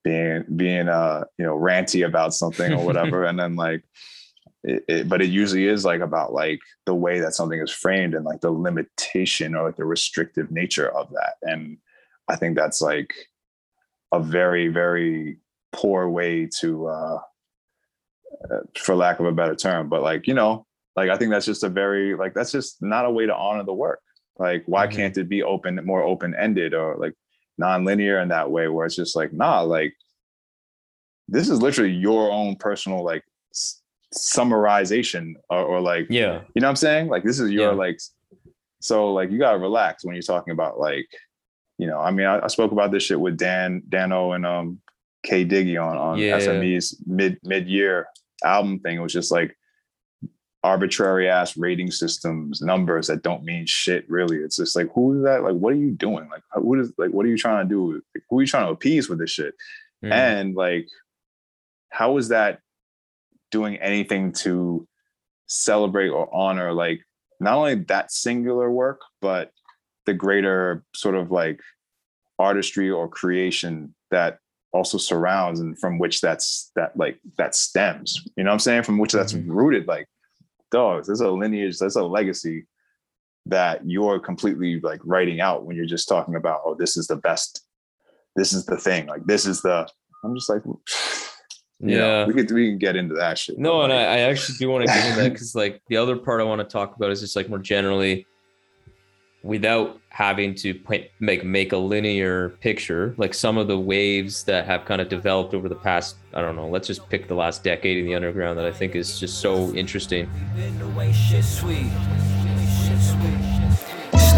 being 0.04 0.46
being 0.56 0.88
uh 0.88 1.26
you 1.38 1.46
know 1.46 1.58
ranty 1.58 2.06
about 2.06 2.34
something 2.34 2.74
or 2.74 2.86
whatever, 2.90 3.26
and 3.26 3.38
then 3.38 3.56
like 3.56 3.84
it, 4.64 4.84
it, 4.88 5.10
but 5.10 5.22
it 5.22 5.30
usually 5.30 5.66
is 5.66 5.84
like 5.86 6.02
about 6.02 6.34
like 6.34 6.60
the 6.86 6.94
way 6.94 7.20
that 7.20 7.34
something 7.34 7.60
is 7.60 7.72
framed 7.72 8.14
and 8.14 8.26
like 8.26 8.42
the 8.42 8.52
limitation 8.52 9.56
or 9.56 9.66
like 9.66 9.76
the 9.78 9.86
restrictive 9.86 10.52
nature 10.52 10.90
of 10.96 11.10
that. 11.12 11.34
And 11.42 11.78
i 12.28 12.36
think 12.36 12.56
that's 12.56 12.82
like 12.82 13.14
a 14.12 14.20
very 14.20 14.68
very 14.68 15.38
poor 15.72 16.08
way 16.10 16.48
to 16.60 16.88
uh 16.88 17.20
uh, 18.52 18.60
for 18.78 18.96
lack 18.96 19.20
of 19.20 19.26
a 19.26 19.32
better 19.32 19.56
term. 19.56 19.90
But 19.90 20.02
like 20.02 20.28
you 20.28 20.34
know 20.34 20.66
like 20.96 21.10
i 21.10 21.18
think 21.18 21.32
that's 21.32 21.46
just 21.46 21.64
a 21.64 21.70
very 21.70 22.16
like 22.16 22.34
that's 22.34 22.52
just 22.52 22.82
not 22.82 23.06
a 23.06 23.12
way 23.12 23.26
to 23.26 23.36
honor 23.36 23.64
the 23.64 23.74
work. 23.74 24.02
Like 24.38 24.64
why 24.66 24.88
Mhm. 24.88 24.92
can't 24.96 25.18
it 25.18 25.30
be 25.30 25.44
open 25.44 25.80
more 25.86 26.04
open 26.04 26.36
ended 26.36 26.74
or 26.74 26.98
like 26.98 27.14
non-linear 27.58 28.20
in 28.20 28.30
that 28.30 28.52
way 28.52 28.68
where 28.68 28.86
it's 28.86 28.96
just 28.96 29.16
like 29.16 29.34
nah 29.34 29.62
like 29.62 29.94
this 31.28 31.50
is 31.50 31.62
literally 31.62 31.94
your 31.94 32.32
own 32.32 32.56
personal 32.56 33.04
like 33.04 33.24
summarization 34.14 35.34
or, 35.50 35.60
or 35.64 35.82
like 35.82 36.08
Yeah. 36.10 36.42
you 36.54 36.62
know 36.62 36.68
what 36.68 36.72
I'm 36.72 36.76
saying? 36.76 37.08
Like 37.08 37.24
this 37.24 37.40
is 37.40 37.52
your 37.52 37.72
Yeah. 37.72 37.78
like 37.78 38.00
so 38.80 39.14
like 39.14 39.32
you 39.32 39.40
gotta 39.40 39.58
relax 39.60 40.04
when 40.04 40.16
you're 40.16 40.22
talking 40.24 40.52
about 40.54 40.80
like, 40.80 41.08
you 41.78 41.88
know, 41.88 42.00
I 42.00 42.12
mean 42.12 42.26
I, 42.28 42.44
I 42.44 42.48
spoke 42.48 42.72
about 42.72 42.92
this 42.92 43.04
shit 43.04 43.20
with 43.20 43.38
Dan 43.38 43.84
Dano 43.90 44.34
and 44.34 44.46
um 44.46 44.80
K 45.24 45.46
Diggy 45.46 45.82
on 45.82 45.98
on 45.98 46.18
Yeah. 46.18 46.40
SME's 46.40 47.02
mid 47.06 47.38
mid 47.44 47.68
year 47.68 48.08
album 48.44 48.80
thing. 48.80 48.98
It 48.98 49.02
was 49.02 49.14
just 49.14 49.32
like 49.32 49.56
arbitrary 50.64 51.28
ass 51.28 51.58
rating 51.58 51.90
systems, 51.90 52.62
numbers 52.62 53.08
that 53.08 53.24
don't 53.24 53.44
mean 53.44 53.66
shit 53.66 54.08
really. 54.10 54.38
It's 54.38 54.58
just 54.58 54.76
like 54.76 54.90
who 54.94 55.18
is 55.18 55.24
that? 55.24 55.44
Like 55.44 55.56
what 55.56 55.74
are 55.74 55.78
you 55.78 55.92
doing? 55.92 56.28
Like 56.30 56.44
what 56.56 56.80
is 56.80 56.92
like 56.98 57.12
what 57.12 57.26
are 57.26 57.30
you 57.30 57.38
trying 57.38 57.68
to 57.68 57.70
do? 57.74 57.94
Like, 58.14 58.24
who 58.30 58.40
are 58.40 58.42
you 58.42 58.48
trying 58.48 58.66
to 58.68 58.72
appease 58.72 59.10
with 59.10 59.20
this 59.20 59.32
shit? 59.32 59.56
Mm. 60.04 60.12
and 60.12 60.56
like 60.56 60.88
how 61.92 62.18
is 62.18 62.30
that 62.30 62.60
doing 63.52 63.76
anything 63.78 64.32
to 64.32 64.88
celebrate 65.48 66.10
or 66.10 66.34
honor 66.34 66.72
like 66.74 67.02
not 67.40 67.56
only 67.58 67.76
that 67.76 68.12
singular 68.12 68.72
work 68.72 69.02
but 69.22 69.52
the 70.06 70.14
greater 70.14 70.84
sort 70.96 71.16
of 71.16 71.30
like 71.30 71.60
artistry 72.40 72.90
or 72.90 73.08
creation 73.08 73.94
that 74.10 74.40
also 74.74 74.98
surrounds 74.98 75.60
and 75.60 75.78
from 75.78 76.00
which 76.00 76.22
that's 76.22 76.72
that 76.76 76.96
like 76.96 77.20
that 77.38 77.54
stems 77.54 78.22
you 78.38 78.44
know 78.44 78.50
what 78.50 78.54
i'm 78.54 78.60
saying 78.60 78.84
from 78.84 78.98
which 78.98 79.12
that's 79.12 79.34
Mhm. 79.34 79.46
rooted 79.48 79.88
like 79.88 80.08
dogs 80.72 81.08
there's 81.08 81.20
a 81.22 81.30
lineage 81.30 81.78
there's 81.78 81.98
a 81.98 82.04
legacy 82.04 82.66
that 83.48 83.82
you're 83.86 84.20
completely 84.20 84.80
like 84.80 85.02
writing 85.04 85.42
out 85.42 85.66
when 85.66 85.76
you're 85.76 85.86
just 85.86 86.08
talking 86.08 86.36
about 86.36 86.62
oh 86.64 86.76
this 86.76 86.96
is 86.96 87.08
the 87.08 87.18
best 87.18 87.66
this 88.38 88.54
is 88.54 88.66
the 88.66 88.78
thing 88.78 89.08
like 89.08 89.26
this 89.26 89.46
is 89.46 89.62
the 89.62 89.86
i'm 90.24 90.34
just 90.34 90.50
like 90.50 90.62
you 91.82 91.98
know, 91.98 92.20
Yeah. 92.22 92.26
we 92.28 92.34
could 92.34 92.52
we 92.52 92.70
can 92.70 92.78
get 92.78 92.96
into 92.96 93.16
that 93.16 93.38
shit 93.38 93.58
No, 93.58 93.80
but, 93.80 93.84
and 93.86 93.94
I, 93.94 93.98
like, 93.98 94.08
I 94.08 94.20
actually 94.22 94.58
do 94.58 94.70
want 94.70 94.86
to 94.86 94.94
get 94.94 95.06
into 95.06 95.22
that 95.22 95.34
because, 95.34 95.56
like, 95.56 95.82
the 95.88 95.98
other 95.98 96.16
part 96.16 96.40
I 96.42 96.44
want 96.44 96.60
to 96.60 96.66
talk 96.68 96.96
about 96.96 97.12
is 97.12 97.20
just 97.22 97.36
like 97.36 97.50
more 97.50 97.60
generally, 97.60 98.26
without 99.44 100.00
having 100.10 100.54
to 100.54 100.74
point, 100.76 101.06
make 101.20 101.44
make 101.44 101.72
a 101.74 101.78
linear 101.78 102.50
picture, 102.62 103.16
like 103.18 103.34
some 103.34 103.58
of 103.58 103.68
the 103.68 103.80
waves 103.80 104.44
that 104.44 104.66
have 104.66 104.86
kind 104.86 105.02
of 105.02 105.10
developed 105.10 105.54
over 105.56 105.68
the 105.68 105.76
past, 105.76 106.18
I 106.34 106.42
don't 106.42 106.56
know, 106.56 106.68
let's 106.68 106.86
just 106.88 107.10
pick 107.10 107.28
the 107.28 107.34
last 107.36 107.64
decade 107.64 107.98
in 107.98 108.06
the 108.06 108.14
underground 108.14 108.58
that 108.60 108.66
I 108.66 108.72
think 108.72 108.96
is 108.96 109.20
just 109.20 109.40
so 109.40 109.74
interesting. 109.74 110.30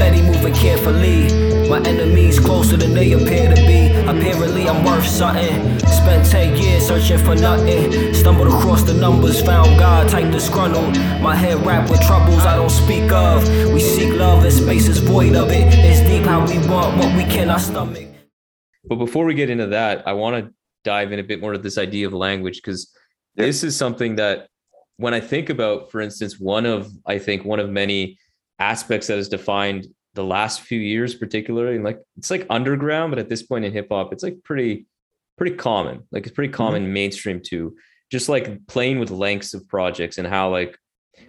Steady 0.03 0.21
moving 0.21 0.53
carefully. 0.53 1.29
My 1.69 1.79
enemies 1.87 2.37
closer 2.37 2.75
than 2.75 2.93
they 2.93 3.13
appear 3.13 3.47
to 3.47 3.55
be. 3.55 3.87
Apparently, 4.01 4.67
I'm 4.67 4.83
worth 4.83 5.07
something. 5.07 5.79
Spent 5.79 6.29
10 6.29 6.57
years 6.57 6.85
searching 6.85 7.19
for 7.19 7.35
nothing. 7.35 8.13
Stumbled 8.13 8.49
across 8.49 8.83
the 8.83 8.95
numbers, 8.95 9.41
found 9.41 9.79
God, 9.79 10.09
type 10.09 10.29
disgruntled. 10.29 10.97
My 11.21 11.33
head 11.33 11.65
wrapped 11.65 11.89
with 11.89 12.01
troubles 12.01 12.39
I 12.39 12.57
don't 12.57 12.69
speak 12.69 13.13
of. 13.13 13.47
We 13.73 13.79
seek 13.79 14.13
love, 14.15 14.43
and 14.43 14.51
space 14.51 14.89
is 14.89 14.97
void 14.97 15.37
of 15.37 15.49
it. 15.51 15.73
It's 15.73 16.01
deep 16.01 16.25
how 16.25 16.45
we 16.45 16.57
want 16.67 16.97
what 16.97 17.15
we 17.15 17.23
cannot 17.23 17.61
stomach. 17.61 18.09
But 18.83 18.95
before 18.97 19.23
we 19.23 19.33
get 19.35 19.49
into 19.49 19.67
that, 19.67 20.05
I 20.05 20.11
want 20.11 20.35
to 20.35 20.53
dive 20.83 21.13
in 21.13 21.19
a 21.19 21.23
bit 21.23 21.39
more 21.39 21.53
to 21.53 21.57
this 21.57 21.77
idea 21.77 22.07
of 22.07 22.13
language 22.13 22.57
because 22.57 22.91
Yep. 23.37 23.47
this 23.47 23.63
is 23.63 23.77
something 23.77 24.17
that 24.17 24.49
when 24.97 25.13
I 25.13 25.21
think 25.21 25.49
about, 25.49 25.91
for 25.91 26.01
instance, 26.01 26.41
one 26.41 26.65
of 26.65 26.91
I 27.05 27.19
think 27.19 27.45
one 27.45 27.61
of 27.61 27.69
many 27.69 28.17
aspects 28.59 29.07
that 29.07 29.17
has 29.17 29.29
defined 29.29 29.87
the 30.13 30.23
last 30.23 30.61
few 30.61 30.79
years, 30.79 31.15
particularly, 31.15 31.75
and 31.75 31.83
like 31.83 31.99
it's 32.17 32.31
like 32.31 32.45
underground, 32.49 33.11
but 33.11 33.19
at 33.19 33.29
this 33.29 33.43
point 33.43 33.65
in 33.65 33.73
hip 33.73 33.87
hop, 33.91 34.13
it's 34.13 34.23
like 34.23 34.43
pretty, 34.43 34.85
pretty 35.37 35.55
common. 35.55 36.03
Like 36.11 36.25
it's 36.25 36.35
pretty 36.35 36.49
mm-hmm. 36.51 36.57
common 36.57 36.93
mainstream 36.93 37.41
too. 37.41 37.75
Just 38.11 38.29
like 38.29 38.67
playing 38.67 38.99
with 38.99 39.09
lengths 39.09 39.53
of 39.53 39.67
projects 39.67 40.17
and 40.19 40.27
how 40.27 40.49
like 40.49 40.77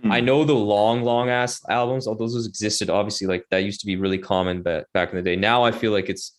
hmm. 0.03 0.13
I 0.13 0.21
know 0.21 0.45
the 0.45 0.55
long, 0.55 1.03
long 1.03 1.31
ass 1.31 1.63
albums, 1.69 2.07
although 2.07 2.29
those 2.29 2.47
existed, 2.47 2.91
obviously, 2.91 3.27
like 3.27 3.45
that 3.51 3.65
used 3.65 3.81
to 3.81 3.87
be 3.87 3.97
really 3.97 4.19
common 4.19 4.63
but 4.63 4.87
back 4.93 5.11
in 5.11 5.17
the 5.17 5.23
day. 5.23 5.37
Now 5.37 5.65
I 5.65 5.73
feel 5.73 5.93
like 5.93 6.11
it's 6.11 6.37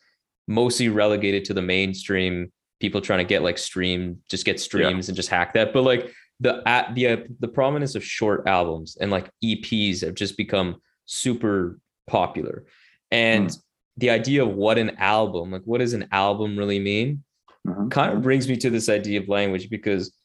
mostly 0.47 0.89
relegated 0.89 1.45
to 1.45 1.53
the 1.55 1.61
mainstream 1.61 2.51
people 2.79 3.01
trying 3.01 3.19
to 3.19 3.25
get 3.25 3.41
like 3.41 3.57
stream, 3.57 4.19
just 4.29 4.45
get 4.45 4.59
streams 4.59 5.09
and 5.09 5.15
just 5.15 5.29
hack 5.29 5.53
that. 5.53 5.73
But 5.73 5.81
like 5.81 6.11
the 6.39 6.61
at 6.65 6.93
the 6.95 7.07
uh, 7.07 7.17
the 7.39 7.47
prominence 7.47 7.95
of 7.95 8.03
short 8.03 8.47
albums 8.47 8.97
and 8.99 9.09
like 9.11 9.29
EPs 9.43 10.01
have 10.01 10.15
just 10.15 10.37
become 10.37 10.77
super 11.05 11.79
popular. 12.07 12.65
And 13.11 13.55
the 13.97 14.09
idea 14.09 14.43
of 14.43 14.49
what 14.49 14.77
an 14.77 14.91
album, 14.97 15.51
like 15.51 15.61
what 15.63 15.79
does 15.79 15.93
an 15.93 16.07
album 16.11 16.57
really 16.57 16.79
mean? 16.79 17.23
Mhm. 17.65 17.89
kind 17.89 18.13
of 18.13 18.21
brings 18.21 18.47
me 18.47 18.55
to 18.57 18.69
this 18.69 18.89
idea 18.89 19.19
of 19.19 19.27
language 19.27 19.71
because 19.71 20.15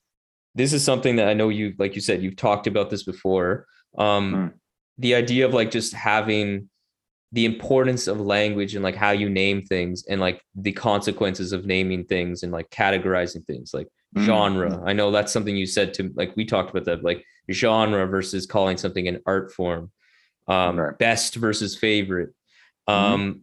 this 0.54 0.74
is 0.74 0.84
something 0.84 1.16
that 1.16 1.26
I 1.28 1.32
know 1.32 1.48
you, 1.48 1.72
like 1.78 1.94
you 1.94 2.02
said, 2.02 2.22
you've 2.22 2.36
talked 2.36 2.66
about 2.66 2.90
this 2.90 3.02
before. 3.02 3.66
Um, 3.96 4.34
Mm. 4.34 4.52
The 4.98 5.14
idea 5.14 5.46
of 5.46 5.54
like 5.54 5.70
just 5.70 5.94
having 5.94 6.68
the 7.32 7.46
importance 7.46 8.06
of 8.08 8.20
language 8.20 8.74
and 8.74 8.84
like 8.84 8.96
how 8.96 9.12
you 9.12 9.30
name 9.30 9.62
things 9.62 10.04
and 10.06 10.20
like 10.20 10.42
the 10.54 10.72
consequences 10.72 11.52
of 11.52 11.64
naming 11.64 12.04
things 12.04 12.42
and 12.42 12.52
like 12.52 12.68
categorizing 12.68 13.46
things 13.46 13.72
like 13.72 13.86
Mm. 14.16 14.24
genre. 14.24 14.82
I 14.84 14.92
know 14.92 15.10
that's 15.12 15.32
something 15.32 15.56
you 15.56 15.66
said 15.66 15.94
to 15.94 16.10
like 16.16 16.36
we 16.36 16.44
talked 16.44 16.70
about 16.70 16.84
that 16.86 17.04
like 17.04 17.24
genre 17.50 18.06
versus 18.06 18.44
calling 18.46 18.76
something 18.76 19.06
an 19.06 19.20
art 19.26 19.52
form, 19.52 19.90
um, 20.48 20.78
Right. 20.78 20.98
best 20.98 21.36
versus 21.36 21.76
favorite. 21.76 22.30
Mhm. 22.88 22.92
Um, 22.94 23.40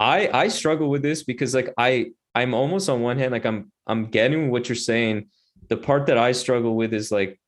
I 0.00 0.28
I 0.32 0.48
struggle 0.48 0.88
with 0.90 1.02
this 1.02 1.22
because 1.22 1.54
like 1.54 1.72
I 1.78 2.12
I'm 2.34 2.52
almost 2.54 2.88
on 2.88 3.00
one 3.02 3.18
hand 3.18 3.30
like 3.32 3.46
I'm 3.46 3.70
I'm 3.86 4.06
getting 4.06 4.50
what 4.50 4.68
you're 4.68 4.76
saying. 4.76 5.28
The 5.68 5.76
part 5.76 6.06
that 6.06 6.18
I 6.18 6.32
struggle 6.32 6.74
with 6.74 6.92
is 6.92 7.12
like 7.12 7.38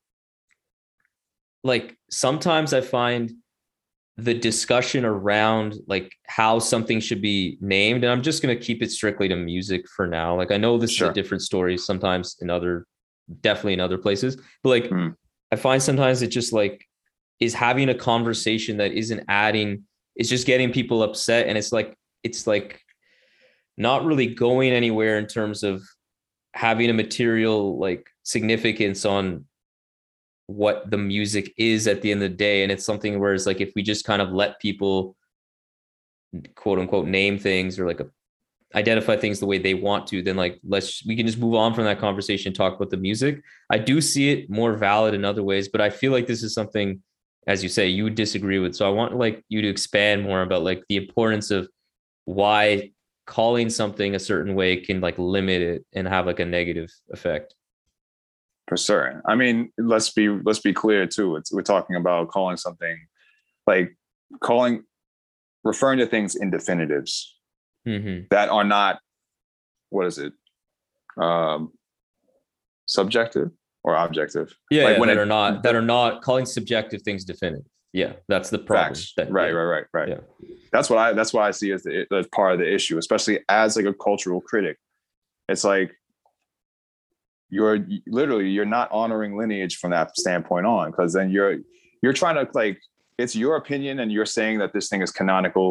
like 1.65 1.97
sometimes 2.11 2.73
I 2.73 2.81
find 2.83 3.33
the 4.17 4.35
discussion 4.35 5.05
around 5.05 5.75
like 5.89 6.13
how 6.27 6.59
something 6.59 7.01
should 7.01 7.21
be 7.21 7.59
named 7.61 8.05
and 8.05 8.13
I'm 8.13 8.23
just 8.23 8.43
going 8.43 8.57
to 8.57 8.65
keep 8.65 8.81
it 8.81 8.93
strictly 8.93 9.29
to 9.29 9.37
music 9.37 9.89
for 9.89 10.07
now. 10.07 10.37
Like 10.37 10.53
I 10.53 10.57
know 10.57 10.79
this 10.79 10.93
is 10.93 11.03
a 11.03 11.13
different 11.13 11.43
story 11.43 11.77
sometimes 11.77 12.37
in 12.41 12.49
other 12.49 12.87
definitely 13.41 13.73
in 13.73 13.81
other 13.81 13.99
places, 13.99 14.37
but 14.63 14.69
like 14.69 14.89
Hmm. 14.89 15.09
I 15.51 15.57
find 15.57 15.83
sometimes 15.83 16.23
it 16.23 16.29
just 16.29 16.53
like 16.53 16.87
is 17.41 17.55
having 17.55 17.89
a 17.89 17.95
conversation 17.95 18.77
that 18.77 18.93
isn't 18.93 19.25
adding 19.29 19.85
it's 20.17 20.29
just 20.29 20.47
getting 20.47 20.73
people 20.73 21.03
upset 21.03 21.49
and 21.49 21.59
it's 21.59 21.73
like 21.73 21.97
it's 22.23 22.47
like 22.47 22.81
not 23.77 24.05
really 24.05 24.27
going 24.27 24.73
anywhere 24.73 25.19
in 25.19 25.27
terms 25.27 25.63
of 25.63 25.83
having 26.53 26.89
a 26.89 26.95
material 26.95 27.79
like 27.79 28.09
significance 28.23 29.05
on 29.05 29.45
what 30.47 30.91
the 30.91 30.99
music 30.99 31.55
is 31.57 31.87
at 31.87 32.03
the 32.03 32.11
end 32.11 32.23
of 32.23 32.31
the 32.31 32.37
day. 32.37 32.63
And 32.63 32.71
it's 32.71 32.85
something 32.85 33.19
where 33.19 33.35
it's 33.35 33.47
like 33.47 33.61
if 33.61 33.73
we 33.75 33.83
just 33.83 34.05
kind 34.05 34.21
of 34.21 34.31
let 34.31 34.61
people 34.61 35.17
quote 36.55 36.79
unquote 36.79 37.07
name 37.07 37.39
things 37.39 37.79
or 37.79 37.87
like 37.87 38.01
a, 38.01 38.07
identify 38.75 39.17
things 39.17 39.39
the 39.39 39.47
way 39.47 39.57
they 39.57 39.75
want 39.75 40.05
to 40.05 40.21
then 40.21 40.35
like 40.35 40.59
let's 40.67 41.07
we 41.07 41.15
can 41.15 41.27
just 41.27 41.39
move 41.39 41.55
on 41.55 41.73
from 41.73 41.85
that 41.85 42.01
conversation 42.01 42.49
and 42.49 42.57
talk 42.57 42.75
about 42.75 42.91
the 42.91 42.97
music. 42.97 43.41
I 43.71 43.79
do 43.79 44.01
see 44.01 44.31
it 44.31 44.51
more 44.51 44.73
valid 44.75 45.15
in 45.15 45.25
other 45.25 45.45
ways 45.45 45.69
but 45.69 45.81
i 45.81 45.91
feel 45.91 46.11
like 46.11 46.27
this 46.27 46.43
is 46.43 46.55
something 46.55 47.01
as 47.47 47.63
you 47.63 47.69
say 47.69 47.89
you 47.89 48.05
would 48.05 48.17
disagree 48.17 48.59
with. 48.59 48.75
So 48.75 48.87
i 48.87 48.91
want 48.91 49.17
like 49.17 49.45
you 49.49 49.63
to 49.63 49.69
expand 49.69 50.23
more 50.23 50.43
about 50.43 50.65
like 50.65 50.83
the 50.89 50.97
importance 50.97 51.53
of 51.53 51.69
why 52.25 52.91
calling 53.27 53.71
something 53.71 54.15
a 54.15 54.19
certain 54.19 54.55
way 54.55 54.77
can 54.77 55.01
like 55.01 55.19
limit 55.19 55.63
it 55.63 55.85
and 55.93 56.09
have 56.09 56.27
like 56.27 56.41
a 56.41 56.45
negative 56.45 56.91
effect 57.11 57.55
for 58.69 58.77
certain. 58.77 59.21
I 59.27 59.35
mean, 59.35 59.71
let's 59.79 60.11
be 60.11 60.29
let's 60.29 60.61
be 60.61 60.73
clear 60.73 61.07
too. 61.07 61.37
It's 61.37 61.53
we're 61.53 61.63
talking 61.63 61.97
about 61.97 62.29
calling 62.29 62.57
something 62.57 62.97
like 63.67 63.97
calling 64.41 64.85
referring 65.65 65.99
to 65.99 66.07
things 66.07 66.35
in 66.35 66.51
definitives 66.51 67.31
hmm 67.87 68.21
that 68.31 68.49
are 68.49 68.65
not 68.65 68.99
what 69.91 70.07
is 70.07 70.19
it 70.19 70.33
um 71.23 71.71
subjective 72.87 73.51
or 73.83 73.95
objective 73.95 74.55
Yeah, 74.71 74.85
Like 74.85 74.95
yeah, 74.95 75.01
when 75.01 75.07
that 75.09 75.17
it- 75.17 75.21
are 75.21 75.27
not 75.27 75.63
that 75.63 75.75
are 75.75 75.83
not 75.83 76.23
calling 76.23 76.47
subjective 76.47 77.03
things 77.03 77.25
definitive. 77.25 77.67
Yeah, 77.93 78.15
that's 78.29 78.51
the 78.51 78.59
problem. 78.59 78.95
facts 78.95 79.13
that- 79.17 79.31
right 79.31 79.49
yeah. 79.53 79.59
right 79.59 79.65
right 79.65 79.85
right 79.93 80.09
Yeah. 80.09 80.47
that's 80.73 80.91
what 80.91 80.99
i 80.99 81.13
that's 81.13 81.33
what 81.33 81.45
i 81.45 81.51
see 81.51 81.71
as 81.73 81.83
the 81.85 82.07
as 82.13 82.27
part 82.29 82.53
of 82.55 82.59
the 82.59 82.73
issue 82.75 82.99
especially 82.99 83.41
as 83.49 83.77
like 83.77 83.87
a 83.87 83.95
cultural 83.95 84.41
critic 84.41 84.79
it's 85.49 85.65
like 85.65 85.95
you're 87.55 87.79
literally 88.19 88.49
you're 88.57 88.73
not 88.79 88.89
honoring 89.01 89.33
lineage 89.41 89.75
from 89.81 89.91
that 89.97 90.09
standpoint 90.23 90.67
on 90.67 90.91
because 90.91 91.13
then 91.13 91.31
you're 91.31 91.57
you're 92.03 92.13
trying 92.23 92.35
to 92.41 92.45
like 92.55 92.77
it's 93.23 93.35
your 93.37 93.55
opinion 93.57 94.01
and 94.01 94.11
you're 94.11 94.27
saying 94.39 94.59
that 94.59 94.73
this 94.73 94.89
thing 94.91 95.01
is 95.03 95.11
canonical 95.13 95.69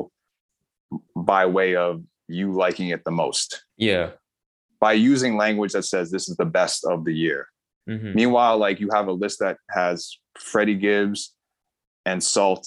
by 1.16 1.46
way 1.46 1.76
of 1.76 2.02
you 2.28 2.54
liking 2.54 2.88
it 2.96 3.02
the 3.04 3.12
most. 3.12 3.50
Yeah. 3.78 4.12
by 4.80 4.94
using 4.94 5.36
language 5.46 5.74
that 5.74 5.84
says 5.84 6.06
this 6.12 6.28
is 6.30 6.36
the 6.38 6.46
best 6.60 6.80
of 6.86 7.04
the 7.08 7.14
year. 7.26 7.42
Hmm 7.88 8.14
Meanwhile, 8.14 8.58
like 8.66 8.80
you 8.80 8.90
have 8.98 9.08
a 9.08 9.12
list 9.24 9.38
that 9.40 9.58
has 9.80 9.96
Freddie 10.40 10.76
Gibbs 10.86 11.34
and 12.06 12.24
Salt 12.24 12.64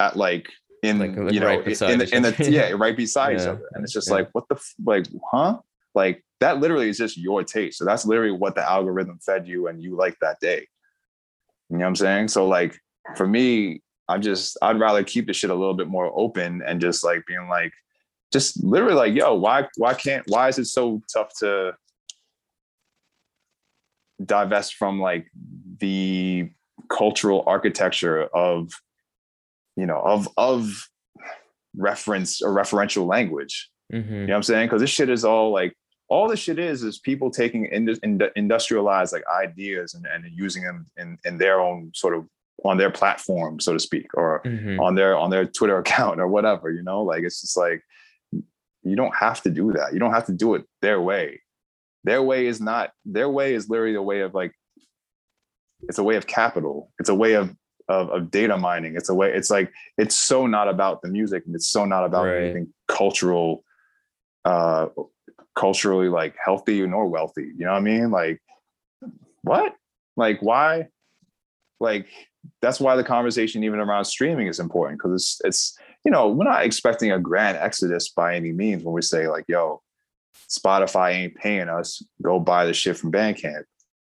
at 0.00 0.16
like 0.16 0.46
in 0.82 0.98
Like- 0.98 1.16
like 1.16 1.32
you 1.34 1.40
know 1.40 1.46
right 1.46 1.66
in, 1.66 1.90
in 1.92 1.98
the, 1.98 2.16
in 2.16 2.22
the 2.22 2.50
yeah 2.50 2.70
right 2.84 2.96
beside 2.96 3.32
each 3.36 3.46
other, 3.52 3.66
and 3.72 3.84
it's 3.84 3.92
just 3.98 4.08
yeah. 4.08 4.14
like 4.16 4.28
what 4.32 4.44
the 4.50 4.56
f- 4.56 4.74
like 4.84 5.06
huh? 5.32 5.58
Like 5.94 6.24
that 6.40 6.60
literally 6.60 6.88
is 6.88 6.98
just 6.98 7.16
your 7.16 7.42
taste. 7.42 7.78
So 7.78 7.84
that's 7.84 8.06
literally 8.06 8.32
what 8.32 8.54
the 8.54 8.68
algorithm 8.68 9.18
fed 9.18 9.48
you 9.48 9.66
and 9.68 9.82
you 9.82 9.96
like 9.96 10.16
that 10.20 10.40
day. 10.40 10.66
You 11.70 11.76
know 11.78 11.84
what 11.84 11.88
I'm 11.88 11.96
saying? 11.96 12.28
So 12.28 12.46
like 12.46 12.78
for 13.16 13.26
me, 13.26 13.82
I'm 14.08 14.22
just 14.22 14.56
I'd 14.62 14.80
rather 14.80 15.04
keep 15.04 15.26
the 15.26 15.32
shit 15.32 15.50
a 15.50 15.54
little 15.54 15.74
bit 15.74 15.88
more 15.88 16.10
open 16.14 16.62
and 16.66 16.80
just 16.80 17.04
like 17.04 17.24
being 17.26 17.48
like 17.48 17.72
just 18.32 18.62
literally 18.62 18.94
like 18.94 19.14
yo 19.14 19.34
why 19.34 19.66
why 19.76 19.94
can't 19.94 20.24
why 20.28 20.48
is 20.48 20.58
it 20.58 20.66
so 20.66 21.02
tough 21.12 21.32
to 21.38 21.72
divest 24.24 24.74
from 24.74 25.00
like 25.00 25.26
the 25.78 26.50
cultural 26.90 27.44
architecture 27.46 28.24
of 28.34 28.70
you 29.76 29.86
know 29.86 30.00
of 30.00 30.28
of 30.36 30.88
reference 31.76 32.42
or 32.42 32.52
referential 32.52 33.06
language 33.06 33.70
hmm 33.90 33.96
you 33.98 34.26
know 34.26 34.32
what 34.32 34.36
i'm 34.36 34.42
saying 34.42 34.66
because 34.66 34.80
this 34.80 34.90
shit 34.90 35.08
is 35.08 35.24
all 35.24 35.52
like 35.52 35.74
all 36.08 36.26
this 36.28 36.40
shit 36.40 36.58
is 36.58 36.82
is 36.82 36.98
people 36.98 37.30
taking 37.30 37.70
indu- 37.70 38.00
indu- 38.00 38.30
industrialized 38.36 39.12
like 39.12 39.24
ideas 39.28 39.94
and, 39.94 40.06
and 40.06 40.24
using 40.34 40.62
them 40.64 40.86
in 40.96 41.18
in 41.24 41.38
their 41.38 41.60
own 41.60 41.90
sort 41.94 42.14
of 42.14 42.26
on 42.64 42.76
their 42.78 42.90
platform 42.90 43.60
so 43.60 43.72
to 43.72 43.78
speak 43.78 44.06
or 44.14 44.40
hmm 44.44 44.80
on 44.80 44.94
their 44.94 45.16
on 45.16 45.30
their 45.30 45.44
twitter 45.44 45.78
account 45.84 46.18
or 46.20 46.26
whatever 46.26 46.70
you 46.70 46.82
know? 46.82 47.02
Like 47.02 47.22
it's 47.24 47.40
just 47.40 47.56
like 47.56 47.82
you 48.82 48.96
don't 48.96 49.14
have 49.14 49.42
to 49.42 49.50
do 49.50 49.72
that. 49.72 49.92
You 49.92 49.98
don't 49.98 50.12
have 50.14 50.26
to 50.26 50.32
do 50.32 50.54
it 50.54 50.64
their 50.80 51.00
way. 51.00 51.42
Their 52.04 52.22
way 52.22 52.46
is 52.46 52.60
not 52.60 52.92
their 53.04 53.28
way 53.28 53.54
is 53.54 53.68
literally 53.68 53.96
a 53.96 54.02
way 54.02 54.20
of 54.20 54.34
like 54.34 54.52
it's 55.88 55.98
a 55.98 56.02
way 56.02 56.16
of 56.16 56.26
capital. 56.26 56.90
It's 56.98 57.08
a 57.10 57.14
way 57.14 57.34
of 57.34 57.54
of, 57.88 58.10
of 58.10 58.30
data 58.30 58.56
mining. 58.56 58.96
It's 58.96 59.08
a 59.08 59.14
way 59.14 59.32
it's 59.32 59.50
like 59.50 59.70
it's 59.98 60.14
so 60.14 60.46
not 60.46 60.68
about 60.68 61.02
the 61.02 61.08
music 61.08 61.44
and 61.46 61.54
it's 61.54 61.68
so 61.68 61.84
not 61.84 62.04
about 62.04 62.24
Right. 62.26 62.42
anything 62.44 62.72
cultural 62.86 63.64
uh 64.44 64.86
culturally 65.58 66.08
like 66.08 66.34
healthy 66.42 66.86
nor 66.86 67.06
wealthy 67.08 67.50
you 67.56 67.64
know 67.64 67.72
what 67.72 67.78
i 67.78 67.80
mean? 67.80 68.10
Like 68.10 68.40
what? 69.42 69.74
Like 70.16 70.40
why? 70.40 70.88
Like 71.80 72.06
that's 72.62 72.80
why 72.80 72.96
the 72.96 73.04
conversation 73.04 73.64
even 73.64 73.80
around 73.80 74.04
streaming 74.04 74.46
is 74.46 74.60
important 74.60 74.98
because 74.98 75.12
it's 75.14 75.40
it's 75.44 75.78
you 76.04 76.10
know 76.10 76.28
we're 76.28 76.44
not 76.44 76.64
expecting 76.64 77.12
a 77.12 77.18
grand 77.18 77.56
exodus 77.56 78.08
by 78.08 78.34
any 78.34 78.52
means 78.52 78.84
when 78.84 78.94
we 78.94 79.02
say 79.02 79.28
like 79.28 79.44
yo 79.48 79.82
spotify 80.48 81.12
ain't 81.12 81.34
paying 81.34 81.68
us 81.68 82.02
go 82.22 82.38
buy 82.38 82.64
the 82.64 82.72
shit 82.72 82.96
from 82.96 83.12
bandcamp. 83.12 83.64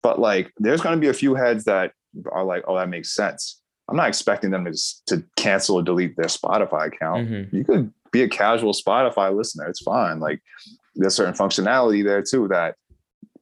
But 0.03 0.19
like 0.19 0.51
there's 0.57 0.81
going 0.81 0.95
to 0.95 1.01
be 1.01 1.09
a 1.09 1.13
few 1.13 1.35
heads 1.35 1.65
that 1.65 1.91
are 2.31 2.43
like 2.43 2.63
oh 2.67 2.75
that 2.77 2.89
makes 2.89 3.15
sense. 3.15 3.61
I'm 3.87 3.97
not 3.97 4.07
expecting 4.07 4.51
them 4.51 4.65
to 4.65 4.77
to 5.07 5.23
cancel 5.35 5.75
or 5.75 5.83
delete 5.83 6.15
their 6.15 6.25
spotify 6.25 6.87
account. 6.87 7.27
Hmm 7.27 7.43
you 7.51 7.63
could 7.63 7.91
be 8.11 8.21
a 8.21 8.29
casual 8.29 8.73
spotify 8.73 9.35
listener 9.35 9.67
it's 9.67 9.81
fine. 9.81 10.19
Like 10.19 10.41
there's 10.95 11.15
certain 11.15 11.33
functionality 11.33 12.03
there 12.03 12.21
too 12.21 12.47
that 12.47 12.75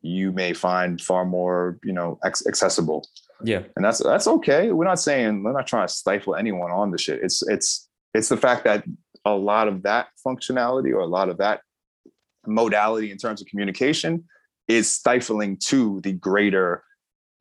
you 0.01 0.31
may 0.31 0.53
find 0.53 0.99
far 1.01 1.25
more 1.25 1.77
you 1.83 1.93
know 1.93 2.19
accessible 2.25 3.07
Yeah. 3.43 3.63
and 3.75 3.83
that's 3.85 3.99
that's 4.03 4.27
okay. 4.27 4.71
We're 4.71 4.85
not 4.85 4.99
saying 4.99 5.43
we're 5.43 5.53
not 5.53 5.67
trying 5.67 5.87
to 5.87 5.93
stifle 5.93 6.35
anyone 6.35 6.71
on 6.71 6.91
the 6.91 6.97
shit. 6.97 7.19
It's 7.23 7.41
it's 7.47 7.87
it's 8.13 8.29
the 8.29 8.37
fact 8.37 8.63
that 8.65 8.83
a 9.25 9.33
lot 9.33 9.67
of 9.67 9.83
that 9.83 10.07
functionality 10.25 10.91
or 10.93 10.99
a 10.99 11.07
lot 11.07 11.29
of 11.29 11.37
that 11.37 11.61
modality 12.45 13.09
in 13.11 13.17
terms 13.17 13.41
of 13.41 13.47
communication 13.47 14.25
is 14.67 14.91
stifling 14.91 15.57
to 15.57 16.01
the 16.01 16.11
greater 16.13 16.83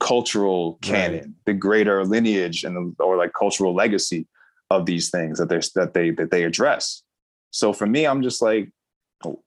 cultural 0.01 0.79
canon, 0.83 1.35
the 1.47 1.55
greater 1.55 2.05
lineage 2.05 2.65
and 2.65 2.77
the, 2.77 3.05
or 3.05 3.17
like 3.17 3.33
cultural 3.39 3.75
legacy 3.75 4.27
of 4.71 4.87
these 4.87 5.11
things 5.11 5.39
that 5.39 5.49
they 5.49 5.61
that 5.75 5.95
they 5.95 6.11
that 6.11 6.31
they 6.31 6.45
address. 6.45 7.03
So 7.51 7.73
for 7.73 7.87
me, 7.87 8.07
I'm 8.07 8.23
just 8.23 8.41
like, 8.43 8.71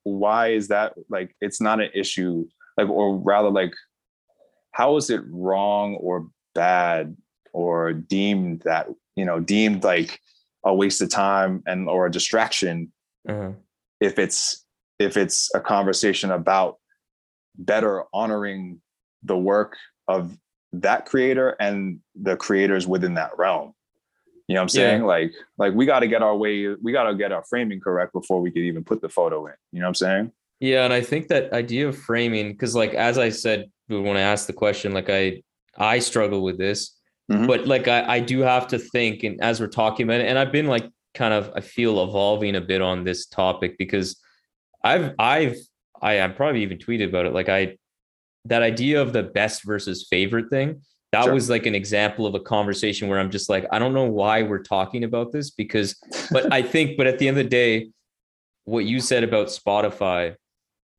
why 0.03 0.49
is 0.49 0.67
that 0.69 0.93
like 1.09 1.35
it's 1.41 1.61
not 1.61 1.79
an 1.79 1.89
issue 1.93 2.45
like 2.77 2.89
or 2.89 3.17
rather 3.17 3.49
like 3.49 3.73
how 4.71 4.97
is 4.97 5.09
it 5.09 5.21
wrong 5.29 5.95
or 5.95 6.27
bad 6.53 7.15
or 7.53 7.93
deemed 7.93 8.61
that 8.65 8.87
you 9.15 9.25
know 9.25 9.39
deemed 9.39 9.83
like 9.83 10.19
a 10.63 10.73
waste 10.73 11.01
of 11.01 11.09
time 11.09 11.63
and 11.65 11.87
or 11.87 12.05
a 12.05 12.11
distraction 12.11 12.91
uh 13.29 13.51
if 14.01 14.19
it's 14.19 14.65
if 14.99 15.17
it's 15.17 15.49
a 15.55 15.59
conversation 15.59 16.31
about 16.31 16.77
better 17.57 18.03
honoring 18.13 18.81
the 19.23 19.37
work 19.37 19.77
of 20.07 20.37
that 20.73 21.05
creator 21.05 21.55
and 21.59 21.99
the 22.15 22.35
creators 22.35 22.85
within 22.85 23.13
that 23.13 23.31
realm 23.37 23.73
you 24.47 24.53
know 24.55 24.59
what 24.61 24.63
i'm 24.63 24.69
saying 24.69 25.01
Yeah. 25.01 25.07
like 25.07 25.31
like 25.57 25.73
we 25.73 25.85
got 25.85 25.99
to 26.01 26.07
get 26.07 26.21
our 26.21 26.35
way 26.35 26.67
we 26.81 26.91
got 26.91 27.03
to 27.09 27.15
get 27.15 27.31
our 27.31 27.43
framing 27.43 27.79
correct 27.79 28.13
before 28.13 28.41
we 28.41 28.51
could 28.51 28.61
even 28.63 28.83
put 28.83 29.01
the 29.01 29.09
photo 29.09 29.45
in 29.47 29.53
you 29.71 29.79
know 29.79 29.85
what 29.85 29.89
i'm 29.89 29.95
saying 29.95 30.31
Yeah, 30.59 30.85
and 30.85 30.93
I 30.93 31.01
think 31.01 31.27
that 31.27 31.51
idea 31.51 31.89
of 31.89 31.97
framing, 31.97 32.51
because 32.53 32.75
like 32.75 32.93
as 32.93 33.17
I 33.17 33.29
said 33.29 33.65
when 33.89 34.15
I 34.17 34.21
asked 34.21 34.47
the 34.47 34.53
question, 34.63 34.93
like 34.93 35.09
I 35.09 35.43
I 35.77 35.99
struggle 35.99 36.41
with 36.47 36.57
this, 36.57 36.79
Mhm. 37.29 37.45
but 37.47 37.67
like 37.67 37.87
I, 37.89 37.99
I 38.15 38.19
do 38.21 38.39
have 38.39 38.65
to 38.69 38.79
think, 38.79 39.23
and 39.23 39.35
as 39.41 39.59
we're 39.59 39.67
talking 39.81 40.05
about 40.07 40.21
it, 40.21 40.27
and 40.29 40.39
I've 40.39 40.53
been 40.53 40.67
like 40.75 40.87
kind 41.13 41.33
of 41.33 41.51
I 41.59 41.61
feel 41.61 42.01
evolving 42.07 42.55
a 42.55 42.61
bit 42.61 42.81
on 42.81 43.03
this 43.03 43.25
topic 43.27 43.71
because 43.77 44.15
I've 44.81 45.13
I've 45.19 45.57
I 46.01 46.21
I 46.23 46.27
probably 46.29 46.63
even 46.63 46.77
tweeted 46.77 47.09
about 47.09 47.25
it. 47.27 47.33
Like 47.33 47.49
I 47.49 47.75
that 48.45 48.63
idea 48.63 49.01
of 49.01 49.11
the 49.11 49.23
best 49.23 49.65
versus 49.65 50.07
favorite 50.09 50.49
thing, 50.49 50.81
that 51.15 51.23
Sure. 51.25 51.33
was 51.33 51.49
like 51.49 51.65
an 51.65 51.75
example 51.75 52.27
of 52.27 52.35
a 52.35 52.39
conversation 52.41 53.07
where 53.07 53.19
I'm 53.19 53.31
just 53.31 53.49
like, 53.49 53.65
I 53.71 53.79
don't 53.79 53.93
know 53.93 54.03
why 54.05 54.41
we're 54.43 54.61
talking 54.63 55.03
about 55.05 55.31
this 55.31 55.49
because 55.49 55.95
but 56.29 56.51
I 56.51 56.61
think, 56.73 56.97
but 56.97 57.07
at 57.07 57.19
the 57.19 57.27
end 57.29 57.37
of 57.37 57.43
the 57.45 57.49
day, 57.49 57.89
what 58.65 58.83
you 58.85 58.99
said 58.99 59.23
about 59.23 59.47
Spotify 59.47 60.35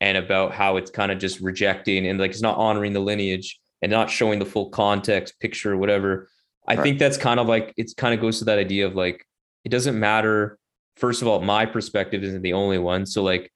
and 0.00 0.16
about 0.16 0.52
how 0.52 0.76
it's 0.78 0.90
kind 0.90 1.12
of 1.12 1.18
just 1.18 1.40
rejecting 1.40 2.06
and 2.06 2.18
like 2.18 2.30
it's 2.30 2.40
not 2.42 2.56
honoring 2.56 2.92
the 2.94 3.00
lineage 3.00 3.58
and 3.82 3.90
not 3.92 4.08
showing 4.10 4.38
the 4.38 4.46
full 4.46 4.70
context, 4.70 5.38
picture, 5.40 5.76
whatever. 5.76 6.28
I 6.66 6.74
Right. 6.76 6.82
think 6.82 6.98
that's 6.98 7.18
kind 7.18 7.38
of 7.38 7.46
like 7.46 7.74
it's 7.76 7.92
kind 7.94 8.14
of 8.14 8.20
goes 8.20 8.38
to 8.38 8.46
that 8.46 8.58
idea 8.58 8.86
of 8.86 8.94
like 8.94 9.24
it 9.64 9.68
doesn't 9.68 9.98
matter. 9.98 10.58
First 10.96 11.20
of 11.20 11.28
all, 11.28 11.40
my 11.42 11.66
perspective 11.66 12.24
isn't 12.24 12.40
the 12.42 12.54
only 12.54 12.78
one. 12.78 13.04
So 13.04 13.22
like 13.22 13.52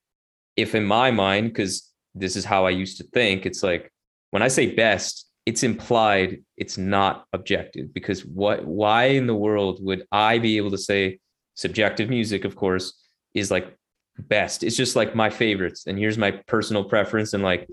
if 0.56 0.74
in 0.74 0.84
my 0.84 1.11
mind, 1.11 1.48
because 1.48 1.88
this 2.14 2.36
is 2.36 2.44
how 2.44 2.66
I 2.66 2.70
used 2.70 2.98
to 2.98 3.04
think, 3.04 3.46
it's 3.46 3.62
like 3.62 3.90
when 4.30 4.42
I 4.42 4.48
say 4.48 4.74
best, 4.74 5.26
it's 5.51 5.62
implied 5.70 6.30
it's 6.62 6.76
not 6.78 7.14
objective 7.38 7.86
because 7.98 8.20
what 8.24 8.59
why 8.64 9.05
in 9.18 9.26
the 9.26 9.34
world 9.46 9.76
would 9.86 10.03
I 10.28 10.38
be 10.38 10.53
able 10.59 10.72
to 10.76 10.82
say 10.90 11.18
subjective 11.61 12.09
music, 12.09 12.44
of 12.44 12.55
course, 12.57 12.86
is 13.34 13.51
like 13.51 13.76
best. 14.18 14.62
It's 14.62 14.76
just 14.76 14.96
like 14.96 15.14
my 15.14 15.30
favorites. 15.30 15.84
And 15.86 15.98
here's 15.98 16.18
my 16.18 16.30
personal 16.30 16.84
preference. 16.84 17.34
And 17.34 17.42
like 17.42 17.68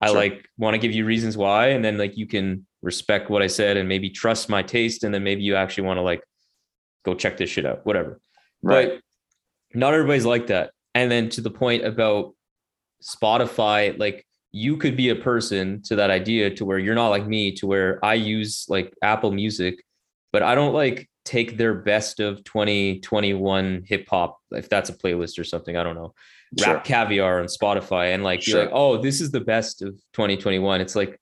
I 0.00 0.08
Sure. 0.08 0.16
like 0.16 0.48
want 0.58 0.74
to 0.74 0.78
give 0.78 0.92
you 0.92 1.04
reasons 1.04 1.36
why. 1.36 1.68
And 1.68 1.84
then 1.84 1.96
like 1.98 2.16
you 2.16 2.26
can 2.26 2.66
respect 2.82 3.30
what 3.30 3.42
I 3.42 3.48
said 3.48 3.76
and 3.76 3.88
maybe 3.88 4.10
trust 4.10 4.48
my 4.48 4.62
taste. 4.62 5.04
And 5.04 5.12
then 5.12 5.24
maybe 5.24 5.42
you 5.42 5.56
actually 5.56 5.86
want 5.86 5.98
to 5.98 6.02
like 6.02 6.22
go 7.04 7.14
check 7.14 7.36
this 7.36 7.50
shit 7.50 7.66
out, 7.66 7.84
whatever. 7.86 8.20
But 8.62 9.00
not 9.74 9.94
everybody's 9.94 10.26
like 10.34 10.48
that. 10.48 10.70
And 10.94 11.10
then 11.10 11.28
to 11.30 11.40
the 11.40 11.50
point 11.50 11.84
about 11.84 12.34
Spotify, 13.02 13.98
like 13.98 14.26
you 14.52 14.76
could 14.76 14.96
be 14.96 15.08
a 15.08 15.16
person 15.16 15.82
to 15.82 15.96
that 15.96 16.10
idea 16.10 16.50
to 16.54 16.64
where 16.64 16.78
you're 16.78 16.94
not 16.94 17.08
like 17.08 17.26
me, 17.26 17.52
to 17.52 17.66
where 17.66 17.98
I 18.04 18.14
use 18.14 18.66
like 18.68 18.92
Apple 19.02 19.32
Music, 19.32 19.82
but 20.32 20.42
I 20.42 20.54
don't 20.54 20.74
like 20.74 21.08
take 21.24 21.56
their 21.56 21.74
best 21.74 22.20
of 22.20 22.42
2021 22.44 23.84
hip 23.86 24.06
hop, 24.08 24.38
if 24.50 24.68
that's 24.68 24.90
a 24.90 24.92
playlist 24.92 25.38
or 25.38 25.44
something. 25.44 25.76
I 25.76 25.82
don't 25.82 25.94
know. 25.94 26.14
Sure. 26.58 26.74
Rap 26.74 26.84
caviar 26.84 27.40
on 27.40 27.46
Spotify 27.46 28.14
and 28.14 28.22
like 28.22 28.42
Sure. 28.42 28.60
like, 28.64 28.70
oh, 28.72 28.98
this 29.00 29.20
is 29.20 29.30
the 29.30 29.40
best 29.40 29.80
of 29.82 29.94
2021. 30.12 30.80
It's 30.80 30.94
like 30.96 31.18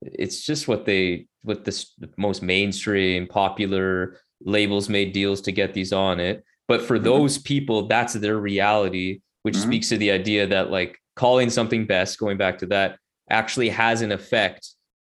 it's 0.00 0.44
just 0.44 0.66
what 0.68 0.84
they 0.84 1.26
what 1.42 1.64
the 1.64 1.86
most 2.16 2.42
mainstream 2.42 3.26
popular 3.26 4.16
labels 4.44 4.88
made 4.88 5.12
deals 5.12 5.40
to 5.42 5.52
get 5.52 5.74
these 5.74 5.92
on 5.92 6.18
it. 6.20 6.44
but 6.68 6.80
for 6.80 6.98
those 6.98 7.38
people 7.38 7.86
that's 7.88 8.14
their 8.14 8.38
reality 8.38 9.20
which 9.42 9.56
Mhm. 9.56 9.62
speaks 9.62 9.88
to 9.88 9.98
the 9.98 10.10
idea 10.12 10.46
that 10.46 10.70
like 10.70 10.98
calling 11.16 11.50
something 11.50 11.86
best 11.86 12.18
going 12.18 12.36
back 12.38 12.58
to 12.58 12.66
that 12.66 12.98
actually 13.30 13.68
has 13.68 14.02
an 14.02 14.12
effect 14.12 14.68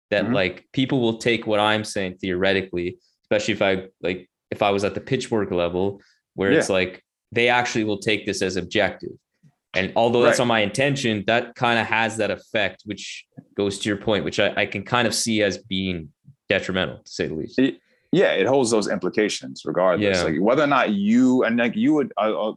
that 0.10 0.26
Mhm. 0.26 0.34
like 0.34 0.66
people 0.74 1.00
will 1.02 1.18
take 1.18 1.46
what 1.48 1.60
i'm 1.60 1.84
saying 1.84 2.16
theoretically 2.18 2.98
especially 3.24 3.54
if 3.54 3.62
i 3.62 3.88
like 4.02 4.30
if 4.50 4.62
i 4.62 4.70
was 4.72 4.84
at 4.84 4.94
the 4.96 5.02
Pitchfork 5.02 5.52
level 5.52 6.02
where 6.36 6.52
it's 6.52 6.70
like 6.70 7.04
they 7.32 7.48
actually 7.50 7.84
will 7.84 8.00
take 8.00 8.26
this 8.26 8.42
as 8.42 8.56
objective 8.58 9.12
and 9.74 9.94
although 9.96 10.22
that's 10.22 10.40
Right. 10.40 10.46
not 10.46 10.54
my 10.56 10.60
intention 10.62 11.24
that 11.28 11.56
kind 11.56 11.80
of 11.80 11.86
has 11.88 12.18
that 12.18 12.32
effect 12.32 12.82
which 12.86 13.26
goes 13.56 13.80
to 13.80 13.90
your 13.90 13.98
point 13.98 14.26
which 14.26 14.40
I, 14.40 14.54
I 14.58 14.66
can 14.66 14.84
kind 14.84 15.08
of 15.08 15.14
see 15.16 15.42
as 15.44 15.58
being 15.60 16.10
detrimental 16.50 16.98
to 17.04 17.12
say 17.12 17.28
the 17.28 17.36
least 17.36 17.60
It- 17.60 17.78
yeah, 18.14 18.34
it 18.34 18.46
holds 18.46 18.72
those 18.72 18.90
implications 18.90 19.62
regardless. 19.64 20.18
Yeah. 20.18 20.24
Like 20.26 20.42
whether 20.42 20.64
or 20.64 20.68
not 20.68 20.90
you 20.90 21.46
and 21.46 21.56
like 21.56 21.78
you 21.78 21.94
would, 21.94 22.12
uh, 22.18 22.50
uh, 22.50 22.54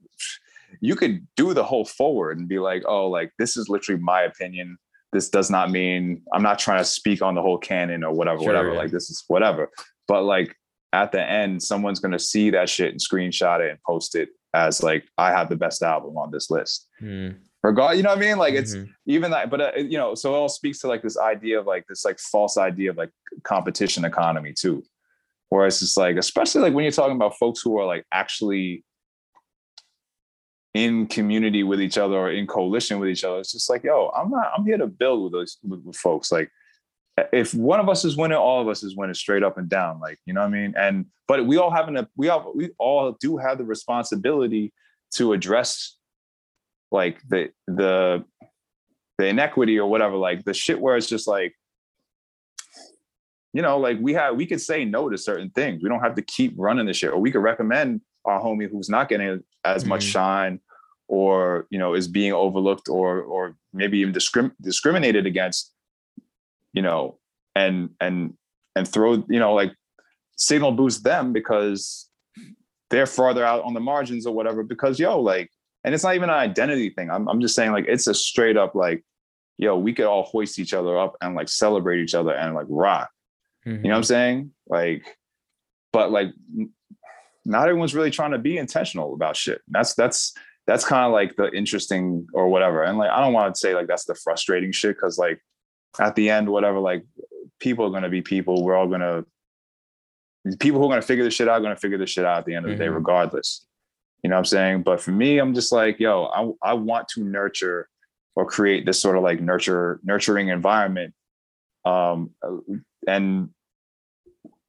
you 0.88 0.94
could 1.00 1.16
do 1.36 1.54
the 1.54 1.64
whole 1.64 1.84
forward 1.98 2.38
and 2.38 2.46
be 2.48 2.58
like, 2.58 2.82
oh, 2.86 3.08
like 3.08 3.30
this 3.38 3.56
is 3.56 3.68
literally 3.68 4.00
my 4.02 4.20
opinion. 4.22 4.76
This 5.14 5.28
does 5.30 5.48
not 5.50 5.70
mean 5.70 6.22
I'm 6.34 6.42
not 6.42 6.58
trying 6.58 6.80
to 6.80 6.84
speak 6.84 7.22
on 7.22 7.34
the 7.34 7.42
whole 7.42 7.58
canon 7.58 8.04
or 8.04 8.12
whatever, 8.12 8.40
Sure, 8.40 8.48
whatever. 8.48 8.72
yeah. 8.72 8.78
Like 8.82 8.90
this 8.90 9.08
is 9.08 9.24
whatever. 9.28 9.70
But 10.08 10.22
like 10.24 10.54
at 10.92 11.10
the 11.12 11.22
end, 11.22 11.62
someone's 11.62 12.00
gonna 12.00 12.18
see 12.32 12.50
that 12.50 12.68
shit 12.68 12.90
and 12.90 13.00
screenshot 13.00 13.60
it 13.64 13.70
and 13.70 13.78
post 13.86 14.14
it 14.14 14.28
as 14.52 14.82
like 14.82 15.04
I 15.16 15.30
have 15.30 15.48
the 15.48 15.56
best 15.56 15.82
album 15.82 16.16
on 16.18 16.30
this 16.30 16.50
list. 16.50 16.86
Hmm. 17.00 17.28
Regard, 17.62 17.96
you 17.96 18.02
know 18.02 18.10
what 18.10 18.18
I 18.18 18.26
mean? 18.28 18.36
Like 18.36 18.54
it's 18.54 18.74
Mhm. 18.74 18.88
even 19.06 19.30
that 19.30 19.48
but 19.50 19.60
uh, 19.60 19.72
you 19.76 19.96
know 19.96 20.14
so 20.14 20.34
it 20.34 20.36
all 20.36 20.50
speaks 20.50 20.80
to 20.80 20.86
like 20.88 21.02
this 21.02 21.16
idea 21.18 21.58
of 21.60 21.66
like 21.66 21.84
this 21.88 22.04
like 22.04 22.18
false 22.18 22.58
idea 22.58 22.90
of 22.90 22.96
like 22.98 23.10
competition 23.42 24.04
economy 24.04 24.52
too 24.52 24.82
where 25.48 25.66
it's 25.66 25.80
just 25.80 25.96
like 25.96 26.16
especially 26.16 26.60
like 26.60 26.74
when 26.74 26.84
you're 26.84 26.92
talking 27.00 27.16
about 27.16 27.36
folks 27.38 27.60
who 27.62 27.78
are 27.78 27.86
like 27.86 28.04
actually 28.12 28.84
in 30.74 31.06
community 31.06 31.62
with 31.62 31.80
each 31.80 31.96
other 31.96 32.16
or 32.16 32.30
in 32.30 32.46
coalition 32.46 32.98
with 32.98 33.08
each 33.08 33.24
other 33.24 33.38
it's 33.38 33.52
just 33.52 33.70
like 33.70 33.84
yo 33.84 34.10
i'm 34.16 34.28
not 34.28 34.50
i'm 34.56 34.66
here 34.66 34.76
to 34.76 34.88
build 34.88 35.22
with 35.22 35.32
those 35.32 35.58
with, 35.62 35.80
with 35.84 35.96
folks. 35.96 36.32
Like 36.32 36.50
if 37.32 37.54
one 37.54 37.78
of 37.78 37.88
us 37.88 38.04
is 38.04 38.16
winning 38.16 38.36
all 38.36 38.60
of 38.60 38.68
us 38.68 38.82
is 38.82 38.96
winning 38.96 39.14
straight 39.14 39.44
up 39.44 39.56
and 39.56 39.68
down 39.68 40.00
like 40.00 40.18
you 40.26 40.34
know 40.34 40.40
what 40.40 40.48
i 40.48 40.50
mean? 40.50 40.74
And 40.76 41.06
but 41.28 41.46
we 41.46 41.56
all 41.56 41.70
have 41.70 41.88
an 41.88 42.06
we 42.16 42.28
all 42.28 42.52
we 42.54 42.70
all 42.78 43.16
do 43.20 43.36
have 43.36 43.58
the 43.58 43.64
responsibility 43.64 44.72
to 45.12 45.32
address 45.32 45.96
like 46.90 47.20
the 47.28 47.50
the 47.66 48.24
the 49.18 49.26
inequity 49.26 49.78
or 49.78 49.88
whatever 49.88 50.16
like 50.16 50.44
the 50.44 50.54
shit 50.54 50.80
where 50.80 50.96
it's 50.96 51.08
just 51.08 51.28
like 51.28 51.54
you 53.52 53.62
know 53.62 53.78
like 53.78 53.98
we 54.00 54.14
have 54.14 54.34
we 54.34 54.46
could 54.46 54.60
say 54.60 54.84
no 54.84 55.08
to 55.08 55.16
certain 55.16 55.50
things. 55.50 55.82
We 55.82 55.88
don't 55.88 56.00
have 56.00 56.16
to 56.16 56.22
keep 56.22 56.54
running 56.56 56.86
the 56.86 56.94
shit. 56.94 57.12
Or 57.12 57.18
we 57.18 57.30
could 57.30 57.42
recommend 57.42 58.00
our 58.24 58.40
homie 58.40 58.68
who's 58.68 58.88
not 58.88 59.08
getting 59.08 59.44
as 59.64 59.84
much 59.84 60.04
Mhm. 60.04 60.10
shine 60.10 60.60
or 61.08 61.66
you 61.70 61.78
know 61.78 61.94
is 61.94 62.08
being 62.08 62.32
overlooked 62.32 62.88
or 62.88 63.22
or 63.22 63.56
maybe 63.72 63.98
even 63.98 64.12
discrim- 64.14 64.54
discriminated 64.60 65.26
against 65.26 65.72
you 66.72 66.82
know 66.82 67.18
and 67.54 67.90
and 68.00 68.34
and 68.76 68.88
throw 68.88 69.14
you 69.28 69.38
know 69.38 69.54
like 69.54 69.72
signal 70.36 70.72
boost 70.72 71.04
them 71.04 71.32
because 71.32 72.08
they're 72.90 73.06
farther 73.06 73.44
out 73.44 73.62
on 73.64 73.74
the 73.74 73.80
margins 73.80 74.26
or 74.26 74.34
whatever 74.34 74.62
because 74.62 74.98
yo 74.98 75.20
like 75.20 75.50
and 75.84 75.94
it's 75.94 76.02
not 76.02 76.14
even 76.14 76.30
an 76.30 76.36
identity 76.36 76.88
thing. 76.88 77.10
I'm, 77.10 77.28
I'm 77.28 77.42
just 77.42 77.54
saying 77.54 77.72
like 77.72 77.84
it's 77.86 78.06
a 78.06 78.14
straight 78.14 78.56
up 78.56 78.74
like 78.74 79.04
yo 79.58 79.76
we 79.78 79.92
could 79.92 80.06
all 80.06 80.22
hoist 80.24 80.58
each 80.58 80.72
other 80.72 80.98
up 80.98 81.16
and 81.20 81.34
like 81.34 81.48
celebrate 81.48 82.00
each 82.02 82.14
other 82.14 82.34
and 82.34 82.54
like 82.54 82.66
rock. 82.70 83.10
You 83.66 83.72
know 83.78 83.90
what 83.90 83.96
i'm 83.96 84.04
saying? 84.04 84.50
Like 84.66 85.04
but 85.92 86.10
like 86.10 86.28
not 87.44 87.68
everyone's 87.68 87.94
really 87.94 88.10
trying 88.10 88.30
to 88.32 88.38
be 88.38 88.56
intentional 88.58 89.14
about 89.14 89.36
shit. 89.36 89.60
That's 89.68 89.94
that's 89.94 90.32
that's 90.66 90.84
kind 90.84 91.04
of 91.04 91.12
like 91.12 91.36
the 91.36 91.50
interesting 91.52 92.26
or 92.32 92.48
whatever. 92.48 92.82
And 92.82 92.96
like 92.98 93.10
i 93.10 93.20
don't 93.20 93.32
want 93.34 93.54
to 93.54 93.58
say 93.58 93.74
like 93.74 93.86
that's 93.86 94.04
the 94.06 94.14
frustrating 94.14 94.72
shit 94.72 94.96
because 94.96 95.18
like 95.18 95.40
at 96.00 96.14
the 96.16 96.30
end 96.30 96.48
whatever 96.48 96.78
like 96.80 97.04
people 97.60 97.84
are 97.86 97.90
going 97.90 98.02
to 98.02 98.08
be 98.08 98.22
people. 98.22 98.64
We're 98.64 98.76
all 98.76 98.88
going 98.88 99.00
to 99.00 99.24
people 100.58 100.78
who 100.80 100.86
are 100.86 100.90
going 100.90 101.00
to 101.00 101.06
figure 101.06 101.24
this 101.24 101.34
shit 101.34 101.48
out 101.48 101.54
are 101.58 101.60
going 101.60 101.74
to 101.74 101.80
figure 101.80 101.98
this 101.98 102.10
shit 102.10 102.24
out 102.24 102.38
at 102.38 102.44
the 102.46 102.54
end 102.54 102.66
of 102.66 102.70
the 102.72 102.76
day 102.84 102.90
Mhm. 102.90 102.94
regardless. 102.96 103.66
You 104.22 104.30
know 104.30 104.36
what 104.36 104.40
i'm 104.40 104.44
saying? 104.46 104.82
But 104.82 105.00
for 105.00 105.10
me 105.12 105.38
i'm 105.38 105.54
just 105.54 105.70
like 105.72 106.00
yo 106.00 106.24
i, 106.62 106.70
I 106.70 106.72
want 106.74 107.08
to 107.08 107.24
nurture 107.24 107.88
or 108.36 108.46
create 108.46 108.84
this 108.86 108.98
sort 109.00 109.16
of 109.16 109.22
like 109.22 109.40
nurture 109.40 110.00
nurturing 110.02 110.48
environment 110.48 111.14
um 111.84 112.30
and 113.06 113.50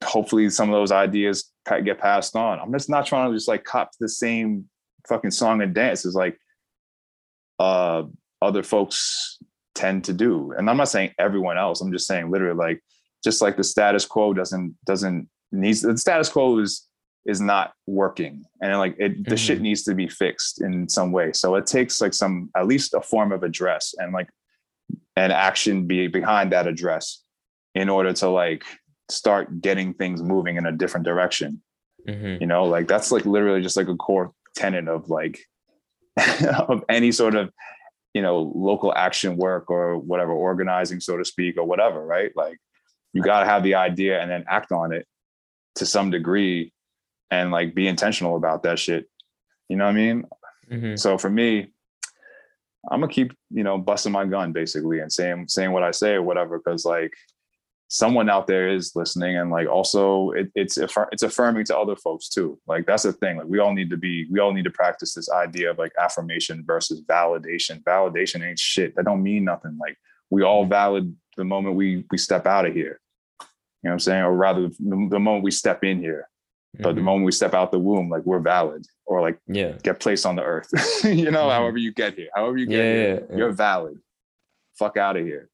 hopefully 0.04 0.50
some 0.50 0.68
of 0.68 0.74
those 0.74 0.92
ideas 0.92 1.50
get 1.84 1.98
passed 1.98 2.36
on. 2.36 2.58
I'm 2.58 2.72
just 2.72 2.90
not 2.90 3.06
trying 3.06 3.30
to 3.30 3.36
just 3.36 3.48
like 3.48 3.64
cop 3.64 3.90
the 3.98 4.08
same 4.08 4.66
fucking 5.08 5.30
song 5.30 5.62
and 5.62 5.74
dance 5.74 6.04
as 6.04 6.14
like 6.14 6.38
uh 7.58 8.02
other 8.42 8.62
folks 8.62 9.38
tend 9.74 10.04
to 10.04 10.12
do. 10.12 10.52
And 10.56 10.68
i'm 10.68 10.76
not 10.76 10.88
saying 10.88 11.12
everyone 11.18 11.58
else. 11.58 11.80
I'm 11.80 11.92
just 11.92 12.06
saying 12.06 12.30
literally 12.30 12.56
like 12.56 12.82
just 13.24 13.42
like 13.42 13.56
the 13.56 13.64
status 13.64 14.04
quo 14.04 14.32
doesn't 14.32 14.76
doesn't 14.84 15.28
needs 15.52 15.82
the 15.82 15.96
status 15.96 16.28
quo 16.28 16.58
is 16.58 16.86
is 17.26 17.40
not 17.40 17.72
working. 17.86 18.44
And 18.62 18.78
like 18.78 18.96
it 18.98 19.28
the 19.28 19.36
shit 19.36 19.60
needs 19.60 19.82
to 19.84 19.94
be 19.94 20.08
fixed 20.08 20.62
in 20.62 20.88
some 20.88 21.12
way. 21.12 21.32
So 21.32 21.56
it 21.56 21.66
takes 21.66 22.00
like 22.00 22.14
some 22.14 22.50
at 22.56 22.66
least 22.66 22.94
a 22.94 23.00
form 23.00 23.32
of 23.32 23.42
address 23.42 23.94
and 23.98 24.12
like 24.12 24.28
an 25.16 25.30
action 25.30 25.86
be 25.86 26.06
behind 26.06 26.52
that 26.52 26.66
address 26.66 27.22
in 27.74 27.88
order 27.88 28.12
to 28.12 28.28
like 28.28 28.64
start 29.08 29.60
getting 29.60 29.94
things 29.94 30.22
moving 30.22 30.56
in 30.56 30.66
a 30.66 30.72
different 30.72 31.04
direction 31.06 31.62
Mhm. 32.08 32.40
you 32.40 32.46
know 32.46 32.64
like 32.64 32.86
that's 32.88 33.10
like 33.12 33.26
literally 33.26 33.60
just 33.62 33.76
like 33.76 33.88
a 33.88 33.96
core 33.96 34.32
tenet 34.54 34.86
of 34.88 35.08
like 35.10 35.40
of 36.68 36.82
any 36.88 37.12
sort 37.12 37.34
of 37.34 37.50
you 38.14 38.22
know 38.22 38.52
local 38.54 38.94
action 38.94 39.36
work 39.36 39.70
or 39.70 39.98
whatever 39.98 40.32
organizing 40.32 41.00
so 41.00 41.16
to 41.16 41.24
speak 41.24 41.56
or 41.58 41.64
whatever 41.64 42.04
right 42.04 42.32
like 42.36 42.58
you 43.12 43.22
got 43.22 43.40
to 43.40 43.46
have 43.46 43.62
the 43.62 43.74
idea 43.74 44.20
and 44.20 44.30
then 44.30 44.44
act 44.48 44.72
on 44.72 44.92
it 44.92 45.06
to 45.74 45.84
some 45.86 46.10
degree 46.10 46.72
and 47.30 47.50
like 47.50 47.74
be 47.74 47.86
intentional 47.88 48.36
about 48.36 48.62
that 48.62 48.78
shit 48.78 49.08
you 49.68 49.76
know 49.76 49.84
what 49.84 49.90
i 49.90 49.94
mean 49.94 50.24
Mhm. 50.70 50.98
so 50.98 51.18
for 51.18 51.30
me 51.30 51.72
i'm 52.90 53.00
gonna 53.00 53.12
keep 53.12 53.32
you 53.50 53.62
know 53.64 53.78
busting 53.78 54.12
my 54.12 54.24
gun 54.24 54.52
basically 54.52 55.00
and 55.00 55.12
saying 55.12 55.46
saying 55.48 55.70
what 55.72 55.82
i 55.82 55.90
say 55.90 56.14
or 56.14 56.22
whatever 56.22 56.58
because 56.58 56.84
like 56.84 57.12
someone 57.88 58.28
out 58.28 58.46
there 58.48 58.68
is 58.68 58.96
listening 58.96 59.36
and 59.36 59.50
like 59.50 59.68
also 59.68 60.30
it, 60.32 60.50
it's 60.56 60.76
affir- 60.76 61.06
it's 61.12 61.22
affirming 61.22 61.64
to 61.64 61.76
other 61.78 61.94
folks 61.94 62.28
too 62.28 62.58
like 62.66 62.84
that's 62.84 63.04
the 63.04 63.12
thing 63.12 63.36
like 63.36 63.46
we 63.46 63.60
all 63.60 63.72
need 63.72 63.88
to 63.90 63.96
be 63.96 64.26
we 64.30 64.40
all 64.40 64.52
need 64.52 64.64
to 64.64 64.70
practice 64.70 65.14
this 65.14 65.30
idea 65.30 65.70
of 65.70 65.78
like 65.78 65.92
affirmation 66.00 66.64
versus 66.66 67.00
validation 67.02 67.80
validation 67.84 68.44
ain't 68.44 68.58
shit 68.58 68.94
that 68.96 69.04
don't 69.04 69.22
mean 69.22 69.44
nothing 69.44 69.78
like 69.80 69.96
we 70.30 70.42
all 70.42 70.66
valid 70.66 71.14
the 71.36 71.44
moment 71.44 71.76
we 71.76 72.04
we 72.10 72.18
step 72.18 72.44
out 72.44 72.66
of 72.66 72.72
here 72.74 72.98
you 73.40 73.44
know 73.84 73.90
what 73.90 73.92
i'm 73.92 74.00
saying 74.00 74.22
or 74.24 74.34
rather 74.34 74.62
the, 74.62 75.06
the 75.10 75.18
moment 75.20 75.44
we 75.44 75.50
step 75.52 75.84
in 75.84 76.00
here 76.00 76.28
but 76.80 76.94
the 76.96 77.00
Mhm. 77.00 77.04
moment 77.04 77.24
we 77.26 77.32
step 77.32 77.54
out 77.54 77.70
the 77.70 77.78
womb 77.78 78.10
like 78.10 78.24
we're 78.26 78.40
valid 78.40 78.84
or 79.06 79.20
like 79.20 79.38
yeah 79.46 79.72
get 79.84 80.00
placed 80.00 80.26
on 80.26 80.34
the 80.34 80.42
earth 80.42 80.68
you 81.04 81.30
know 81.30 81.46
Mhm. 81.46 81.52
however 81.52 81.78
you 81.78 81.92
get 81.92 82.14
here 82.16 82.28
however 82.34 82.56
you 82.58 82.66
get 82.66 82.76
yeah, 82.78 82.82
here 82.82 83.14
yeah, 83.14 83.20
yeah. 83.30 83.36
you're 83.36 83.52
valid. 83.52 83.98
Fuck 84.78 84.98
out 84.98 85.16
of 85.16 85.24
here. 85.24 85.48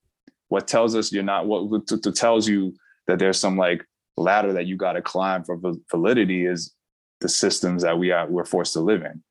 What 0.53 0.69
tells 0.69 0.95
us 0.95 1.11
you're 1.11 1.23
not 1.23 1.47
what 1.47 1.87
to, 1.87 1.99
to 1.99 2.13
tells 2.13 2.47
you 2.47 2.75
that 3.07 3.19
there's 3.19 3.41
some 3.41 3.57
like 3.57 3.83
ladder 4.19 4.53
that 4.53 4.67
you 4.67 4.77
got 4.77 4.93
to 4.93 5.01
climb 5.01 5.45
for 5.45 5.59
validity 5.91 6.45
is 6.45 6.75
the 7.23 7.29
systems 7.31 7.83
that 7.85 7.99
we 7.99 8.11
are 8.11 8.27
we're 8.29 8.45
forced 8.45 8.75
to 8.75 8.81
live 8.81 9.01
in. 9.01 9.07
You 9.07 9.09
know 9.09 9.23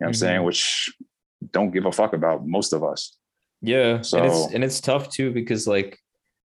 what 0.00 0.06
I'm 0.08 0.14
saying? 0.14 0.40
Mhm. 0.42 0.44
Which 0.44 0.92
don't 1.52 1.70
give 1.70 1.86
a 1.86 1.92
fuck 2.00 2.12
about 2.12 2.46
most 2.46 2.74
of 2.74 2.84
us. 2.84 3.16
Yeah, 3.62 3.92
and 3.94 4.06
So- 4.06 4.24
it's 4.26 4.54
and 4.54 4.62
it's 4.62 4.80
tough 4.82 5.08
too 5.16 5.32
because 5.32 5.66
like, 5.66 5.98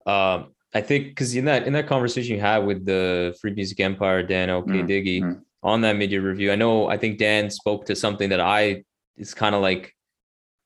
um, 0.04 0.38
I 0.74 0.82
think 0.82 1.02
because 1.12 1.34
in 1.34 1.46
that 1.46 1.66
in 1.66 1.72
that 1.72 1.86
conversation 1.86 2.34
you 2.36 2.42
had 2.42 2.66
with 2.66 2.84
the 2.84 3.34
Free 3.40 3.54
Music 3.54 3.80
Empire 3.80 4.22
Dan 4.22 4.50
OK 4.50 4.70
Mm, 4.70 4.88
Diggy 4.90 5.18
mm. 5.22 5.40
on 5.62 5.80
that 5.80 5.96
year 6.10 6.20
review, 6.20 6.52
I 6.52 6.56
know 6.56 6.74
I 6.94 6.98
think 6.98 7.16
Dan 7.18 7.48
spoke 7.48 7.86
to 7.86 7.96
something 7.96 8.28
that 8.28 8.40
I 8.60 8.84
is 9.16 9.32
kind 9.32 9.54
of 9.54 9.62
like, 9.62 9.84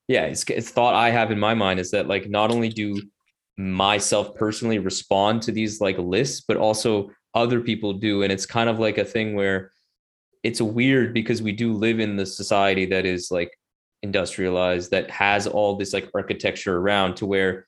yeah, 0.09 0.25
it's 0.33 0.43
it's 0.61 0.71
thought 0.71 0.95
I 0.95 1.11
have 1.19 1.31
in 1.31 1.39
my 1.39 1.55
mind 1.55 1.79
is 1.79 1.93
that 1.93 2.09
like 2.09 2.29
not 2.29 2.51
only 2.51 2.69
do 2.69 2.89
myself 3.57 4.35
personally 4.35 4.79
respond 4.79 5.43
to 5.43 5.53
these 5.53 5.81
like 5.81 5.99
lists, 5.99 6.45
but 6.47 6.57
also 6.57 7.11
other 7.35 7.61
people 7.61 7.93
do, 7.93 8.23
and 8.23 8.33
it's 8.33 8.47
kind 8.47 8.69
of 8.69 8.79
like 8.79 8.99
a 8.99 9.05
thing 9.05 9.35
where 9.35 9.71
it's 10.43 10.61
weird 10.61 11.15
because 11.15 11.43
we 11.43 11.53
do 11.53 11.73
live 11.73 12.01
in 12.01 12.17
the 12.17 12.27
society 12.27 12.87
that 12.87 13.07
is 13.07 13.31
like 13.31 13.51
industrialized 14.03 14.91
that 14.91 15.11
has 15.11 15.47
all 15.47 15.77
this 15.77 15.95
like 15.95 16.11
architecture 16.15 16.77
around 16.77 17.17
to 17.17 17.27
where 17.27 17.67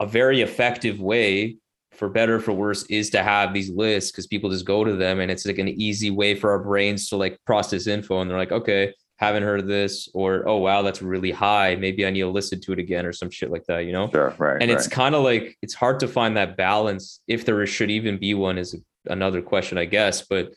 a 0.00 0.06
very 0.06 0.42
effective 0.42 1.00
way 1.00 1.56
for 1.92 2.08
better 2.08 2.36
or 2.36 2.40
for 2.40 2.52
worse 2.52 2.82
is 2.86 3.10
to 3.10 3.22
have 3.22 3.54
these 3.54 3.70
lists 3.70 4.10
because 4.10 4.26
people 4.26 4.50
just 4.50 4.64
go 4.64 4.82
to 4.82 4.96
them 4.96 5.20
and 5.20 5.30
it's 5.30 5.46
like 5.46 5.58
an 5.58 5.68
easy 5.68 6.10
way 6.10 6.34
for 6.34 6.50
our 6.50 6.58
brains 6.58 7.08
to 7.08 7.16
like 7.16 7.38
process 7.46 7.86
info 7.86 8.20
and 8.20 8.28
they're 8.28 8.38
like 8.38 8.50
okay 8.50 8.92
haven't 9.16 9.42
heard 9.42 9.60
of 9.60 9.66
this 9.66 10.08
or 10.12 10.46
oh 10.48 10.58
wow 10.58 10.82
that's 10.82 11.00
really 11.00 11.30
high 11.30 11.76
maybe 11.76 12.04
i 12.04 12.10
need 12.10 12.20
to 12.20 12.28
listen 12.28 12.60
to 12.60 12.72
it 12.72 12.78
again 12.78 13.06
or 13.06 13.12
some 13.12 13.30
shit 13.30 13.50
like 13.50 13.64
that 13.66 13.80
you 13.80 13.92
know 13.92 14.10
Sure, 14.10 14.34
right. 14.38 14.60
and 14.60 14.70
it's 14.70 14.88
kind 14.88 15.14
of 15.14 15.22
like 15.22 15.56
it's 15.62 15.74
hard 15.74 16.00
to 16.00 16.08
find 16.08 16.36
that 16.36 16.56
balance 16.56 17.20
if 17.28 17.44
there 17.44 17.64
should 17.66 17.90
even 17.90 18.18
be 18.18 18.34
one 18.34 18.58
is 18.58 18.76
another 19.06 19.40
question 19.40 19.78
i 19.78 19.84
guess 19.84 20.22
but 20.22 20.52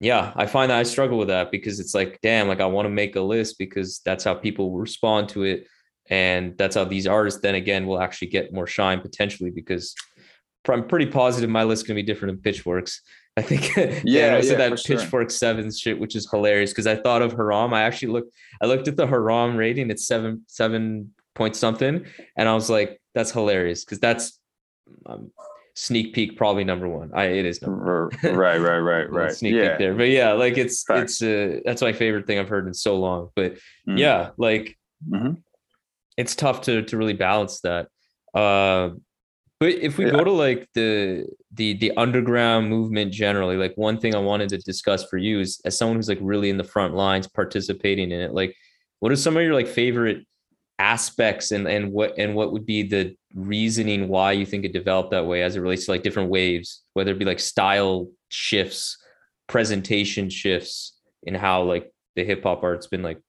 yeah, 0.00 0.32
I 0.36 0.46
find 0.46 0.70
that 0.70 0.78
I 0.78 0.82
struggle 0.82 1.16
with 1.16 1.28
that 1.28 1.50
because 1.50 1.80
it's 1.80 1.94
like, 1.94 2.18
damn, 2.22 2.48
like 2.48 2.60
I 2.60 2.66
want 2.66 2.86
to 2.86 2.90
make 2.90 3.16
a 3.16 3.20
list 3.20 3.58
because 3.58 4.00
that's 4.04 4.24
how 4.24 4.34
people 4.34 4.72
respond 4.72 5.28
to 5.30 5.44
it. 5.44 5.66
And 6.10 6.58
that's 6.58 6.76
how 6.76 6.84
these 6.84 7.06
artists 7.06 7.40
then 7.40 7.54
again 7.54 7.86
will 7.86 8.00
actually 8.00 8.28
get 8.28 8.52
more 8.52 8.66
shine 8.66 9.00
potentially 9.00 9.50
because 9.50 9.94
I'm 10.68 10.86
pretty 10.86 11.06
positive 11.06 11.48
my 11.48 11.64
list 11.64 11.86
can 11.86 11.94
be 11.94 12.02
different 12.02 12.34
than 12.34 12.42
Pitchforks. 12.42 13.00
I 13.36 13.42
think 13.42 13.74
Yeah, 13.76 14.00
yeah, 14.04 14.36
I 14.36 14.40
said 14.40 14.52
yeah, 14.52 14.56
that 14.58 14.70
for 14.70 14.76
sure. 14.76 14.96
Pitchfork 14.98 15.30
seven 15.30 15.70
shit, 15.72 15.98
which 15.98 16.14
is 16.14 16.28
hilarious 16.30 16.70
because 16.70 16.86
I 16.86 16.96
thought 16.96 17.22
of 17.22 17.32
Haram. 17.32 17.74
I 17.74 17.82
actually 17.82 18.12
looked, 18.12 18.32
I 18.62 18.66
looked 18.66 18.86
at 18.88 18.96
the 18.96 19.06
Haram 19.06 19.56
rating, 19.56 19.90
it's 19.90 20.06
seven, 20.06 20.44
seven 20.46 21.12
point 21.34 21.56
something, 21.56 22.04
and 22.36 22.48
I 22.48 22.54
was 22.54 22.70
like, 22.70 23.00
that's 23.14 23.32
hilarious 23.32 23.84
because 23.84 23.98
that's 23.98 24.38
um, 25.06 25.32
sneak 25.74 26.14
peek 26.14 26.36
probably 26.36 26.62
number 26.62 26.88
one. 26.88 27.10
I 27.14 27.24
it 27.26 27.44
is 27.44 27.60
number 27.60 28.08
R- 28.22 28.32
right, 28.32 28.58
right, 28.60 28.78
right, 28.78 29.10
right. 29.10 29.32
sneak 29.32 29.54
yeah, 29.54 29.70
peek 29.70 29.78
there. 29.78 29.94
But 29.94 30.10
yeah, 30.10 30.32
like 30.32 30.56
it's 30.56 30.84
Facts. 30.84 31.20
it's 31.20 31.22
uh 31.22 31.60
that's 31.64 31.82
my 31.82 31.92
favorite 31.92 32.26
thing 32.28 32.38
I've 32.38 32.48
heard 32.48 32.68
in 32.68 32.74
so 32.74 32.96
long. 32.96 33.30
But 33.34 33.54
Mm. 33.88 33.98
yeah, 33.98 34.30
like 34.36 34.78
Mhm. 35.10 35.38
it's 36.16 36.36
tough 36.36 36.60
to 36.62 36.82
to 36.82 36.96
really 36.96 37.12
balance 37.14 37.60
that. 37.62 37.88
Uh, 38.32 38.90
but 39.64 39.72
if 39.82 39.96
we 39.96 40.04
Yeah. 40.04 40.10
go 40.12 40.24
to 40.24 40.30
like 40.30 40.68
the 40.74 41.26
the 41.54 41.72
the 41.74 41.92
underground 41.96 42.68
movement 42.68 43.12
generally, 43.12 43.56
like 43.56 43.72
one 43.76 43.96
thing 43.98 44.14
I 44.14 44.18
wanted 44.18 44.50
to 44.50 44.58
discuss 44.58 45.04
for 45.08 45.16
you 45.16 45.40
is 45.40 45.58
as 45.64 45.78
someone 45.78 45.96
who's 45.96 46.08
like 46.08 46.18
really 46.20 46.50
in 46.50 46.58
the 46.58 46.64
front 46.64 46.92
lines 46.94 47.26
participating 47.26 48.10
in 48.12 48.20
it, 48.20 48.34
like 48.34 48.54
what 49.00 49.10
are 49.10 49.16
some 49.16 49.36
of 49.38 49.42
your 49.42 49.54
like 49.54 49.66
favorite 49.68 50.26
aspects 50.78 51.50
and 51.50 51.66
and 51.66 51.92
what 51.92 52.12
and 52.18 52.34
what 52.34 52.52
would 52.52 52.66
be 52.66 52.82
the 52.82 53.16
reasoning 53.34 54.08
why 54.08 54.32
you 54.32 54.44
think 54.44 54.64
it 54.66 54.72
developed 54.74 55.12
that 55.12 55.24
way 55.26 55.42
as 55.42 55.56
it 55.56 55.60
relates 55.60 55.86
to 55.86 55.92
like 55.92 56.02
different 56.02 56.28
waves, 56.28 56.82
whether 56.92 57.12
it 57.12 57.18
be 57.18 57.24
like 57.24 57.40
style 57.40 58.08
shifts, 58.28 58.98
presentation 59.46 60.28
shifts 60.28 61.00
in 61.22 61.34
how 61.34 61.62
like 61.62 61.90
the 62.16 62.24
hip 62.24 62.42
hop 62.42 62.62
art's 62.62 62.86
been 62.86 63.02
like 63.02 63.20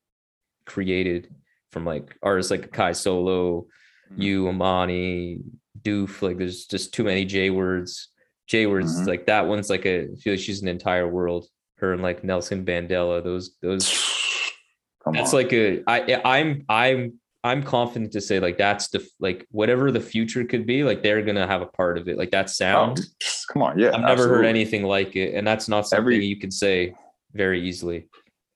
created 0.65 1.33
from 1.71 1.85
like 1.85 2.13
artists 2.21 2.51
like 2.51 2.73
Kai 2.73 2.91
Solo, 2.91 3.67
Mhm. 4.11 4.21
you, 4.21 4.47
Amani, 4.49 5.39
Doof. 5.85 6.21
Like 6.21 6.37
there's 6.37 6.65
just 6.65 6.93
too 6.93 7.03
many 7.03 7.23
J 7.25 7.49
words. 7.51 8.09
J 8.47 8.65
words 8.65 8.99
Mhm. 9.01 9.07
like 9.07 9.25
that 9.27 9.47
one's 9.47 9.69
like 9.69 9.85
a 9.85 10.03
I 10.11 10.15
feel 10.15 10.33
like 10.33 10.39
she's 10.39 10.61
an 10.61 10.67
entire 10.67 11.07
world. 11.07 11.47
Her 11.77 11.93
and 11.93 12.01
like 12.01 12.23
Nelson 12.23 12.65
Bandela. 12.65 13.23
Those 13.23 13.55
those 13.61 13.85
Come 15.03 15.13
that's 15.13 15.33
on. 15.33 15.41
like 15.43 15.53
a 15.53 15.83
I 15.87 16.21
I'm 16.25 16.65
I'm 16.67 17.19
I'm 17.43 17.61
confident 17.61 18.11
to 18.13 18.21
say 18.21 18.39
like 18.39 18.57
that's 18.57 18.87
the 18.89 19.07
like 19.19 19.45
whatever 19.51 19.91
the 19.91 19.99
future 20.01 20.43
could 20.43 20.65
be 20.65 20.83
like 20.83 21.03
they're 21.03 21.21
gonna 21.21 21.45
have 21.45 21.61
a 21.61 21.67
part 21.67 21.97
of 21.99 22.07
it 22.07 22.17
like 22.17 22.31
that 22.31 22.45
Oh, 22.45 22.47
sound 22.47 23.01
come 23.53 23.61
on, 23.61 23.77
yeah. 23.77 23.91
I've 23.93 24.01
never 24.01 24.27
heard 24.27 24.45
anything 24.45 24.83
like 24.83 25.15
it 25.15 25.35
and 25.35 25.45
that's 25.47 25.69
not 25.69 25.87
something 25.87 26.01
Every- 26.15 26.25
you 26.25 26.39
can 26.39 26.49
say 26.51 26.95
very 27.33 27.61
easily. 27.61 28.07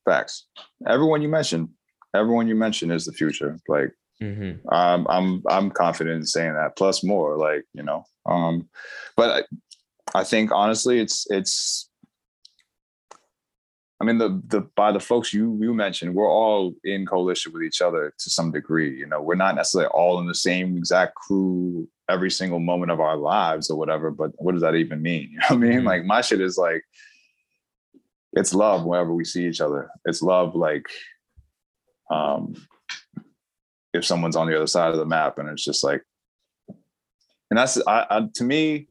Facts. 0.04 0.46
Everyone 0.88 1.20
you 1.22 1.28
mentioned, 1.28 1.68
everyone 2.16 2.48
you 2.48 2.56
mentioned 2.56 2.90
is 2.90 3.04
the 3.04 3.12
future. 3.12 3.56
Like 3.68 3.92
hmm 4.20 4.52
um, 4.70 5.06
I'm 5.08 5.42
I'm 5.48 5.70
confident 5.70 6.16
in 6.16 6.26
saying 6.26 6.54
that. 6.54 6.76
Plus 6.76 7.02
more, 7.02 7.36
like 7.36 7.64
you 7.74 7.82
know. 7.82 8.04
Um, 8.26 8.68
but 9.16 9.46
I, 10.14 10.20
I 10.20 10.24
think 10.24 10.52
honestly, 10.52 11.00
it's 11.00 11.26
it's. 11.30 11.88
I 14.02 14.06
mean, 14.06 14.16
the 14.16 14.40
the 14.46 14.62
by 14.76 14.92
the 14.92 15.00
folks 15.00 15.32
you 15.34 15.58
you 15.60 15.74
mentioned, 15.74 16.14
we're 16.14 16.30
all 16.30 16.74
in 16.84 17.04
coalition 17.06 17.52
with 17.52 17.62
each 17.62 17.82
other 17.82 18.14
to 18.18 18.30
some 18.30 18.50
degree. 18.50 18.98
You 18.98 19.06
know, 19.06 19.20
we're 19.20 19.34
not 19.34 19.56
necessarily 19.56 19.90
all 19.92 20.18
in 20.20 20.26
the 20.26 20.34
same 20.34 20.76
exact 20.76 21.14
crew 21.16 21.86
every 22.08 22.30
single 22.30 22.60
moment 22.60 22.90
of 22.90 23.00
our 23.00 23.16
lives 23.16 23.70
or 23.70 23.78
whatever. 23.78 24.10
But 24.10 24.32
what 24.36 24.52
does 24.52 24.62
that 24.62 24.74
even 24.74 25.00
mean? 25.00 25.30
You 25.32 25.38
know 25.38 25.44
what 25.48 25.52
I 25.52 25.56
mean? 25.56 25.80
Mhm. 25.80 25.84
Like 25.84 26.04
my 26.04 26.20
shit 26.20 26.40
is 26.40 26.58
like, 26.58 26.82
it's 28.32 28.52
love 28.52 28.84
whenever 28.84 29.14
we 29.14 29.24
see 29.24 29.46
each 29.46 29.60
other. 29.60 29.90
It's 30.04 30.22
love 30.22 30.54
like, 30.54 30.86
um, 32.10 32.54
if 33.92 34.04
someone's 34.04 34.36
on 34.36 34.46
the 34.46 34.56
other 34.56 34.66
side 34.66 34.90
of 34.92 34.98
the 34.98 35.06
map 35.06 35.38
and 35.38 35.48
it's 35.48 35.64
just 35.64 35.82
like 35.84 36.02
and 36.68 37.58
that's 37.58 37.78
I, 37.86 38.06
I 38.10 38.28
to 38.34 38.44
me 38.44 38.88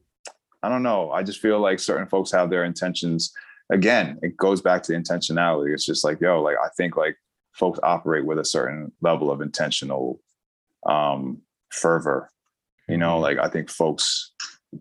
i 0.62 0.68
don't 0.68 0.82
know. 0.82 1.10
I 1.10 1.22
just 1.22 1.40
feel 1.40 1.58
like 1.58 1.78
certain 1.80 2.06
folks 2.06 2.30
have 2.32 2.50
their 2.50 2.64
intentions. 2.64 3.32
Again 3.72 4.18
it 4.22 4.36
goes 4.36 4.60
back 4.60 4.82
to 4.84 4.92
intentionality. 4.92 5.72
It's 5.72 5.86
just 5.86 6.04
like 6.04 6.20
yo 6.20 6.42
like 6.42 6.56
i 6.62 6.68
think 6.76 6.96
like 6.96 7.16
folks 7.52 7.80
operate 7.82 8.26
with 8.26 8.38
a 8.38 8.44
certain 8.44 8.92
level 9.00 9.30
of 9.30 9.40
intentional 9.40 10.20
um 10.86 11.40
fervor. 11.70 12.30
You 12.88 12.96
know 12.98 13.18
Mhm. 13.18 13.22
like 13.22 13.38
i 13.38 13.48
think 13.48 13.70
folks 13.70 14.32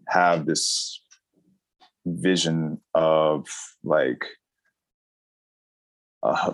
have 0.08 0.46
this 0.46 1.02
vision 2.06 2.80
of 2.96 3.48
like 3.84 4.24
a, 6.24 6.54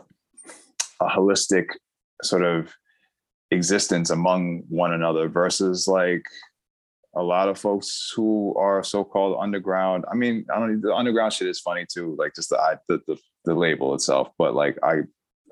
a 1.02 1.08
holistic 1.08 1.66
sort 2.22 2.44
of 2.44 2.74
existence 3.56 4.10
among 4.10 4.64
one 4.70 4.94
another 4.94 5.28
versus 5.30 5.88
like 5.88 6.26
a 7.16 7.24
lot 7.24 7.48
of 7.48 7.58
folks 7.58 8.12
who 8.16 8.54
are 8.58 8.84
so-called 8.84 9.38
underground. 9.40 10.04
I 10.12 10.16
mean, 10.16 10.46
I 10.54 10.60
don't. 10.60 10.82
The 10.82 10.94
underground 10.94 11.34
shit 11.34 11.48
is 11.48 11.60
funny 11.62 11.86
too, 11.92 12.16
like 12.20 12.36
just 12.36 12.50
the 12.50 12.60
I- 12.60 12.78
the 12.90 13.02
the, 13.08 13.18
the 13.46 13.54
label 13.56 13.96
itself. 13.96 14.30
But 14.38 14.54
like 14.54 14.78
I 14.84 14.96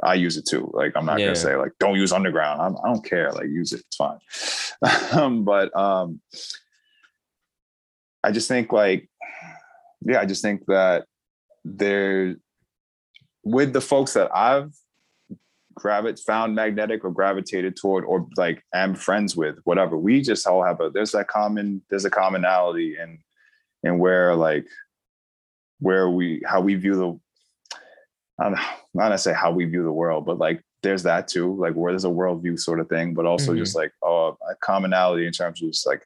I 0.03 0.15
use 0.15 0.35
it 0.37 0.45
too. 0.45 0.69
Like 0.73 0.91
I'm 0.95 1.05
not 1.05 1.19
Yeah. 1.19 1.27
gonna 1.27 1.35
say 1.37 1.55
like 1.55 1.71
don't 1.79 1.95
use 1.95 2.11
underground. 2.11 2.61
I'm, 2.61 2.75
I 2.83 2.91
don't 2.93 3.05
care. 3.05 3.31
Like 3.31 3.45
use 3.47 3.71
it. 3.73 3.81
It's 3.87 3.95
fine. 3.95 4.19
um, 5.19 5.45
but 5.45 5.73
um, 5.75 6.19
I 8.23 8.31
just 8.31 8.47
think 8.47 8.71
like 8.73 9.09
yeah, 10.05 10.19
I 10.19 10.25
just 10.25 10.41
think 10.41 10.65
that 10.67 11.05
there 11.63 12.35
with 13.45 13.71
the 13.71 13.81
folks 13.81 14.13
that 14.13 14.29
I've 14.35 14.73
gravit 15.75 16.19
found 16.19 16.55
magnetic 16.55 17.03
or 17.03 17.11
gravitated 17.11 17.75
toward 17.75 18.03
or 18.05 18.27
like 18.37 18.63
am 18.73 18.95
friends 18.95 19.35
with 19.35 19.57
whatever 19.63 19.97
we 19.97 20.21
just 20.21 20.45
all 20.47 20.63
have 20.63 20.79
a 20.81 20.89
there's 20.89 21.11
that 21.11 21.27
common 21.27 21.81
there's 21.89 22.05
a 22.05 22.09
commonality 22.09 22.97
in 22.97 23.19
in 23.83 23.97
where 23.97 24.35
like 24.35 24.65
where 25.79 26.09
we 26.09 26.41
how 26.45 26.61
we 26.61 26.75
view 26.75 26.95
the 26.95 27.77
I 28.39 28.43
don't 28.45 28.53
know 28.53 28.61
not 28.93 29.09
necessarily 29.09 29.39
how 29.39 29.51
we 29.51 29.65
view 29.65 29.83
the 29.83 29.91
world 29.91 30.25
but 30.25 30.37
like 30.37 30.61
there's 30.81 31.03
that 31.03 31.27
too 31.27 31.55
like 31.59 31.73
where 31.73 31.91
there's 31.91 32.05
a 32.05 32.09
worldview 32.09 32.59
sort 32.59 32.79
of 32.79 32.89
thing 32.89 33.13
but 33.13 33.25
also 33.25 33.53
Mhm. 33.53 33.57
just 33.57 33.75
like 33.75 33.91
oh 34.03 34.37
a 34.49 34.55
commonality 34.61 35.25
in 35.25 35.33
terms 35.33 35.61
of 35.61 35.69
just 35.69 35.87
like 35.87 36.05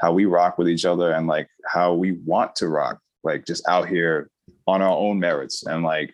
how 0.00 0.12
we 0.12 0.24
rock 0.24 0.58
with 0.58 0.68
each 0.68 0.84
other 0.84 1.12
and 1.12 1.26
like 1.26 1.48
how 1.66 1.94
we 1.94 2.12
want 2.12 2.54
to 2.56 2.68
rock 2.68 2.98
like 3.22 3.46
just 3.46 3.66
out 3.68 3.88
here 3.88 4.28
on 4.66 4.82
our 4.82 4.96
own 4.96 5.18
merits 5.20 5.64
and 5.66 5.82
like 5.84 6.12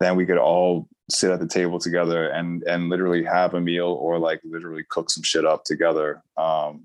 then 0.00 0.16
we 0.16 0.26
could 0.26 0.38
all 0.38 0.88
sit 1.10 1.30
at 1.30 1.38
the 1.40 1.46
table 1.46 1.78
together 1.78 2.28
and 2.28 2.62
and 2.64 2.88
literally 2.88 3.22
have 3.24 3.54
a 3.54 3.60
meal 3.60 3.88
or 4.00 4.18
like 4.18 4.40
literally 4.44 4.84
cook 4.88 5.10
some 5.10 5.22
shit 5.22 5.44
up 5.44 5.62
together 5.64 6.22
um 6.38 6.84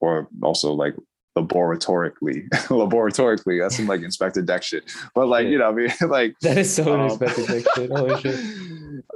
or 0.00 0.28
also 0.42 0.72
like 0.72 0.94
laboratorically 1.36 2.48
laboratorically 2.68 3.60
that's 3.60 3.76
some 3.76 3.86
like 3.86 4.00
Inspectah 4.00 4.44
Deck 4.44 4.62
shit 4.62 4.84
but 5.14 5.28
like 5.28 5.44
Yeah. 5.44 5.50
you 5.50 5.58
know 5.58 5.68
I 5.70 5.72
mean 5.72 5.90
like 6.08 6.34
That 6.42 6.58
is 6.58 6.74
so 6.74 6.92
um, 6.92 7.00
unexpected. 7.00 7.48
like, 7.48 7.66
shit. 7.74 7.90
Holy 7.96 8.20
shit. 8.20 8.40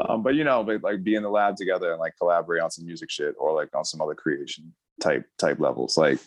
um, 0.08 0.22
but 0.22 0.34
you 0.34 0.44
know, 0.44 0.62
but 0.64 0.82
like 0.82 1.02
be 1.04 1.14
in 1.16 1.22
the 1.22 1.28
lab 1.30 1.56
together 1.56 1.90
and 1.90 2.00
like 2.00 2.14
collaborate 2.18 2.62
on 2.62 2.70
some 2.70 2.86
music 2.86 3.10
shit 3.10 3.34
or 3.38 3.52
like 3.54 3.68
on 3.74 3.84
some 3.84 4.00
other 4.00 4.14
creation 4.14 4.72
type 5.00 5.26
type 5.38 5.58
levels. 5.58 5.96
Like, 5.96 6.20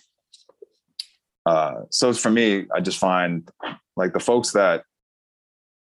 uh, 1.45 1.83
so 1.89 2.11
for 2.13 2.29
me, 2.29 2.65
I 2.75 2.81
just 2.81 2.97
find 2.97 3.49
like 3.95 4.13
the 4.13 4.19
folks 4.19 4.51
that 4.51 4.83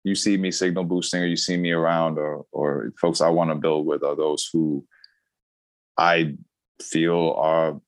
you 0.03 0.15
see 0.15 0.37
me 0.37 0.51
signal 0.51 0.83
boosting 0.83 1.21
or 1.23 1.27
you 1.27 1.37
see 1.37 1.57
me 1.57 1.71
around 1.71 2.17
or 2.17 2.45
or 2.51 2.91
folks 2.99 3.21
I 3.21 3.29
want 3.29 3.51
to 3.51 3.55
build 3.55 3.85
with 3.85 4.03
are 4.03 4.15
those 4.15 4.49
who 4.51 4.85
I 5.97 6.35
feel 6.81 7.35
are 7.37 7.79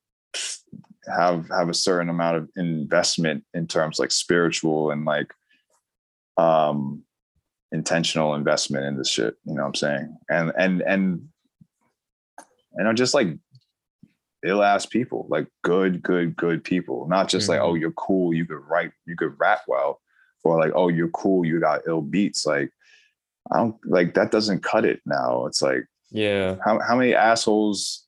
have 1.16 1.48
have 1.50 1.70
a 1.70 1.74
certain 1.74 2.10
amount 2.10 2.38
of 2.38 2.50
investment 2.56 3.44
in 3.54 3.68
terms 3.68 4.00
like 4.00 4.12
spiritual 4.12 4.92
and 4.92 5.06
like 5.06 5.32
um 6.38 7.04
intentional 7.72 8.36
investment 8.36 8.86
in 8.86 8.98
this 8.98 9.10
shit 9.10 9.36
you 9.46 9.54
know 9.54 9.62
what 9.62 9.68
i'm 9.70 9.76
saying 9.76 10.18
and 10.30 10.52
and 10.58 10.82
and 10.82 11.28
and 12.74 12.88
i'm 12.88 12.96
just 12.96 13.14
like 13.14 13.28
ill 14.46 14.64
ass 14.64 14.86
people 14.86 15.26
like 15.30 15.48
good 15.64 16.02
good 16.02 16.36
good 16.36 16.64
people 16.64 17.08
not 17.08 17.28
just 17.28 17.50
like 17.50 17.60
Mhm. 17.60 17.64
oh 17.64 17.74
you're 17.76 17.92
cool 17.92 18.34
you 18.34 18.46
could 18.46 18.62
write 18.68 18.92
you 19.06 19.16
could 19.16 19.34
rap 19.40 19.62
well 19.68 20.00
or 20.46 20.60
like 20.60 20.72
oh 20.76 20.88
you're 20.88 21.10
cool 21.10 21.44
you 21.46 21.60
got 21.60 21.82
ill 21.88 22.02
beats 22.02 22.46
like 22.46 22.72
i 23.52 23.58
don't 23.58 23.76
like 23.86 24.14
that 24.14 24.32
doesn't 24.32 24.64
cut 24.64 24.86
it 24.86 25.02
now 25.06 25.46
it's 25.48 25.62
like 25.62 25.86
Yeah. 26.12 26.56
how, 26.64 26.80
how 26.80 26.96
many 26.96 27.14
assholes 27.16 28.04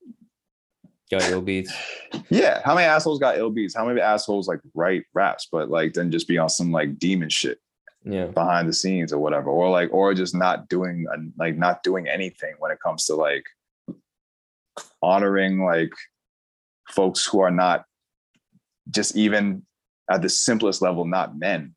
Got 1.09 1.23
ill 1.31 1.41
beats. 1.41 1.73
yeah 2.29 2.61
how 2.65 2.75
many 2.75 2.85
assholes 2.85 3.19
got 3.19 3.37
ill 3.37 3.49
beats 3.49 3.75
how 3.75 3.85
many 3.85 3.99
assholes 4.01 4.47
like 4.47 4.59
write 4.73 5.03
raps 5.13 5.47
but 5.51 5.69
like 5.69 5.93
then 5.93 6.11
just 6.11 6.27
be 6.27 6.37
on 6.37 6.49
some 6.49 6.71
like 6.71 6.99
demon 6.99 7.29
shit 7.29 7.59
Yeah. 8.03 8.27
behind 8.27 8.67
the 8.69 8.73
scenes 8.73 9.11
or 9.13 9.19
whatever 9.19 9.49
or 9.49 9.69
like 9.69 9.89
or 9.93 10.13
just 10.13 10.35
not 10.35 10.67
doing 10.69 11.05
like 11.37 11.55
not 11.57 11.81
doing 11.83 12.07
anything 12.07 12.53
when 12.59 12.71
it 12.71 12.79
comes 12.81 13.05
to 13.05 13.15
like 13.15 13.45
honoring 15.01 15.63
like 15.63 15.91
folks 16.89 17.25
who 17.25 17.39
are 17.39 17.51
not 17.51 17.85
just 18.89 19.15
even 19.15 19.63
at 20.09 20.21
the 20.21 20.29
simplest 20.29 20.81
level 20.81 21.05
not 21.05 21.37
men 21.37 21.73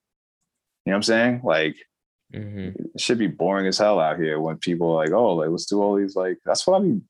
you 0.84 0.90
know 0.90 0.94
what 0.94 0.96
i'm 0.96 1.02
saying 1.02 1.40
like 1.44 1.76
Mhm. 2.32 2.76
it 2.94 3.00
should 3.00 3.18
be 3.18 3.26
boring 3.26 3.66
as 3.66 3.78
hell 3.78 3.98
out 3.98 4.16
here 4.20 4.38
when 4.40 4.56
people 4.58 4.92
are 4.92 5.04
like, 5.04 5.10
oh, 5.10 5.34
like 5.34 5.48
let's 5.48 5.66
do 5.66 5.82
all 5.82 5.96
these 5.96 6.14
like. 6.14 6.38
That's 6.46 6.64
what 6.64 6.76
I 6.76 6.84
mean. 6.84 7.02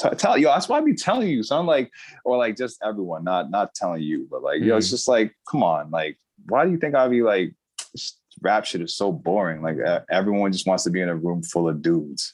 T- 0.00 0.08
tell 0.10 0.38
you, 0.38 0.46
that's 0.46 0.68
why 0.68 0.78
I 0.78 0.82
be 0.82 0.94
telling 0.94 1.28
you, 1.28 1.42
So 1.42 1.58
I'm 1.58 1.66
Like, 1.66 1.90
or 2.24 2.36
like 2.36 2.56
just 2.56 2.78
everyone, 2.80 3.24
not 3.24 3.50
not 3.50 3.74
telling 3.74 4.02
you, 4.02 4.28
but 4.30 4.40
like, 4.44 4.62
yo, 4.62 4.76
it's 4.76 4.88
just 4.88 5.08
like, 5.08 5.34
come 5.50 5.64
on, 5.64 5.90
like, 5.90 6.16
why 6.46 6.64
do 6.64 6.70
you 6.70 6.78
think 6.78 6.94
I'd 6.94 7.10
be 7.10 7.22
like, 7.24 7.52
rap 8.40 8.64
shit 8.64 8.82
is 8.82 8.96
so 8.96 9.10
boring? 9.10 9.62
Like, 9.62 9.78
everyone 10.08 10.52
just 10.52 10.68
wants 10.68 10.84
to 10.84 10.90
be 10.90 11.00
in 11.00 11.08
a 11.08 11.16
room 11.16 11.42
full 11.42 11.68
of 11.68 11.82
dudes. 11.82 12.32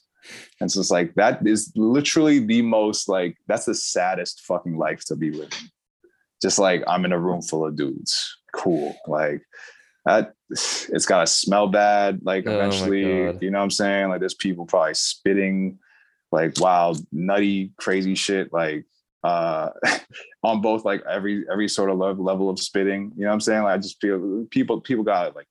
And 0.60 0.70
so 0.70 0.80
it's 0.80 0.90
like 0.90 1.14
that 1.14 1.46
is 1.46 1.72
literally 1.76 2.40
the 2.40 2.60
most 2.60 3.08
like 3.08 3.38
that's 3.46 3.64
the 3.64 3.74
saddest 3.74 4.42
fucking 4.42 4.76
life 4.76 5.02
to 5.06 5.16
be 5.16 5.30
living. 5.30 5.70
Just 6.42 6.58
like 6.58 6.84
I'm 6.86 7.06
in 7.06 7.12
a 7.12 7.18
room 7.18 7.40
full 7.40 7.64
of 7.66 7.74
dudes. 7.74 8.36
Cool. 8.52 8.94
Like 9.06 9.40
that 10.08 10.32
it's 10.50 11.06
gotta 11.06 11.26
smell 11.26 11.68
bad, 11.68 12.20
like 12.22 12.46
Oh 12.46 12.54
eventually, 12.54 13.02
you 13.40 13.50
know 13.50 13.58
what 13.58 13.64
I'm 13.64 13.70
saying? 13.70 14.08
Like 14.08 14.20
there's 14.20 14.34
people 14.34 14.64
probably 14.64 14.94
spitting 14.94 15.78
like 16.32 16.58
wild, 16.60 17.04
nutty, 17.12 17.72
crazy 17.76 18.14
shit, 18.14 18.52
like 18.52 18.86
uh 19.24 19.70
on 20.42 20.60
both 20.60 20.84
like 20.84 21.02
every 21.08 21.44
every 21.50 21.68
sort 21.68 21.90
of 21.90 21.98
level 21.98 22.24
level 22.24 22.48
of 22.48 22.58
spitting. 22.58 23.12
You 23.16 23.22
know 23.22 23.28
what 23.28 23.34
I'm 23.34 23.40
saying? 23.40 23.62
Like 23.64 23.74
I 23.74 23.78
just 23.78 24.00
feel 24.00 24.46
people 24.50 24.80
people 24.80 25.04
got 25.04 25.36
like 25.36 25.48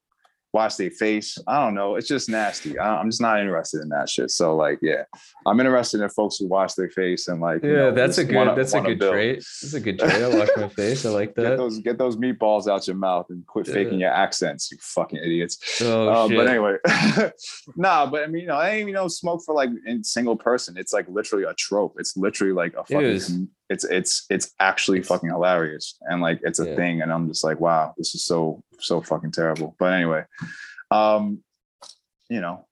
wash 0.58 0.76
their 0.76 0.92
face. 0.92 1.38
I 1.48 1.56
don't 1.64 1.76
know. 1.80 1.96
It's 1.98 2.08
just 2.08 2.28
nasty. 2.30 2.72
I, 2.80 2.88
I'm 3.00 3.10
just 3.10 3.22
not 3.22 3.40
interested 3.40 3.82
in 3.82 3.90
that 3.90 4.10
shit. 4.10 4.30
So 4.32 4.56
like, 4.56 4.80
yeah, 4.82 5.04
I'm 5.46 5.60
interested 5.60 6.02
in 6.02 6.10
folks 6.10 6.38
who 6.38 6.48
wash 6.48 6.74
their 6.74 6.90
face 6.90 7.28
and 7.30 7.40
like, 7.48 7.64
you 7.64 7.72
Yeah, 7.72 7.78
know, 7.78 7.92
that's 8.00 8.18
a 8.18 8.26
good 8.26 8.36
wanna- 8.36 8.56
that's 8.56 8.74
a 8.74 8.78
wanna 8.78 8.90
good 8.90 9.00
build. 9.00 9.14
trait. 9.14 9.36
That's 9.62 9.74
a 9.74 9.80
good 9.80 10.00
trait. 10.00 10.12
I 10.28 10.30
wash 10.40 10.50
my 10.58 10.70
face. 10.70 11.06
I 11.06 11.10
like 11.12 11.30
Get 11.36 11.44
that. 11.44 11.58
those 11.58 11.80
get 11.80 11.98
those 11.98 12.18
meatballs 12.18 12.68
out 12.68 12.88
your 12.88 12.96
mouth 12.98 13.28
and 13.30 13.46
quit 13.48 13.68
faking 13.68 14.00
your 14.00 14.12
accents, 14.12 14.72
you 14.72 14.78
fucking 14.82 15.20
idiots. 15.20 15.58
Oh 15.82 16.10
Uh, 16.10 16.28
shit. 16.28 16.38
but 16.38 16.48
anyway, 16.48 16.76
nah, 17.76 18.06
but 18.06 18.24
I 18.24 18.28
mean, 18.28 18.42
you 18.42 18.48
know, 18.48 18.56
I 18.56 18.70
ain't 18.72 18.82
even 18.82 18.94
know 18.94 19.08
smoke 19.08 19.42
for 19.46 19.54
like 19.54 19.70
in 19.86 20.04
single 20.04 20.36
person. 20.36 20.76
It's 20.78 20.94
like 20.94 21.08
literally 21.08 21.44
a 21.46 21.54
trope. 21.54 21.96
It's 22.00 22.16
literally 22.18 22.54
like 22.54 22.74
a 22.74 22.84
fucking. 22.84 23.50
It's 23.70 23.84
it's 23.84 24.26
it's 24.30 24.54
actually 24.60 25.04
fucking 25.04 25.30
hilarious, 25.30 25.98
and 26.02 26.22
like 26.22 26.40
it's 26.44 26.60
a 26.60 26.66
Yeah. 26.70 26.76
thing, 26.76 27.02
and 27.02 27.12
I'm 27.12 27.28
just 27.28 27.44
like, 27.44 27.60
wow, 27.60 27.94
this 27.98 28.16
is 28.16 28.24
so 28.24 28.64
so 28.80 29.02
fucking 29.02 29.32
terrible. 29.32 29.76
But 29.78 29.94
anyway, 29.94 30.24
um, 30.92 31.44
you 32.30 32.40
know, 32.40 32.66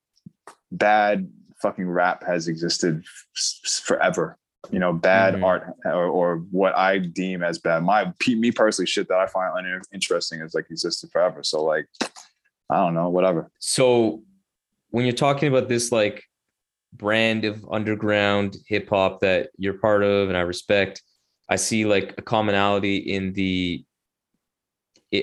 bad 0.72 1.30
fucking 1.62 1.88
rap 1.90 2.24
has 2.24 2.48
existed 2.48 3.04
f- 3.36 3.82
forever. 3.84 4.38
You 4.72 4.80
know, 4.80 4.94
bad 4.94 5.36
Mhm. 5.36 5.44
art 5.44 5.74
or, 5.86 6.06
or 6.06 6.38
what 6.50 6.76
I 6.76 6.98
deem 7.00 7.44
as 7.44 7.60
bad. 7.60 7.84
My 7.84 8.12
me 8.28 8.52
personally, 8.52 8.88
shit 8.88 9.08
that 9.10 9.20
I 9.20 9.28
find 9.28 9.54
uninteresting 9.92 10.42
is 10.42 10.54
like 10.56 10.66
existed 10.72 11.12
forever. 11.12 11.44
So 11.44 11.64
like, 11.64 11.88
I 12.70 12.78
don't 12.78 12.94
know, 12.96 13.10
whatever. 13.10 13.52
So 13.60 14.24
when 14.90 15.06
you're 15.06 15.14
talking 15.14 15.50
about 15.50 15.68
this 15.70 15.92
like 15.92 16.24
brand 16.98 17.46
of 17.46 17.66
underground 17.72 18.58
hip 18.68 18.90
hop 18.90 19.22
that 19.22 19.50
you're 19.58 19.80
part 19.80 20.04
of 20.04 20.30
and 20.30 20.38
I 20.38 20.42
respect, 20.42 21.02
I 21.50 21.56
see 21.56 21.86
like 21.86 22.16
a 22.18 22.22
commonality 22.22 22.98
in 22.98 23.34
the 23.34 23.86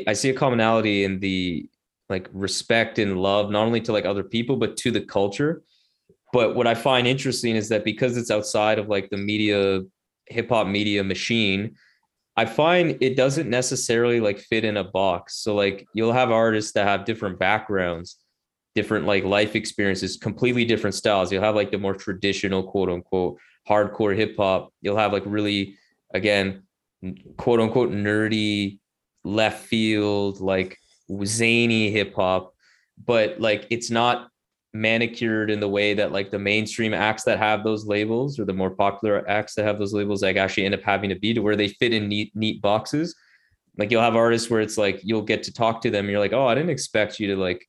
I 0.06 0.12
see 0.12 0.30
a 0.30 0.34
commonality 0.34 1.04
in 1.04 1.20
the 1.20 1.68
like 2.08 2.28
respect 2.32 2.98
and 2.98 3.18
love 3.18 3.50
not 3.50 3.66
only 3.66 3.80
to 3.82 3.92
like 3.92 4.04
other 4.04 4.24
people 4.24 4.56
but 4.56 4.76
to 4.78 4.90
the 4.90 5.00
culture. 5.00 5.62
But 6.32 6.54
what 6.54 6.66
I 6.66 6.74
find 6.74 7.06
interesting 7.06 7.56
is 7.56 7.68
that 7.68 7.84
because 7.84 8.16
it's 8.16 8.30
outside 8.30 8.78
of 8.78 8.88
like 8.88 9.10
the 9.10 9.18
media 9.18 9.82
hip 10.26 10.48
hop 10.48 10.66
media 10.66 11.04
machine, 11.04 11.76
I 12.36 12.46
find 12.46 12.96
it 13.00 13.16
doesn't 13.16 13.50
necessarily 13.50 14.20
like 14.20 14.38
fit 14.38 14.64
in 14.64 14.78
a 14.78 14.84
box. 14.84 15.36
So 15.36 15.54
like 15.54 15.86
you'll 15.92 16.12
have 16.12 16.30
artists 16.30 16.72
that 16.72 16.86
have 16.86 17.04
different 17.04 17.38
backgrounds, 17.38 18.16
different 18.74 19.06
like 19.06 19.24
life 19.24 19.54
experiences, 19.54 20.16
completely 20.16 20.64
different 20.64 20.94
styles. 20.94 21.30
You'll 21.30 21.42
have 21.42 21.54
like 21.54 21.70
the 21.70 21.78
more 21.78 21.94
traditional 21.94 22.62
quote 22.62 22.88
unquote 22.88 23.38
hardcore 23.68 24.16
hip 24.16 24.36
hop. 24.36 24.72
You'll 24.80 24.96
have 24.96 25.12
like 25.12 25.24
really 25.26 25.76
again 26.14 26.62
quote 27.36 27.60
unquote 27.60 27.90
nerdy 27.90 28.78
left 29.24 29.66
field 29.66 30.40
like 30.40 30.78
zany 31.24 31.90
hip 31.90 32.14
hop, 32.14 32.54
but 33.04 33.40
like 33.40 33.66
it's 33.70 33.90
not 33.90 34.28
manicured 34.74 35.50
in 35.50 35.60
the 35.60 35.68
way 35.68 35.92
that 35.92 36.12
like 36.12 36.30
the 36.30 36.38
mainstream 36.38 36.94
acts 36.94 37.24
that 37.24 37.38
have 37.38 37.62
those 37.62 37.84
labels 37.84 38.38
or 38.38 38.46
the 38.46 38.54
more 38.54 38.70
popular 38.70 39.28
acts 39.28 39.54
that 39.54 39.66
have 39.66 39.78
those 39.78 39.92
labels 39.92 40.22
like 40.22 40.36
actually 40.36 40.64
end 40.64 40.74
up 40.74 40.82
having 40.82 41.10
to 41.10 41.18
be 41.18 41.34
to 41.34 41.40
where 41.40 41.56
they 41.56 41.68
fit 41.68 41.92
in 41.92 42.08
neat 42.08 42.34
neat 42.34 42.62
boxes 42.62 43.14
like 43.76 43.90
you'll 43.90 44.00
have 44.00 44.16
artists 44.16 44.48
where 44.48 44.62
it's 44.62 44.78
like 44.78 44.98
you'll 45.02 45.20
get 45.20 45.42
to 45.42 45.52
talk 45.52 45.82
to 45.82 45.90
them 45.90 46.08
you're 46.08 46.18
like 46.18 46.32
oh 46.32 46.46
i 46.46 46.54
didn't 46.54 46.70
expect 46.70 47.20
you 47.20 47.26
to 47.26 47.36
like 47.36 47.66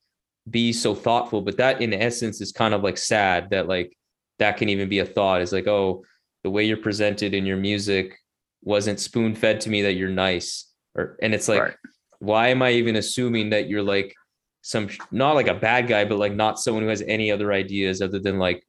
be 0.50 0.74
so 0.74 0.94
thoughtful 0.94 1.42
but 1.42 1.58
that 1.58 1.82
in 1.82 1.94
essence 1.94 2.42
is 2.42 2.52
kind 2.52 2.74
of 2.74 2.84
like 2.84 2.98
sad 2.98 3.50
that 3.52 3.68
like 3.68 3.96
that 4.40 4.58
can 4.58 4.68
even 4.70 4.90
be 4.90 5.00
a 5.00 5.06
thought 5.06 5.42
is 5.42 5.54
like 5.54 5.68
oh 5.68 6.04
the 6.44 6.50
way 6.50 6.64
you're 6.66 6.76
presented 6.78 7.34
in 7.34 7.46
your 7.46 7.56
music 7.58 8.18
wasn't 8.62 9.00
spoon 9.00 9.34
fed 9.36 9.62
to 9.62 9.70
me 9.70 9.82
that 9.84 9.94
you're 9.94 10.10
nice 10.10 10.70
or 10.96 11.18
and 11.22 11.34
it's 11.34 11.48
like 11.48 11.62
Right. 11.62 11.76
why 12.20 12.48
am 12.50 12.62
i 12.62 12.72
even 12.72 12.98
assuming 12.98 13.52
that 13.52 13.70
you're 13.70 13.82
like 13.84 14.14
some 14.62 14.90
not 15.12 15.36
like 15.36 15.48
a 15.48 15.54
bad 15.54 15.88
guy 15.88 16.04
but 16.04 16.18
like 16.18 16.34
not 16.34 16.60
someone 16.60 16.84
who 16.84 16.90
has 16.90 17.02
any 17.04 17.32
other 17.32 17.54
ideas 17.54 18.02
other 18.02 18.20
than 18.20 18.38
like 18.38 18.64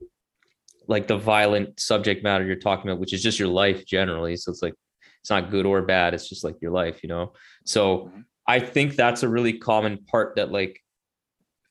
like 0.87 1.09
the 1.09 1.17
violent 1.19 1.81
subject 1.81 2.23
matter 2.23 2.45
you're 2.45 2.57
talking 2.57 2.89
about 2.91 3.01
which 3.01 3.13
is 3.13 3.23
just 3.23 3.39
your 3.39 3.49
life 3.49 3.85
generally 3.87 4.37
so 4.37 4.51
it's 4.53 4.63
like 4.63 4.75
it's 5.21 5.31
not 5.31 5.51
good 5.51 5.67
or 5.67 5.83
bad 5.83 6.15
it's 6.15 6.29
just 6.29 6.45
like 6.45 6.57
your 6.61 6.71
life 6.71 7.03
you 7.03 7.09
know 7.09 7.33
so 7.65 8.11
Mhm. 8.15 8.25
i 8.47 8.61
think 8.61 8.95
that's 8.95 9.23
a 9.25 9.29
really 9.29 9.55
common 9.59 9.99
part 10.05 10.37
that 10.37 10.53
like 10.53 10.81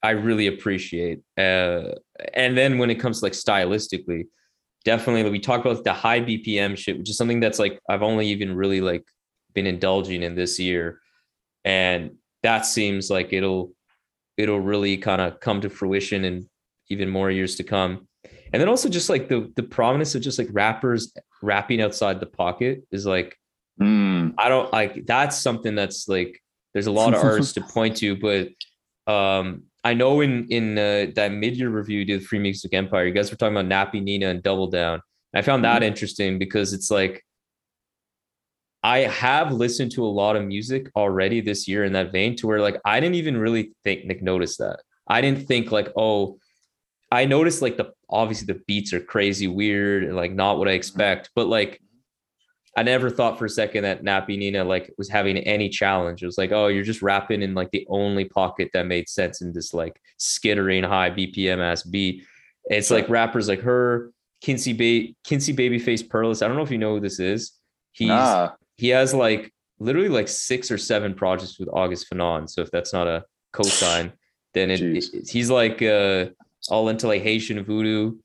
i 0.03 0.11
really 0.11 0.47
appreciate 0.47 1.21
uh 1.37 1.89
and 2.33 2.57
then 2.57 2.77
when 2.77 2.89
it 2.89 2.95
comes 2.95 3.19
to 3.19 3.25
like 3.25 3.33
stylistically 3.33 4.25
definitely 4.85 5.27
we 5.29 5.39
talk 5.39 5.65
about 5.65 5.83
the 5.83 5.93
high 5.93 6.19
bpm 6.19 6.77
shit 6.77 6.97
which 6.97 7.09
is 7.09 7.17
something 7.17 7.39
that's 7.39 7.59
like 7.59 7.79
i've 7.89 8.03
only 8.03 8.27
even 8.27 8.55
really 8.55 8.81
like 8.81 9.03
been 9.53 9.67
indulging 9.67 10.23
in 10.23 10.35
this 10.35 10.59
year. 10.59 10.99
And 11.63 12.15
that 12.41 12.65
seems 12.65 13.09
like 13.09 13.31
it'll 13.31 13.71
it'll 14.37 14.59
really 14.59 14.97
kind 14.97 15.21
of 15.21 15.39
come 15.39 15.61
to 15.61 15.69
fruition 15.69 16.25
in 16.25 16.49
even 16.89 17.09
more 17.09 17.31
years 17.31 17.55
to 17.55 17.63
come. 17.63 18.07
And 18.51 18.61
then 18.61 18.69
also 18.69 18.89
just 18.89 19.09
like 19.09 19.29
the 19.29 19.51
the 19.55 19.63
prominence 19.63 20.15
of 20.15 20.21
just 20.21 20.39
like 20.39 20.49
rappers 20.51 21.13
rapping 21.41 21.81
outside 21.81 22.19
the 22.19 22.25
pocket 22.25 22.83
is 22.91 23.05
like 23.05 23.37
Mm, 23.81 24.35
I 24.37 24.49
don't 24.49 24.71
like 24.71 25.07
that's 25.07 25.39
something 25.39 25.73
that's 25.73 26.07
like 26.07 26.39
there's 26.73 26.85
a 26.85 26.91
lot 26.91 27.15
of 27.15 27.23
artists 27.23 27.53
to 27.53 27.61
point 27.61 27.97
to, 27.97 28.15
but 28.15 28.49
um 29.11 29.63
I 29.83 29.93
know 29.93 30.21
in 30.21 30.47
in 30.49 30.77
uh, 30.77 31.07
that 31.15 31.31
mid-year 31.31 31.69
review 31.69 31.99
you 31.99 32.05
did 32.05 32.25
Free 32.25 32.39
Music 32.39 32.73
Empire, 32.73 33.05
you 33.05 33.13
guys 33.13 33.29
were 33.31 33.37
talking 33.37 33.57
about 33.57 33.69
Nappy 33.69 34.01
Nina 34.01 34.27
and 34.29 34.41
Double 34.41 34.67
Down. 34.67 35.01
I 35.35 35.41
found 35.41 35.63
that 35.65 35.83
interesting 35.83 36.37
because 36.37 36.73
it's 36.73 36.91
like 36.91 37.23
I 38.83 38.99
have 38.99 39.51
listened 39.51 39.91
to 39.93 40.05
a 40.05 40.07
lot 40.07 40.35
of 40.35 40.43
music 40.43 40.89
already 40.95 41.41
this 41.41 41.67
year 41.67 41.85
in 41.85 41.93
that 41.93 42.11
vein 42.11 42.35
to 42.37 42.47
where 42.47 42.61
like 42.61 42.79
I 42.85 42.99
didn't 42.99 43.15
even 43.15 43.37
really 43.37 43.71
think 43.83 44.05
like 44.07 44.21
notice 44.21 44.57
that. 44.57 44.79
I 45.07 45.21
didn't 45.21 45.47
think 45.47 45.71
like, 45.71 45.89
oh, 45.97 46.37
I 47.11 47.25
noticed 47.25 47.61
like 47.61 47.77
the 47.77 47.91
obviously 48.09 48.53
the 48.53 48.61
beats 48.67 48.93
are 48.93 48.99
crazy 48.99 49.47
weird 49.47 50.03
and 50.03 50.15
like 50.15 50.33
not 50.33 50.59
what 50.59 50.67
I 50.67 50.71
expect, 50.71 51.31
but 51.35 51.47
like 51.47 51.81
I 52.75 52.81
never 52.83 53.09
thought 53.11 53.37
for 53.37 53.45
a 53.45 53.49
second 53.49 53.83
that 53.83 54.03
Nappy 54.03 54.37
Nina 54.37 54.63
like 54.63 54.91
was 54.97 55.07
having 55.09 55.37
any 55.37 55.69
challenge. 55.69 56.23
It 56.23 56.25
was 56.25 56.37
like, 56.39 56.51
oh, 56.51 56.67
you're 56.67 56.83
just 56.83 57.01
rapping 57.03 57.41
in 57.43 57.53
like 57.53 57.69
the 57.71 57.85
only 57.87 58.25
pocket 58.25 58.69
that 58.73 58.87
made 58.87 59.07
sense 59.07 59.41
in 59.41 59.53
this 59.53 59.73
like 59.73 60.01
skittering 60.17 60.83
high 60.83 61.11
BPM 61.11 61.59
ass 61.59 61.83
beat. 61.83 62.23
It's 62.65 62.89
like 62.89 63.09
rappers 63.09 63.47
like 63.47 63.61
her, 63.61 64.11
Kinsey 64.41 64.73
ba- 64.73 65.13
Kinsey 65.23 65.53
Babyface 65.53 66.07
Perlis. 66.07 66.41
I 66.43 66.47
don't 66.47 66.57
know 66.57 66.63
if 66.63 66.71
you 66.71 66.77
know 66.79 66.95
who 66.95 66.99
this 66.99 67.19
is. 67.19 67.51
He's 67.91 68.07
nah, 68.07 68.51
he 68.77 68.89
has 68.89 69.13
like 69.13 69.53
literally 69.79 70.09
like 70.09 70.27
six 70.27 70.71
or 70.71 70.77
seven 70.79 71.13
projects 71.13 71.59
with 71.59 71.69
August 71.71 72.09
Fanon. 72.09 72.49
So 72.49 72.61
if 72.61 72.71
that's 72.71 72.91
not 72.93 73.07
a 73.07 73.23
cosign, 73.53 74.13
then 74.55 74.71
it, 74.71 74.81
it- 74.81 75.29
he's 75.29 75.49
like 75.51 75.81
uh 75.83 76.27
all 76.69 76.89
into 76.89 77.05
like 77.07 77.21
Haitian 77.21 77.63
voodoo. 77.63 78.15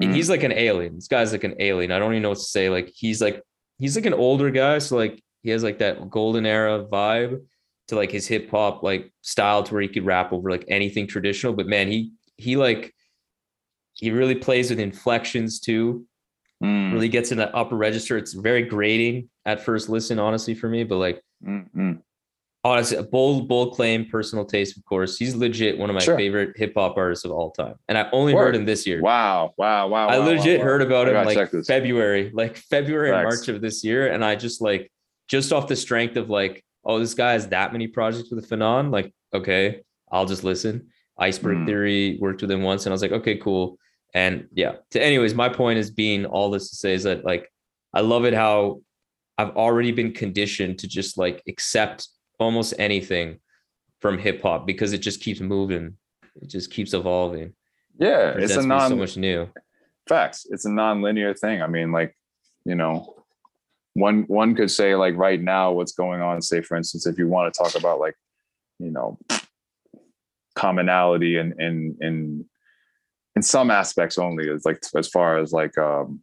Mm. 0.00 0.14
He's 0.14 0.30
like 0.30 0.42
an 0.44 0.52
alien. 0.52 0.94
This 0.94 1.08
guy's 1.08 1.32
like 1.32 1.44
an 1.44 1.56
alien. 1.58 1.90
I 1.90 1.98
don't 1.98 2.12
even 2.12 2.22
know 2.22 2.28
what 2.30 2.38
to 2.38 2.44
say. 2.44 2.68
Like 2.70 2.92
he's 2.94 3.20
like 3.20 3.42
he's 3.82 3.96
like 3.96 4.06
an 4.06 4.14
older 4.14 4.50
guy, 4.50 4.78
so 4.78 4.96
like 4.96 5.22
he 5.42 5.50
has 5.50 5.62
like 5.62 5.78
that 5.78 6.08
golden 6.08 6.46
era 6.46 6.84
vibe 6.84 7.42
to 7.88 7.96
like 7.96 8.10
his 8.10 8.26
hip 8.26 8.50
hop 8.50 8.82
like 8.82 9.12
style 9.20 9.62
to 9.62 9.74
where 9.74 9.82
he 9.82 9.88
could 9.88 10.06
rap 10.06 10.32
over 10.32 10.50
like 10.50 10.64
anything 10.68 11.06
traditional. 11.06 11.52
But 11.52 11.66
man, 11.66 11.88
he 11.88 12.12
he 12.36 12.56
like 12.56 12.94
he 13.94 14.10
really 14.10 14.36
plays 14.36 14.70
with 14.70 14.80
inflections 14.80 15.60
too 15.60 16.06
Mm, 16.62 16.92
really 16.92 17.08
gets 17.08 17.32
in 17.32 17.38
that 17.38 17.50
upper 17.54 17.76
register. 17.76 18.16
It's 18.16 18.34
very 18.34 18.62
grating 18.62 19.28
at 19.44 19.64
first 19.64 19.88
listen, 19.88 20.20
honestly, 20.20 20.54
for 20.54 20.68
me. 20.68 20.84
But 20.84 20.98
like 20.98 21.20
mm, 21.44 21.66
mm. 21.76 21.98
Honestly, 22.64 22.96
a 22.96 23.02
bold, 23.02 23.48
bold 23.48 23.74
claim, 23.74 24.06
personal 24.06 24.44
taste, 24.44 24.76
of 24.76 24.84
course. 24.84 25.18
He's 25.18 25.34
legit 25.34 25.78
one 25.78 25.90
of 25.90 25.94
my 25.94 26.00
Sure. 26.00 26.16
favorite 26.16 26.56
hip 26.56 26.74
hop 26.76 26.96
artists 26.96 27.24
of 27.24 27.32
all 27.32 27.50
time. 27.50 27.74
And 27.88 27.98
I 27.98 28.08
only 28.12 28.34
Word. 28.34 28.44
heard 28.46 28.56
him 28.56 28.64
this 28.64 28.86
year. 28.86 29.00
Wow, 29.02 29.54
wow, 29.56 29.88
wow. 29.88 30.08
I 30.08 30.18
wow, 30.18 30.26
legit 30.26 30.60
wow, 30.60 30.64
wow. 30.66 30.70
heard 30.70 30.82
about 30.82 31.08
I 31.08 31.20
him 31.20 31.26
like. 31.36 31.50
February, 31.66 32.30
like 32.32 32.56
February 32.56 33.10
and 33.10 33.24
Facts. 33.24 33.36
March 33.46 33.48
of 33.48 33.60
this 33.60 33.82
year. 33.82 34.12
And 34.12 34.24
I 34.24 34.36
just 34.36 34.60
like 34.60 34.90
just 35.28 35.52
off 35.52 35.66
the 35.66 35.76
strength 35.76 36.16
of 36.16 36.30
like, 36.30 36.64
oh, 36.84 36.98
this 36.98 37.14
guy 37.14 37.32
has 37.32 37.48
that 37.48 37.72
many 37.72 37.88
projects 37.88 38.30
with 38.30 38.48
Fanon. 38.48 38.92
Like, 38.92 39.12
okay, 39.34 39.82
I'll 40.10 40.26
just 40.26 40.44
listen. 40.44 40.88
Iceberg 41.18 41.58
Mm. 41.58 41.66
Theory 41.66 42.18
worked 42.20 42.42
with 42.42 42.50
him 42.50 42.62
once, 42.62 42.86
and 42.86 42.92
I 42.92 42.94
was 42.94 43.02
like, 43.02 43.12
okay, 43.12 43.36
cool. 43.36 43.78
And 44.14 44.48
yeah. 44.52 44.76
To 44.92 45.02
anyways, 45.02 45.34
my 45.34 45.48
point 45.48 45.78
is 45.78 45.90
being 45.90 46.26
all 46.26 46.50
this 46.50 46.70
to 46.70 46.76
say 46.76 46.94
is 46.94 47.02
that 47.04 47.24
like 47.24 47.50
I 47.94 48.00
love 48.00 48.24
it 48.24 48.34
how 48.34 48.82
I've 49.38 49.56
already 49.56 49.92
been 49.92 50.12
conditioned 50.12 50.78
to 50.80 50.88
just 50.88 51.18
like 51.18 51.42
accept 51.48 52.08
almost 52.42 52.74
anything 52.78 53.38
from 54.00 54.18
hip 54.18 54.42
hop 54.42 54.66
because 54.66 54.92
it 54.92 54.98
just 54.98 55.20
keeps 55.20 55.40
moving. 55.40 55.96
It 56.40 56.48
just 56.48 56.70
keeps 56.70 56.92
evolving. 56.92 57.54
Yeah, 57.98 58.34
it's 58.36 58.56
a 58.56 58.66
non 58.66 58.90
so 58.90 58.96
much 58.96 59.16
new. 59.16 59.48
facts. 60.08 60.46
It's 60.50 60.64
a 60.64 60.70
non-linear 60.70 61.34
thing. 61.34 61.62
I 61.62 61.66
mean, 61.66 61.92
like, 61.92 62.16
you 62.64 62.74
know, 62.74 63.14
one 63.94 64.22
one 64.22 64.54
could 64.54 64.70
say 64.70 64.94
like 64.96 65.16
right 65.16 65.40
now, 65.40 65.72
what's 65.72 65.92
going 65.92 66.22
on. 66.22 66.42
Say, 66.42 66.62
for 66.62 66.76
instance, 66.76 67.06
if 67.06 67.18
you 67.18 67.28
want 67.28 67.52
to 67.52 67.62
talk 67.62 67.74
about 67.74 68.00
like, 68.00 68.14
you 68.78 68.90
know, 68.90 69.18
commonality 70.56 71.36
and 71.36 71.54
in 71.60 71.96
in 72.00 72.44
in 73.36 73.42
some 73.42 73.70
aspects 73.70 74.18
only, 74.18 74.48
is 74.48 74.64
like 74.64 74.82
as 74.96 75.08
far 75.08 75.38
as 75.38 75.52
like 75.52 75.76
um 75.78 76.22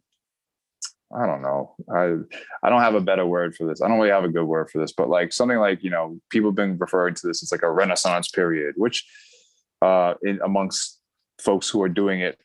I 1.16 1.26
don't 1.26 1.42
know. 1.42 1.74
I 1.92 2.16
I 2.62 2.70
don't 2.70 2.82
have 2.82 2.94
a 2.94 3.00
better 3.00 3.26
word 3.26 3.56
for 3.56 3.66
this. 3.66 3.82
I 3.82 3.88
don't 3.88 3.98
really 3.98 4.10
have 4.10 4.24
a 4.24 4.28
good 4.28 4.44
word 4.44 4.70
for 4.70 4.78
this, 4.78 4.92
but 4.92 5.08
like 5.08 5.32
something 5.32 5.58
like 5.58 5.82
you 5.82 5.90
know, 5.90 6.18
people 6.30 6.50
have 6.50 6.56
been 6.56 6.78
referring 6.78 7.14
to 7.14 7.26
this 7.26 7.42
as 7.42 7.50
like 7.50 7.62
a 7.62 7.70
Renaissance 7.70 8.28
period, 8.28 8.74
which 8.76 9.04
uh 9.82 10.14
in 10.22 10.40
amongst 10.44 11.00
folks 11.40 11.68
who 11.68 11.82
are 11.82 11.88
doing 11.88 12.20
it 12.20 12.38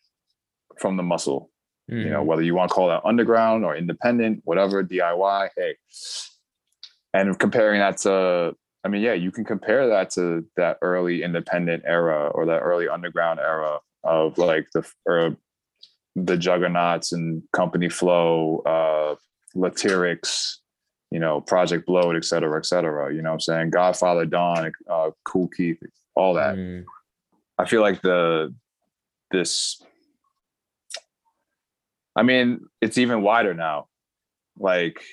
from 0.79 0.97
the 0.97 1.03
muscle 1.03 1.51
you 1.87 2.09
know 2.09 2.21
Mhm. 2.23 2.25
whether 2.25 2.41
you 2.41 2.55
want 2.55 2.69
to 2.69 2.73
call 2.73 2.87
that 2.87 3.01
underground 3.05 3.63
or 3.63 3.75
independent 3.75 4.41
whatever 4.45 4.83
diy 4.83 5.49
hey 5.55 5.75
and 7.13 7.37
comparing 7.37 7.79
that 7.79 7.97
to 7.97 8.55
i 8.83 8.87
mean 8.87 9.01
yeah 9.01 9.13
you 9.13 9.31
can 9.31 9.45
compare 9.45 9.87
that 9.89 10.09
to 10.11 10.45
that 10.57 10.77
early 10.81 11.21
independent 11.23 11.83
era 11.85 12.27
or 12.33 12.45
that 12.47 12.59
early 12.61 12.87
underground 12.89 13.39
era 13.39 13.79
of 14.03 14.37
like 14.37 14.67
the 14.73 14.83
or 15.05 15.35
the 16.15 16.37
Juggaknots 16.37 17.11
and 17.11 17.43
company 17.51 17.89
flow 17.89 18.59
uh 18.65 19.15
Latyrx 19.55 20.55
you 21.11 21.19
know 21.19 21.41
Project 21.41 21.85
Blowed 21.85 22.15
et 22.15 22.25
cetera 22.25 22.57
et 22.57 22.65
cetera 22.65 23.13
you 23.13 23.21
know 23.21 23.29
what 23.29 23.35
i'm 23.35 23.39
saying 23.39 23.69
godfather 23.69 24.25
don 24.25 24.71
uh 24.89 25.11
Kool 25.23 25.49
Keith 25.55 25.81
all 26.15 26.33
that 26.35 26.55
Mm. 26.55 26.85
I 27.57 27.65
feel 27.65 27.81
like 27.81 28.01
the 28.01 28.53
this 29.31 29.81
I 32.15 32.23
mean, 32.23 32.61
it's 32.81 32.97
even 32.97 33.21
wider 33.21 33.53
now. 33.53 33.87
Like 34.57 35.03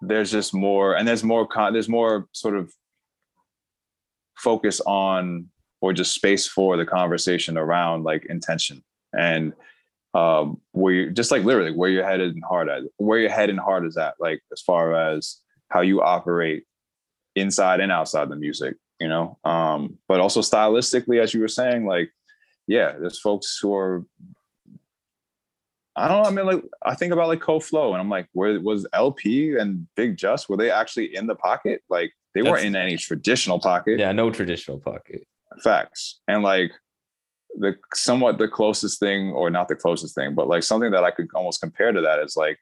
there's 0.00 0.30
just 0.30 0.54
more 0.54 0.94
and 0.94 1.08
there's 1.08 1.24
more 1.24 1.46
con 1.46 1.72
there's 1.72 1.88
more 1.88 2.28
sort 2.32 2.54
of 2.54 2.72
focus 4.36 4.80
on 4.82 5.48
or 5.84 5.92
just 5.92 6.14
space 6.14 6.46
for 6.46 6.78
the 6.78 6.86
conversation 6.86 7.58
around 7.58 8.04
like 8.04 8.24
intention 8.30 8.82
and 9.12 9.52
um 10.14 10.58
where 10.72 10.94
you 10.94 11.10
just 11.10 11.30
like 11.30 11.44
literally 11.44 11.72
where 11.72 11.90
your 11.90 12.06
head 12.06 12.22
and 12.22 12.42
heart 12.42 12.70
at 12.70 12.84
where 12.96 13.18
your 13.18 13.28
head 13.28 13.50
and 13.50 13.60
heart 13.60 13.84
is 13.84 13.98
at 13.98 14.14
like 14.18 14.40
as 14.50 14.62
far 14.62 14.94
as 14.94 15.42
how 15.68 15.82
you 15.82 16.00
operate 16.00 16.64
inside 17.36 17.80
and 17.80 17.92
outside 17.92 18.30
the 18.30 18.36
music 18.36 18.76
you 18.98 19.08
know? 19.08 19.36
Um 19.44 19.98
but 20.08 20.20
also 20.20 20.40
stylistically 20.40 21.22
as 21.22 21.34
you 21.34 21.40
were 21.42 21.48
saying 21.48 21.84
like 21.84 22.10
yeah 22.66 22.92
there's 22.98 23.20
folks 23.20 23.58
who 23.60 23.74
are 23.74 24.06
i 25.96 26.08
don't 26.08 26.22
know 26.22 26.28
i 26.28 26.32
mean 26.32 26.46
like 26.46 26.64
i 26.82 26.94
think 26.94 27.12
about 27.12 27.28
like 27.28 27.42
co-flow 27.42 27.92
and 27.92 28.00
i'm 28.00 28.08
like 28.08 28.26
where 28.32 28.58
was 28.58 28.86
El-P 28.94 29.56
and 29.56 29.86
Bigg 29.96 30.16
Jus 30.16 30.48
were 30.48 30.56
they 30.56 30.70
actually 30.70 31.14
in 31.14 31.26
the 31.26 31.34
pocket? 31.34 31.82
Like 31.90 32.12
they 32.34 32.42
weren't 32.42 32.64
in 32.64 32.74
any 32.74 32.96
traditional 32.96 33.60
pocket. 33.60 33.98
Yeah, 33.98 34.12
no 34.12 34.30
traditional 34.30 34.78
pocket. 34.80 35.26
Facts 35.62 36.20
and 36.28 36.42
like 36.42 36.72
the 37.58 37.76
somewhat 37.94 38.38
the 38.38 38.48
closest 38.48 38.98
thing 38.98 39.30
or 39.32 39.48
not 39.50 39.68
the 39.68 39.74
closest 39.76 40.14
thing 40.14 40.34
but 40.34 40.48
like 40.48 40.62
something 40.62 40.90
that 40.90 41.04
i 41.04 41.10
could 41.10 41.28
almost 41.34 41.60
compare 41.60 41.92
to 41.92 42.00
that 42.00 42.18
is 42.18 42.36
like 42.36 42.58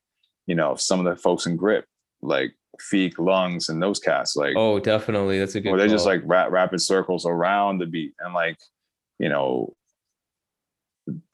you 0.47 0.55
know 0.55 0.75
some 0.75 0.99
of 0.99 1.07
the 1.07 1.17
folks 1.21 1.47
in 1.47 1.57
grip 1.57 1.87
like 2.21 2.55
feek 2.93 3.19
lungs 3.19 3.69
and 3.69 3.83
those 3.83 3.99
cats 3.99 4.35
like 4.37 4.55
Oh, 4.57 4.79
definitely. 4.81 5.39
That's 5.39 5.55
a 5.55 5.61
good. 5.61 5.71
where 5.71 5.79
they 5.81 5.89
just 5.89 6.07
like 6.07 6.23
rap, 6.25 6.51
rapid 6.51 6.81
circles 6.81 7.27
around 7.27 7.79
the 7.79 7.87
beat 7.87 8.15
and 8.21 8.33
like 8.35 8.59
you 9.19 9.29
know 9.29 9.75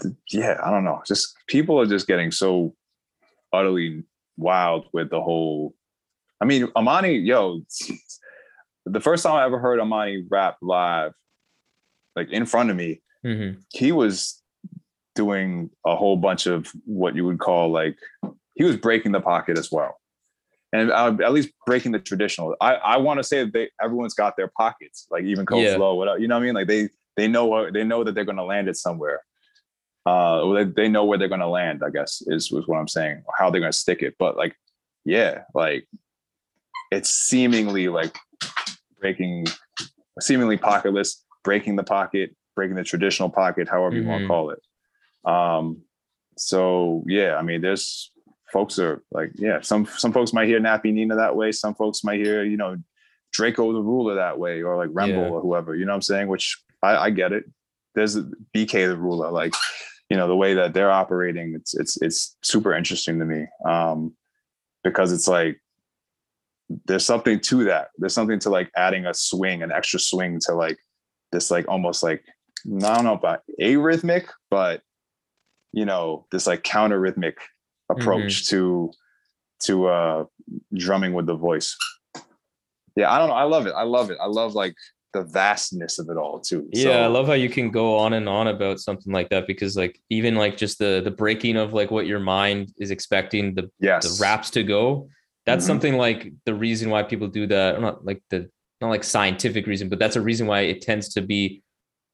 th- 0.03 0.15
yeah 0.31 0.59
i 0.65 0.71
don't 0.71 0.85
know 0.85 1.01
just 1.07 1.35
people 1.47 1.81
are 1.81 1.87
just 1.87 2.07
getting 2.07 2.31
so 2.33 2.75
utterly 3.53 4.03
wild 4.37 4.87
with 4.93 5.11
the 5.11 5.21
whole 5.21 5.75
i 6.41 6.45
mean 6.45 6.69
amani 6.77 7.15
yo 7.17 7.61
the 8.87 9.01
first 9.01 9.23
time 9.23 9.35
i 9.35 9.45
ever 9.45 9.59
heard 9.59 9.79
amani 9.81 10.25
rap 10.31 10.57
live 10.63 11.13
like 12.17 12.31
in 12.31 12.47
front 12.47 12.71
of 12.71 12.77
me 12.77 13.01
Mhm. 13.25 13.63
he 13.73 13.91
was 13.93 14.43
doing 15.15 15.71
a 15.85 15.97
whole 15.97 16.17
bunch 16.17 16.47
of 16.47 16.71
what 16.85 17.17
you 17.17 17.25
would 17.25 17.39
call 17.41 17.71
like 17.71 17.97
he 18.55 18.65
was 18.65 18.77
breaking 18.77 19.13
the 19.13 19.21
pocket 19.21 19.59
as 19.59 19.71
well. 19.73 19.99
And 20.73 20.91
uh, 20.93 21.17
at 21.25 21.33
least 21.33 21.51
breaking 21.67 21.93
the 21.93 21.99
traditional. 21.99 22.55
I 22.61 22.75
i 22.75 22.97
want 22.99 23.19
to 23.19 23.25
say 23.25 23.43
that 23.45 23.53
they 23.53 23.71
everyone's 23.83 24.15
got 24.15 24.37
their 24.37 24.49
pockets 24.57 25.07
like 25.11 25.25
even 25.25 25.47
coach 25.47 25.65
Yeah. 25.65 25.77
flow 25.77 25.95
whatever 25.95 26.19
you 26.19 26.29
know 26.29 26.37
what 26.37 26.43
i 26.43 26.47
mean? 26.47 26.55
Like 26.55 26.69
they 26.69 26.89
they 27.17 27.27
know 27.27 27.71
they 27.71 27.85
know 27.85 28.05
that 28.05 28.15
they're 28.15 28.25
going 28.25 28.37
to 28.37 28.45
land 28.45 28.69
it 28.69 28.77
somewhere. 28.77 29.21
Uh 30.07 30.53
they, 30.55 30.65
they 30.65 30.89
know 30.89 31.05
where 31.05 31.19
they're 31.19 31.29
going 31.37 31.41
to 31.41 31.49
land 31.49 31.83
i 31.85 31.91
guess 31.91 32.23
is, 32.29 32.45
is 32.53 32.67
what 32.69 32.79
i'm 32.79 32.89
saying 32.89 33.23
how 33.39 33.51
they're 33.51 33.61
going 33.61 33.73
to 33.73 33.79
stick 33.79 34.03
it. 34.03 34.15
But 34.19 34.37
like 34.37 34.55
yeah 35.05 35.43
like 35.55 35.87
it's 36.93 37.11
seemingly 37.11 37.89
like 37.89 38.17
breaking 39.01 39.47
seemingly 40.21 40.57
pocketless 40.59 41.17
breaking 41.49 41.77
the 41.77 41.89
pocket 41.97 42.29
breaking 42.57 42.77
the 42.77 42.85
traditional 42.93 43.31
pocket 43.31 43.67
however 43.75 43.97
you 43.97 44.07
want 44.07 44.21
to 44.23 44.29
call 44.35 44.51
it. 44.55 44.61
Um 45.35 45.65
so 46.37 47.03
yeah 47.17 47.33
i 47.41 47.43
mean 47.49 47.61
there's 47.67 48.13
folks 48.53 48.79
are 48.79 49.03
like 49.19 49.31
yeah 49.47 49.59
some 49.71 49.83
some 50.03 50.13
folks 50.13 50.33
might 50.37 50.47
hear 50.51 50.61
nappy 50.61 50.93
nina 50.93 51.15
that 51.17 51.35
way 51.41 51.51
some 51.53 51.75
folks 51.75 52.05
might 52.05 52.21
hear 52.27 52.45
you 52.53 52.57
know 52.63 52.77
draco 53.37 53.73
the 53.73 53.83
ruler 53.93 54.15
that 54.17 54.39
way 54.39 54.63
or 54.63 54.77
like 54.77 54.91
remble 55.01 55.25
Yeah. 55.27 55.35
or 55.35 55.41
whoever 55.41 55.75
you 55.75 55.85
know 55.87 55.93
what 55.93 55.97
i'm 55.97 56.11
saying? 56.13 56.29
Which 56.29 56.47
i 56.83 56.91
i 57.07 57.11
get 57.11 57.33
it. 57.39 57.45
There's 57.95 58.15
bk 58.55 58.73
the 58.93 58.97
ruler 59.09 59.31
like 59.43 59.55
you 60.11 60.17
know 60.19 60.29
the 60.29 60.41
way 60.45 60.53
that 60.55 60.71
they're 60.75 60.91
operating 61.03 61.55
it's 61.59 61.73
it's 61.83 61.95
it's 62.07 62.37
super 62.43 62.73
interesting 62.81 63.19
to 63.21 63.25
me 63.35 63.41
um 63.75 63.99
because 64.85 65.11
it's 65.17 65.29
like 65.37 65.55
there's 66.89 67.05
something 67.13 67.41
to 67.41 67.65
that. 67.65 67.87
There's 67.99 68.13
something 68.19 68.39
to 68.45 68.51
like 68.51 68.69
adding 68.77 69.07
a 69.07 69.15
swing 69.15 69.63
an 69.63 69.73
extra 69.73 69.99
swing 70.11 70.39
to 70.47 70.53
like 70.55 70.77
this 71.33 71.51
like 71.51 71.67
almost 71.69 72.03
like 72.03 72.23
i 72.67 72.95
don't 72.95 73.05
know 73.05 73.15
about 73.15 73.41
arrhythmic 73.61 74.27
but 74.51 74.83
you 75.73 75.85
know 75.85 76.27
this 76.33 76.47
like 76.47 76.63
counter 76.63 76.99
rhythmic 76.99 77.39
approach 77.91 78.47
to 78.49 78.91
to 79.61 79.87
uh 79.87 80.25
drumming 80.75 81.13
with 81.13 81.27
the 81.27 81.35
voice 81.35 81.77
yeah 82.97 83.11
i 83.13 83.19
don't 83.19 83.29
know 83.29 83.35
i 83.35 83.45
love 83.45 83.67
it 83.67 83.73
i 83.77 83.83
love 83.83 84.11
it 84.11 84.19
i 84.21 84.27
love 84.27 84.55
like 84.55 84.75
the 85.15 85.25
vastness 85.25 85.99
of 85.99 86.11
it 86.11 86.19
all 86.19 86.39
too 86.39 86.69
Yeah, 86.71 87.05
I 87.05 87.07
love 87.07 87.27
how 87.27 87.33
you 87.33 87.49
can 87.49 87.71
go 87.71 87.97
on 87.97 88.13
and 88.13 88.29
on 88.29 88.47
about 88.49 88.79
something 88.79 89.11
like 89.11 89.31
that 89.31 89.47
because 89.47 89.75
like 89.75 89.99
even 90.11 90.35
like 90.35 90.59
just 90.59 90.79
the 90.79 91.01
the 91.03 91.11
breaking 91.11 91.57
of 91.57 91.73
like 91.73 91.91
what 91.91 92.07
your 92.07 92.21
mind 92.21 92.75
is 92.79 92.91
expecting 92.91 93.55
the 93.55 93.71
yes 93.81 94.05
the 94.05 94.23
raps 94.23 94.51
to 94.51 94.63
go. 94.63 95.09
That's 95.47 95.65
Mhm. 95.65 95.67
something 95.67 95.97
like 95.97 96.31
the 96.45 96.55
reason 96.55 96.91
why 96.91 97.05
people 97.05 97.27
do 97.27 97.47
that. 97.47 97.77
or 97.77 97.81
Not 97.81 98.05
like 98.05 98.23
the 98.29 98.51
not 98.81 98.91
like 98.91 99.05
scientific 99.05 99.67
reason, 99.67 99.89
but 99.89 99.99
that's 99.99 100.17
a 100.17 100.21
reason 100.21 100.47
why 100.47 100.61
it 100.61 100.83
tends 100.83 101.09
to 101.15 101.23
be 101.23 101.63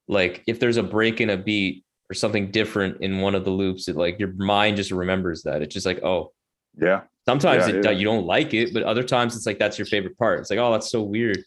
like 0.07 0.43
if 0.47 0.59
there's 0.59 0.77
a 0.77 0.83
break 0.83 1.21
in 1.21 1.29
a 1.29 1.37
beat 1.37 1.83
or 2.09 2.13
something 2.13 2.51
different 2.51 3.01
in 3.01 3.19
one 3.19 3.35
of 3.35 3.45
the 3.45 3.51
loops, 3.51 3.87
it 3.87 3.95
like 3.95 4.19
your 4.19 4.33
mind 4.33 4.77
just 4.77 4.91
remembers 4.91 5.43
that. 5.43 5.61
It's 5.61 5.73
just 5.73 5.85
like, 5.85 6.03
oh, 6.03 6.31
yeah 6.79 7.01
sometimes 7.25 7.67
Yeah, 7.67 7.75
it, 7.75 7.85
yeah. 7.85 7.91
you 7.91 8.05
don't 8.05 8.25
like 8.25 8.53
it, 8.53 8.73
but 8.73 8.83
other 8.83 9.03
times 9.03 9.35
it's 9.35 9.45
like 9.45 9.59
that's 9.59 9.77
your 9.77 9.85
favorite 9.85 10.17
part. 10.17 10.39
It's 10.39 10.49
like, 10.49 10.59
oh, 10.59 10.71
that's 10.71 10.89
so 10.89 11.01
weird. 11.01 11.43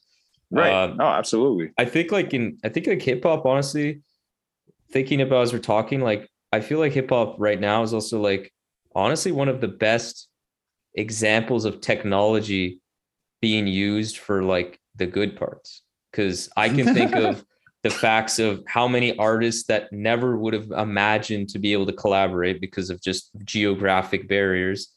right 0.51 0.73
Um, 0.73 0.97
no 0.97 1.05
absolutely 1.05 1.71
I 1.79 1.85
think 1.85 2.11
like 2.11 2.35
in 2.35 2.59
I 2.65 2.69
think 2.69 2.87
like 2.87 3.03
hip 3.03 3.23
hop, 3.23 3.47
honestly, 3.47 4.01
thinking 4.91 5.21
about 5.21 5.43
as 5.43 5.53
we're 5.53 5.59
talking, 5.61 6.01
like 6.01 6.29
I 6.53 6.61
feel 6.61 6.79
like 6.79 6.93
hip 6.93 7.11
hop 7.11 7.37
right 7.39 7.61
now 7.61 7.83
is 7.83 7.95
also 7.95 8.21
like 8.21 8.53
honestly 8.95 9.33
one 9.33 9.49
of 9.49 9.61
the 9.61 9.69
best 9.69 10.29
examples 10.95 11.65
of 11.65 11.81
technology 11.81 12.81
being 13.41 13.67
used 13.67 14.19
for 14.19 14.43
like 14.43 14.81
the 14.99 15.07
good 15.07 15.37
parts. 15.37 15.83
Cause 16.13 16.49
I 16.57 16.69
can 16.69 16.95
think 16.95 17.15
of 17.15 17.45
the 17.83 17.91
facts 17.91 18.39
of 18.39 18.63
how 18.67 18.89
many 18.89 19.17
artists 19.19 19.65
that 19.69 19.93
never 19.93 20.37
would 20.37 20.53
have 20.55 20.71
imagined 20.73 21.49
to 21.51 21.59
be 21.59 21.73
able 21.73 21.87
to 21.87 21.93
collaborate 21.93 22.61
because 22.61 22.91
of 22.91 23.01
just 23.01 23.31
geographic 23.45 24.29
barriers 24.29 24.93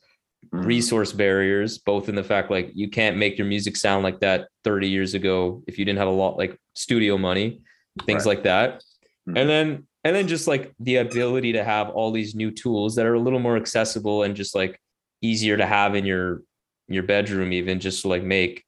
Mhm. 0.52 0.66
resource 0.66 1.14
barriers, 1.14 1.78
both 1.78 2.10
in 2.10 2.16
the 2.16 2.24
fact 2.24 2.50
like 2.50 2.72
you 2.74 2.90
can't 2.90 3.16
make 3.16 3.38
your 3.38 3.46
music 3.46 3.76
sound 3.76 4.04
like 4.04 4.20
that 4.22 4.48
30 4.64 4.90
years 4.90 5.14
ago 5.14 5.62
if 5.68 5.78
you 5.78 5.86
didn't 5.86 6.00
have 6.00 6.08
a 6.08 6.12
lot 6.24 6.36
like 6.36 6.58
studio 6.74 7.16
money, 7.16 7.62
things 8.08 8.26
Right. 8.26 8.38
like 8.38 8.44
that. 8.46 8.82
Mhm. 9.30 9.40
And 9.40 9.48
then 9.50 9.88
and 10.04 10.16
then 10.16 10.28
just 10.28 10.48
like 10.48 10.74
the 10.80 10.96
ability 10.96 11.52
to 11.54 11.64
have 11.64 11.90
all 11.92 12.12
these 12.12 12.34
new 12.34 12.50
tools 12.50 12.96
that 12.96 13.06
are 13.06 13.14
a 13.14 13.20
little 13.20 13.38
more 13.38 13.56
accessible 13.56 14.24
and 14.24 14.36
just 14.36 14.56
like 14.56 14.82
easier 15.22 15.58
to 15.58 15.66
have 15.68 15.94
in 15.94 16.08
your 16.08 16.42
your 16.88 17.04
bedroom 17.04 17.54
even 17.54 17.80
just 17.80 18.02
to 18.02 18.08
like 18.08 18.24
make 18.24 18.64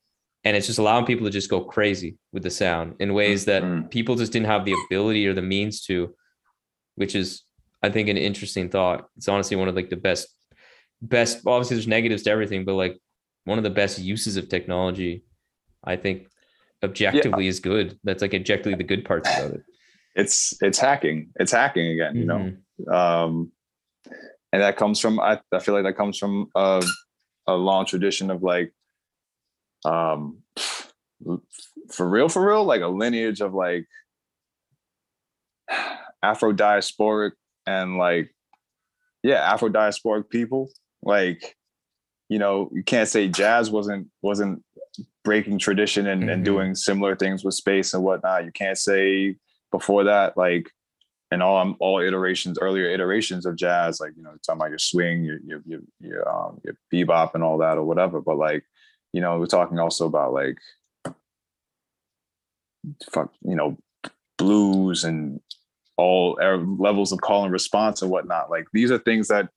and 0.45 0.57
it's 0.57 0.67
just 0.67 0.79
allowing 0.79 1.05
people 1.05 1.25
to 1.25 1.31
just 1.31 1.49
go 1.49 1.61
crazy 1.61 2.17
with 2.33 2.43
the 2.43 2.49
sound 2.49 2.95
in 2.99 3.13
ways 3.13 3.45
that 3.45 3.63
Mhm. 3.63 3.89
people 3.89 4.15
just 4.15 4.31
didn't 4.33 4.47
have 4.47 4.65
the 4.65 4.75
ability 4.87 5.25
or 5.27 5.33
the 5.33 5.41
means 5.41 5.81
to 5.85 6.13
which 6.95 7.15
is 7.15 7.43
i 7.81 7.89
think 7.89 8.09
an 8.09 8.17
interesting 8.17 8.69
thought 8.69 9.07
it's 9.17 9.27
honestly 9.27 9.57
one 9.57 9.67
of 9.67 9.75
like 9.75 9.89
the 9.89 9.95
best 10.09 10.27
best 11.01 11.39
obviously 11.45 11.75
there's 11.75 11.87
negatives 11.87 12.23
to 12.23 12.31
everything 12.31 12.65
but 12.65 12.73
like 12.75 12.97
one 13.45 13.57
of 13.57 13.63
the 13.63 13.69
best 13.81 13.99
uses 13.99 14.37
of 14.37 14.47
technology 14.49 15.23
i 15.83 15.95
think 15.95 16.27
objectively 16.83 17.47
is 17.47 17.59
good 17.59 17.97
that's 18.03 18.21
like 18.21 18.33
objectively 18.33 18.75
the 18.75 18.83
good 18.83 19.03
parts 19.05 19.29
about 19.29 19.51
it 19.55 19.61
It's 20.15 20.53
it's 20.61 20.77
hacking. 20.77 21.31
It's 21.39 21.51
hacking 21.51 21.87
again. 21.87 22.15
You 22.15 22.25
know. 22.25 22.41
Mhm. 22.51 22.93
um, 22.93 23.51
and 24.51 24.61
that 24.61 24.77
comes 24.77 24.99
from 24.99 25.19
I, 25.19 25.39
I 25.51 25.57
feel 25.57 25.73
like 25.73 25.85
that 25.85 25.97
comes 25.97 26.19
from 26.19 26.49
a, 26.53 26.83
a 27.47 27.55
long 27.55 27.87
tradition 27.87 28.29
of 28.29 28.43
like 28.43 28.71
um 29.85 30.37
for 31.91 32.07
real 32.07 32.29
for 32.29 32.45
real 32.45 32.63
like 32.63 32.81
a 32.81 32.87
lineage 32.87 33.41
of 33.41 33.53
like 33.53 33.87
afro 36.21 36.53
diasporic 36.53 37.31
and 37.65 37.97
like 37.97 38.33
yeah 39.23 39.51
afro 39.53 39.69
diasporic 39.69 40.29
people 40.29 40.69
like 41.01 41.55
you 42.29 42.39
know 42.39 42.69
you 42.73 42.83
can't 42.83 43.09
say 43.09 43.27
jazz 43.27 43.69
wasn't 43.69 44.07
wasn't 44.21 44.63
breaking 45.23 45.57
tradition 45.57 46.07
and, 46.07 46.29
and 46.29 46.41
Mhm. 46.41 46.45
doing 46.45 46.75
similar 46.75 47.15
things 47.15 47.43
with 47.43 47.53
space 47.53 47.93
and 47.93 48.03
whatnot 48.03 48.45
you 48.45 48.51
can't 48.51 48.77
say 48.77 49.35
before 49.71 50.03
that 50.05 50.37
like 50.37 50.69
and 51.31 51.41
all 51.41 51.57
um, 51.57 51.75
all 51.79 51.99
iterations, 51.99 52.59
earlier 52.61 52.85
iterations 52.85 53.47
of 53.47 53.55
jazz, 53.55 53.99
like 53.99 54.11
you 54.15 54.21
know, 54.21 54.33
talking 54.45 54.61
about 54.61 54.69
your 54.69 54.77
swing, 54.77 55.23
your 55.23 55.39
your 55.43 55.63
your 55.65 55.79
your, 55.99 56.29
um, 56.29 56.61
your 56.63 56.75
bebop 56.93 57.33
and 57.33 57.43
all 57.43 57.57
that 57.57 57.75
or 57.75 57.83
whatever. 57.83 58.21
But 58.21 58.37
like, 58.37 58.63
you 59.13 59.21
know, 59.21 59.39
we're 59.39 59.45
talking 59.45 59.79
also 59.79 60.05
about 60.05 60.33
like, 60.33 60.57
fuck, 63.11 63.31
you 63.43 63.55
know, 63.55 63.77
blues 64.37 65.03
and 65.03 65.39
all 65.97 66.37
er- 66.41 66.57
levels 66.57 67.11
of 67.11 67.21
call 67.21 67.43
and 67.43 67.53
response 67.53 68.01
and 68.01 68.11
whatnot. 68.11 68.49
Like 68.49 68.65
these 68.73 68.91
are 68.91 68.97
things 68.97 69.27
that, 69.29 69.49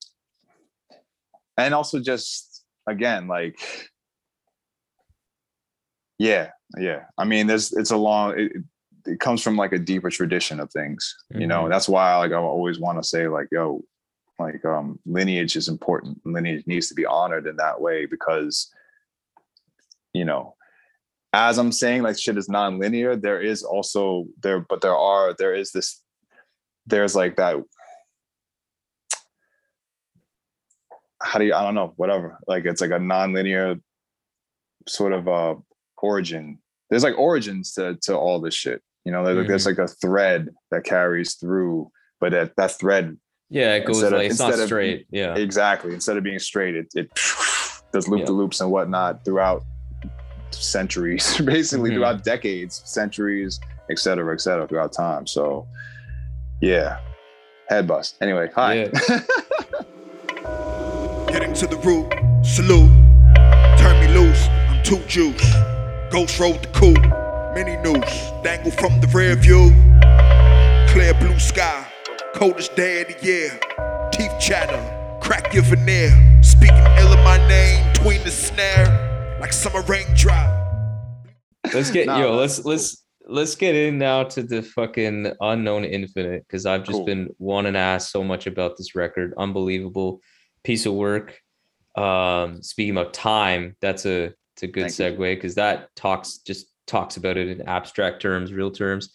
and 1.57 1.75
also 1.75 1.99
just 2.01 2.63
again, 2.87 3.27
like, 3.29 3.59
yeah, 6.19 6.51
yeah. 6.79 7.05
I 7.19 7.25
mean, 7.25 7.47
there's 7.47 7.73
it's 7.73 7.91
a 7.91 7.97
long. 7.97 8.39
It, 8.39 8.53
it 9.07 9.21
comes 9.21 9.41
from 9.43 9.57
like 9.57 9.73
a 9.73 9.79
deeper 9.79 10.11
tradition 10.11 10.59
of 10.59 10.69
things 10.73 11.15
you 11.31 11.47
know 11.47 11.63
Mhm. 11.67 11.71
that's 11.71 11.89
why 11.89 12.17
like 12.17 12.33
i 12.33 12.35
always 12.35 12.81
want 12.81 13.01
to 13.01 13.07
say 13.07 13.29
like 13.29 13.47
yo 13.53 13.81
like 14.41 14.65
um 14.65 14.99
lineage 15.07 15.55
is 15.55 15.69
important 15.69 16.19
lineage 16.27 16.67
needs 16.67 16.89
to 16.89 16.95
be 16.95 17.07
honored 17.07 17.47
in 17.47 17.55
that 17.55 17.81
way 17.81 18.07
because 18.07 18.69
you 20.17 20.25
know 20.25 20.55
as 21.33 21.59
i'm 21.59 21.73
saying 21.73 22.03
like 22.03 22.19
shit 22.19 22.39
is 22.39 22.49
non-linear. 22.49 23.17
There 23.17 23.41
is 23.41 23.63
also 23.63 24.27
there 24.43 24.61
but 24.61 24.81
there 24.81 24.97
are 24.97 25.35
there 25.39 25.55
is 25.55 25.71
this 25.73 26.03
there's 26.87 27.15
like 27.15 27.37
that 27.37 27.57
how 31.23 31.39
do 31.39 31.45
you 31.47 31.55
i 31.55 31.63
don't 31.63 31.75
know 31.75 31.93
whatever. 31.97 32.39
Like 32.47 32.65
it's 32.65 32.81
like 32.81 32.91
a 32.91 32.99
non-linear 32.99 33.77
sort 34.89 35.13
of 35.13 35.29
uh 35.29 35.55
origin. 35.99 36.59
There's 36.91 37.03
like 37.03 37.19
origins 37.19 37.73
to 37.75 37.97
to 38.03 38.17
all 38.17 38.41
this 38.41 38.55
shit 38.55 38.81
you 39.05 39.13
know 39.13 39.25
there- 39.25 39.45
there's 39.47 39.67
like 39.67 39.79
a 39.79 39.89
thread 39.89 40.49
that 40.71 40.85
carries 40.85 41.35
through 41.35 41.91
but 42.21 42.33
that 42.33 42.53
that 42.57 42.73
thread 42.79 43.17
yeah 43.51 43.75
it 43.75 43.85
goes 43.87 44.03
of- 44.03 44.13
like 44.13 44.31
it's 44.31 44.39
not 44.39 44.49
instead 44.49 44.63
of- 44.63 44.69
straight. 44.69 45.07
Yeah. 45.11 45.35
Exactly. 45.37 45.93
Instead 45.95 46.17
of 46.17 46.25
being 46.25 46.39
straight 46.39 46.75
it, 46.77 46.87
it 46.95 47.09
does 47.93 48.09
loop 48.09 48.27
the 48.27 48.33
loops 48.33 48.61
and 48.61 48.71
whatnot 48.71 49.25
throughout 49.25 49.63
centuries 50.55 51.39
basically 51.45 51.91
Mhm. 51.91 51.95
throughout 51.95 52.25
decades 52.25 52.83
centuries 52.85 53.61
et 53.91 53.99
cetera 53.99 54.33
et 54.35 54.41
cetera 54.41 54.67
throughout 54.69 54.93
time 54.93 55.27
so 55.27 55.67
yeah 56.61 56.99
head 57.69 57.87
bust 57.87 58.17
anyway 58.21 58.49
hi 58.55 58.75
Yeah. 58.75 58.91
Getting 61.29 61.53
to 61.55 61.67
the 61.67 61.77
root, 61.79 62.07
salute. 62.45 62.89
Turn 63.79 64.01
me 64.01 64.09
loose, 64.19 64.47
I'm 64.69 64.83
too 64.83 64.99
juice. 65.07 65.45
Ghost 66.11 66.39
road 66.41 66.63
the 66.63 66.69
coupe, 66.73 67.05
mini 67.55 67.77
noose. 67.83 68.31
Dangle 68.43 68.71
from 68.71 69.01
the 69.01 69.09
rear 69.09 69.35
view. 69.37 69.71
Clear 70.93 71.13
blue 71.15 71.39
sky, 71.39 71.87
coldest 72.35 72.75
day 72.75 73.03
of 73.03 73.09
the 73.09 73.27
year. 73.27 73.51
Teeth 74.13 74.33
chatter, 74.41 74.81
crack 75.21 75.53
your 75.53 75.65
veneer. 75.65 76.11
Speaking 76.43 76.87
ill 76.99 77.13
of 77.13 77.23
my 77.25 77.37
name, 77.49 77.93
tween 77.93 78.23
the 78.25 78.31
snare. 78.31 78.87
Like 79.41 79.53
summer 79.53 79.83
raindrop. 79.83 80.87
let's 81.75 81.91
get 81.91 82.07
Nah, 82.07 82.19
yo 82.19 82.35
let's 82.37 82.57
that's 82.57 82.63
cool. 82.63 82.73
let's 82.73 83.05
let's 83.29 83.55
get 83.55 83.75
in 83.75 83.99
now 83.99 84.23
to 84.25 84.43
the 84.43 84.63
fucking 84.63 85.33
unknown 85.41 85.85
infinite 85.85 86.45
because 86.47 86.65
i've 86.65 86.85
just 86.85 86.97
Cool. 86.99 87.05
been 87.05 87.29
wanting 87.39 87.73
to 87.75 87.79
ask 87.79 88.11
so 88.11 88.23
much 88.25 88.47
about 88.47 88.77
this 88.77 88.95
record 88.95 89.35
unbelievable 89.37 90.21
piece 90.65 90.87
of 90.87 90.95
work 90.95 91.39
um 91.97 92.63
speaking 92.63 92.97
about 92.97 93.13
time 93.13 93.77
that's 93.81 94.07
a 94.07 94.33
it's 94.55 94.63
a 94.63 94.67
good 94.69 94.91
Thank 94.91 95.19
segue 95.19 95.35
because 95.37 95.57
that 95.57 95.95
talks 95.97 96.39
just 96.39 96.67
talks 96.87 97.17
about 97.17 97.37
it 97.37 97.49
in 97.49 97.67
abstract 97.69 98.23
terms 98.23 98.53
real 98.53 98.71
terms 98.71 99.11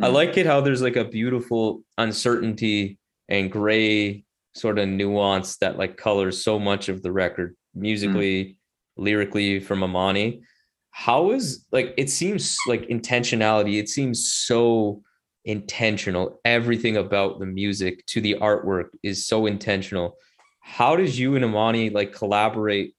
i 0.00 0.08
Mm. 0.08 0.12
like 0.12 0.36
it 0.36 0.46
how 0.46 0.60
there's 0.60 0.82
like 0.82 0.96
a 0.96 1.04
beautiful 1.04 1.82
uncertainty 1.98 2.98
and 3.28 3.50
gray 3.50 4.24
sort 4.54 4.78
of 4.78 4.88
nuance 4.88 5.56
that 5.58 5.78
like 5.78 5.96
colors 5.96 6.42
so 6.44 6.58
much 6.58 6.88
of 6.88 7.02
the 7.02 7.12
record 7.12 7.54
musically 7.74 8.58
lyrically 8.96 9.60
from 9.60 9.82
amani. 9.82 10.42
How 10.90 11.30
is 11.30 11.66
like 11.72 11.94
it 11.96 12.10
seems 12.10 12.56
like 12.66 12.88
intentionality 12.88 13.78
it 13.78 13.88
seems 13.88 14.32
so 14.32 15.02
intentional. 15.44 16.40
Everything 16.44 16.96
about 16.96 17.40
the 17.40 17.46
music 17.46 18.04
to 18.06 18.20
the 18.20 18.34
artwork 18.40 18.90
is 19.02 19.26
so 19.26 19.46
intentional. 19.46 20.16
How 20.60 20.94
did 20.96 21.16
you 21.16 21.34
and 21.34 21.44
amani 21.44 21.90
like 21.90 22.12
collaborate 22.12 22.94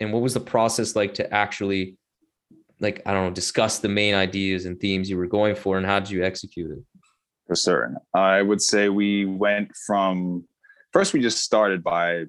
and 0.00 0.12
what 0.12 0.22
was 0.22 0.34
the 0.34 0.40
process 0.40 0.96
like 0.96 1.14
to 1.14 1.32
actually 1.32 1.96
like 2.80 3.00
i 3.06 3.12
don't 3.12 3.26
know 3.26 3.30
discuss 3.30 3.78
the 3.78 3.88
main 3.88 4.14
ideas 4.14 4.64
and 4.64 4.80
themes 4.80 5.08
you 5.08 5.16
were 5.16 5.28
going 5.28 5.54
for 5.54 5.76
and 5.76 5.86
how 5.86 6.00
did 6.00 6.10
you 6.10 6.24
execute 6.24 6.70
it? 6.70 6.84
For 7.46 7.54
certain. 7.54 7.96
I 8.14 8.40
would 8.42 8.62
say 8.62 8.88
we 8.88 9.26
went 9.26 9.70
from 9.86 10.44
first 10.92 11.12
we 11.12 11.20
just 11.20 11.42
started 11.42 11.82
by 11.84 12.24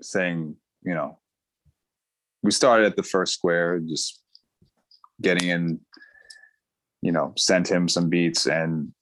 saying, 0.00 0.56
you 0.82 0.94
know, 0.94 1.18
we 2.44 2.50
started 2.50 2.84
at 2.84 2.94
the 2.94 3.02
first 3.02 3.32
square, 3.32 3.80
just 3.80 4.20
getting 5.22 5.48
in, 5.48 5.80
you 7.00 7.10
know, 7.10 7.32
sent 7.36 7.66
him 7.66 7.88
some 7.88 8.10
beats 8.10 8.46
and, 8.46 8.92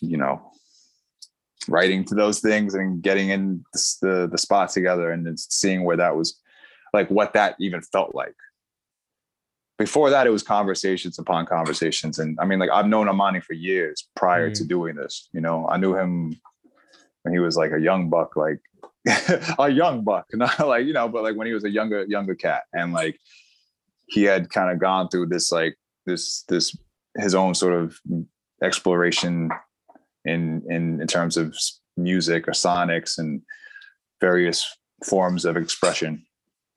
you 0.00 0.16
know, 0.16 0.40
writing 1.68 2.02
to 2.06 2.14
those 2.14 2.40
things 2.40 2.74
and 2.74 3.02
getting 3.02 3.28
in 3.28 3.62
the 4.00 4.28
the, 4.32 4.38
spots 4.38 4.72
together 4.74 5.12
and 5.12 5.26
then 5.26 5.36
seeing 5.36 5.84
where 5.84 5.98
that 5.98 6.16
was 6.16 6.40
like 6.94 7.08
what 7.10 7.34
that 7.34 7.54
even 7.60 7.82
felt 7.82 8.14
like. 8.14 8.34
Before 9.78 10.10
that 10.10 10.26
it 10.26 10.30
was 10.30 10.42
conversations 10.42 11.18
upon 11.18 11.46
conversations 11.46 12.20
and 12.20 12.38
i 12.40 12.44
mean 12.44 12.60
like 12.60 12.70
i've 12.70 12.86
known 12.86 13.08
amani 13.08 13.40
for 13.40 13.54
years 13.54 14.06
prior 14.14 14.48
to 14.48 14.62
mm. 14.62 14.68
doing 14.68 14.94
this 14.94 15.28
you 15.32 15.40
know? 15.40 15.66
I 15.68 15.76
knew 15.76 15.96
him 15.96 16.38
when 17.22 17.34
he 17.34 17.40
was 17.40 17.56
like 17.56 17.72
a 17.72 17.80
young 17.80 18.08
buck 18.08 18.36
like 18.36 18.60
a 19.58 19.68
young 19.68 20.04
buck 20.04 20.26
not 20.32 20.58
like 20.60 20.86
you 20.86 20.92
know 20.92 21.08
but 21.08 21.24
like 21.24 21.34
when 21.34 21.46
he 21.46 21.52
was 21.52 21.64
a 21.64 21.70
younger 21.70 22.04
younger 22.04 22.34
cat. 22.34 22.62
And 22.72 22.92
like 22.92 23.18
he 24.06 24.24
had 24.24 24.50
kind 24.50 24.70
of 24.70 24.78
gone 24.78 25.08
through 25.08 25.26
this 25.26 25.50
like 25.50 25.76
this 26.06 26.44
this 26.48 26.76
his 27.18 27.34
own 27.34 27.54
sort 27.54 27.74
of 27.74 27.98
exploration 28.62 29.50
in 30.24 30.62
in 30.68 31.00
in 31.00 31.06
terms 31.06 31.36
of 31.36 31.56
music 31.96 32.48
or 32.48 32.52
sonics 32.52 33.18
and 33.18 33.42
various 34.20 34.76
forms 35.04 35.44
of 35.44 35.56
expression. 35.56 36.24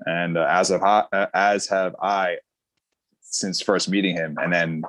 And 0.06 0.38
uh, 0.38 0.48
as 0.50 0.72
of 0.72 0.84
I, 0.84 1.06
as 1.34 1.68
have 1.68 1.96
i 2.02 2.38
since 3.22 3.62
first 3.62 3.90
meeting 3.90 4.16
him. 4.16 4.38
And 4.42 4.52
then 4.52 4.82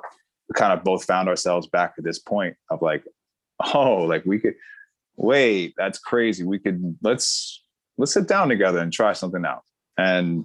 we 0.49 0.55
kind 0.55 0.73
of 0.73 0.85
both 0.85 1.05
found 1.05 1.29
ourselves 1.29 1.67
back 1.67 1.95
at 1.99 2.05
this 2.05 2.19
point 2.19 2.57
of 2.71 2.81
like 2.83 3.05
oh 3.75 4.05
like 4.05 4.25
we 4.25 4.39
could 4.39 4.55
wait 5.17 5.75
that's 5.77 5.99
crazy. 5.99 6.45
We 6.45 6.59
could 6.59 6.97
let's 7.03 7.63
let's 7.99 8.13
sit 8.13 8.29
down 8.29 8.49
together 8.49 8.79
and 8.79 8.93
try 8.93 9.13
something 9.13 9.45
out. 9.45 9.63
And 9.99 10.45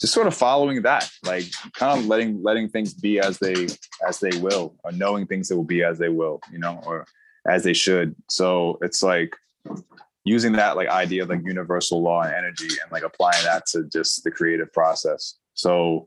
just 0.00 0.12
sort 0.12 0.26
of 0.26 0.34
following 0.34 0.82
that 0.82 1.10
like 1.24 1.44
kind 1.74 1.98
of 1.98 2.06
letting 2.06 2.42
letting 2.42 2.68
things 2.68 2.94
be 2.94 3.18
as 3.18 3.38
they 3.38 3.68
as 4.06 4.20
they 4.20 4.36
will 4.38 4.76
or 4.84 4.92
knowing 4.92 5.26
things 5.26 5.48
that 5.48 5.56
will 5.56 5.64
be 5.64 5.82
as 5.82 5.98
they 5.98 6.08
will 6.08 6.40
you 6.52 6.58
know 6.58 6.80
or 6.86 7.06
as 7.48 7.64
they 7.64 7.72
should. 7.72 8.14
So 8.28 8.78
it's 8.82 9.02
like 9.02 9.34
using 10.24 10.52
that 10.52 10.76
like 10.76 10.88
idea 10.88 11.22
of 11.22 11.28
like 11.28 11.44
universal 11.44 12.02
law 12.02 12.22
and 12.22 12.34
energy 12.34 12.68
and 12.82 12.92
like 12.92 13.02
applying 13.02 13.42
that 13.44 13.66
to 13.66 13.84
just 13.84 14.24
the 14.24 14.30
creative 14.30 14.72
process. 14.72 15.34
So 15.54 16.06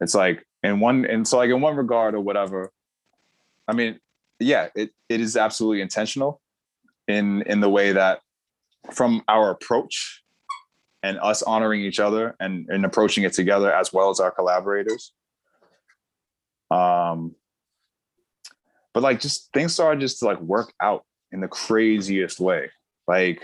it's 0.00 0.14
like 0.14 0.46
in 0.62 0.80
one 0.80 1.04
and 1.06 1.26
so 1.26 1.38
like 1.38 1.50
in 1.50 1.60
one 1.60 1.76
regard 1.76 2.14
or 2.14 2.20
whatever 2.20 2.72
i 3.68 3.72
mean 3.72 3.98
yeah 4.40 4.68
it, 4.74 4.90
it 5.08 5.20
is 5.20 5.36
absolutely 5.36 5.80
intentional 5.80 6.40
in 7.08 7.42
in 7.42 7.60
the 7.60 7.70
way 7.70 7.92
that 7.92 8.20
from 8.92 9.22
our 9.28 9.50
approach 9.50 10.22
and 11.02 11.18
us 11.20 11.42
honoring 11.42 11.82
each 11.82 12.00
other 12.00 12.34
and 12.40 12.68
and 12.68 12.84
approaching 12.84 13.24
it 13.24 13.32
together 13.32 13.72
as 13.72 13.92
well 13.92 14.10
as 14.10 14.20
our 14.20 14.30
collaborators 14.30 15.12
Um, 16.70 17.34
but 18.94 19.02
like 19.02 19.20
just 19.20 19.52
things 19.52 19.74
started 19.74 20.00
just 20.00 20.20
to 20.20 20.26
like 20.26 20.40
work 20.40 20.72
out 20.80 21.04
in 21.32 21.40
the 21.40 21.48
craziest 21.48 22.40
way. 22.40 22.70
Like 23.06 23.42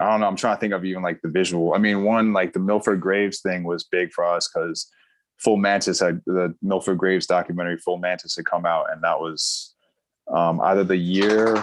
I 0.00 0.10
don't 0.10 0.20
know. 0.20 0.28
I'm 0.28 0.36
trying 0.36 0.56
to 0.56 0.60
think 0.60 0.74
of 0.74 0.84
even 0.84 1.02
like 1.02 1.20
the 1.22 1.28
visual. 1.28 1.74
I 1.74 1.78
mean, 1.78 2.04
one 2.04 2.32
like 2.32 2.52
the 2.52 2.60
Milford 2.60 3.00
Graves 3.00 3.40
thing 3.40 3.64
was 3.64 3.84
big 3.84 4.12
for 4.12 4.24
us 4.24 4.48
because 4.48 4.88
Full 5.38 5.56
Mantis 5.56 6.00
had 6.00 6.20
the 6.26 6.54
Milford 6.62 6.98
Graves 6.98 7.26
documentary 7.26 7.78
Full 7.78 7.98
Mantis 7.98 8.36
had 8.36 8.46
come 8.46 8.66
out, 8.66 8.92
and 8.92 9.02
that 9.02 9.18
was 9.20 9.74
um, 10.34 10.60
either 10.60 10.84
the 10.84 10.96
year 10.96 11.62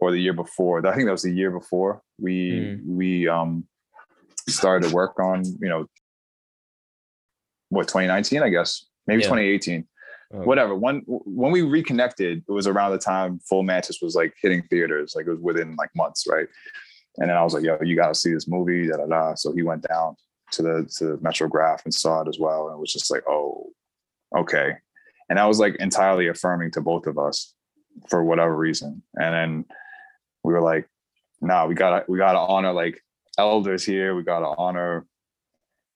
or 0.00 0.10
the 0.10 0.18
year 0.18 0.32
before. 0.32 0.86
I 0.86 0.94
think 0.94 1.06
that 1.06 1.12
was 1.12 1.22
the 1.22 1.32
year 1.32 1.50
before 1.50 2.02
we 2.20 2.78
we 2.86 3.28
um, 3.28 3.66
started 4.48 4.88
to 4.88 4.94
work 4.94 5.18
on 5.18 5.44
you 5.44 5.68
know 5.68 5.86
what 7.70 7.88
2019 7.88 8.42
I 8.42 8.50
guess 8.50 8.86
maybe 9.06 9.22
Yeah. 9.22 9.28
2018 9.28 9.86
Oh, 10.32 10.42
whatever. 10.42 10.74
When 10.74 11.02
when 11.06 11.52
we 11.52 11.62
reconnected, 11.62 12.44
it 12.48 12.52
was 12.52 12.66
around 12.66 12.92
the 12.92 12.98
time 12.98 13.38
Full 13.48 13.62
Mantis 13.62 14.00
was 14.00 14.14
like 14.14 14.34
hitting 14.40 14.62
theaters. 14.64 15.14
Like 15.14 15.26
it 15.26 15.30
was 15.30 15.40
within 15.40 15.76
like 15.76 15.90
months, 15.94 16.24
right? 16.28 16.48
And 17.18 17.30
then 17.30 17.36
I 17.36 17.44
was 17.44 17.54
like, 17.54 17.62
"Yo, 17.62 17.78
you 17.82 17.94
got 17.94 18.08
to 18.08 18.14
see 18.14 18.32
this 18.32 18.48
movie." 18.48 18.88
Da 18.88 18.96
da 18.96 19.06
da. 19.06 19.34
So 19.34 19.52
he 19.52 19.62
went 19.62 19.86
down 19.86 20.16
to 20.52 20.62
the 20.62 20.90
to 20.98 21.18
Metrograph 21.18 21.84
and 21.84 21.94
saw 21.94 22.22
it 22.22 22.28
as 22.28 22.38
well, 22.38 22.66
and 22.66 22.74
it 22.76 22.80
was 22.80 22.92
just 22.92 23.10
like, 23.10 23.22
"Oh, 23.28 23.70
okay." 24.36 24.72
And 25.28 25.38
that 25.38 25.44
was 25.44 25.60
like 25.60 25.76
entirely 25.76 26.26
affirming 26.28 26.70
to 26.72 26.80
both 26.80 27.06
of 27.06 27.16
us 27.16 27.53
for 28.08 28.22
whatever 28.22 28.56
reason. 28.56 29.02
And 29.14 29.34
then 29.34 29.64
we 30.42 30.52
were 30.52 30.62
like, 30.62 30.88
"Nah, 31.40 31.66
we 31.66 31.74
gotta 31.74 32.04
we 32.08 32.18
gotta 32.18 32.38
honor 32.38 32.72
like 32.72 33.02
elders 33.38 33.84
here. 33.84 34.14
We 34.14 34.22
gotta 34.22 34.54
honor, 34.58 35.06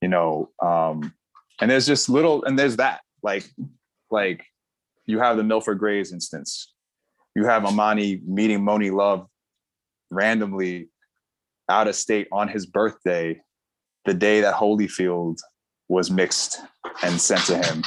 you 0.00 0.08
know." 0.08 0.50
um 0.60 1.12
And 1.60 1.70
there's 1.70 1.86
just 1.86 2.08
little, 2.08 2.44
and 2.44 2.58
there's 2.58 2.76
that 2.76 3.00
like 3.22 3.44
like 4.10 4.46
you 5.06 5.18
have 5.18 5.36
the 5.36 5.44
Milford 5.44 5.78
Graves 5.78 6.12
instance. 6.12 6.72
You 7.34 7.44
have 7.44 7.64
Amani 7.64 8.20
meeting 8.26 8.60
Monie 8.60 8.92
Love 8.92 9.26
randomly 10.10 10.88
out 11.68 11.88
of 11.88 11.94
state 11.94 12.28
on 12.32 12.48
his 12.48 12.66
birthday, 12.66 13.40
the 14.04 14.14
day 14.14 14.40
that 14.40 14.54
Holyfield 14.54 15.38
was 15.88 16.10
mixed 16.10 16.60
and 17.02 17.20
sent 17.20 17.44
to 17.46 17.56
him 17.56 17.84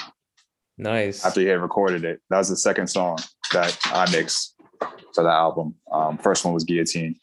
nice. 0.77 1.25
after 1.25 1.41
he 1.41 1.47
had 1.47 1.61
recorded 1.61 2.05
it. 2.05 2.21
That 2.29 2.37
was 2.37 2.49
the 2.49 2.57
second 2.57 2.87
song 2.87 3.17
that 3.53 3.77
I 3.85 4.09
mixed 4.11 4.55
for 5.13 5.23
the 5.23 5.29
album. 5.29 5.75
Um, 5.91 6.17
first 6.17 6.45
one 6.45 6.53
was 6.53 6.63
Guillotine. 6.63 7.19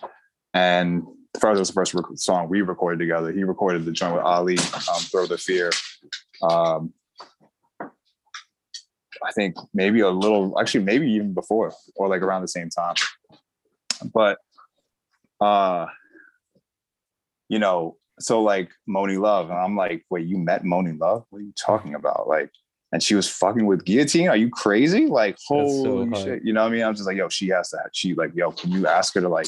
And 0.55 1.05
first 1.41 1.59
was 1.59 1.69
the 1.69 1.75
first 1.75 1.95
rec- 1.95 2.05
song 2.15 2.49
we 2.49 2.63
recorded 2.63 2.99
together. 2.99 3.33
He 3.33 3.45
recorded 3.45 3.85
the 3.85 3.93
joint 3.93 4.15
with 4.15 4.25
Ali, 4.25 4.59
um, 4.59 5.01
Throw 5.11 5.27
the 5.27 5.39
Fear. 5.39 5.71
Um, 6.43 6.93
I 7.81 9.33
think 9.33 9.57
maybe 9.75 10.01
a 10.01 10.11
little, 10.11 10.59
actually, 10.61 10.85
maybe 10.85 11.11
even 11.13 11.35
before 11.35 11.73
or 11.97 12.09
like 12.09 12.23
around 12.23 12.43
the 12.43 12.49
same 12.49 12.71
time. 12.71 12.95
But, 14.15 14.39
uh, 15.41 15.87
you 17.49 17.59
know, 17.59 17.97
so 18.21 18.43
like 18.43 18.71
Monie 18.89 19.21
Love, 19.21 19.51
and 19.51 19.59
I'm 19.59 19.77
like, 19.77 20.05
wait, 20.11 20.27
you 20.27 20.39
met 20.39 20.63
Monie 20.63 20.99
Love? 20.99 21.25
What 21.31 21.41
are 21.41 21.43
you 21.43 21.55
talking 21.59 21.95
about? 21.95 22.29
Like, 22.29 22.51
and 22.93 23.02
she 23.02 23.15
was 23.15 23.28
fucking 23.28 23.66
with 23.66 23.85
guillotine. 23.85 24.28
Are 24.28 24.36
you 24.36 24.48
crazy? 24.51 25.06
Like, 25.06 25.36
holy 25.47 26.09
hot. 26.10 26.24
shit. 26.24 26.43
You 26.44 26.52
know 26.52 26.62
what 26.62 26.69
I 26.73 26.74
mean? 26.74 26.82
I'm 26.85 26.94
just 26.94 27.06
like, 27.06 27.16
yo, 27.16 27.28
she 27.28 27.48
has 27.48 27.70
that. 27.70 27.90
She 27.93 28.15
like, 28.15 28.32
yo, 28.35 28.51
can 28.52 28.70
you 28.73 28.86
ask 28.86 29.15
her 29.15 29.20
to 29.20 29.28
like 29.28 29.47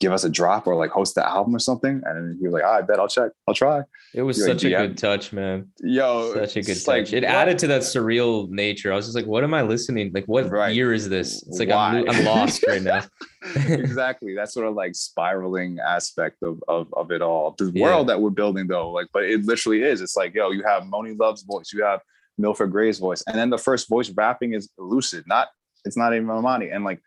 give 0.00 0.12
us 0.12 0.24
a 0.24 0.28
drop 0.28 0.66
or 0.66 0.74
like 0.74 0.90
host 0.90 1.14
the 1.14 1.26
album 1.26 1.54
or 1.54 1.58
something? 1.60 2.02
And 2.04 2.38
he 2.40 2.46
was 2.46 2.52
like, 2.54 2.64
"Ah, 2.66 2.78
I 2.78 2.82
bet 2.82 2.98
I'll 2.98 3.08
check. 3.08 3.30
I'll 3.46 3.54
try. 3.54 3.82
It 4.14 4.22
was 4.22 4.38
You're 4.38 4.48
a 4.48 4.50
such 4.52 4.64
a 4.64 4.68
DM. 4.68 4.78
good 4.78 4.98
touch, 4.98 5.32
man. 5.32 5.68
Yo, 5.80 6.32
Such 6.34 6.56
a 6.56 6.62
good 6.62 6.74
touch. 6.74 6.86
like, 6.86 7.12
it 7.12 7.22
what? 7.22 7.32
added 7.32 7.58
to 7.60 7.66
that 7.68 7.82
surreal 7.82 8.48
nature. 8.48 8.92
I 8.92 8.96
was 8.96 9.04
just 9.06 9.14
like, 9.16 9.26
what 9.26 9.44
am 9.44 9.52
I 9.54 9.62
listening? 9.62 10.10
Like, 10.14 10.24
what 10.24 10.50
Right. 10.50 10.74
year 10.74 10.92
is 10.94 11.08
this? 11.08 11.42
It's 11.46 11.58
like 11.58 11.70
I'm. 11.70 12.08
I'm 12.08 12.24
lost 12.24 12.64
right 12.66 12.82
now. 12.82 13.04
exactly. 13.54 14.34
That 14.34 14.50
sort 14.50 14.66
of 14.66 14.74
like 14.74 14.94
spiraling 14.94 15.78
aspect 15.78 16.42
of 16.42 16.60
of, 16.68 16.92
of 16.94 17.10
it 17.12 17.22
all. 17.22 17.54
The 17.58 17.70
Yeah. 17.74 17.82
world 17.84 18.08
that 18.08 18.20
we're 18.20 18.30
building 18.30 18.66
though, 18.66 18.90
like, 18.90 19.06
but 19.12 19.24
it 19.24 19.44
literally 19.44 19.82
is. 19.82 20.00
It's 20.00 20.16
like, 20.16 20.34
yo, 20.34 20.50
you 20.50 20.62
have 20.64 20.82
Monie 20.84 21.16
Love's 21.18 21.42
voice, 21.42 21.72
you 21.72 21.84
have 21.84 22.00
Milford 22.38 22.70
Graves' 22.70 22.98
voice, 22.98 23.22
and 23.26 23.36
then 23.36 23.50
the 23.50 23.58
first 23.58 23.88
voice 23.88 24.10
rapping 24.10 24.52
is 24.54 24.68
Elucid. 24.78 25.24
Not, 25.26 25.48
it's 25.84 25.96
not 25.96 26.14
even 26.14 26.28
Amani. 26.30 26.70
And 26.70 26.84
like, 26.84 27.00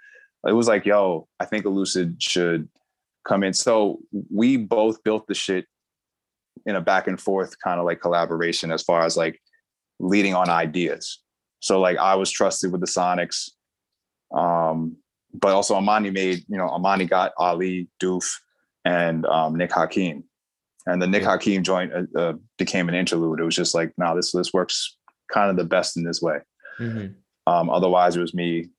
it 0.47 0.53
was 0.53 0.67
like, 0.67 0.85
yo, 0.85 1.27
I 1.39 1.45
think 1.45 1.65
Elucid 1.65 2.15
should 2.19 2.67
come 3.27 3.43
in. 3.43 3.53
So 3.53 3.99
we 4.33 4.57
both 4.57 5.03
built 5.03 5.27
the 5.27 5.33
shit 5.33 5.65
in 6.65 6.75
a 6.75 6.81
back 6.81 7.07
and 7.07 7.19
forth 7.19 7.55
kind 7.63 7.79
of 7.79 7.85
like 7.85 8.01
collaboration 8.01 8.71
as 8.71 8.83
far 8.83 9.05
as 9.05 9.15
like 9.17 9.39
leading 9.99 10.33
on 10.33 10.49
ideas. 10.49 11.19
So 11.59 11.79
like 11.79 11.97
I 11.97 12.15
was 12.15 12.31
trusted 12.31 12.71
with 12.71 12.81
the 12.81 12.87
Sonics. 12.87 13.49
Um, 14.33 14.97
but 15.33 15.53
also 15.53 15.75
Amani 15.75 16.09
made, 16.09 16.43
you 16.47 16.57
know, 16.57 16.69
Amani 16.69 17.05
got 17.05 17.33
Ali, 17.37 17.87
Doof, 18.01 18.33
and 18.85 19.25
um, 19.25 19.55
Nick 19.55 19.71
Hakim. 19.71 20.23
And 20.85 21.01
the 21.01 21.07
Nick. 21.07 21.23
Hakim 21.23 21.63
joint 21.63 21.91
uh, 21.93 22.19
uh, 22.19 22.33
became 22.57 22.89
an 22.89 22.95
interlude. 22.95 23.39
It 23.39 23.43
was 23.43 23.55
just 23.55 23.75
like, 23.75 23.93
no, 23.97 24.15
this 24.15 24.31
this 24.31 24.53
works 24.53 24.97
kind 25.31 25.49
of 25.49 25.55
the 25.57 25.63
best 25.63 25.97
in 25.97 26.03
this 26.03 26.21
way. 26.21 26.39
Mhm. 26.79 27.15
Um, 27.47 27.69
otherwise, 27.69 28.15
it 28.15 28.21
was 28.21 28.33
me 28.33 28.69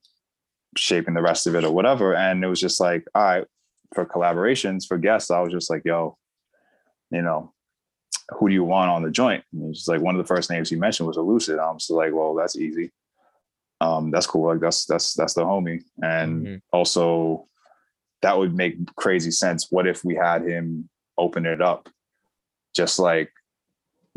shaping 0.76 1.14
the 1.14 1.22
rest 1.22 1.46
of 1.46 1.54
it 1.54 1.64
or 1.64 1.72
whatever. 1.72 2.14
And 2.14 2.42
it 2.44 2.46
was 2.48 2.60
just 2.60 2.80
like, 2.80 3.04
all 3.14 3.22
right, 3.22 3.44
for 3.94 4.04
collaborations, 4.06 4.86
for 4.86 4.98
guests, 4.98 5.30
I 5.30 5.40
was 5.40 5.52
just 5.52 5.68
like, 5.70 5.82
yo, 5.84 6.16
you 7.10 7.22
know, 7.22 7.52
who 8.38 8.48
do 8.48 8.54
you 8.54 8.62
want 8.64 8.90
on 8.90 9.02
the 9.02 9.10
joint? 9.10 9.42
And 9.52 9.70
it's 9.70 9.80
just 9.80 9.88
like 9.88 10.00
one 10.00 10.14
of 10.14 10.18
the 10.24 10.32
first 10.32 10.50
names 10.50 10.70
he 10.70 10.76
mentioned 10.76 11.08
was 11.08 11.16
Elucid. 11.16 11.58
I'm 11.58 11.78
just 11.78 11.90
like, 11.90 12.12
well, 12.12 12.34
that's 12.34 12.56
easy. 12.56 12.92
Um, 13.80 14.10
that's 14.10 14.26
cool. 14.26 14.46
Like 14.48 14.60
that's 14.60 14.84
that's 14.86 15.14
that's 15.14 15.34
the 15.34 15.44
homie. 15.44 15.82
And 16.02 16.46
Mhm. 16.46 16.62
also 16.72 17.48
that 18.22 18.36
would 18.38 18.54
make 18.54 18.76
crazy 18.96 19.30
sense. 19.30 19.68
What 19.70 19.86
if 19.88 20.04
we 20.04 20.14
had 20.14 20.42
him 20.46 20.88
open 21.18 21.46
it 21.46 21.60
up? 21.62 21.88
Just 22.76 22.98
like 22.98 23.32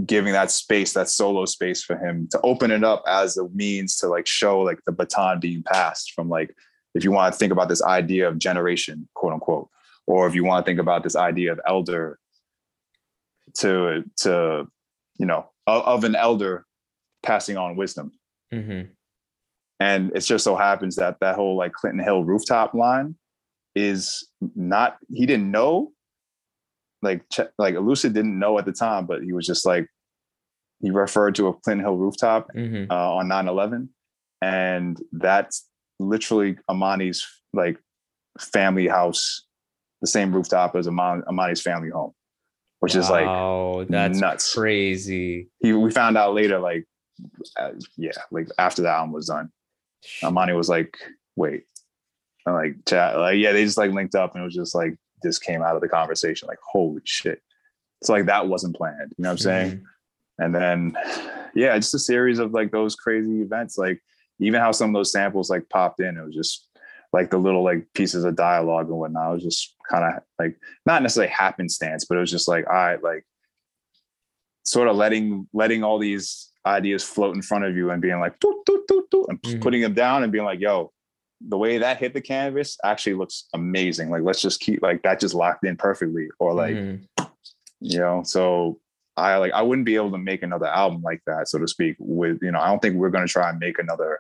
giving 0.05 0.33
that 0.33 0.51
space, 0.51 0.93
that 0.93 1.09
solo 1.09 1.45
space 1.45 1.83
for 1.83 1.97
him 1.97 2.27
to 2.31 2.39
open 2.41 2.71
it 2.71 2.83
up 2.83 3.03
as 3.07 3.37
a 3.37 3.47
means 3.49 3.97
to 3.97 4.07
like 4.07 4.27
show 4.27 4.59
like 4.61 4.79
the 4.85 4.91
baton 4.91 5.39
being 5.39 5.63
passed 5.63 6.13
from 6.13 6.29
like 6.29 6.55
if 6.95 7.03
you 7.03 7.11
want 7.11 7.33
to 7.33 7.37
think 7.37 7.51
about 7.51 7.69
this 7.69 7.81
idea 7.83 8.27
of 8.27 8.37
generation, 8.37 9.07
quote 9.15 9.33
unquote, 9.33 9.69
or 10.05 10.27
if 10.27 10.35
you 10.35 10.43
want 10.43 10.65
to 10.65 10.69
think 10.69 10.79
about 10.79 11.03
this 11.03 11.15
idea 11.15 11.51
of 11.51 11.59
elder 11.67 12.19
to 13.55 14.03
to 14.17 14.67
you 15.19 15.25
know 15.25 15.49
of, 15.67 15.83
of 15.83 16.03
an 16.03 16.15
elder 16.15 16.65
passing 17.21 17.57
on 17.57 17.75
wisdom 17.75 18.11
Mhm. 18.53 18.89
and 19.79 20.11
it 20.15 20.21
just 20.21 20.43
so 20.43 20.55
happens 20.55 20.95
that 20.95 21.19
that 21.21 21.35
whole 21.35 21.55
like 21.55 21.73
clinton 21.73 22.03
hill 22.03 22.23
rooftop 22.23 22.73
line 22.73 23.15
is 23.75 24.27
not 24.55 24.97
he 25.11 25.25
didn't 25.25 25.51
know 25.51 25.91
like 27.01 27.23
like 27.57 27.75
Elucid 27.75 28.13
didn't 28.13 28.39
know 28.39 28.57
at 28.57 28.65
the 28.65 28.71
time 28.71 29.05
but 29.05 29.23
he 29.23 29.33
was 29.33 29.45
just 29.45 29.65
like 29.65 29.87
he 30.83 30.91
referred 30.91 31.33
to 31.35 31.47
a 31.47 31.53
clinton 31.53 31.83
hill 31.85 31.95
rooftop 31.97 32.49
Mhm. 32.55 32.85
uh, 32.91 33.15
on 33.15 33.27
9-11 33.27 33.89
and 34.41 35.01
that's 35.13 35.67
literally 35.99 36.57
amani's 36.69 37.25
like 37.53 37.77
family 38.39 38.87
house 38.87 39.45
the 40.01 40.07
same 40.07 40.33
rooftop 40.35 40.75
as 40.75 40.87
Amani, 40.87 41.23
amani's 41.27 41.61
family 41.61 41.89
home 41.89 42.11
which 42.81 42.93
is 42.95 43.09
like 43.09 43.25
Wow, 43.25 43.85
that's 43.89 44.19
nuts. 44.19 44.53
crazy. 44.53 45.49
he 45.61 45.71
we 45.73 45.89
found 45.91 46.17
out 46.17 46.33
later 46.35 46.59
like 46.59 46.85
uh, 47.57 47.71
yeah 47.97 48.11
like 48.31 48.47
after 48.59 48.81
the 48.81 48.89
album 48.89 49.13
was 49.13 49.27
done 49.27 49.49
amani 50.23 50.53
was 50.53 50.67
like 50.69 50.97
wait 51.37 51.63
I'm 52.45 52.53
like 52.55 52.75
chat 52.85 53.17
like 53.17 53.37
yeah 53.37 53.53
they 53.53 53.63
just 53.63 53.77
like 53.77 53.91
linked 53.91 54.15
up 54.15 54.33
and 54.35 54.41
it 54.41 54.45
was 54.45 54.55
just 54.55 54.75
like 54.75 54.95
this 55.21 55.39
came 55.39 55.61
out 55.61 55.75
of 55.75 55.81
the 55.81 55.87
conversation 55.87 56.47
like 56.49 56.57
holy 56.73 57.01
shit 57.05 57.39
it's 58.01 58.09
like 58.09 58.25
that 58.25 58.49
wasn't 58.49 58.75
planned 58.75 59.13
you 59.17 59.23
know 59.23 59.29
what 59.29 59.33
i'm 59.33 59.37
saying 59.37 59.71
Mhm. 59.77 59.81
And 60.39 60.53
then 60.53 60.95
yeah 61.55 61.75
just 61.77 61.93
a 61.93 61.99
series 61.99 62.39
of 62.39 62.51
like 62.53 62.71
those 62.71 62.95
crazy 62.95 63.41
events 63.41 63.77
like 63.77 64.01
even 64.39 64.59
how 64.59 64.71
some 64.71 64.89
of 64.89 64.93
those 64.93 65.11
samples 65.11 65.49
like 65.49 65.67
popped 65.69 65.99
in 65.99 66.17
it 66.17 66.25
was 66.25 66.33
just 66.35 66.67
like 67.13 67.29
the 67.29 67.37
little 67.37 67.63
like 67.63 67.85
pieces 67.93 68.23
of 68.23 68.35
dialogue 68.35 68.87
and 68.87 68.97
whatnot 68.97 69.31
it 69.31 69.33
was 69.35 69.43
just 69.43 69.75
kind 69.89 70.03
of 70.03 70.23
like 70.39 70.57
not 70.85 71.01
necessarily 71.03 71.31
happenstance 71.31 72.05
but 72.05 72.17
it 72.17 72.21
was 72.21 72.31
just 72.31 72.47
like 72.47 72.65
all 72.67 72.73
right 72.73 73.03
like 73.03 73.25
sort 74.63 74.87
of 74.87 74.95
letting 74.95 75.47
letting 75.53 75.83
all 75.83 75.99
these 75.99 76.49
ideas 76.65 77.03
float 77.03 77.35
in 77.35 77.41
front 77.41 77.65
of 77.65 77.75
you 77.75 77.91
and 77.91 78.01
being 78.01 78.19
like 78.19 78.39
doot, 78.39 78.55
doot, 78.65 78.87
doot, 78.87 79.11
doot, 79.11 79.25
and 79.27 79.41
Mhm. 79.41 79.61
putting 79.61 79.81
them 79.81 79.93
down 79.93 80.23
and 80.23 80.31
being 80.31 80.45
like 80.45 80.59
yo 80.59 80.91
the 81.45 81.57
way 81.57 81.77
that 81.77 81.97
hit 81.97 82.13
the 82.13 82.21
canvas 82.21 82.77
actually 82.85 83.13
looks 83.13 83.49
amazing 83.53 84.09
like 84.09 84.23
let's 84.23 84.41
just 84.41 84.61
keep 84.61 84.81
like 84.81 85.03
that 85.03 85.19
just 85.19 85.35
locked 85.35 85.65
in 85.65 85.75
perfectly 85.75 86.29
or 86.39 86.53
like 86.53 86.75
Mhm. 86.75 87.05
you 87.81 87.99
know 87.99 88.23
so 88.23 88.79
i 89.17 89.35
like 89.37 89.51
i 89.53 89.61
wouldn't 89.61 89.85
be 89.85 89.95
able 89.95 90.11
to 90.11 90.17
make 90.17 90.43
another 90.43 90.67
album 90.67 91.01
like 91.01 91.21
that 91.27 91.47
so 91.47 91.59
to 91.59 91.67
speak 91.67 91.95
with 91.99 92.39
you 92.41 92.51
know 92.51 92.59
i 92.59 92.67
don't 92.67 92.81
think 92.81 92.95
we're 92.95 93.09
going 93.09 93.25
to 93.25 93.31
try 93.31 93.49
and 93.49 93.59
make 93.59 93.79
another 93.79 94.19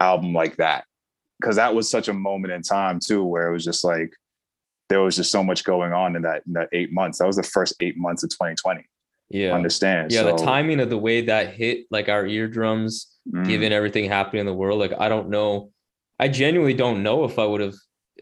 album 0.00 0.32
like 0.32 0.56
that. 0.56 0.84
Because 1.40 1.56
that 1.56 1.74
was 1.74 1.90
such 1.90 2.08
a 2.08 2.12
moment 2.12 2.52
in 2.52 2.62
time 2.62 3.00
too 3.00 3.24
where 3.24 3.48
it 3.48 3.52
was 3.52 3.64
just 3.64 3.84
like 3.84 4.12
there 4.88 5.00
was 5.00 5.16
just 5.16 5.32
so 5.32 5.42
much 5.42 5.64
going 5.64 5.92
on 5.92 6.14
in 6.16 6.22
that 6.22 6.42
in 6.46 6.52
that 6.54 6.68
eight 6.72 6.92
months. 6.92 7.18
That 7.18 7.26
was 7.26 7.36
the 7.36 7.42
first 7.42 7.74
eight 7.80 7.96
months 7.96 8.22
of 8.22 8.30
2020 8.30 8.84
yeah. 9.30 9.54
Understand. 9.54 10.12
yeah 10.12 10.22
the 10.22 10.36
timing 10.36 10.80
of 10.80 10.90
the 10.90 10.98
way 10.98 11.22
that 11.22 11.54
hit 11.54 11.86
like 11.90 12.10
our 12.10 12.26
eardrums 12.26 13.16
mm, 13.28 13.44
given 13.46 13.72
everything 13.72 14.04
happening 14.04 14.40
in 14.40 14.46
the 14.46 14.54
world 14.54 14.78
like 14.78 14.92
i 15.00 15.08
don't 15.08 15.30
know. 15.30 15.70
I 16.20 16.28
genuinely 16.28 16.74
don't 16.74 17.02
know 17.02 17.24
if 17.24 17.38
i 17.38 17.44
would 17.44 17.62
have 17.62 17.74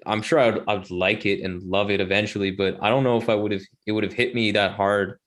i'm 0.07 0.23
sure 0.23 0.39
i 0.39 0.51
would, 0.51 0.65
I 0.69 0.75
would 0.75 0.91
like 0.93 1.27
it 1.27 1.43
and 1.43 1.61
love 1.65 1.91
it 1.91 2.01
eventually 2.01 2.53
but 2.53 2.79
i 2.81 2.89
don't 2.89 3.03
know 3.03 3.17
if 3.17 3.29
i 3.29 3.35
would 3.35 3.51
have 3.51 3.63
it 3.85 3.93
would 3.93 4.05
have 4.05 4.13
hit 4.13 4.33
me 4.33 4.53
that 4.53 4.73
hard 4.73 5.19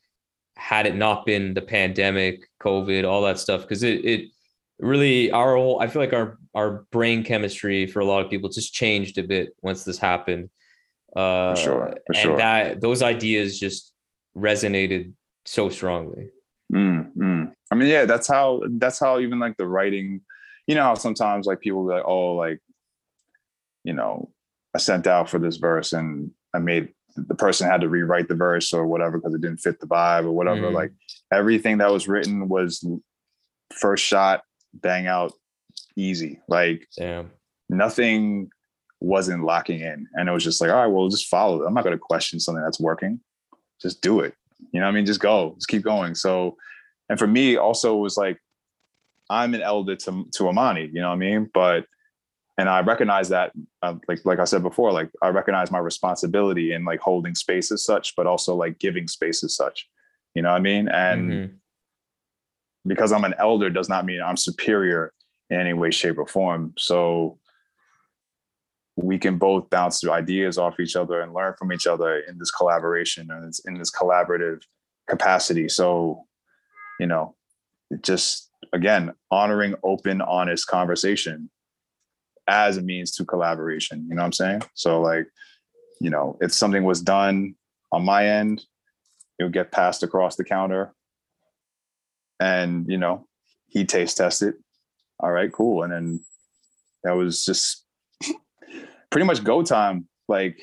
had 0.57 0.85
it 0.85 0.95
not 0.95 1.25
been 1.25 1.53
the 1.53 1.61
pandemic 1.61 2.47
covid 2.61 3.07
all 3.07 3.21
that 3.21 3.39
stuff 3.39 3.61
because 3.61 3.83
it 3.83 4.03
it 4.05 4.29
really 4.79 5.31
our 5.31 5.55
whole 5.55 5.79
i 5.81 5.87
feel 5.87 6.01
like 6.01 6.13
our 6.13 6.37
our 6.53 6.85
brain 6.91 7.23
chemistry 7.23 7.85
for 7.87 7.99
a 7.99 8.05
lot 8.05 8.23
of 8.23 8.29
people 8.29 8.49
just 8.49 8.73
changed 8.73 9.17
a 9.17 9.23
bit 9.23 9.55
once 9.61 9.83
this 9.83 9.97
happened 9.97 10.49
uh 11.15 11.55
sure, 11.55 11.95
for 12.07 12.13
and 12.13 12.17
sure. 12.17 12.37
that 12.37 12.81
those 12.81 13.01
ideas 13.01 13.59
just 13.59 13.93
resonated 14.37 15.11
so 15.45 15.69
strongly 15.69 16.29
Mm, 16.73 17.11
mm. 17.15 17.51
I 17.71 17.75
mean, 17.75 17.87
yeah, 17.89 18.05
that's 18.05 18.27
how 18.27 18.61
that's 18.71 18.99
how 18.99 19.19
even 19.19 19.39
like 19.39 19.57
the 19.57 19.67
writing, 19.67 20.21
you 20.67 20.75
know, 20.75 20.83
how 20.83 20.95
sometimes 20.95 21.45
like 21.45 21.59
people 21.59 21.85
be 21.85 21.93
like, 21.93 22.03
oh, 22.05 22.35
like, 22.35 22.59
you 23.83 23.93
know, 23.93 24.31
I 24.73 24.79
sent 24.79 25.07
out 25.07 25.29
for 25.29 25.39
this 25.39 25.57
verse 25.57 25.93
and 25.93 26.31
I 26.53 26.59
made 26.59 26.93
the 27.15 27.35
person 27.35 27.69
had 27.69 27.81
to 27.81 27.89
rewrite 27.89 28.27
the 28.27 28.35
verse 28.35 28.73
or 28.73 28.85
whatever 28.85 29.17
because 29.17 29.33
it 29.33 29.41
didn't 29.41 29.59
fit 29.59 29.79
the 29.79 29.87
vibe 29.87 30.25
or 30.25 30.31
whatever. 30.31 30.69
Mhm. 30.69 30.73
Like 30.73 30.91
everything 31.31 31.77
that 31.77 31.91
was 31.91 32.07
written 32.07 32.49
was 32.49 32.85
first 33.73 34.03
shot, 34.03 34.43
bang 34.73 35.07
out, 35.07 35.33
easy. 35.95 36.39
Like 36.47 36.87
damn 36.97 37.31
nothing 37.69 38.49
wasn't 38.99 39.43
locking 39.43 39.81
in. 39.81 40.07
And 40.13 40.29
it 40.29 40.31
was 40.31 40.43
just 40.43 40.61
like, 40.61 40.69
all 40.69 40.77
right, 40.77 40.87
well, 40.87 41.07
just 41.09 41.27
follow 41.27 41.61
it. 41.61 41.65
I'm 41.65 41.73
not 41.73 41.83
going 41.83 41.95
to 41.95 41.99
question 41.99 42.39
something 42.39 42.63
that's 42.63 42.79
working. 42.79 43.19
Just 43.81 44.01
do 44.01 44.21
it. 44.21 44.33
You 44.71 44.79
know 44.79 44.85
what 44.85 44.93
I 44.93 44.95
mean? 44.95 45.05
Just 45.05 45.19
go, 45.19 45.53
just 45.55 45.67
keep 45.67 45.83
going. 45.83 46.15
So, 46.15 46.57
and 47.09 47.19
for 47.19 47.27
me 47.27 47.57
also 47.57 47.95
it 47.95 48.01
was 48.01 48.17
like, 48.17 48.39
I'm 49.29 49.53
an 49.53 49.61
elder 49.61 49.95
to, 49.95 50.25
to 50.35 50.47
Amani, 50.47 50.89
you 50.93 51.01
know 51.01 51.09
what 51.09 51.15
I 51.15 51.17
mean? 51.17 51.49
But, 51.53 51.85
and 52.57 52.69
I 52.69 52.81
recognize 52.81 53.29
that, 53.29 53.51
uh, 53.81 53.95
like, 54.07 54.23
like 54.23 54.39
I 54.39 54.45
said 54.45 54.63
before, 54.63 54.91
like 54.91 55.09
I 55.21 55.29
recognize 55.29 55.71
my 55.71 55.79
responsibility 55.79 56.71
in 56.73 56.85
like 56.85 57.01
holding 57.01 57.35
space 57.35 57.71
as 57.71 57.83
such, 57.83 58.15
but 58.15 58.27
also 58.27 58.55
like 58.55 58.79
giving 58.79 59.07
space 59.07 59.43
as 59.43 59.55
such, 59.55 59.89
you 60.35 60.41
know 60.41 60.51
what 60.51 60.57
I 60.57 60.61
mean? 60.61 60.87
And 60.87 61.31
Mhm. 61.31 61.53
because 62.87 63.11
I'm 63.11 63.25
an 63.25 63.35
elder 63.37 63.69
does 63.69 63.89
not 63.89 64.05
mean 64.05 64.21
I'm 64.21 64.37
superior 64.37 65.11
in 65.49 65.59
any 65.59 65.73
way, 65.73 65.91
shape, 65.91 66.17
or 66.17 66.27
form. 66.27 66.73
So 66.77 67.39
we 68.95 69.17
can 69.17 69.37
both 69.37 69.69
bounce 69.69 70.07
ideas 70.07 70.57
off 70.57 70.79
each 70.79 70.95
other 70.95 71.19
and 71.19 71.33
learn 71.33 71.55
from 71.59 71.73
each 71.73 71.85
other 71.87 72.19
in 72.19 72.37
this 72.37 72.51
collaboration 72.51 73.29
and 73.29 73.45
it's 73.45 73.59
in 73.65 73.77
this 73.77 73.91
collaborative 73.91 74.63
capacity. 75.09 75.67
So, 75.67 76.25
you 77.01 77.07
know, 77.07 77.35
it 77.91 78.01
just 78.01 78.49
again 78.71 79.13
honoring 79.29 79.75
open, 79.83 80.21
honest 80.21 80.67
conversation 80.67 81.49
as 82.47 82.77
a 82.77 82.81
means 82.81 83.11
to 83.15 83.25
collaboration. 83.25 84.05
You 84.07 84.15
know 84.15 84.21
what 84.21 84.27
I'm 84.27 84.33
saying? 84.33 84.61
So 84.73 85.01
like, 85.01 85.27
you 85.99 86.09
know, 86.09 86.37
if 86.41 86.53
something 86.53 86.83
was 86.83 87.01
done 87.01 87.55
on 87.91 88.03
my 88.05 88.27
end, 88.27 88.63
it 89.39 89.43
would 89.43 89.53
get 89.53 89.71
passed 89.71 90.03
across 90.03 90.35
the 90.35 90.43
counter 90.43 90.93
and 92.39 92.85
you 92.89 92.97
know 92.97 93.25
he 93.67 93.85
taste 93.85 94.17
tested 94.17 94.55
all 95.19 95.31
right 95.31 95.51
cool 95.53 95.83
and 95.83 95.93
then 95.93 96.19
that 97.03 97.13
was 97.15 97.45
just 97.45 97.85
pretty 99.09 99.25
much 99.25 99.43
go 99.43 99.63
time 99.63 100.07
like 100.27 100.59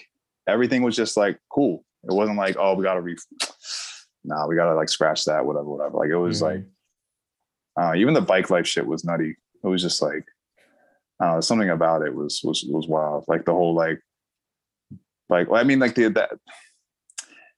everything 0.47 0.83
was 0.83 0.95
just 0.97 1.17
like 1.17 1.39
cool 1.51 1.85
it 2.05 2.13
wasn't 2.13 2.37
like 2.37 2.57
oh 2.59 2.75
we 2.75 2.83
gotta 2.83 3.01
re 3.01 3.17
nah 4.25 4.47
we 4.47 4.55
gotta 4.55 4.75
like 4.75 4.89
scratch 4.89 5.25
that 5.25 5.45
whatever 5.45 5.65
whatever 5.65 5.97
like 5.99 6.11
it 6.11 6.17
was 6.17 6.41
Mhm. 6.41 6.43
like 6.43 6.65
uh 7.81 7.95
even 7.95 8.13
the 8.15 8.21
bike 8.21 8.51
life 8.51 8.67
shit 8.67 8.87
was 8.87 9.05
nutty 9.05 9.35
it 9.65 9.67
was 9.67 9.81
just 9.81 10.03
like 10.03 10.25
uh 11.23 11.41
something 11.41 11.71
about 11.71 12.03
it 12.03 12.15
was 12.15 12.41
was 12.45 12.65
was 12.69 12.87
wild 12.89 13.25
like 13.29 13.45
the 13.45 13.53
whole 13.53 13.75
like 13.75 14.01
like 15.31 15.49
well, 15.49 15.61
i 15.61 15.65
mean 15.65 15.79
like 15.79 15.95
the 15.95 16.09
that 16.09 16.31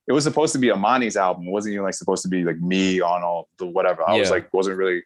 it 0.06 0.12
was 0.12 0.24
supposed 0.24 0.52
to 0.52 0.58
be 0.58 0.68
Amani's 0.70 1.16
album. 1.16 1.48
It 1.48 1.50
wasn't 1.50 1.72
even 1.72 1.84
like 1.86 1.94
supposed 1.94 2.22
to 2.24 2.28
be 2.28 2.44
like 2.44 2.60
me 2.60 3.00
on 3.00 3.22
all 3.22 3.48
the 3.58 3.64
whatever. 3.64 4.06
I 4.06 4.18
was 4.18 4.30
like, 4.30 4.52
wasn't 4.52 4.76
really, 4.76 5.02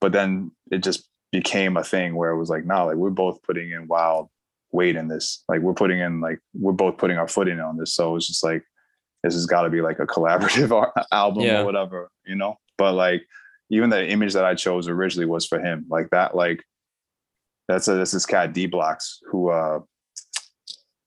but 0.00 0.12
then 0.12 0.52
it 0.72 0.82
just 0.82 1.06
became 1.32 1.76
a 1.76 1.84
thing 1.84 2.14
where 2.14 2.30
it 2.30 2.38
was 2.38 2.48
like, 2.48 2.64
no, 2.64 2.86
like 2.86 2.96
we're 2.96 3.10
both 3.10 3.42
putting 3.42 3.70
in 3.72 3.86
wild 3.88 4.30
weight 4.72 4.96
in 4.96 5.06
this. 5.08 5.44
Like 5.50 5.60
we're 5.60 5.74
putting 5.74 5.98
in 5.98 6.22
like 6.22 6.38
we're 6.54 6.72
both 6.72 6.96
putting 6.96 7.18
our 7.18 7.28
foot 7.28 7.46
in 7.48 7.60
on 7.60 7.76
this. 7.76 7.92
So 7.92 8.16
it's 8.16 8.26
just 8.26 8.42
like 8.42 8.64
this 9.22 9.34
has 9.34 9.44
got 9.44 9.62
to 9.62 9.70
be 9.70 9.82
like 9.82 9.98
a 9.98 10.06
collaborative 10.14 10.72
ar- 10.72 10.94
album 11.12 11.42
Yeah. 11.42 11.60
or 11.60 11.66
whatever, 11.66 12.10
you 12.24 12.34
know. 12.34 12.56
But 12.78 12.94
like 12.94 13.26
even 13.68 13.90
the 13.90 14.08
image 14.08 14.32
that 14.32 14.46
I 14.46 14.54
chose 14.54 14.88
originally 14.88 15.26
was 15.26 15.46
for 15.46 15.60
him. 15.60 15.84
Like 15.90 16.08
that, 16.10 16.34
like 16.34 16.64
that's 17.68 17.88
a 17.88 17.94
this 17.94 18.14
is 18.14 18.26
cat 18.26 18.52
D 18.52 18.66
Blocks 18.66 19.20
who 19.30 19.50
uh 19.50 19.80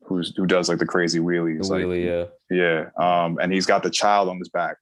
who's 0.04 0.34
who 0.36 0.46
does 0.46 0.70
like 0.70 0.80
the 0.80 0.86
crazy 0.86 1.20
the 1.20 1.26
wheelies. 1.26 1.70
like, 1.70 2.06
yeah 2.06 2.26
yeah. 2.52 2.90
Um, 2.98 3.40
and 3.42 3.52
he's 3.52 3.66
got 3.66 3.82
the 3.82 3.90
child 3.90 4.30
on 4.30 4.38
his 4.38 4.50
back. 4.50 4.78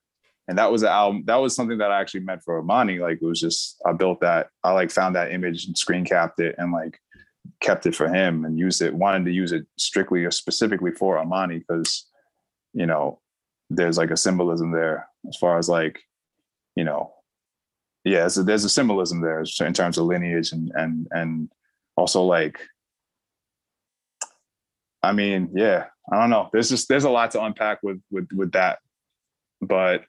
And 0.47 0.57
that 0.57 0.72
was 0.72 0.81
the 0.81 0.89
album. 0.89 1.23
That 1.27 1.35
was 1.35 1.56
something 1.56 1.77
that 1.77 1.91
I 1.91 2.01
actually 2.01 2.22
meant 2.22 2.43
for 2.43 2.57
Amani. 2.57 2.97
Like 2.97 3.19
it 3.22 3.26
was 3.26 3.39
just 3.39 3.80
I 3.85 3.93
built 3.93 4.19
that. 4.22 4.49
I 4.64 4.72
like 4.72 4.89
found 4.89 5.15
that 5.15 5.31
image 5.31 5.68
and 5.68 5.77
screen 5.77 6.03
capped 6.03 6.39
it 6.39 6.56
and 6.57 6.72
like 6.73 6.99
kept 7.61 7.85
it 7.85 7.95
for 7.95 8.11
him 8.11 8.43
and 8.43 8.57
used 8.57 8.81
it. 8.81 8.93
Wanted 8.93 9.26
to 9.26 9.31
use 9.31 9.51
it 9.51 9.68
strictly 9.77 10.26
or 10.26 10.31
specifically 10.31 10.91
for 10.91 11.19
Amani 11.19 11.60
because 11.60 12.07
you 12.73 12.88
know 12.88 13.19
there's 13.69 13.99
like 13.99 14.10
a 14.10 14.18
symbolism 14.18 14.72
there 14.72 15.07
as 15.27 15.38
far 15.38 15.60
as 15.60 15.69
like 15.69 15.99
you 16.76 16.84
know 16.84 17.14
yeah. 18.03 18.27
So 18.27 18.41
there's 18.41 18.65
a 18.65 18.69
symbolism 18.69 19.22
there 19.22 19.43
in 19.60 19.73
terms 19.73 19.99
of 19.99 20.06
lineage 20.06 20.51
and 20.51 20.72
and 20.73 21.07
and 21.11 21.51
also 21.99 22.23
like 22.23 22.57
I 25.01 25.13
mean, 25.13 25.51
yeah, 25.53 25.85
I 26.11 26.19
don't 26.19 26.30
know. 26.30 26.49
There's 26.51 26.69
just 26.69 26.88
there's 26.89 27.05
a 27.05 27.09
lot 27.09 27.31
to 27.31 27.43
unpack 27.43 27.80
with 27.84 28.01
with 28.11 28.27
with 28.34 28.51
that, 28.53 28.80
but 29.61 30.03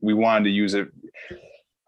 we 0.00 0.14
wanted 0.14 0.44
to 0.44 0.50
use 0.50 0.74
it. 0.74 0.88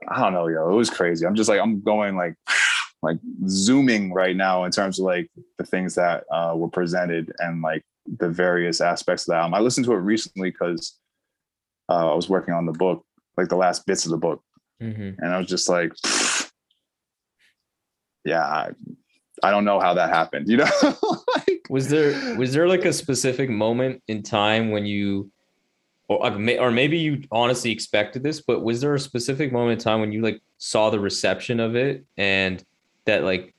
I 0.09 0.21
don't 0.21 0.33
know, 0.33 0.49
yo. 0.49 0.71
It 0.71 0.75
was 0.77 0.91
crazy. 0.91 1.25
I'm 1.27 1.35
just 1.37 1.49
like 1.49 1.61
I'm 1.61 1.83
going 1.83 2.17
like 2.17 2.35
like 3.03 3.19
zooming 3.49 4.13
right 4.13 4.37
now 4.37 4.65
in 4.65 4.73
terms 4.73 4.99
of 4.99 5.05
like 5.05 5.29
the 5.59 5.65
things 5.65 5.95
that 5.97 6.25
uh, 6.33 6.55
were 6.57 6.69
presented 6.69 7.33
and 7.39 7.63
like 7.63 7.83
the 8.19 8.29
various 8.29 8.81
aspects 8.81 9.25
of 9.29 9.33
that. 9.33 9.39
album. 9.41 9.55
I 9.55 9.61
listened 9.61 9.87
to 9.87 9.93
it 9.93 9.99
recently 9.99 10.51
because 10.51 10.99
uh, 11.89 12.11
I 12.13 12.15
was 12.15 12.29
working 12.29 12.55
on 12.55 12.67
the 12.67 12.73
book, 12.73 13.05
like 13.37 13.49
the 13.49 13.57
last 13.57 13.87
bits 13.87 14.05
of 14.05 14.11
the 14.11 14.17
book, 14.19 14.43
Mhm. 14.83 15.17
and 15.19 15.33
I 15.33 15.39
was 15.39 15.49
just 15.49 15.69
like, 15.69 15.93
yeah, 18.25 18.45
I, 18.45 18.71
I 19.43 19.51
don't 19.51 19.65
know 19.65 19.81
how 19.81 19.95
that 19.95 20.11
happened. 20.11 20.49
You 20.49 20.59
know, 20.59 20.71
like, 21.37 21.67
Was 21.69 21.89
there 21.89 22.37
was 22.37 22.53
there 22.53 22.69
like 22.69 22.85
a 22.85 22.93
specific 22.93 23.51
moment 23.51 24.03
in 24.09 24.23
time 24.23 24.71
when 24.71 24.87
you, 24.87 25.31
or 26.09 26.27
or 26.27 26.71
maybe 26.71 26.99
you 26.99 27.23
honestly 27.31 27.71
expected 27.71 28.23
this, 28.23 28.41
but 28.41 28.63
was 28.63 28.81
there 28.81 28.95
a 28.95 29.01
specific 29.01 29.53
moment 29.53 29.81
in 29.81 29.85
time 29.85 30.01
when 30.01 30.13
you 30.13 30.23
like 30.23 30.41
saw 30.59 30.91
the 30.91 31.01
reception 31.01 31.61
of 31.61 31.77
it 31.77 32.05
and 32.17 32.63
that 33.07 33.25
like 33.25 33.55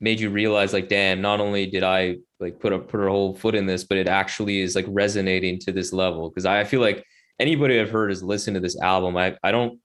made 0.00 0.18
you 0.18 0.30
realize 0.30 0.72
like, 0.72 0.88
damn, 0.88 1.20
not 1.20 1.40
only 1.40 1.66
did 1.66 1.82
I 1.82 2.16
like 2.38 2.58
put 2.58 2.72
a 2.72 2.78
put 2.78 3.00
a 3.00 3.08
whole 3.08 3.34
foot 3.34 3.54
in 3.54 3.66
this, 3.66 3.84
but 3.84 3.98
it 3.98 4.08
actually 4.08 4.60
is 4.60 4.74
like 4.74 4.86
resonating 4.88 5.58
to 5.60 5.72
this 5.72 5.92
level? 5.92 6.30
Because 6.30 6.46
I 6.46 6.64
feel 6.64 6.80
like 6.80 7.04
anybody 7.38 7.78
I've 7.78 7.90
heard 7.90 8.10
has 8.10 8.22
listened 8.22 8.54
to 8.54 8.60
this 8.60 8.80
album. 8.80 9.16
I 9.16 9.36
I 9.42 9.52
don't 9.52 9.78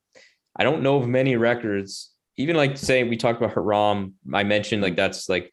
I 0.56 0.64
don't 0.64 0.82
know 0.82 0.98
of 0.98 1.08
many 1.08 1.36
records. 1.36 2.12
Even 2.38 2.56
like 2.56 2.78
say 2.78 3.04
we 3.04 3.18
talked 3.18 3.42
about 3.42 3.54
Haram, 3.54 4.14
I 4.34 4.44
mentioned 4.44 4.82
like 4.82 4.96
that's 4.96 5.30
like 5.30 5.52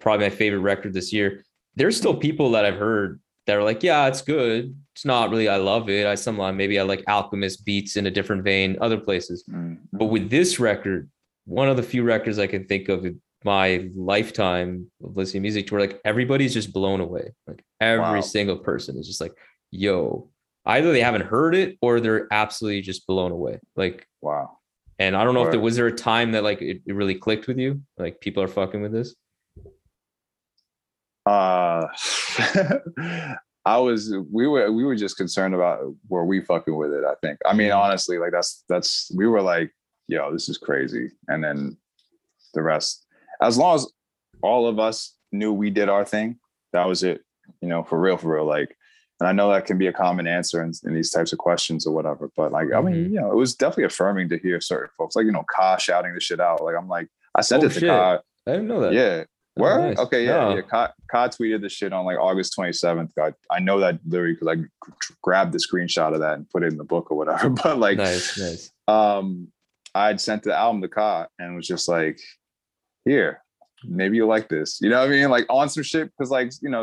probably 0.00 0.26
my 0.26 0.34
favorite 0.34 0.60
record 0.60 0.92
this 0.92 1.12
year. 1.12 1.44
There's 1.76 1.96
still 1.96 2.16
people 2.16 2.50
that 2.52 2.64
I've 2.64 2.76
heard 2.78 3.20
that 3.46 3.56
are 3.56 3.62
like, 3.62 3.82
yeah, 3.82 4.06
it's 4.08 4.22
good. 4.22 4.74
It's 4.94 5.04
not 5.04 5.30
really, 5.30 5.48
I 5.48 5.56
love 5.56 5.88
it. 5.88 6.06
I 6.06 6.14
somehow 6.16 6.50
maybe 6.52 6.80
I 6.80 6.82
like 6.82 7.04
Alchemist 7.06 7.64
beats 7.64 7.96
in 7.96 8.06
a 8.06 8.10
different 8.10 8.42
vein, 8.42 8.76
other 8.80 8.98
places. 8.98 9.44
mm, 9.48 9.78
But 9.92 10.06
with 10.06 10.30
this 10.30 10.58
record, 10.58 11.08
one 11.44 11.68
of 11.68 11.76
the 11.76 11.82
few 11.82 12.02
records 12.02 12.38
I 12.40 12.48
can 12.48 12.66
think 12.66 12.88
of 12.88 13.04
in 13.04 13.20
my 13.44 13.88
lifetime 13.94 14.90
of 15.04 15.16
listening 15.16 15.42
to 15.42 15.42
music 15.42 15.66
to 15.68 15.74
where 15.74 15.86
like 15.86 16.00
everybody's 16.04 16.54
just 16.54 16.72
blown 16.72 17.00
away. 17.00 17.30
Like 17.46 17.62
every 17.80 18.00
Wow. 18.16 18.20
single 18.22 18.56
person 18.58 18.98
is 18.98 19.06
just 19.06 19.20
like, 19.20 19.32
yo, 19.70 20.28
either 20.64 20.90
they 20.92 21.02
haven't 21.02 21.26
heard 21.26 21.54
it 21.54 21.76
or 21.80 22.00
they're 22.00 22.26
absolutely 22.32 22.80
just 22.80 23.06
blown 23.06 23.30
away. 23.30 23.60
Like, 23.76 24.08
wow. 24.22 24.58
And 24.98 25.16
I 25.16 25.24
don't 25.24 25.34
know 25.34 25.44
if 25.44 25.50
there 25.50 25.60
was 25.60 25.76
there 25.76 25.86
a 25.86 25.92
time 25.92 26.32
that 26.32 26.42
like 26.42 26.62
it, 26.62 26.82
it 26.86 26.94
really 26.94 27.14
clicked 27.14 27.46
with 27.46 27.58
you, 27.58 27.82
like 27.98 28.20
people 28.20 28.42
are 28.42 28.48
fucking 28.48 28.80
with 28.80 28.92
this. 28.92 29.14
Uh, 31.26 31.86
I 33.66 33.78
was 33.78 34.14
we 34.32 34.46
were 34.46 34.70
we 34.72 34.84
were 34.84 34.94
just 34.94 35.16
concerned 35.16 35.54
about 35.54 35.80
were 36.08 36.24
we 36.24 36.40
fucking 36.40 36.76
with 36.76 36.92
it. 36.92 37.04
I 37.04 37.14
think. 37.20 37.38
I 37.44 37.52
mean, 37.52 37.72
honestly, 37.72 38.18
like 38.18 38.32
that's 38.32 38.64
that's 38.68 39.10
we 39.14 39.26
were 39.26 39.42
like, 39.42 39.74
yo, 40.08 40.32
this 40.32 40.48
is 40.48 40.56
crazy, 40.56 41.10
and 41.28 41.42
then 41.42 41.76
the 42.54 42.62
rest. 42.62 43.04
As 43.42 43.58
long 43.58 43.74
as 43.74 43.86
all 44.40 44.66
of 44.66 44.78
us 44.78 45.14
knew 45.32 45.52
we 45.52 45.68
did 45.68 45.88
our 45.88 46.04
thing, 46.04 46.38
that 46.72 46.86
was 46.86 47.02
it. 47.02 47.22
You 47.60 47.68
know, 47.68 47.82
for 47.82 48.00
real, 48.00 48.16
for 48.16 48.34
real. 48.34 48.46
Like 48.46 48.76
And 49.20 49.28
I 49.28 49.32
know 49.32 49.50
that 49.50 49.64
can 49.64 49.78
be 49.78 49.86
a 49.86 49.92
common 49.92 50.26
answer 50.26 50.62
in, 50.62 50.72
in 50.84 50.94
these 50.94 51.10
types 51.10 51.32
of 51.32 51.38
questions 51.38 51.86
or 51.86 51.94
whatever. 51.94 52.30
But 52.36 52.52
like, 52.52 52.68
I 52.74 52.80
mean, 52.82 52.94
Mhm. 52.96 53.10
you 53.12 53.20
know, 53.20 53.30
it 53.30 53.36
was 53.36 53.54
definitely 53.54 53.84
affirming 53.84 54.28
to 54.28 54.38
hear 54.38 54.60
certain 54.60 54.90
folks, 54.98 55.16
like, 55.16 55.24
you 55.24 55.32
know, 55.32 55.44
Ka 55.48 55.78
shouting 55.78 56.12
the 56.14 56.20
shit 56.20 56.38
out. 56.40 56.62
Like, 56.62 56.76
I'm 56.76 56.88
like, 56.88 57.08
I 57.34 57.40
sent 57.40 57.62
Oh, 57.62 57.66
it 57.66 57.72
to 57.72 57.80
shit. 57.80 57.88
Ka. 57.88 58.20
I 58.46 58.50
didn't 58.50 58.68
know 58.68 58.80
that. 58.80 58.92
Yeah. 58.92 59.24
Oh, 59.58 59.78
nice. 59.78 59.98
Okay, 59.98 60.26
yeah, 60.26 60.36
No. 60.50 60.56
yeah. 60.56 60.60
Ka, 60.60 60.92
Ka 61.10 61.28
tweeted 61.28 61.62
the 61.62 61.70
shit 61.70 61.94
on 61.94 62.04
like 62.04 62.18
August 62.18 62.54
27th. 62.58 63.12
I, 63.18 63.32
I 63.50 63.58
know 63.58 63.80
that 63.80 63.98
literally 64.06 64.34
because 64.34 64.48
I 64.48 64.54
g- 64.56 64.64
grabbed 65.22 65.52
the 65.54 65.58
screenshot 65.58 66.12
of 66.12 66.20
that 66.20 66.34
and 66.34 66.48
put 66.50 66.62
it 66.62 66.66
in 66.72 66.76
the 66.76 66.84
book 66.84 67.10
or 67.10 67.16
whatever. 67.16 67.48
But 67.62 67.78
like, 67.78 67.96
nice, 67.96 68.38
nice. 68.38 68.70
um, 68.86 69.48
I'd 69.94 70.20
sent 70.20 70.42
the 70.42 70.54
album 70.54 70.82
to 70.82 70.88
Ka 70.88 71.26
and 71.38 71.56
was 71.56 71.66
just 71.66 71.88
like, 71.88 72.20
here, 73.06 73.42
maybe 73.82 74.16
you 74.18 74.26
like 74.26 74.50
this. 74.50 74.78
You 74.82 74.90
know 74.90 74.98
what 75.00 75.08
I 75.08 75.10
mean? 75.10 75.30
Like 75.30 75.46
on 75.48 75.70
some 75.70 75.82
shit 75.84 76.10
because 76.10 76.30
like 76.30 76.52
you 76.60 76.68
know, 76.68 76.82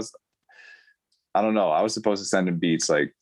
I 1.36 1.42
don't 1.42 1.54
know. 1.54 1.70
I 1.70 1.82
was 1.82 1.94
supposed 1.94 2.22
to 2.22 2.28
send 2.28 2.48
him 2.48 2.58
beats 2.60 2.90
like 2.90 3.14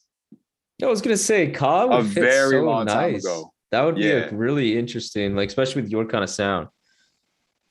I 0.83 0.87
was 0.87 1.01
gonna 1.01 1.17
say, 1.17 1.51
Ka 1.51 1.85
would 1.85 1.99
a 1.99 2.01
very 2.03 2.51
so 2.57 2.63
long 2.63 2.87
time 2.87 3.15
ago. 3.15 3.51
That 3.71 3.83
would 3.83 3.95
be 3.95 4.01
Yeah. 4.01 4.13
like 4.23 4.29
really 4.33 4.77
interesting, 4.77 5.35
like 5.35 5.49
especially 5.49 5.81
with 5.83 5.91
your 5.91 6.05
kind 6.05 6.23
of 6.23 6.29
sound. 6.29 6.67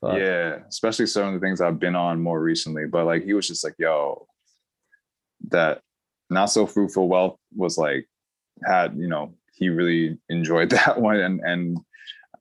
But- 0.01 0.19
Yeah, 0.21 0.61
especially 0.69 1.07
some 1.07 1.27
of 1.29 1.35
the 1.35 1.41
things 1.41 1.61
I've 1.61 1.79
been 1.79 1.97
on 1.97 2.23
more 2.23 2.41
recently. 2.41 2.87
But 2.87 3.05
like 3.07 3.23
he 3.25 3.35
was 3.35 3.47
just 3.49 3.65
like, 3.65 3.75
yo, 3.79 4.27
that 5.49 5.81
not 6.31 6.47
so 6.47 6.67
fruitful 6.67 7.09
wealth 7.09 7.37
was 7.55 7.77
like 7.77 8.09
had, 8.65 8.97
you 8.97 9.09
know, 9.09 9.35
he 9.55 9.69
really 9.69 10.19
enjoyed 10.29 10.71
that 10.71 11.01
one. 11.01 11.17
And 11.17 11.41
and 11.41 11.79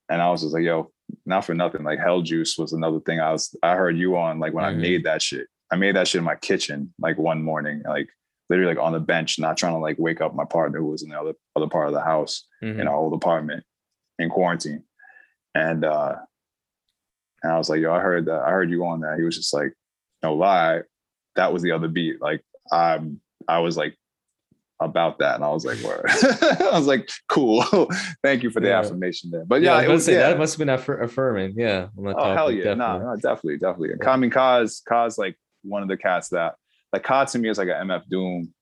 and 0.08 0.22
I 0.22 0.30
was 0.30 0.42
just 0.42 0.54
like, 0.54 0.64
yo, 0.64 0.92
not 1.26 1.44
for 1.46 1.54
nothing. 1.56 1.84
Like 1.84 2.00
Hell 2.00 2.22
Juice 2.22 2.58
was 2.58 2.74
another 2.74 3.00
thing 3.02 3.20
I 3.20 3.32
was 3.32 3.54
I 3.64 3.76
heard 3.76 3.98
you 3.98 4.16
on 4.18 4.40
like 4.40 4.54
when 4.54 4.64
Mhm. 4.64 4.68
I 4.68 4.74
made 4.74 5.04
that 5.06 5.22
shit. 5.22 5.48
I 5.72 5.76
made 5.76 5.96
that 5.96 6.08
shit 6.08 6.20
in 6.20 6.26
my 6.26 6.36
kitchen 6.36 6.94
like 7.00 7.18
one 7.18 7.44
morning, 7.44 7.84
like 7.88 8.10
literally 8.50 8.74
like 8.74 8.84
on 8.84 8.94
the 8.94 9.00
bench, 9.00 9.38
not 9.40 9.58
trying 9.58 9.74
to 9.74 9.80
like 9.80 9.98
wake 10.00 10.22
up 10.22 10.34
my 10.36 10.46
partner 10.46 10.80
who 10.80 10.88
was 10.88 11.04
in 11.04 11.10
the 11.10 11.20
other 11.20 11.34
other 11.56 11.68
part 11.68 11.88
of 11.88 11.94
the 11.94 12.02
house 12.02 12.46
Mhm. 12.64 12.80
in 12.80 12.88
our 12.88 12.96
old 12.96 13.14
apartment 13.14 13.64
in 14.18 14.30
quarantine. 14.30 14.84
And 15.56 15.86
uh 15.86 16.16
and 17.44 17.54
I 17.54 17.58
was 17.58 17.70
like, 17.70 17.80
yo, 17.82 17.94
I 17.94 18.00
heard 18.00 18.26
that, 18.26 18.42
I 18.42 18.50
heard 18.52 18.70
you 18.70 18.86
on 18.86 19.02
that. 19.02 19.18
He 19.18 19.24
was 19.24 19.38
just 19.38 19.54
like, 19.54 19.74
no 20.24 20.34
lie, 20.34 20.82
that 21.36 21.54
was 21.54 21.62
the 21.64 21.72
other 21.72 21.88
beat. 21.88 22.22
Like 22.22 22.44
I'm 22.72 23.22
I 23.48 23.60
was 23.60 23.78
like 23.78 23.96
about 24.82 25.20
that. 25.20 25.36
And 25.36 25.44
I 25.44 25.50
was 25.50 25.66
like, 25.66 25.78
word. 25.84 26.06
I 26.08 26.70
was 26.74 26.88
like, 26.88 27.10
cool. 27.28 27.64
Thank 28.24 28.44
you 28.44 28.50
for 28.50 28.60
the 28.62 28.70
Yeah. 28.70 28.80
affirmation 28.80 29.30
there. 29.30 29.46
But 29.46 29.62
yeah, 29.62 29.80
yeah, 29.82 29.88
it 29.88 29.92
was 29.92 30.06
say 30.06 30.14
yeah. 30.14 30.30
that 30.30 30.38
must 30.38 30.58
have 30.58 30.66
been 30.66 30.76
affir- 30.76 31.04
affirming. 31.04 31.54
Yeah. 31.58 31.88
Oh 31.98 32.34
hell 32.34 32.50
yeah! 32.52 32.74
No, 32.74 33.00
definitely. 33.00 33.06
no, 33.06 33.16
definitely, 33.18 33.58
definitely. 33.58 34.08
I 34.08 34.18
mean, 34.18 34.32
Ka's, 34.32 34.82
Ka's, 34.88 35.18
like 35.18 35.38
one 35.64 35.82
of 35.84 35.88
the 35.90 35.98
cats 35.98 36.30
that, 36.30 36.56
like, 36.94 37.04
Ka 37.04 37.26
to 37.26 37.40
me 37.40 37.50
is 37.50 37.58
like 37.58 37.68
an 37.70 37.88
MF 37.88 38.04
Doom, 38.10 38.54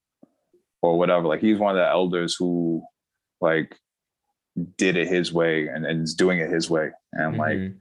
or 0.82 0.98
whatever. 0.98 1.28
Like, 1.28 1.42
he's 1.42 1.58
one 1.58 1.72
of 1.76 1.78
the 1.78 1.88
elders 1.88 2.36
who, 2.38 2.84
like, 3.42 3.76
did 4.78 4.98
it 4.98 5.08
his 5.08 5.32
way 5.32 5.68
and, 5.68 5.86
and 5.86 6.02
is 6.04 6.16
doing 6.16 6.40
it 6.40 6.50
his 6.50 6.68
way, 6.70 6.90
and 7.14 7.38
like 7.38 7.58
Mhm. 7.58 7.80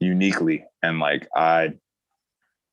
uniquely, 0.00 0.64
and 0.82 0.98
like 0.98 1.28
I, 1.36 1.74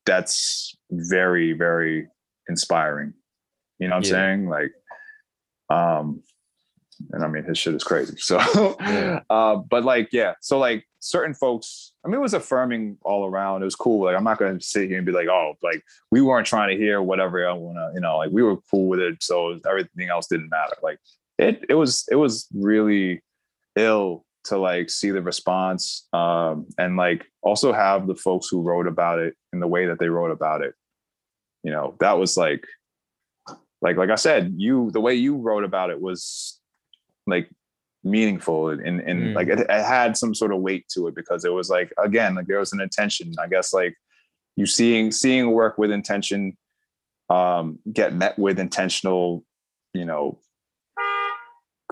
that's 0.04 0.76
very, 0.90 1.52
very 1.52 2.08
inspiring. 2.48 3.12
You 3.78 3.86
know 3.88 3.94
what 3.96 3.98
I'm 3.98 4.04
Yeah. 4.04 4.10
saying? 4.10 4.48
Like, 4.48 4.72
um, 5.70 6.22
and 7.12 7.22
I 7.24 7.28
mean 7.28 7.44
his 7.44 7.58
shit 7.58 7.74
is 7.74 7.84
crazy. 7.84 8.16
So, 8.18 8.38
Yeah. 8.80 9.20
uh, 9.30 9.56
but 9.56 9.84
like, 9.84 10.08
yeah. 10.12 10.34
So 10.40 10.58
like 10.58 10.84
certain 11.00 11.34
folks, 11.34 11.92
I 12.04 12.08
mean, 12.08 12.16
it 12.16 12.22
was 12.22 12.34
affirming 12.34 12.98
all 13.02 13.26
around. 13.26 13.62
It 13.62 13.66
was 13.66 13.76
cool. 13.76 14.04
Like 14.04 14.16
I'm 14.16 14.24
not 14.24 14.38
gonna 14.38 14.60
sit 14.60 14.88
here 14.88 14.98
and 14.98 15.06
be 15.06 15.12
like, 15.12 15.28
oh, 15.28 15.54
like 15.62 15.82
we 16.10 16.20
weren't 16.20 16.46
trying 16.46 16.70
to 16.70 16.82
hear 16.82 17.02
whatever 17.02 17.48
I 17.48 17.52
wanna, 17.52 17.90
you 17.94 18.00
know, 18.00 18.18
like 18.18 18.30
we 18.30 18.42
were 18.42 18.56
cool 18.70 18.88
with 18.88 19.00
it. 19.00 19.22
So 19.22 19.58
everything 19.68 20.08
else 20.08 20.26
didn't 20.26 20.50
matter. 20.50 20.76
Like 20.82 20.98
it, 21.38 21.64
it 21.68 21.74
was, 21.74 22.06
it 22.10 22.16
was 22.16 22.48
really 22.54 23.22
ill 23.76 24.24
to 24.44 24.56
like 24.56 24.88
see 24.88 25.10
the 25.10 25.20
response 25.20 26.06
um 26.12 26.66
and 26.78 26.96
like 26.96 27.26
also 27.42 27.72
have 27.72 28.06
the 28.06 28.14
folks 28.14 28.48
who 28.48 28.62
wrote 28.62 28.86
about 28.86 29.18
it 29.18 29.34
in 29.52 29.60
the 29.60 29.66
way 29.66 29.86
that 29.86 29.98
they 29.98 30.08
wrote 30.08 30.30
about 30.30 30.62
it 30.62 30.74
you 31.62 31.70
know 31.70 31.94
that 32.00 32.18
was 32.18 32.36
like 32.36 32.64
like 33.82 33.96
like 33.96 34.10
i 34.10 34.14
said 34.14 34.54
you 34.56 34.90
the 34.92 35.00
way 35.00 35.14
you 35.14 35.36
wrote 35.36 35.64
about 35.64 35.90
it 35.90 36.00
was 36.00 36.58
like 37.26 37.50
meaningful 38.04 38.70
and 38.70 38.80
and, 38.80 39.00
and 39.00 39.20
Mm. 39.30 39.34
like 39.34 39.48
it, 39.48 39.58
it 39.60 39.70
had 39.70 40.16
some 40.16 40.34
sort 40.34 40.52
of 40.52 40.60
weight 40.60 40.86
to 40.94 41.08
it 41.08 41.14
because 41.14 41.44
it 41.44 41.52
was 41.52 41.68
like 41.68 41.92
again 41.98 42.34
like 42.36 42.46
there 42.46 42.60
was 42.60 42.72
an 42.72 42.80
intention 42.80 43.32
i 43.40 43.46
guess 43.48 43.72
like 43.72 43.94
you 44.56 44.66
seeing 44.66 45.10
seeing 45.10 45.50
work 45.50 45.78
with 45.78 45.90
intention 45.90 46.56
um 47.28 47.78
get 47.92 48.14
met 48.14 48.38
with 48.38 48.58
intentional 48.60 49.44
you 49.94 50.04
know 50.04 50.38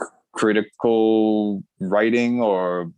c- 0.01 0.07
critical 0.33 1.63
writing 1.81 2.41
or 2.41 2.93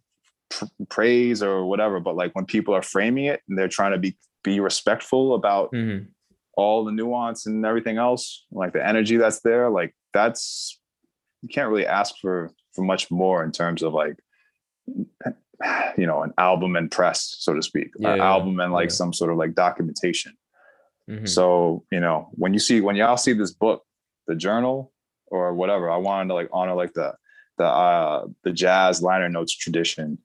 pr- 0.50 0.64
praise 0.90 1.42
or 1.42 1.64
whatever 1.64 2.00
but 2.00 2.14
like 2.16 2.32
when 2.34 2.44
people 2.44 2.74
are 2.74 2.82
framing 2.82 3.24
it 3.24 3.40
and 3.48 3.56
they're 3.58 3.68
trying 3.68 3.92
to 3.92 3.98
be 3.98 4.16
be 4.44 4.60
respectful 4.60 5.34
about 5.34 5.72
Mhm. 5.72 6.08
all 6.56 6.84
the 6.84 6.92
nuance 6.92 7.46
and 7.46 7.64
everything 7.64 7.96
else 7.98 8.44
like 8.52 8.72
the 8.72 8.86
energy 8.86 9.16
that's 9.16 9.40
there 9.40 9.70
like 9.70 9.94
that's 10.12 10.78
you 11.42 11.48
can't 11.48 11.70
really 11.70 11.86
ask 11.86 12.14
for 12.20 12.50
for 12.74 12.82
much 12.82 13.10
more 13.10 13.42
in 13.44 13.52
terms 13.52 13.82
of 13.82 13.92
like 13.92 14.16
you 15.96 16.06
know 16.06 16.22
an 16.22 16.32
album 16.38 16.76
and 16.76 16.90
press 16.90 17.36
so 17.38 17.52
to 17.54 17.62
speak 17.62 17.88
an 17.96 18.02
Yeah, 18.16 18.24
album 18.24 18.60
and 18.60 18.72
like 18.72 18.90
yeah. 18.90 18.94
some 18.94 19.12
sort 19.12 19.30
of 19.32 19.36
like 19.38 19.54
documentation 19.54 20.34
Mhm. 21.08 21.26
so 21.28 21.84
you 21.90 22.00
know 22.00 22.28
when 22.32 22.52
you 22.52 22.58
see 22.60 22.80
when 22.82 22.94
y'all 22.94 23.16
see 23.16 23.32
this 23.32 23.50
book 23.52 23.82
the 24.26 24.34
journal 24.34 24.92
or 25.28 25.54
whatever 25.54 25.90
i 25.90 25.96
wanted 25.96 26.28
to 26.28 26.34
like 26.34 26.50
honor 26.52 26.74
like 26.74 26.92
the 26.92 27.14
the 27.56 27.64
uh 27.64 28.26
the 28.44 28.52
jazz 28.52 29.00
liner 29.02 29.28
notes 29.28 29.56
tradition 29.56 30.18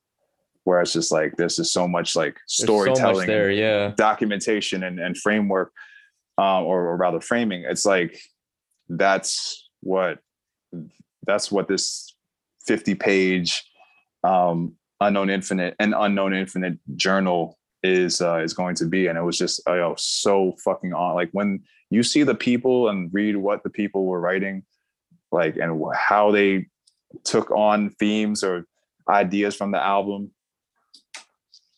where 0.66 0.82
it's 0.82 0.92
just 0.94 1.12
like 1.12 1.36
there's 1.38 1.56
just 1.56 1.72
so 1.74 1.88
much 1.88 2.16
like 2.18 2.34
There's 2.36 2.58
so 2.58 2.64
storytelling 2.66 3.18
much 3.20 3.28
there. 3.28 3.50
Yeah. 3.52 3.94
documentation 3.96 4.84
and, 4.84 5.00
and 5.00 5.18
framework 5.18 5.72
um, 6.38 6.64
or, 6.66 6.88
or 6.88 6.98
rather 6.98 7.22
framing 7.22 7.64
it's 7.66 7.86
like 7.86 8.20
that's 8.90 9.70
what 9.82 10.20
that's 11.26 11.50
what 11.52 11.68
this 11.70 12.13
50 12.66 12.96
page 12.96 13.64
um, 14.24 14.74
unknown 15.00 15.30
infinite 15.30 15.76
and 15.80 15.94
unknown 15.98 16.34
infinite 16.34 16.78
journal 16.96 17.58
is 17.84 18.22
uh, 18.22 18.38
is 18.38 18.54
going 18.54 18.76
to 18.76 18.86
be. 18.86 19.08
And 19.08 19.18
it 19.18 19.24
was 19.24 19.38
just 19.38 19.62
you 19.68 19.76
know, 19.76 19.96
so 19.98 20.56
fucking 20.64 20.94
on 20.94 21.16
like 21.16 21.30
when 21.32 21.64
you 21.90 22.04
see 22.04 22.24
the 22.24 22.36
people 22.36 22.90
and 22.90 23.14
read 23.14 23.38
what 23.38 23.64
the 23.64 23.70
people 23.70 24.06
were 24.06 24.20
writing 24.20 24.64
like 25.32 25.58
and 25.58 25.82
how 25.96 26.32
they 26.32 26.68
took 27.24 27.52
on 27.52 27.90
themes 27.92 28.44
or 28.44 28.66
ideas 29.10 29.56
from 29.56 29.72
the 29.72 29.84
album. 29.84 30.32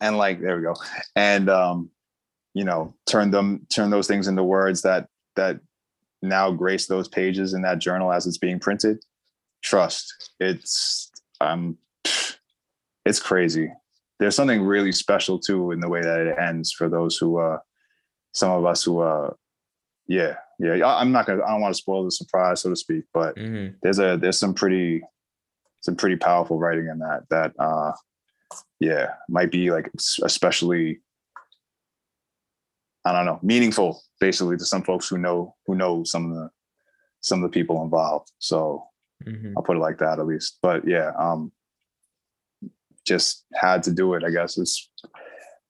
And 0.02 0.18
like 0.18 0.42
there 0.42 0.58
we 0.58 0.64
go. 0.64 0.76
And 1.16 1.50
um 1.50 1.90
you 2.56 2.64
know 2.64 2.96
turn 3.06 3.30
them 3.30 3.68
turn 3.70 3.92
those 3.92 4.08
things 4.08 4.28
into 4.28 4.44
words 4.44 4.82
that 4.82 5.08
that 5.36 5.60
now 6.22 6.52
grace 6.52 6.88
those 6.88 7.08
pages 7.08 7.54
in 7.54 7.62
that 7.62 7.80
journal 7.80 8.12
as 8.12 8.26
it's 8.26 8.38
being 8.38 8.60
printed 8.60 9.04
trust. 9.66 10.32
It's 10.40 11.12
um 11.42 11.78
it's 13.06 13.20
crazy. 13.20 13.72
There's 14.20 14.36
something 14.36 14.62
really 14.64 14.92
special 14.92 15.40
too 15.40 15.72
in 15.72 15.80
the 15.80 15.90
way 15.90 16.02
that 16.02 16.22
it 16.28 16.38
ends 16.40 16.72
for 16.72 16.88
those 16.88 17.18
who 17.18 17.40
uh 17.40 17.58
some 18.34 18.52
of 18.52 18.66
us 18.66 18.84
who 18.84 19.02
uh 19.02 19.32
yeah 20.08 20.36
yeah. 20.60 20.74
I- 20.86 21.02
i'm 21.02 21.12
not 21.12 21.26
gonna 21.26 21.44
i 21.44 21.50
don't 21.52 21.62
want 21.62 21.74
to 21.74 21.82
spoil 21.82 22.04
the 22.06 22.12
surprise 22.12 22.62
so 22.62 22.70
to 22.70 22.76
speak 22.76 23.04
but 23.14 23.36
Mhm. 23.38 23.76
there's 23.82 23.98
a 24.00 24.18
there's 24.18 24.38
some 24.38 24.54
pretty 24.54 25.02
some 25.82 25.96
pretty 25.96 26.16
powerful 26.18 26.60
writing 26.60 26.88
in 26.88 27.00
that 27.00 27.24
that 27.30 27.54
uh 27.60 27.92
yeah 28.80 29.14
might 29.30 29.52
be 29.52 29.72
like 29.72 29.90
especially 30.24 31.00
i 33.06 33.12
don't 33.12 33.26
know 33.26 33.40
meaningful 33.42 34.02
basically 34.20 34.58
to 34.58 34.66
some 34.66 34.84
folks 34.84 35.08
who 35.10 35.18
know 35.18 35.56
who 35.66 35.76
know 35.76 36.04
some 36.04 36.30
of 36.30 36.36
the 36.38 36.50
some 37.22 37.44
of 37.44 37.50
the 37.52 37.54
people 37.60 37.82
involved. 37.82 38.32
So 38.38 38.86
Mhm. 39.24 39.54
i'll 39.56 39.64
put 39.64 39.78
it 39.78 39.80
like 39.80 39.98
that 40.00 40.20
at 40.20 40.26
least. 40.26 40.58
But 40.62 40.88
yeah 40.88 41.12
um 41.18 41.52
just 43.06 43.46
had 43.54 43.84
to 43.84 43.92
do 43.92 44.14
it 44.16 44.24
i 44.24 44.30
guess. 44.32 44.58
It's 44.58 44.90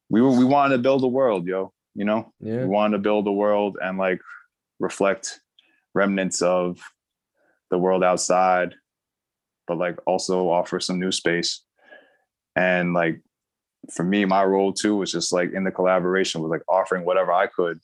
we 0.09 0.21
were 0.21 0.31
we 0.31 0.45
wanted 0.45 0.77
to 0.77 0.81
build 0.81 1.03
a 1.03 1.07
world 1.07 1.45
yo 1.47 1.71
you 1.93 2.03
know? 2.05 2.33
Yeah. 2.41 2.61
we 2.61 2.65
wanted 2.65 2.97
to 2.97 3.03
build 3.03 3.27
a 3.27 3.31
world 3.31 3.77
and 3.81 3.97
like 3.97 4.19
reflect 4.79 5.39
remnants 5.93 6.41
of 6.41 6.79
the 7.71 7.77
world 7.77 8.03
outside 8.03 8.75
but 9.67 9.77
like 9.77 9.97
also 10.05 10.47
offer 10.49 10.79
some 10.79 10.99
new 10.99 11.11
space. 11.11 11.61
And 12.55 12.93
like 12.93 13.21
for 13.91 14.03
me 14.03 14.25
my 14.25 14.43
role 14.43 14.73
too 14.73 14.95
was 14.97 15.11
just 15.11 15.31
like 15.33 15.51
in 15.53 15.63
the 15.63 15.71
collaboration 15.71 16.41
was 16.41 16.49
like 16.51 16.63
offering 16.67 17.03
whatever 17.05 17.31
i 17.31 17.47
could 17.47 17.79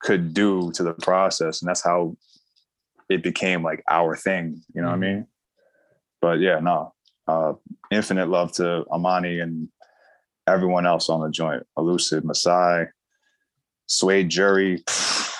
could 0.00 0.32
do 0.34 0.70
to 0.72 0.82
the 0.82 0.94
process. 0.94 1.60
And 1.60 1.68
that's 1.68 1.82
how 1.84 2.16
it 3.10 3.22
became 3.22 3.62
like 3.62 3.82
our 3.90 4.16
thing 4.16 4.62
you 4.74 4.80
know 4.80 4.88
what 4.88 4.94
i 4.94 4.98
mean 4.98 5.26
but 6.22 6.38
yeah 6.40 6.58
no 6.60 6.94
uh 7.28 7.52
infinite 7.90 8.28
love 8.28 8.50
to 8.52 8.84
amani 8.90 9.40
and 9.40 9.68
everyone 10.46 10.86
else 10.86 11.08
on 11.10 11.20
the 11.20 11.28
joint 11.30 11.64
Elucid 11.76 12.24
masai 12.24 12.86
suede 13.86 14.28
jury 14.30 14.82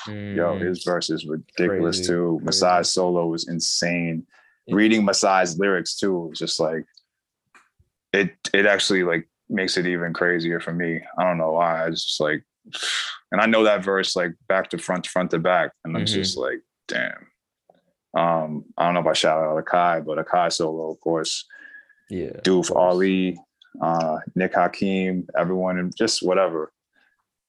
Yo, 0.06 0.56
Mm, 0.58 0.66
his 0.66 0.82
verse 0.84 1.10
is 1.10 1.26
ridiculous 1.26 1.98
Crazy, 1.98 2.12
too. 2.12 2.40
crazy. 2.42 2.46
Masai's 2.46 2.92
solo 2.92 3.26
was 3.26 3.48
insane. 3.48 4.26
Yeah. 4.66 4.76
Reading 4.76 5.02
Masai's 5.04 5.58
lyrics 5.58 5.94
too 5.96 6.16
was 6.28 6.38
just 6.38 6.58
like 6.60 6.84
it. 8.12 8.30
It 8.54 8.64
actually 8.64 9.02
like 9.04 9.28
makes 9.48 9.76
it 9.76 9.86
even 9.86 10.12
crazier 10.12 10.58
for 10.60 10.72
me. 10.72 11.00
I 11.18 11.24
don't 11.24 11.36
know 11.38 11.52
why. 11.52 11.86
It's 11.88 12.04
just 12.04 12.20
like, 12.20 12.44
and 13.32 13.40
I 13.40 13.46
know 13.46 13.64
that 13.64 13.84
verse 13.84 14.16
like 14.16 14.32
back 14.48 14.70
to 14.70 14.78
front, 14.78 15.06
front 15.06 15.32
to 15.32 15.38
back, 15.38 15.72
and 15.84 15.96
I'm 15.96 16.04
Mhm. 16.04 16.14
just 16.14 16.36
like, 16.38 16.60
damn. 16.88 17.26
Um, 18.14 18.64
I 18.76 18.84
don't 18.86 18.94
know 18.94 19.00
if 19.00 19.06
I 19.06 19.12
shout 19.12 19.42
out 19.42 19.64
Akai, 19.64 20.04
but 20.04 20.18
Akai 20.18 20.52
solo, 20.52 20.90
of 20.90 21.00
course. 21.00 21.44
yeah. 22.08 22.30
Doof, 22.42 22.68
course. 22.68 22.70
Ali, 22.72 23.38
uh, 23.80 24.18
Nick 24.34 24.54
Hakim, 24.54 25.28
everyone, 25.38 25.78
and 25.78 25.94
just 25.96 26.20
whatever, 26.22 26.72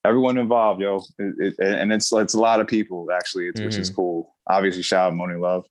everyone 0.06 0.38
involved, 0.38 0.82
yo. 0.82 1.02
It, 1.18 1.36
it, 1.40 1.56
and 1.60 1.92
it's 1.92 2.14
it's 2.14 2.36
a 2.36 2.40
lot 2.40 2.60
of 2.60 2.68
people 2.68 3.08
actually, 3.12 3.48
it's, 3.48 3.60
which 3.62 3.78
is 3.78 3.90
Mm-hmm. 3.90 3.96
cool. 3.96 4.36
Obviously, 4.48 4.84
shout 4.84 5.12
out 5.12 5.18
Monie 5.18 5.40
Love. 5.40 5.66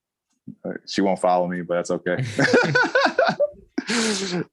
Uh, 0.64 0.72
She 0.88 1.02
won't 1.02 1.20
follow 1.20 1.46
me, 1.46 1.62
but 1.62 1.74
that's 1.74 1.90
okay. 1.92 2.24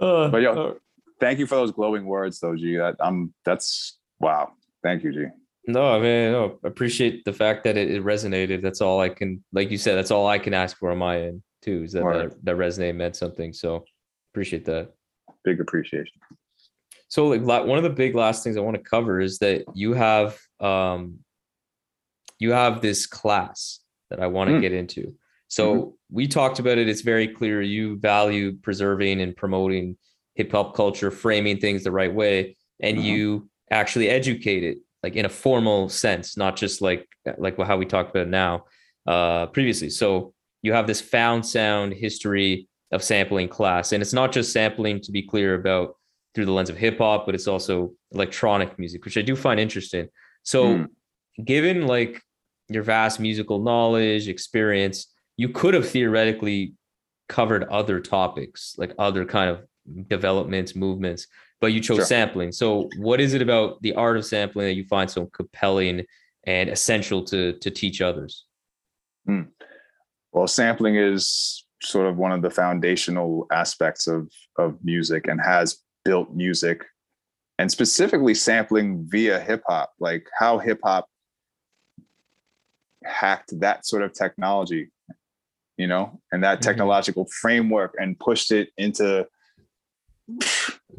Uh, 0.00 0.28
But 0.28 0.42
yo, 0.42 0.52
uh, 0.52 0.74
Thank 1.18 1.38
you 1.38 1.46
for 1.46 1.54
those 1.54 1.72
glowing 1.72 2.04
words, 2.04 2.40
though, 2.40 2.54
G. 2.54 2.76
That 2.76 2.96
I'm 3.00 3.32
that's 3.44 3.96
wow. 4.20 4.52
Thank 4.82 5.02
you, 5.02 5.12
G. 5.12 5.26
no, 5.66 5.92
I 5.92 5.98
mean, 5.98 6.32
no, 6.32 6.58
appreciate 6.64 7.24
the 7.24 7.32
fact 7.32 7.64
that 7.64 7.76
it, 7.76 7.90
it 7.90 8.04
resonated. 8.04 8.62
That's 8.62 8.80
all 8.80 9.00
I 9.00 9.08
can, 9.08 9.42
like 9.52 9.70
you 9.70 9.78
said, 9.78 9.96
that's 9.96 10.10
all 10.10 10.26
I 10.26 10.38
can 10.38 10.54
ask 10.54 10.76
for 10.78 10.92
on 10.92 10.98
my 10.98 11.20
end 11.20 11.42
too. 11.62 11.82
Is 11.82 11.92
that 11.92 12.04
that, 12.04 12.44
that 12.44 12.56
resonate 12.56 12.94
meant 12.94 13.16
something. 13.16 13.52
So 13.52 13.84
appreciate 14.32 14.64
that. 14.66 14.92
Big 15.44 15.60
appreciation. 15.60 16.20
So 17.08 17.26
like 17.28 17.66
one 17.66 17.78
of 17.78 17.84
the 17.84 17.90
big 17.90 18.14
last 18.14 18.44
things 18.44 18.56
I 18.56 18.60
want 18.60 18.76
to 18.76 18.82
cover 18.82 19.20
is 19.20 19.38
that 19.38 19.64
you 19.74 19.92
have 19.94 20.38
um 20.60 21.18
you 22.38 22.52
have 22.52 22.80
this 22.82 23.06
class 23.06 23.80
that 24.10 24.20
I 24.20 24.26
want 24.26 24.50
to 24.50 24.56
Mm. 24.56 24.60
get 24.60 24.72
into. 24.72 25.14
So 25.48 25.96
we 26.10 26.26
talked 26.26 26.58
about 26.58 26.78
it. 26.78 26.88
It's 26.88 27.00
very 27.00 27.28
clear 27.28 27.62
you 27.62 27.96
value 27.98 28.56
preserving 28.58 29.20
and 29.20 29.36
promoting 29.36 29.96
hip 30.34 30.52
hop 30.52 30.74
culture, 30.74 31.10
framing 31.10 31.58
things 31.58 31.82
the 31.84 31.92
right 31.92 32.12
way, 32.12 32.56
and 32.80 32.98
Mhm. 32.98 33.04
you 33.04 33.50
actually 33.70 34.08
educate 34.08 34.62
it 34.64 34.78
like 35.02 35.14
in 35.16 35.24
a 35.24 35.28
formal 35.28 35.88
sense, 35.88 36.36
not 36.36 36.56
just 36.56 36.80
like 36.80 37.06
like 37.38 37.56
how 37.58 37.76
we 37.76 37.86
talked 37.86 38.10
about 38.10 38.26
it 38.26 38.30
now 38.30 38.64
uh 39.06 39.46
previously. 39.46 39.90
So 39.90 40.32
you 40.62 40.72
have 40.72 40.86
this 40.86 41.00
found 41.00 41.44
sound 41.46 41.92
history 41.94 42.68
of 42.92 43.02
sampling 43.02 43.48
class, 43.48 43.92
and 43.92 44.02
it's 44.02 44.12
not 44.12 44.32
just 44.32 44.52
sampling 44.52 45.00
to 45.02 45.12
be 45.12 45.22
clear 45.22 45.54
about 45.54 45.96
through 46.34 46.46
the 46.46 46.52
lens 46.52 46.70
of 46.70 46.76
hip 46.76 46.98
hop, 46.98 47.26
but 47.26 47.34
it's 47.34 47.48
also 47.48 47.92
electronic 48.12 48.78
music, 48.78 49.04
which 49.04 49.16
I 49.16 49.22
do 49.22 49.34
find 49.36 49.58
interesting. 49.58 50.08
So, 50.42 50.64
Mm. 50.64 50.86
given 51.44 51.86
like 51.86 52.20
your 52.68 52.82
vast 52.82 53.20
musical 53.20 53.62
knowledge, 53.62 54.28
experience, 54.28 55.12
you 55.36 55.48
could 55.48 55.74
have 55.74 55.88
theoretically 55.88 56.74
covered 57.28 57.64
other 57.64 58.00
topics, 58.00 58.74
like 58.78 58.92
other 58.98 59.24
kind 59.24 59.50
of 59.50 60.08
developments, 60.08 60.74
movements, 60.76 61.26
but 61.60 61.68
you 61.72 61.80
chose 61.80 61.96
Sure. 61.98 62.04
sampling. 62.06 62.52
So, 62.52 62.88
what 62.98 63.20
is 63.20 63.34
it 63.34 63.42
about 63.42 63.80
the 63.82 63.94
art 63.94 64.16
of 64.16 64.24
sampling 64.24 64.66
that 64.66 64.74
you 64.74 64.84
find 64.84 65.10
so 65.10 65.26
compelling 65.26 66.04
and 66.44 66.68
essential 66.68 67.24
to 67.24 67.54
to 67.54 67.70
teach 67.70 68.00
others? 68.00 68.44
Well, 70.32 70.46
sampling 70.46 70.96
is 70.96 71.64
sort 71.82 72.06
of 72.06 72.16
one 72.16 72.32
of 72.32 72.42
the 72.42 72.50
foundational 72.50 73.46
aspects 73.50 74.06
of 74.06 74.30
of 74.58 74.78
music 74.84 75.26
and 75.28 75.40
has 75.40 75.82
built 76.04 76.34
music 76.34 76.84
and 77.58 77.70
specifically 77.70 78.34
sampling 78.34 79.06
via 79.08 79.40
hip 79.40 79.62
hop, 79.66 79.92
like 79.98 80.26
how 80.38 80.58
hip 80.58 80.78
hop 80.84 81.08
hacked 83.04 83.58
that 83.60 83.86
sort 83.86 84.02
of 84.02 84.12
technology, 84.12 84.90
you 85.78 85.86
know, 85.86 86.20
and 86.32 86.42
that 86.44 86.58
Mhm. 86.58 86.62
technological 86.62 87.26
framework 87.40 87.94
and 87.98 88.18
pushed 88.18 88.52
it 88.52 88.70
into 88.76 89.26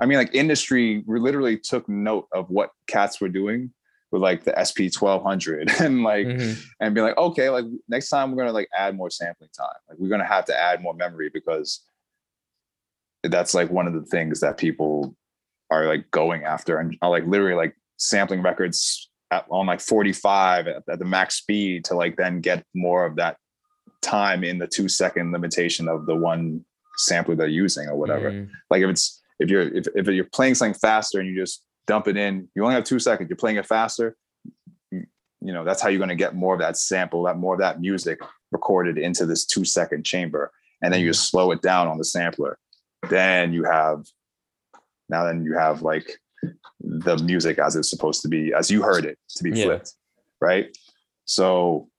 I 0.02 0.06
mean, 0.06 0.18
like 0.18 0.34
industry 0.36 1.04
literally 1.08 1.58
took 1.58 1.88
note 1.90 2.28
of 2.32 2.50
what 2.50 2.72
cats 2.88 3.20
were 3.20 3.30
doing 3.30 3.72
with 4.12 4.22
like 4.22 4.44
the 4.44 4.54
SP 4.56 4.88
twelve 4.94 5.24
hundred 5.24 5.70
and 5.82 6.04
like 6.04 6.28
Mhm. 6.28 6.64
and 6.80 6.96
be 6.96 7.02
like, 7.02 7.18
okay, 7.18 7.50
like 7.50 7.66
next 7.90 8.10
time 8.10 8.32
we're 8.32 8.38
gonna 8.38 8.54
like 8.54 8.70
add 8.78 8.96
more 8.96 9.10
sampling 9.10 9.50
time. 9.58 9.68
Like 9.90 9.98
we're 9.98 10.10
gonna 10.10 10.26
have 10.26 10.46
to 10.46 10.58
add 10.58 10.82
more 10.82 10.94
memory 10.94 11.30
because 11.34 11.84
that's 13.24 13.54
like 13.54 13.70
one 13.70 13.88
of 13.88 13.94
the 13.94 14.06
things 14.06 14.40
that 14.40 14.58
people 14.58 15.16
are 15.70 15.86
like 15.86 16.10
going 16.12 16.44
after 16.44 16.78
and 16.78 16.98
are 17.02 17.10
like 17.10 17.26
literally 17.26 17.56
like 17.56 17.76
sampling 17.98 18.42
records 18.42 19.10
at, 19.32 19.46
on 19.50 19.66
like 19.66 19.82
45 19.82 20.68
at, 20.68 20.84
at 20.90 21.00
the 21.00 21.04
max 21.06 21.36
speed 21.36 21.84
to 21.86 21.96
like 21.96 22.16
then 22.16 22.40
get 22.40 22.64
more 22.74 23.06
of 23.06 23.18
that 23.18 23.36
time 24.02 24.44
in 24.44 24.60
the 24.60 24.68
two 24.68 24.88
second 24.88 25.32
limitation 25.34 25.90
of 25.90 26.06
the 26.06 26.16
one 26.16 26.64
sampler 26.98 27.36
they're 27.36 27.48
using 27.48 27.88
or 27.90 27.98
whatever 27.98 28.32
Mhm. 28.32 28.50
like 28.70 28.82
if 28.82 28.90
it's 28.90 29.22
if 29.40 29.50
you're 29.50 29.62
if, 29.62 29.88
if 29.96 30.08
you're 30.08 30.26
playing 30.26 30.56
something 30.56 30.80
faster 30.80 31.20
and 31.20 31.30
you 31.30 31.36
just 31.36 31.64
dump 31.86 32.08
it 32.08 32.18
in 32.18 32.48
you 32.56 32.64
only 32.64 32.76
have 32.76 32.84
two 32.84 33.00
seconds 33.00 33.30
you're 33.30 33.38
playing 33.38 33.58
it 33.58 33.66
faster 33.66 34.16
you, 34.92 35.54
know 35.54 35.64
that's 35.64 35.82
how 35.82 35.88
you're 35.90 36.00
going 36.00 36.10
to 36.10 36.16
get 36.16 36.36
more 36.36 36.54
of 36.54 36.60
that 36.60 36.78
sample 36.78 37.24
that 37.24 37.38
more 37.38 37.54
of 37.54 37.60
that 37.60 37.80
music 37.80 38.20
recorded 38.52 38.98
into 38.98 39.26
this 39.26 39.46
two 39.46 39.66
second 39.66 40.06
chamber. 40.06 40.52
And 40.82 40.94
then 40.94 41.02
you 41.02 41.08
just 41.08 41.30
slow 41.30 41.52
it 41.52 41.62
down 41.62 41.88
on 41.88 41.98
the 41.98 42.06
sampler. 42.06 42.58
Then 43.10 43.52
you 43.54 43.64
have 43.64 44.06
now 45.10 45.24
then 45.26 45.44
you 45.44 45.54
have 45.58 45.82
like 45.82 46.20
the 46.80 47.18
music 47.18 47.60
as 47.60 47.76
it's 47.76 47.90
supposed 47.90 48.22
to 48.22 48.28
be 48.28 48.54
as 48.54 48.70
you 48.70 48.82
heard 48.82 49.06
it 49.06 49.18
to 49.38 49.44
be 49.44 49.52
Yeah. 49.52 49.66
flipped 49.66 49.94
right? 50.40 50.78
So 51.26 51.90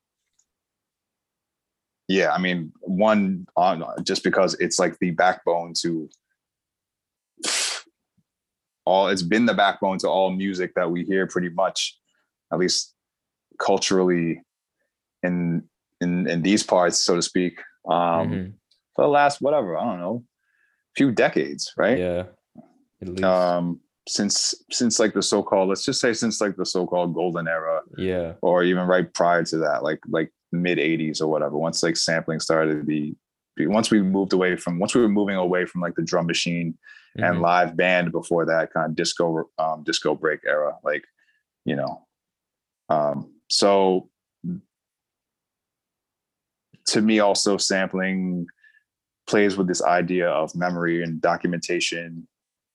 yeah 2.10 2.30
i 2.32 2.38
mean 2.38 2.72
one 2.80 3.46
on 3.54 3.84
just 4.02 4.24
because 4.24 4.54
it's 4.60 4.78
like 4.78 4.98
the 4.98 5.10
backbone 5.10 5.74
to 5.74 6.08
all 8.88 9.08
it's 9.12 9.22
been 9.34 9.46
the 9.46 9.54
backbone 9.64 9.98
to 9.98 10.08
all 10.08 10.30
music 10.44 10.70
that 10.76 10.90
we 10.90 11.04
hear 11.10 11.26
pretty 11.26 11.50
much 11.62 11.78
at 12.52 12.58
least 12.58 12.94
culturally 13.58 14.40
in 15.22 15.62
in 16.00 16.10
in 16.32 16.42
these 16.42 16.62
parts 16.62 17.04
so 17.04 17.12
to 17.16 17.22
speak 17.22 17.54
um 17.90 17.96
Mhm. 18.28 18.52
for 18.94 19.02
the 19.04 19.12
last 19.18 19.40
whatever 19.40 19.76
i 19.76 19.84
don't 19.84 20.00
know 20.00 20.24
few 20.96 21.10
decades 21.12 21.72
right 21.76 21.98
yeah. 21.98 22.24
At 23.02 23.08
least. 23.08 23.24
um 23.24 23.80
since 24.16 24.36
since 24.70 24.98
like 25.02 25.12
the 25.14 25.22
so-called 25.22 25.68
let's 25.68 25.84
just 25.84 26.00
say 26.00 26.12
since 26.14 26.40
like 26.40 26.56
the 26.56 26.64
so-called 26.74 27.14
golden 27.14 27.46
era 27.46 27.82
yeah. 27.98 28.32
or 28.42 28.62
even 28.70 28.84
right 28.94 29.12
prior 29.20 29.44
to 29.44 29.56
that 29.58 29.82
like 29.88 30.00
like 30.08 30.30
mid 30.50 30.78
80s 30.78 31.20
or 31.20 31.28
whatever 31.28 31.56
once 31.58 31.82
like 31.82 31.96
sampling 31.96 32.40
started 32.40 32.76
to 32.80 32.84
be- 32.90 33.16
once 33.78 33.90
we 33.90 34.00
moved 34.02 34.32
away 34.32 34.56
from 34.56 34.78
once 34.78 34.94
we 34.94 35.02
were 35.02 35.08
moving 35.20 35.36
away 35.36 35.66
from 35.66 35.80
like 35.84 35.94
the 35.98 36.02
drum 36.10 36.26
machine 36.26 36.68
and 37.18 37.36
Mhm. 37.36 37.40
live 37.40 37.76
band 37.76 38.12
before 38.12 38.46
that 38.46 38.72
kind 38.72 38.90
of 38.90 38.96
disco 38.96 39.48
um 39.58 39.82
disco 39.84 40.14
break 40.14 40.40
era 40.46 40.76
like 40.84 41.04
you 41.64 41.76
know 41.76 42.06
um 42.88 43.32
so 43.50 44.08
to 46.86 47.02
me 47.02 47.18
also 47.18 47.56
sampling 47.56 48.46
plays 49.26 49.56
with 49.56 49.66
this 49.68 49.82
idea 49.82 50.28
of 50.28 50.54
memory 50.54 51.02
and 51.02 51.20
documentation 51.20 52.26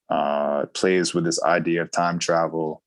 uh 0.10 0.66
plays 0.74 1.14
with 1.14 1.24
this 1.24 1.42
idea 1.44 1.82
of 1.82 1.92
time 1.92 2.20
travel 2.20 2.84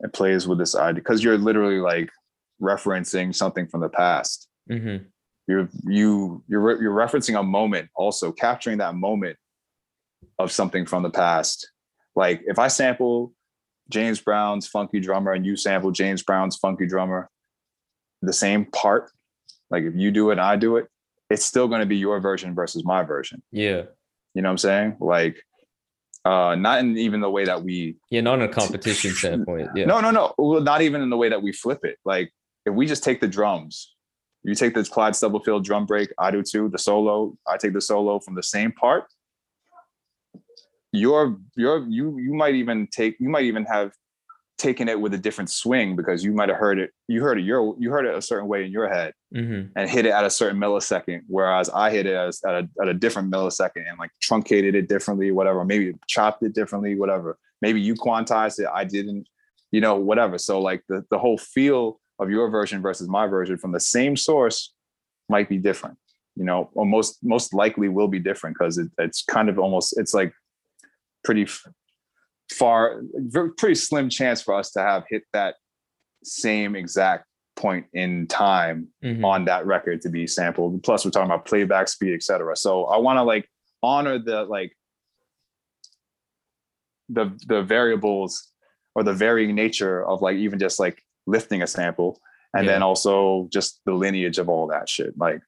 it 0.00 0.12
plays 0.12 0.46
with 0.46 0.58
this 0.58 0.74
idea 0.76 1.02
because 1.02 1.24
you're 1.24 1.38
literally 1.38 1.78
like 1.80 2.10
referencing 2.60 3.34
something 3.34 3.66
from 3.66 3.80
the 3.80 3.88
past 3.88 4.48
Mhm. 4.70 5.06
you're 5.48 5.68
you 5.84 6.44
you're 6.46 6.60
re- 6.60 6.78
you're 6.80 6.94
referencing 6.94 7.38
a 7.38 7.42
moment 7.42 7.88
also 7.96 8.30
capturing 8.30 8.78
that 8.78 8.94
moment 8.94 9.36
of 10.38 10.50
something 10.52 10.86
from 10.86 11.02
the 11.02 11.10
past 11.10 11.70
like 12.16 12.40
if 12.46 12.58
i 12.58 12.68
sample 12.68 13.32
james 13.88 14.20
brown's 14.20 14.66
funky 14.66 15.00
drummer 15.00 15.32
and 15.32 15.44
you 15.46 15.56
sample 15.56 15.90
james 15.90 16.22
brown's 16.22 16.56
funky 16.56 16.86
drummer 16.86 17.28
the 18.22 18.32
same 18.32 18.64
part 18.66 19.10
like 19.70 19.84
if 19.84 19.94
you 19.94 20.10
do 20.10 20.30
it 20.30 20.32
and 20.32 20.40
i 20.40 20.56
do 20.56 20.76
it 20.76 20.86
it's 21.30 21.44
still 21.44 21.68
going 21.68 21.80
to 21.80 21.86
be 21.86 21.96
your 21.96 22.20
version 22.20 22.54
versus 22.54 22.84
my 22.84 23.02
version 23.02 23.42
Yeah. 23.52 23.82
you 24.34 24.42
know 24.42 24.48
what 24.48 24.52
i'm 24.52 24.58
saying 24.58 24.96
like 25.00 25.42
uh 26.24 26.54
not 26.54 26.80
in 26.80 26.98
even 26.98 27.20
the 27.20 27.30
way 27.30 27.44
that 27.46 27.62
we 27.62 27.96
Yeah. 28.10 28.20
Not 28.20 28.40
in 28.40 28.42
a 28.42 28.48
competition 28.52 29.12
standpoint. 29.14 29.70
Yeah. 29.74 29.86
no, 29.86 30.00
no, 30.02 30.10
no. 30.10 30.34
Well, 30.36 30.60
not 30.60 30.82
even 30.82 31.00
in 31.00 31.08
the 31.08 31.16
way 31.16 31.30
that 31.30 31.42
we 31.42 31.50
flip 31.50 31.78
it. 31.82 31.96
Like 32.04 32.30
if 32.66 32.74
we 32.74 32.84
just 32.86 33.02
take 33.02 33.22
the 33.22 33.26
drums, 33.28 33.94
you 34.42 34.54
take 34.54 34.74
the 34.74 34.84
Clyde 34.84 35.16
Stubblefield 35.16 35.64
drum 35.64 35.86
break, 35.86 36.12
I 36.18 36.30
do 36.30 36.42
too. 36.42 36.68
The 36.68 36.76
solo, 36.78 37.38
I 37.48 37.56
take 37.56 37.72
the 37.72 37.80
solo 37.80 38.18
from 38.18 38.34
the 38.34 38.42
same 38.42 38.70
part. 38.72 39.04
You're 40.92 41.38
you're 41.56 41.86
you 41.88 42.18
you 42.18 42.34
might 42.34 42.54
even 42.54 42.86
take 42.88 43.16
you 43.20 43.28
might 43.28 43.44
even 43.44 43.64
have 43.66 43.92
taken 44.58 44.88
it 44.88 45.00
with 45.00 45.14
a 45.14 45.18
different 45.18 45.48
swing 45.48 45.96
because 45.96 46.22
you 46.22 46.32
might 46.32 46.48
have 46.50 46.58
heard 46.58 46.78
it. 46.78 46.90
You 47.08 47.22
heard 47.22 47.38
it 47.38 47.44
your 47.44 47.74
you 47.78 47.90
heard 47.90 48.04
it 48.06 48.14
a 48.14 48.20
certain 48.20 48.46
way 48.48 48.64
in 48.64 48.70
your 48.72 48.88
head 48.88 49.14
Mhm. 49.34 49.70
and 49.76 49.88
hit 49.88 50.04
it 50.04 50.10
at 50.10 50.24
a 50.24 50.30
certain 50.30 50.58
millisecond, 50.60 51.20
whereas 51.28 51.70
I 51.70 51.90
hit 51.90 52.04
it 52.06 52.14
as, 52.14 52.42
at, 52.44 52.54
a, 52.54 52.68
at 52.82 52.88
a 52.88 52.94
different 52.94 53.30
millisecond 53.32 53.88
and 53.88 53.98
like 53.98 54.10
truncated 54.20 54.74
it 54.74 54.88
differently, 54.88 55.30
whatever. 55.30 55.64
Maybe 55.64 55.94
chopped 56.08 56.42
it 56.42 56.52
differently, 56.52 56.94
whatever. 56.96 57.38
Maybe 57.62 57.80
you 57.80 57.94
quantized 57.94 58.58
it, 58.58 58.66
I 58.72 58.84
didn't. 58.84 59.26
you 59.72 59.80
know, 59.80 59.94
whatever. 59.94 60.36
So 60.36 60.60
like 60.60 60.82
the 60.88 61.04
the 61.10 61.18
whole 61.18 61.38
feel 61.38 62.00
of 62.18 62.28
your 62.28 62.50
version 62.50 62.82
versus 62.82 63.08
my 63.08 63.26
version 63.28 63.56
from 63.56 63.72
the 63.72 63.80
same 63.80 64.16
source 64.16 64.74
might 65.28 65.48
be 65.48 65.56
different, 65.58 65.96
you 66.36 66.44
know, 66.44 66.68
or 66.74 66.84
most 66.84 67.18
most 67.22 67.54
likely 67.54 67.88
will 67.88 68.08
be 68.08 68.18
different 68.18 68.56
because 68.58 68.76
it, 68.78 68.90
it's 68.98 69.22
kind 69.22 69.48
of 69.48 69.58
almost 69.58 69.96
it's 69.96 70.12
like 70.12 70.34
pretty 71.24 71.46
far, 72.52 73.02
very, 73.14 73.52
pretty 73.52 73.74
slim 73.74 74.08
chance 74.08 74.42
for 74.42 74.54
us 74.54 74.70
to 74.72 74.80
have 74.80 75.04
hit 75.08 75.22
that 75.32 75.56
same 76.24 76.74
exact 76.76 77.26
point 77.56 77.86
in 77.92 78.26
time 78.26 78.88
Mhm. 79.04 79.24
on 79.24 79.44
that 79.44 79.66
record 79.66 80.00
to 80.02 80.08
be 80.08 80.26
sampled. 80.26 80.82
Plus, 80.82 81.04
we're 81.04 81.10
talking 81.10 81.30
about 81.30 81.44
playback 81.44 81.88
speed, 81.88 82.14
etc. 82.14 82.56
So 82.56 82.84
I 82.86 82.96
want 82.98 83.18
to 83.18 83.22
like 83.22 83.48
honor 83.82 84.18
the 84.18 84.44
like 84.44 84.76
the 87.08 87.36
the 87.48 87.62
variables 87.62 88.52
or 88.94 89.02
the 89.02 89.12
varying 89.12 89.54
nature 89.54 90.04
of 90.06 90.22
like 90.22 90.36
even 90.36 90.58
just 90.58 90.78
like 90.80 91.02
lifting 91.26 91.62
a 91.62 91.66
sample, 91.66 92.20
and 92.54 92.66
then 92.68 92.82
also 92.82 93.48
just 93.52 93.80
the 93.84 93.92
lineage 93.92 94.38
of 94.38 94.48
all 94.48 94.66
that 94.68 94.88
shit. 94.88 95.16
Like 95.18 95.40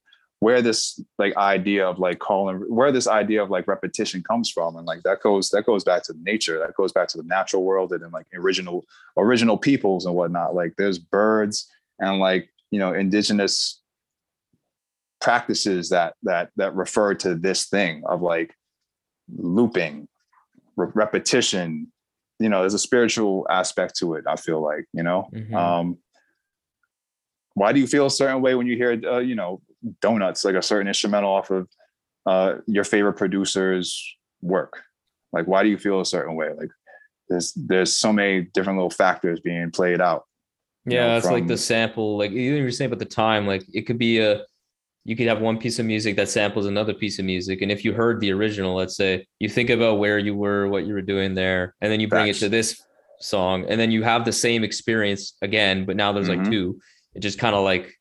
where 0.42 0.60
this 0.60 1.00
like 1.20 1.36
idea 1.36 1.86
of 1.88 2.00
like 2.00 2.18
calling 2.18 2.56
where 2.68 2.90
this 2.90 3.06
idea 3.06 3.40
of 3.40 3.48
like 3.48 3.68
repetition 3.68 4.24
comes 4.24 4.50
from 4.50 4.74
and 4.74 4.84
like 4.86 5.00
that 5.04 5.22
goes 5.22 5.50
that 5.50 5.64
goes 5.64 5.84
back 5.84 6.02
to 6.02 6.12
nature 6.24 6.58
that 6.58 6.74
goes 6.74 6.90
back 6.90 7.06
to 7.06 7.16
the 7.16 7.22
natural 7.22 7.62
world 7.62 7.92
and 7.92 8.02
then 8.02 8.10
like 8.10 8.26
original 8.34 8.84
original 9.16 9.56
peoples 9.56 10.04
and 10.04 10.16
whatnot. 10.16 10.52
Like 10.52 10.74
there's 10.76 10.98
birds 10.98 11.68
and 12.00 12.18
like 12.18 12.50
you 12.72 12.80
know 12.80 12.92
indigenous 12.92 13.80
practices 15.20 15.90
that 15.90 16.14
that 16.24 16.50
that 16.56 16.74
refer 16.74 17.14
to 17.14 17.36
this 17.36 17.66
thing 17.66 18.02
of 18.06 18.20
like 18.20 18.52
looping 19.36 20.08
re- 20.74 20.90
repetition. 20.92 21.92
You 22.40 22.48
know 22.48 22.62
there's 22.62 22.74
a 22.74 22.80
spiritual 22.80 23.46
aspect 23.48 23.94
to 23.98 24.14
it 24.14 24.24
i 24.26 24.34
feel 24.34 24.60
like 24.60 24.86
you 24.92 25.04
know? 25.04 25.28
Mhm. 25.32 25.54
um 25.54 25.98
why 27.54 27.70
do 27.72 27.78
you 27.78 27.86
feel 27.86 28.06
a 28.06 28.10
certain 28.10 28.42
way 28.42 28.56
when 28.56 28.66
you 28.66 28.76
hear 28.76 29.00
uh, 29.04 29.18
you 29.20 29.36
know 29.36 29.60
donuts 30.00 30.44
like 30.44 30.54
a 30.54 30.62
certain 30.62 30.88
instrumental 30.88 31.30
off 31.30 31.50
of 31.50 31.68
uh 32.26 32.54
your 32.66 32.84
favorite 32.84 33.14
producer's 33.14 34.02
work 34.42 34.82
like 35.32 35.46
why 35.46 35.62
do 35.62 35.68
you 35.68 35.78
feel 35.78 36.00
a 36.00 36.06
certain 36.06 36.34
way 36.36 36.50
like 36.56 36.68
there's 37.28 37.52
there's 37.54 37.92
so 37.92 38.12
many 38.12 38.42
different 38.54 38.78
little 38.78 38.90
factors 38.90 39.40
being 39.40 39.70
played 39.70 40.00
out 40.00 40.24
Yeah, 40.86 41.08
know, 41.08 41.16
it's 41.16 41.26
like 41.26 41.46
the 41.46 41.56
sample, 41.56 42.16
like 42.18 42.30
even 42.32 42.58
you 42.58 42.64
were 42.64 42.70
saying 42.70 42.90
about 42.90 42.98
the 42.98 43.04
time, 43.04 43.46
like 43.46 43.64
it 43.72 43.82
could 43.86 43.98
be 43.98 44.18
a 44.18 44.42
you 45.04 45.16
could 45.16 45.26
have 45.26 45.40
one 45.40 45.58
piece 45.58 45.80
of 45.80 45.86
music 45.86 46.14
that 46.16 46.28
samples 46.28 46.66
another 46.66 46.94
piece 46.94 47.18
of 47.18 47.24
music. 47.24 47.60
And 47.62 47.72
if 47.72 47.84
you 47.84 47.92
heard 47.92 48.20
the 48.20 48.32
original, 48.32 48.74
let's 48.76 48.96
say 48.96 49.26
you 49.40 49.48
think 49.48 49.68
about 49.70 49.98
where 49.98 50.18
you 50.18 50.36
were, 50.36 50.68
what 50.68 50.86
you 50.86 50.94
were 50.94 51.02
doing 51.02 51.34
there, 51.34 51.74
and 51.80 51.90
then 51.90 51.98
you 51.98 52.06
bring 52.06 52.26
Facts. 52.26 52.38
it 52.38 52.44
to 52.46 52.48
this 52.50 52.80
song, 53.18 53.64
and 53.68 53.80
then 53.80 53.90
you 53.90 54.02
have 54.04 54.24
the 54.24 54.32
same 54.32 54.62
experience 54.62 55.34
again, 55.42 55.84
but 55.86 55.96
now 55.96 56.12
there's 56.12 56.28
like 56.28 56.40
Mhm. 56.40 56.50
two. 56.50 56.80
It 57.14 57.20
just 57.20 57.38
kind 57.38 57.54
of 57.56 57.64
like 57.64 57.92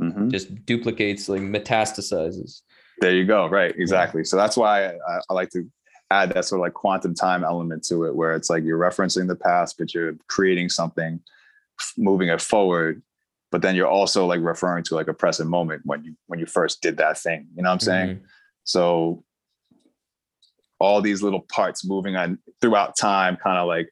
Mhm. 0.00 0.30
just 0.30 0.64
duplicates, 0.66 1.28
like 1.28 1.42
metastasizes. 1.42 2.62
There 3.00 3.14
you 3.14 3.24
go. 3.24 3.46
Right. 3.48 3.74
Exactly. 3.76 4.24
So 4.24 4.36
that's 4.36 4.56
why 4.56 4.86
I, 4.88 5.20
I 5.28 5.34
like 5.34 5.50
to 5.50 5.68
add 6.10 6.30
that 6.32 6.44
sort 6.44 6.58
of 6.60 6.62
like 6.62 6.74
quantum 6.74 7.14
time 7.14 7.44
element 7.44 7.84
to 7.84 8.04
it, 8.04 8.14
where 8.14 8.34
it's 8.34 8.50
like 8.50 8.64
you're 8.64 8.78
referencing 8.78 9.28
the 9.28 9.36
past, 9.36 9.76
but 9.78 9.94
you're 9.94 10.14
creating 10.28 10.68
something, 10.68 11.20
moving 11.96 12.28
it 12.28 12.40
forward. 12.40 13.02
But 13.50 13.62
then 13.62 13.74
you're 13.74 13.88
also 13.88 14.26
like 14.26 14.40
referring 14.42 14.84
to 14.84 14.94
like 14.94 15.08
a 15.08 15.14
present 15.14 15.48
moment 15.50 15.82
when 15.84 16.04
you 16.04 16.14
when 16.26 16.38
you 16.38 16.46
first 16.46 16.82
did 16.82 16.96
that 16.98 17.18
thing. 17.18 17.48
You 17.56 17.62
know 17.62 17.68
what 17.70 17.74
I'm 17.74 17.80
saying? 17.80 18.16
Mhm. 18.16 18.20
So 18.64 19.24
all 20.78 21.02
these 21.02 21.22
little 21.22 21.40
parts 21.40 21.84
moving 21.84 22.16
on 22.16 22.38
throughout 22.60 22.96
time, 22.96 23.36
kind 23.36 23.58
of 23.58 23.66
like 23.66 23.90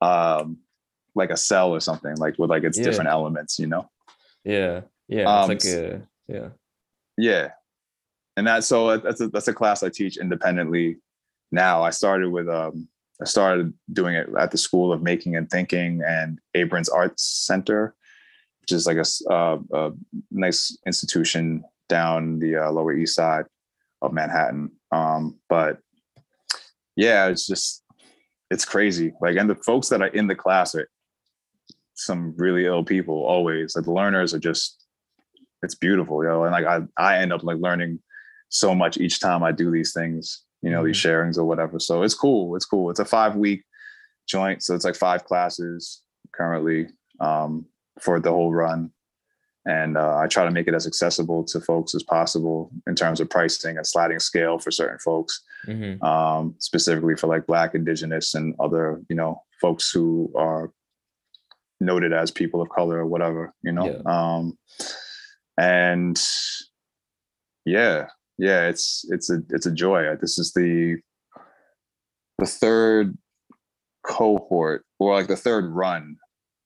um 0.00 0.58
like 1.14 1.30
a 1.30 1.36
cell 1.36 1.70
or 1.70 1.80
something, 1.80 2.16
like 2.16 2.38
with 2.38 2.50
like 2.50 2.64
its 2.64 2.76
Yeah. 2.78 2.84
different 2.84 3.08
elements, 3.10 3.58
you 3.58 3.66
know? 3.68 3.88
Yeah, 4.44 4.82
yeah, 5.08 5.24
Um, 5.24 5.50
it's 5.50 5.64
like 5.64 5.74
a 5.74 6.08
yeah. 6.28 6.48
Yeah. 7.16 7.50
And 8.36 8.46
that 8.46 8.64
so 8.64 8.96
that's 8.96 9.20
a, 9.20 9.28
that's 9.28 9.48
a 9.48 9.54
class 9.54 9.82
I 9.82 9.88
teach 9.88 10.16
independently 10.16 10.98
now. 11.52 11.82
I 11.82 11.90
started 11.90 12.30
with 12.30 12.48
um 12.48 12.88
I 13.20 13.26
started 13.26 13.72
doing 13.92 14.14
it 14.14 14.28
at 14.38 14.50
the 14.50 14.58
School 14.58 14.92
of 14.92 15.02
Making 15.02 15.36
and 15.36 15.48
Thinking 15.48 16.02
and 16.04 16.40
Abrons 16.56 16.88
Arts 16.92 17.22
Center, 17.22 17.94
which 18.60 18.72
is 18.72 18.86
like 18.86 18.96
a, 18.96 19.32
uh, 19.32 19.58
a 19.72 19.92
nice 20.32 20.76
institution 20.84 21.64
down 21.88 22.40
the 22.40 22.56
uh, 22.56 22.72
Lower 22.72 22.92
East 22.92 23.14
Side 23.14 23.44
of 24.02 24.12
Manhattan. 24.12 24.72
Um, 24.90 25.38
but 25.48 25.78
yeah, 26.96 27.28
it's 27.28 27.46
just 27.46 27.84
it's 28.50 28.64
crazy. 28.64 29.12
Like, 29.20 29.36
and 29.36 29.48
the 29.48 29.54
folks 29.54 29.88
that 29.88 30.02
are 30.02 30.08
in 30.08 30.26
the 30.26 30.34
class 30.34 30.74
are 30.74 30.88
some 31.94 32.34
really 32.36 32.66
ill 32.66 32.84
people 32.84 33.24
always. 33.24 33.76
Like 33.76 33.84
the 33.84 33.92
learners 33.92 34.34
are 34.34 34.38
just 34.40 34.83
it's 35.62 35.74
beautiful, 35.74 36.24
yo. 36.24 36.44
And 36.44 36.52
like 36.52 36.66
I 36.66 36.80
I 36.96 37.18
end 37.18 37.32
up 37.32 37.42
like 37.42 37.58
learning 37.58 38.00
so 38.48 38.74
much 38.74 38.98
each 38.98 39.20
time 39.20 39.42
I 39.42 39.52
do 39.52 39.70
these 39.70 39.92
things, 39.92 40.42
you 40.62 40.70
know, 40.70 40.84
these 40.84 40.96
sharings 40.96 41.38
or 41.38 41.44
whatever. 41.44 41.78
So 41.80 42.02
it's 42.02 42.14
cool. 42.14 42.54
It's 42.56 42.66
cool. 42.66 42.90
It's 42.90 43.00
a 43.00 43.04
five 43.04 43.36
week 43.36 43.64
joint. 44.28 44.62
So 44.62 44.74
it's 44.74 44.84
like 44.84 44.96
five 44.96 45.24
classes 45.24 46.02
currently 46.32 46.88
um, 47.20 47.66
for 48.00 48.20
the 48.20 48.30
whole 48.30 48.52
run. 48.52 48.90
And 49.66 49.96
uh, 49.96 50.18
I 50.18 50.26
try 50.26 50.44
to 50.44 50.50
make 50.50 50.68
it 50.68 50.74
as 50.74 50.86
accessible 50.86 51.42
to 51.44 51.60
folks 51.60 51.94
as 51.94 52.02
possible 52.02 52.70
in 52.86 52.94
terms 52.94 53.18
of 53.18 53.30
pricing 53.30 53.78
and 53.78 53.86
sliding 53.86 54.18
scale 54.18 54.58
for 54.58 54.70
certain 54.70 54.98
folks, 54.98 55.42
hmm 55.64 56.02
um, 56.04 56.54
specifically 56.58 57.16
for 57.16 57.28
like 57.28 57.46
Black, 57.46 57.74
Indigenous, 57.74 58.34
and 58.34 58.54
other, 58.60 59.00
you 59.08 59.16
know, 59.16 59.42
folks 59.62 59.90
who 59.90 60.30
are 60.36 60.70
noted 61.80 62.12
as 62.12 62.30
people 62.30 62.60
of 62.60 62.68
color 62.68 62.98
or 62.98 63.06
whatever, 63.06 63.54
you 63.62 63.72
know. 63.72 63.86
Yeah. 63.86 64.02
Um, 64.04 64.58
and 65.58 66.20
yeah, 67.64 68.06
yeah, 68.38 68.68
it's 68.68 69.04
it's 69.10 69.30
a 69.30 69.40
it's 69.50 69.66
a 69.66 69.70
joy. 69.72 70.04
This 70.20 70.38
is 70.38 70.52
the 70.52 70.96
the 72.38 72.46
third 72.46 73.16
cohort 74.04 74.84
or 74.98 75.14
like 75.14 75.28
the 75.28 75.36
third 75.36 75.66
run 75.70 76.16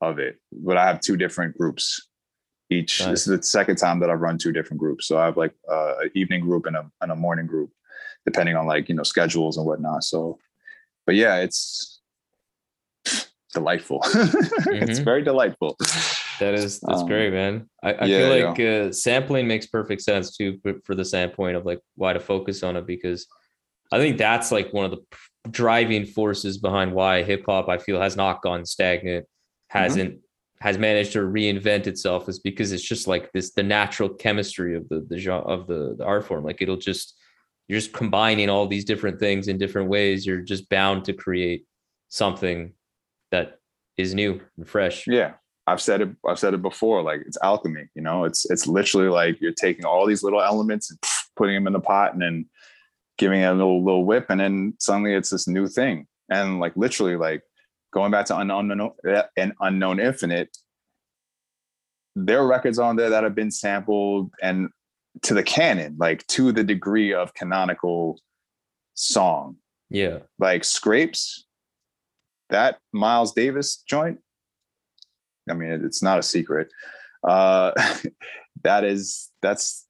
of 0.00 0.18
it, 0.18 0.36
but 0.52 0.76
I 0.76 0.86
have 0.86 1.00
two 1.00 1.16
different 1.16 1.56
groups. 1.58 2.08
Each 2.70 3.00
Nice. 3.00 3.08
this 3.10 3.20
is 3.26 3.36
the 3.38 3.42
second 3.42 3.76
time 3.76 4.00
that 4.00 4.10
I've 4.10 4.20
run 4.20 4.36
two 4.38 4.52
different 4.52 4.78
groups. 4.78 5.06
So 5.06 5.18
I 5.18 5.24
have 5.24 5.36
like 5.38 5.54
uh, 5.70 5.94
an 6.02 6.10
evening 6.14 6.40
group 6.42 6.66
and 6.66 6.76
a 6.76 6.90
and 7.00 7.10
a 7.12 7.16
morning 7.16 7.46
group, 7.46 7.70
depending 8.26 8.56
on 8.56 8.66
like 8.66 8.88
you 8.88 8.94
know 8.94 9.02
schedules 9.04 9.56
and 9.56 9.66
whatnot. 9.66 10.04
So, 10.04 10.38
but 11.06 11.14
yeah, 11.14 11.36
it's 11.36 12.00
delightful. 13.54 14.00
it's 14.04 15.00
Mhm. 15.00 15.04
very 15.04 15.22
delightful. 15.22 15.76
That 16.40 16.54
is 16.54 16.80
that's 16.80 17.00
Um, 17.02 17.06
great, 17.08 17.32
man. 17.32 17.68
I, 17.82 17.92
I 17.94 18.04
yeah, 18.06 18.18
feel 18.18 18.36
yeah. 18.36 18.48
like 18.48 18.60
uh, 18.60 18.92
sampling 18.92 19.46
makes 19.48 19.66
perfect 19.66 20.02
sense 20.02 20.36
too 20.36 20.58
for, 20.62 20.74
for 20.84 20.94
the 20.94 21.04
standpoint 21.04 21.56
of 21.56 21.66
like 21.66 21.80
why 21.96 22.12
to 22.12 22.20
focus 22.20 22.62
on 22.62 22.76
it 22.76 22.86
because 22.86 23.26
I 23.90 23.98
think 23.98 24.18
that's 24.18 24.52
like 24.52 24.72
one 24.72 24.84
of 24.84 24.90
the 24.90 25.02
driving 25.50 26.04
forces 26.06 26.58
behind 26.58 26.92
why 26.92 27.22
hip 27.22 27.44
hop 27.46 27.68
I 27.68 27.78
feel 27.78 28.00
has 28.00 28.16
not 28.16 28.42
gone 28.42 28.64
stagnant, 28.64 29.24
Mm-hmm. 29.70 29.78
hasn't 29.78 30.20
has 30.60 30.76
managed 30.78 31.12
to 31.12 31.20
reinvent 31.20 31.86
itself 31.86 32.28
is 32.28 32.38
because 32.40 32.72
it's 32.72 32.82
just 32.82 33.06
like 33.06 33.30
this 33.32 33.52
the 33.52 33.62
natural 33.62 34.08
chemistry 34.08 34.76
of 34.76 34.88
the 34.88 35.06
the 35.08 35.18
genre 35.18 35.46
of 35.46 35.66
the, 35.66 35.94
the 35.98 36.04
art 36.04 36.24
form. 36.26 36.42
Like 36.44 36.60
it'll 36.62 36.76
just 36.76 37.14
you're 37.68 37.78
just 37.78 37.92
combining 37.92 38.48
all 38.48 38.66
these 38.66 38.84
different 38.86 39.20
things 39.20 39.46
in 39.48 39.58
different 39.58 39.88
ways. 39.90 40.24
You're 40.26 40.40
just 40.40 40.68
bound 40.70 41.04
to 41.04 41.12
create 41.12 41.66
something 42.08 42.72
that 43.30 43.58
is 43.98 44.14
new 44.14 44.40
and 44.56 44.66
fresh. 44.66 45.06
Yeah. 45.06 45.34
I've 45.68 45.82
said 45.82 46.00
it. 46.00 46.08
I've 46.26 46.38
said 46.38 46.54
it 46.54 46.62
before. 46.62 47.02
Like 47.02 47.20
it's 47.26 47.38
alchemy. 47.42 47.88
You 47.94 48.02
know, 48.02 48.24
it's 48.24 48.50
it's 48.50 48.66
literally 48.66 49.08
like 49.08 49.40
you're 49.40 49.52
taking 49.52 49.84
all 49.84 50.06
these 50.06 50.22
little 50.22 50.40
elements 50.40 50.90
and 50.90 50.98
putting 51.36 51.54
them 51.54 51.66
in 51.66 51.74
the 51.74 51.80
pot, 51.80 52.12
and 52.12 52.22
then 52.22 52.46
giving 53.18 53.42
it 53.42 53.46
a 53.46 53.52
little 53.52 53.84
little 53.84 54.04
whip, 54.04 54.26
and 54.30 54.40
then 54.40 54.74
suddenly 54.78 55.14
it's 55.14 55.30
this 55.30 55.46
new 55.46 55.68
thing. 55.68 56.06
And 56.30 56.58
like 56.60 56.76
literally, 56.76 57.16
like 57.16 57.42
going 57.92 58.10
back 58.10 58.26
to 58.26 58.38
unknown 58.38 58.70
unknown- 58.70 59.24
and 59.36 59.52
unknown 59.60 60.00
infinite, 60.00 60.56
there 62.16 62.40
are 62.40 62.46
records 62.46 62.78
on 62.78 62.96
there 62.96 63.10
that 63.10 63.24
have 63.24 63.34
been 63.34 63.50
sampled 63.50 64.32
and 64.42 64.70
to 65.22 65.34
the 65.34 65.42
canon, 65.42 65.96
like 65.98 66.26
to 66.28 66.52
the 66.52 66.64
degree 66.64 67.12
of 67.12 67.34
canonical 67.34 68.20
song. 68.94 69.56
Yeah. 69.90 70.18
Like 70.38 70.64
scrapes, 70.64 71.46
that 72.50 72.78
Miles 72.92 73.32
Davis 73.32 73.82
joint. 73.88 74.20
I 75.50 75.54
mean, 75.54 75.70
it- 75.70 75.84
it's 75.84 76.02
not 76.02 76.18
a 76.18 76.22
secret. 76.22 76.68
Uh, 77.26 77.72
that 78.64 78.84
is 78.84 79.30
that's 79.42 79.86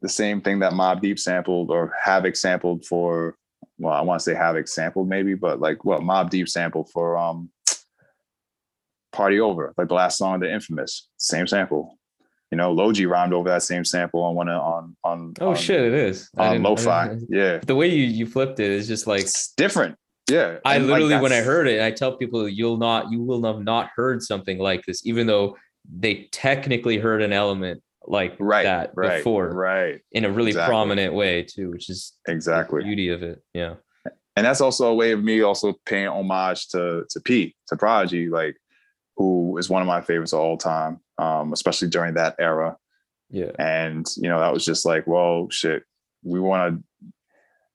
the 0.00 0.08
same 0.08 0.40
thing 0.40 0.58
that 0.60 0.72
Mobb 0.72 1.00
Deep 1.00 1.18
sampled 1.18 1.70
or 1.70 1.92
Havoc 2.02 2.36
sampled 2.36 2.84
for. 2.84 3.36
Well, 3.78 3.92
I 3.94 4.00
want 4.02 4.20
to 4.20 4.24
say 4.24 4.34
Havoc 4.34 4.68
sampled 4.68 5.08
maybe, 5.08 5.34
but 5.34 5.60
like 5.60 5.84
what 5.84 6.02
Mobb 6.02 6.30
Deep 6.30 6.48
sampled 6.48 6.90
for 6.90 7.16
um 7.16 7.50
Party 9.12 9.40
Over, 9.40 9.74
like 9.76 9.88
the 9.88 9.94
last 9.94 10.18
song 10.18 10.36
of 10.36 10.40
the 10.40 10.52
Infamous, 10.52 11.08
same 11.18 11.46
sample. 11.46 11.98
You 12.50 12.58
know, 12.58 12.72
Logi 12.72 13.06
rhymed 13.06 13.32
over 13.32 13.48
that 13.48 13.62
same 13.62 13.84
sample 13.84 14.22
on 14.22 14.34
one 14.34 14.48
on 14.48 14.96
on 15.04 15.34
Oh 15.40 15.50
on, 15.50 15.56
shit, 15.56 15.80
it 15.80 15.94
is. 15.94 16.28
On 16.36 16.62
lo-fi. 16.62 17.16
Yeah, 17.28 17.58
The 17.66 17.74
way 17.74 17.88
you, 17.88 18.04
you 18.04 18.26
flipped 18.26 18.60
it 18.60 18.70
is 18.70 18.86
just 18.86 19.06
like 19.06 19.22
it's 19.22 19.52
different. 19.54 19.96
Yeah. 20.30 20.58
I 20.64 20.76
and, 20.76 20.86
like, 20.86 21.00
literally, 21.02 21.22
when 21.22 21.32
I 21.32 21.40
heard 21.40 21.68
it, 21.68 21.82
I 21.82 21.90
tell 21.90 22.16
people 22.16 22.48
you'll 22.48 22.78
not, 22.78 23.10
you 23.10 23.22
will 23.22 23.44
have 23.44 23.62
not 23.62 23.90
heard 23.94 24.22
something 24.22 24.58
like 24.58 24.84
this, 24.86 25.06
even 25.06 25.26
though 25.26 25.56
they 25.98 26.28
technically 26.32 26.98
heard 26.98 27.22
an 27.22 27.32
element 27.32 27.82
like 28.04 28.36
right, 28.40 28.64
that 28.64 28.92
right, 28.96 29.18
before 29.18 29.50
right, 29.50 30.00
in 30.12 30.24
a 30.24 30.30
really 30.30 30.50
Exactly. 30.50 30.68
prominent 30.68 31.14
way 31.14 31.42
too, 31.42 31.70
which 31.70 31.88
is 31.88 32.12
the 32.26 32.32
exactly. 32.32 32.82
beauty 32.82 33.08
of 33.08 33.22
it. 33.22 33.42
Yeah. 33.54 33.74
and 34.36 34.46
that's 34.46 34.60
also 34.60 34.88
a 34.88 34.94
way 34.94 35.12
of 35.12 35.22
me 35.22 35.42
also 35.42 35.74
paying 35.86 36.08
homage 36.08 36.68
to 36.68 37.04
to 37.10 37.20
P 37.20 37.54
to 37.68 37.76
Prodigy, 37.76 38.28
like 38.28 38.56
who 39.16 39.56
is 39.58 39.68
one 39.68 39.82
of 39.82 39.88
my 39.88 40.00
favorites 40.00 40.32
of 40.32 40.40
all 40.40 40.56
time, 40.56 41.00
um, 41.18 41.52
especially 41.52 41.88
during 41.88 42.14
that 42.14 42.34
era. 42.38 42.76
Yeah. 43.30 43.52
And 43.58 44.06
you 44.16 44.28
know, 44.28 44.40
that 44.40 44.52
was 44.52 44.64
just 44.64 44.84
like, 44.84 45.06
well, 45.06 45.48
shit, 45.50 45.84
we 46.24 46.40
want 46.40 46.74
to, 46.74 46.84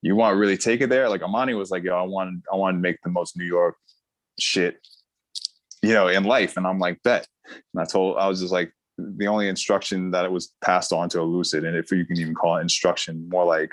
you 0.02 0.16
want 0.16 0.34
to 0.34 0.38
really 0.38 0.58
take 0.58 0.82
it 0.82 0.90
there. 0.90 1.10
Like 1.10 1.24
Amani 1.24 1.54
was 1.54 1.72
like, 1.72 1.84
yo, 1.84 1.96
I 1.96 2.04
want, 2.04 2.44
I 2.52 2.56
want 2.56 2.76
to 2.76 2.80
make 2.80 2.98
the 3.04 3.10
most 3.10 3.38
New 3.38 3.46
York 3.46 3.76
shit, 4.40 4.80
you 5.82 5.94
know, 5.94 6.08
in 6.08 6.24
life. 6.24 6.58
And 6.58 6.68
I'm 6.68 6.80
like, 6.80 7.02
bet. 7.04 7.28
And 7.48 7.82
I 7.82 7.86
told, 7.86 8.18
I 8.18 8.28
was 8.28 8.40
just 8.40 8.54
like, 8.54 8.72
the 8.98 9.28
only 9.28 9.48
instruction 9.48 10.12
that 10.12 10.26
it 10.26 10.32
was 10.32 10.54
passed 10.64 10.92
on 10.92 11.10
to 11.10 11.20
Elucid, 11.20 11.68
and 11.68 11.78
if 11.78 11.92
you 11.92 12.06
can 12.06 12.18
even 12.18 12.34
call 12.34 12.58
it 12.58 12.62
instruction, 12.62 13.30
more 13.30 13.46
like 13.46 13.72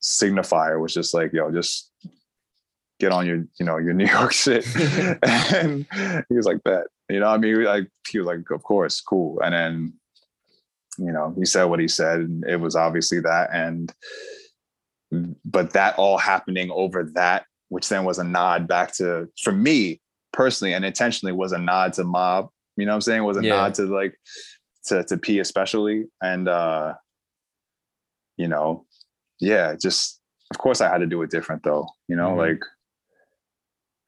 signifier 0.00 0.80
was 0.80 0.94
just 0.94 1.14
like, 1.14 1.32
yo, 1.32 1.50
just 1.50 1.90
get 3.00 3.12
on 3.12 3.26
your, 3.26 3.44
you 3.58 3.66
know, 3.66 3.78
your 3.78 3.92
New 3.94 4.06
York 4.06 4.32
shit. 4.32 4.64
and 5.22 5.86
he 6.28 6.36
was 6.36 6.46
like, 6.46 6.62
bet. 6.62 6.84
You 7.08 7.20
know, 7.20 7.26
what 7.26 7.34
I 7.34 7.38
mean, 7.38 7.64
like 7.64 7.88
he 8.08 8.18
was 8.18 8.26
like, 8.26 8.50
of 8.50 8.62
course, 8.62 9.00
cool. 9.00 9.40
And 9.40 9.54
then, 9.54 9.92
you 10.98 11.12
know, 11.12 11.34
he 11.36 11.44
said 11.44 11.64
what 11.64 11.80
he 11.80 11.88
said, 11.88 12.20
and 12.20 12.44
it 12.44 12.60
was 12.60 12.76
obviously 12.76 13.20
that. 13.20 13.50
And 13.52 13.92
but 15.44 15.72
that 15.74 15.96
all 15.98 16.18
happening 16.18 16.70
over 16.70 17.04
that, 17.14 17.44
which 17.68 17.88
then 17.88 18.04
was 18.04 18.18
a 18.18 18.24
nod 18.24 18.66
back 18.66 18.94
to, 18.96 19.28
for 19.42 19.52
me 19.52 20.00
personally 20.32 20.72
and 20.74 20.84
intentionally, 20.84 21.32
was 21.32 21.52
a 21.52 21.58
nod 21.58 21.92
to 21.94 22.04
Mobb. 22.04 22.48
You 22.76 22.86
know 22.86 22.92
what 22.92 22.96
I'm 22.96 23.00
saying? 23.02 23.24
Was 23.24 23.36
a 23.36 23.42
Yeah. 23.42 23.50
nod 23.50 23.74
to 23.74 23.82
like 23.84 24.14
to 24.86 25.04
to 25.04 25.16
P 25.18 25.38
especially. 25.38 26.06
And 26.22 26.48
uh, 26.48 26.94
you 28.36 28.48
know, 28.48 28.86
yeah, 29.40 29.74
just 29.80 30.20
of 30.50 30.58
course 30.58 30.80
I 30.80 30.88
had 30.88 30.98
to 30.98 31.06
do 31.06 31.22
it 31.22 31.30
different 31.30 31.62
though, 31.62 31.86
you 32.08 32.16
know, 32.16 32.30
Mhm. 32.30 32.36
like 32.38 32.62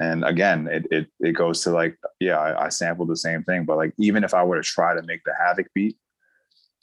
and 0.01 0.25
again, 0.25 0.67
it 0.67 0.87
it 0.91 1.07
it 1.21 1.33
goes 1.33 1.63
to 1.63 1.71
like, 1.71 1.97
yeah, 2.21 2.39
I, 2.39 2.67
I 2.67 2.69
sampled 2.71 3.09
the 3.09 3.17
same 3.17 3.45
thing, 3.45 3.65
but 3.65 3.77
like 3.77 3.93
even 3.99 4.25
if 4.25 4.35
I 4.35 4.43
were 4.43 4.57
to 4.57 4.63
try 4.63 4.95
to 4.95 5.03
make 5.03 5.23
the 5.25 5.35
havoc 5.39 5.67
beat, 5.75 5.97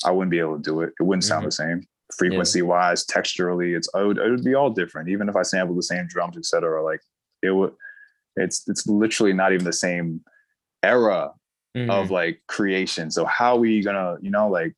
I 0.06 0.12
wouldn't 0.12 0.32
be 0.32 0.40
able 0.40 0.58
to 0.58 0.62
do 0.64 0.82
it. 0.82 0.94
It 1.00 1.04
wouldn't 1.04 1.24
sound 1.24 1.46
the 1.46 1.52
same. 1.52 1.84
Frequency 2.18 2.62
wise, 2.62 3.06
texturally, 3.06 3.76
it's 3.76 3.90
it 3.96 4.06
would, 4.06 4.18
it 4.18 4.30
would 4.30 4.44
be 4.44 4.54
all 4.56 4.70
different. 4.70 5.10
Even 5.10 5.30
if 5.30 5.36
I 5.36 5.44
sampled 5.44 5.78
the 5.78 5.84
same 5.84 6.08
drums, 6.08 6.38
etc. 6.38 6.84
Like 6.84 7.02
it 7.42 7.52
would 7.52 7.74
it's 8.36 8.68
it's 8.68 8.88
literally 8.88 9.34
not 9.34 9.54
even 9.54 9.66
the 9.66 9.74
same 9.74 10.22
era 10.84 11.32
Mhm. 11.76 11.90
of 11.90 12.12
like 12.12 12.42
creation. 12.48 13.12
So 13.12 13.24
how 13.26 13.56
are 13.56 13.60
we 13.60 13.82
gonna, 13.82 14.18
you 14.22 14.30
know, 14.32 14.50
like 14.50 14.76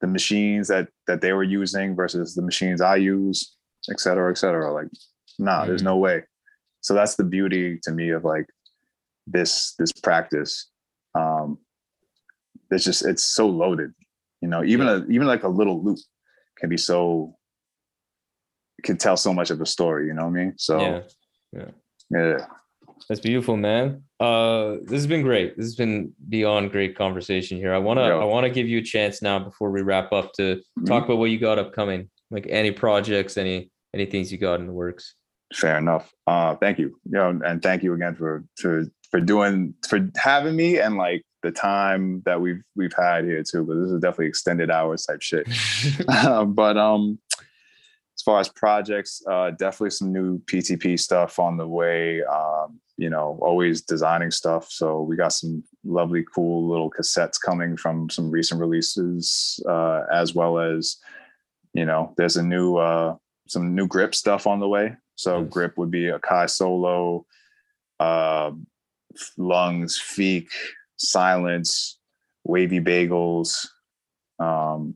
the 0.00 0.06
machines 0.06 0.68
that 0.68 0.88
that 1.06 1.20
they 1.20 1.32
were 1.32 1.42
using 1.42 1.94
versus 1.96 2.34
the 2.34 2.42
machines 2.42 2.80
I 2.80 2.96
use, 2.96 3.56
etc., 3.90 3.98
cetera, 3.98 4.30
et 4.30 4.38
cetera. 4.38 4.72
Like, 4.72 4.88
nah, 5.38 5.64
there's 5.66 5.82
Mhm. 5.82 5.86
no 5.86 5.96
way. 5.96 6.22
So 6.82 6.94
that's 6.94 7.16
the 7.16 7.24
beauty 7.24 7.78
to 7.82 7.90
me 7.90 8.10
of 8.10 8.24
like 8.24 8.46
this 9.26 9.74
this 9.78 9.92
practice. 9.92 10.68
Um 11.14 11.58
it's 12.70 12.84
just 12.84 13.04
it's 13.04 13.24
so 13.24 13.48
loaded. 13.48 13.92
You 14.40 14.48
know, 14.48 14.62
even 14.64 14.86
a 14.88 15.04
even 15.08 15.26
like 15.26 15.42
a 15.42 15.48
little 15.48 15.82
loop 15.82 15.98
can 16.58 16.68
be 16.68 16.76
so 16.76 17.36
can 18.82 18.96
tell 18.96 19.16
so 19.16 19.32
much 19.32 19.50
of 19.50 19.60
a 19.60 19.66
story, 19.66 20.06
you 20.06 20.14
know 20.14 20.22
what 20.22 20.38
I 20.38 20.44
mean? 20.44 20.54
So 20.56 21.04
yeah. 21.52 21.64
yeah. 22.10 22.46
That's 23.08 23.20
beautiful, 23.20 23.56
man. 23.56 24.02
Uh, 24.18 24.76
this 24.82 24.92
has 24.92 25.06
been 25.06 25.22
great. 25.22 25.56
This 25.56 25.66
has 25.66 25.74
been 25.74 26.12
beyond 26.28 26.70
great 26.72 26.96
conversation 26.96 27.58
here. 27.58 27.74
I 27.74 27.78
wanna, 27.78 28.02
I 28.02 28.24
wanna 28.24 28.50
give 28.50 28.68
you 28.68 28.78
a 28.78 28.82
chance 28.82 29.20
now 29.20 29.38
before 29.38 29.70
we 29.70 29.82
wrap 29.82 30.12
up 30.12 30.32
to 30.34 30.62
talk 30.86 31.04
about 31.04 31.18
what 31.18 31.30
you 31.30 31.38
got 31.38 31.58
upcoming, 31.58 32.10
like 32.30 32.46
any 32.48 32.70
projects, 32.70 33.36
any 33.36 33.70
any 33.94 34.06
things 34.06 34.32
you 34.32 34.38
got 34.38 34.60
in 34.60 34.66
the 34.66 34.72
works. 34.72 35.14
Fair 35.54 35.78
enough. 35.78 36.12
Uh, 36.26 36.54
thank 36.56 36.78
you. 36.78 36.98
You 37.04 37.12
know, 37.12 37.40
and 37.44 37.62
thank 37.62 37.82
you 37.82 37.92
again 37.94 38.14
for 38.14 38.44
for 38.58 38.86
for 39.10 39.20
doing 39.20 39.74
for 39.88 40.08
having 40.16 40.56
me 40.56 40.78
and 40.78 40.96
like 40.96 41.22
the 41.46 41.52
time 41.52 42.22
that 42.26 42.40
we've 42.40 42.62
we've 42.74 42.92
had 42.92 43.24
here 43.24 43.42
too. 43.42 43.64
But 43.64 43.76
this 43.76 43.90
is 43.90 44.00
definitely 44.00 44.26
extended 44.26 44.70
hours 44.70 45.06
type 45.06 45.22
shit. 45.22 45.48
Um, 46.08 46.52
but 46.62 46.76
um, 46.76 47.18
as 47.38 48.22
far 48.24 48.40
as 48.40 48.48
projects, 48.48 49.22
uh, 49.30 49.50
definitely 49.52 49.90
some 49.90 50.12
new 50.12 50.38
PTP 50.40 50.98
stuff 50.98 51.38
on 51.38 51.56
the 51.56 51.66
way. 51.68 52.22
Um, 52.24 52.80
you 52.98 53.10
know, 53.10 53.38
always 53.42 53.82
designing 53.82 54.30
stuff. 54.30 54.70
So 54.70 55.02
we 55.02 55.16
got 55.16 55.32
some 55.32 55.62
lovely, 55.84 56.24
cool 56.34 56.66
little 56.66 56.90
cassettes 56.90 57.38
coming 57.38 57.76
from 57.76 58.08
some 58.08 58.30
recent 58.30 58.58
releases, 58.58 59.60
uh, 59.68 60.04
as 60.10 60.34
well 60.34 60.58
as 60.58 60.96
you 61.74 61.84
know, 61.84 62.14
there's 62.16 62.36
a 62.36 62.42
new 62.42 62.78
uh, 62.78 63.16
some 63.48 63.74
new 63.74 63.86
grip 63.86 64.14
stuff 64.14 64.46
on 64.46 64.60
the 64.60 64.68
way. 64.68 64.96
So 65.14 65.42
Nice. 65.42 65.50
grip 65.50 65.78
would 65.78 65.90
be 65.90 66.04
Akai 66.04 66.48
solo, 66.48 67.26
uh, 68.00 68.50
lungs, 69.36 70.00
feek, 70.00 70.48
silence, 70.96 71.98
wavy 72.44 72.80
bagels, 72.80 73.66
um, 74.38 74.94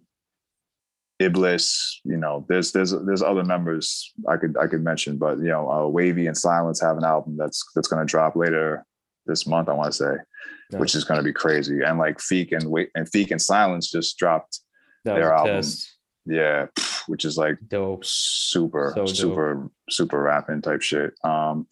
Iblis. 1.18 2.00
You 2.04 2.16
know, 2.16 2.46
there's 2.48 2.72
there's 2.72 2.92
there's 3.04 3.22
other 3.22 3.44
members 3.44 4.12
I 4.28 4.36
could 4.36 4.56
I 4.56 4.66
could 4.66 4.82
mention, 4.82 5.18
but 5.18 5.38
you 5.38 5.48
know, 5.48 5.70
uh, 5.70 5.86
Wavy 5.86 6.26
and 6.26 6.36
Silence 6.36 6.80
have 6.80 6.96
an 6.96 7.04
album 7.04 7.36
that's 7.36 7.62
that's 7.74 7.88
going 7.88 8.04
to 8.06 8.10
drop 8.10 8.36
later 8.36 8.84
this 9.26 9.46
month. 9.46 9.68
I 9.68 9.72
want 9.74 9.92
to 9.92 9.96
say, 9.96 10.78
which 10.78 10.94
is 10.94 11.04
going 11.04 11.18
to 11.18 11.24
be 11.24 11.32
crazy. 11.32 11.82
And 11.82 11.98
like 11.98 12.18
Feek 12.18 12.52
and 12.52 12.70
wait 12.70 12.90
and 12.94 13.06
Feek 13.10 13.30
and 13.30 13.40
Silence 13.42 13.90
just 13.90 14.16
dropped, 14.18 14.60
their 15.04 15.32
album. 15.34 15.56
test. 15.56 15.94
yeah, 16.24 16.66
which 17.06 17.24
is 17.26 17.36
like 17.36 17.58
Dope. 17.68 18.04
super 18.04 18.92
So 18.96 19.04
dope. 19.04 19.14
super 19.16 19.70
super 19.90 20.22
rapping 20.22 20.62
type 20.62 20.80
shit 20.82 21.12
um 21.24 21.66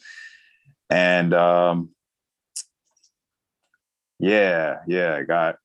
and 0.91 1.33
um 1.35 1.91
yeah 4.19 4.79
yeah 4.87 5.17
I 5.17 5.23
got 5.23 5.57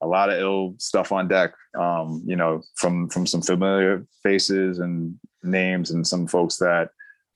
a 0.00 0.06
lot 0.06 0.30
of 0.30 0.38
ill 0.38 0.74
stuff 0.78 1.10
on 1.12 1.28
deck 1.28 1.52
um 1.78 2.22
you 2.26 2.36
know 2.36 2.62
from 2.76 3.08
from 3.08 3.26
some 3.26 3.42
familiar 3.42 4.06
faces 4.22 4.78
and 4.78 5.14
names 5.42 5.90
and 5.90 6.06
some 6.06 6.26
folks 6.26 6.56
that 6.58 6.90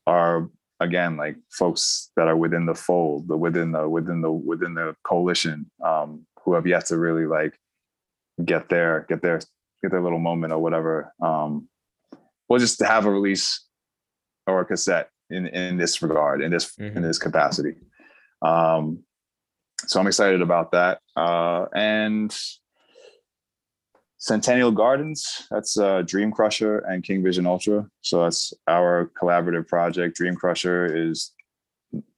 are 0.06 0.48
again 0.80 1.16
like 1.16 1.36
folks 1.50 2.10
that 2.16 2.28
are 2.28 2.36
within 2.36 2.66
the 2.66 2.74
fold 2.74 3.28
the 3.28 3.36
within 3.36 3.72
the 3.72 3.88
within 3.88 4.20
the 4.20 4.30
within 4.30 4.74
the 4.74 4.94
coalition 5.04 5.70
um 5.84 6.24
who 6.44 6.54
have 6.54 6.66
yet 6.66 6.86
to 6.86 6.98
really 6.98 7.26
like 7.26 7.56
get 8.44 8.68
their 8.68 9.06
get 9.08 9.22
their 9.22 9.38
get 9.82 9.90
their 9.90 10.02
little 10.02 10.18
moment 10.18 10.52
or 10.52 10.58
whatever 10.58 11.12
um 11.22 11.68
or 12.48 12.58
just 12.58 12.78
to 12.78 12.84
have 12.86 13.06
a 13.06 13.10
release 13.10 13.64
or 14.46 14.60
a 14.60 14.64
cassette 14.64 15.08
in 15.30 15.46
in 15.46 15.76
this 15.76 16.02
regard 16.02 16.42
in 16.42 16.50
this 16.50 16.76
in 16.78 16.94
Mhm. 16.94 17.02
this 17.02 17.18
capacity 17.18 17.74
um 18.42 19.02
so 19.86 20.00
i'm 20.00 20.06
excited 20.06 20.42
about 20.42 20.72
that. 20.72 21.00
Uh 21.16 21.66
and 21.74 22.34
centennial 24.18 24.70
gardens 24.70 25.48
that's 25.50 25.76
uh 25.78 26.02
Dreamcrusher 26.02 26.82
and 26.88 27.02
king 27.02 27.22
vision 27.22 27.46
ultra. 27.46 27.86
So 28.02 28.22
that's 28.22 28.54
our 28.68 29.10
collaborative 29.20 29.66
project. 29.66 30.18
Dreamcrusher 30.18 31.10
is 31.10 31.32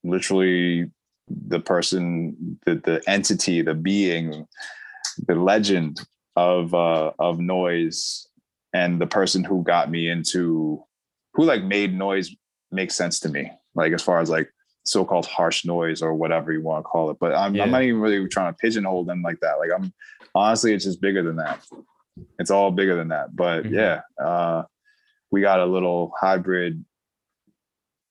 literally 0.03 0.91
the 1.29 1.61
person 1.61 2.59
the 2.67 2.75
the 2.77 3.03
entity 3.07 3.63
the 3.63 3.75
being 3.75 4.47
the 5.27 5.35
legend 5.35 6.01
of 6.37 6.75
uh 6.75 7.13
of 7.19 7.39
noise 7.39 8.29
and 8.75 9.01
the 9.01 9.07
person 9.07 9.43
who 9.43 9.63
got 9.63 9.91
me 9.91 10.09
into 10.09 10.83
who 11.33 11.45
like 11.45 11.63
made 11.63 11.95
noise 11.95 12.35
make 12.71 12.91
sense 12.91 13.21
to 13.21 13.29
me 13.29 13.51
like 13.75 13.93
as 13.93 14.03
far 14.03 14.21
as 14.21 14.29
like 14.29 14.51
so-called 14.85 15.27
harsh 15.27 15.65
noise 15.65 16.03
or 16.03 16.15
whatever 16.15 16.53
you 16.53 16.61
want 16.63 16.81
to 16.85 16.89
call 16.89 17.11
it 17.11 17.17
but 17.19 17.35
I'm, 17.35 17.55
Yeah. 17.55 17.65
I'm 17.65 17.71
not 17.71 17.83
even 17.83 18.01
really 18.01 18.27
trying 18.29 18.53
to 18.53 18.57
pigeonhole 18.59 19.05
them 19.05 19.23
like 19.23 19.41
that 19.41 19.59
like 19.59 19.71
i'm 19.75 19.93
honestly 20.35 20.73
it's 20.75 20.85
just 20.85 21.01
bigger 21.01 21.23
than 21.23 21.37
that 21.37 21.65
it's 22.39 22.51
all 22.51 22.71
bigger 22.71 22.95
than 22.97 23.09
that 23.09 23.35
but 23.35 23.65
Mhm. 23.65 23.71
yeah 23.73 24.01
uh 24.25 24.63
we 25.31 25.41
got 25.41 25.61
a 25.61 25.67
little 25.67 26.13
hybrid 26.21 26.85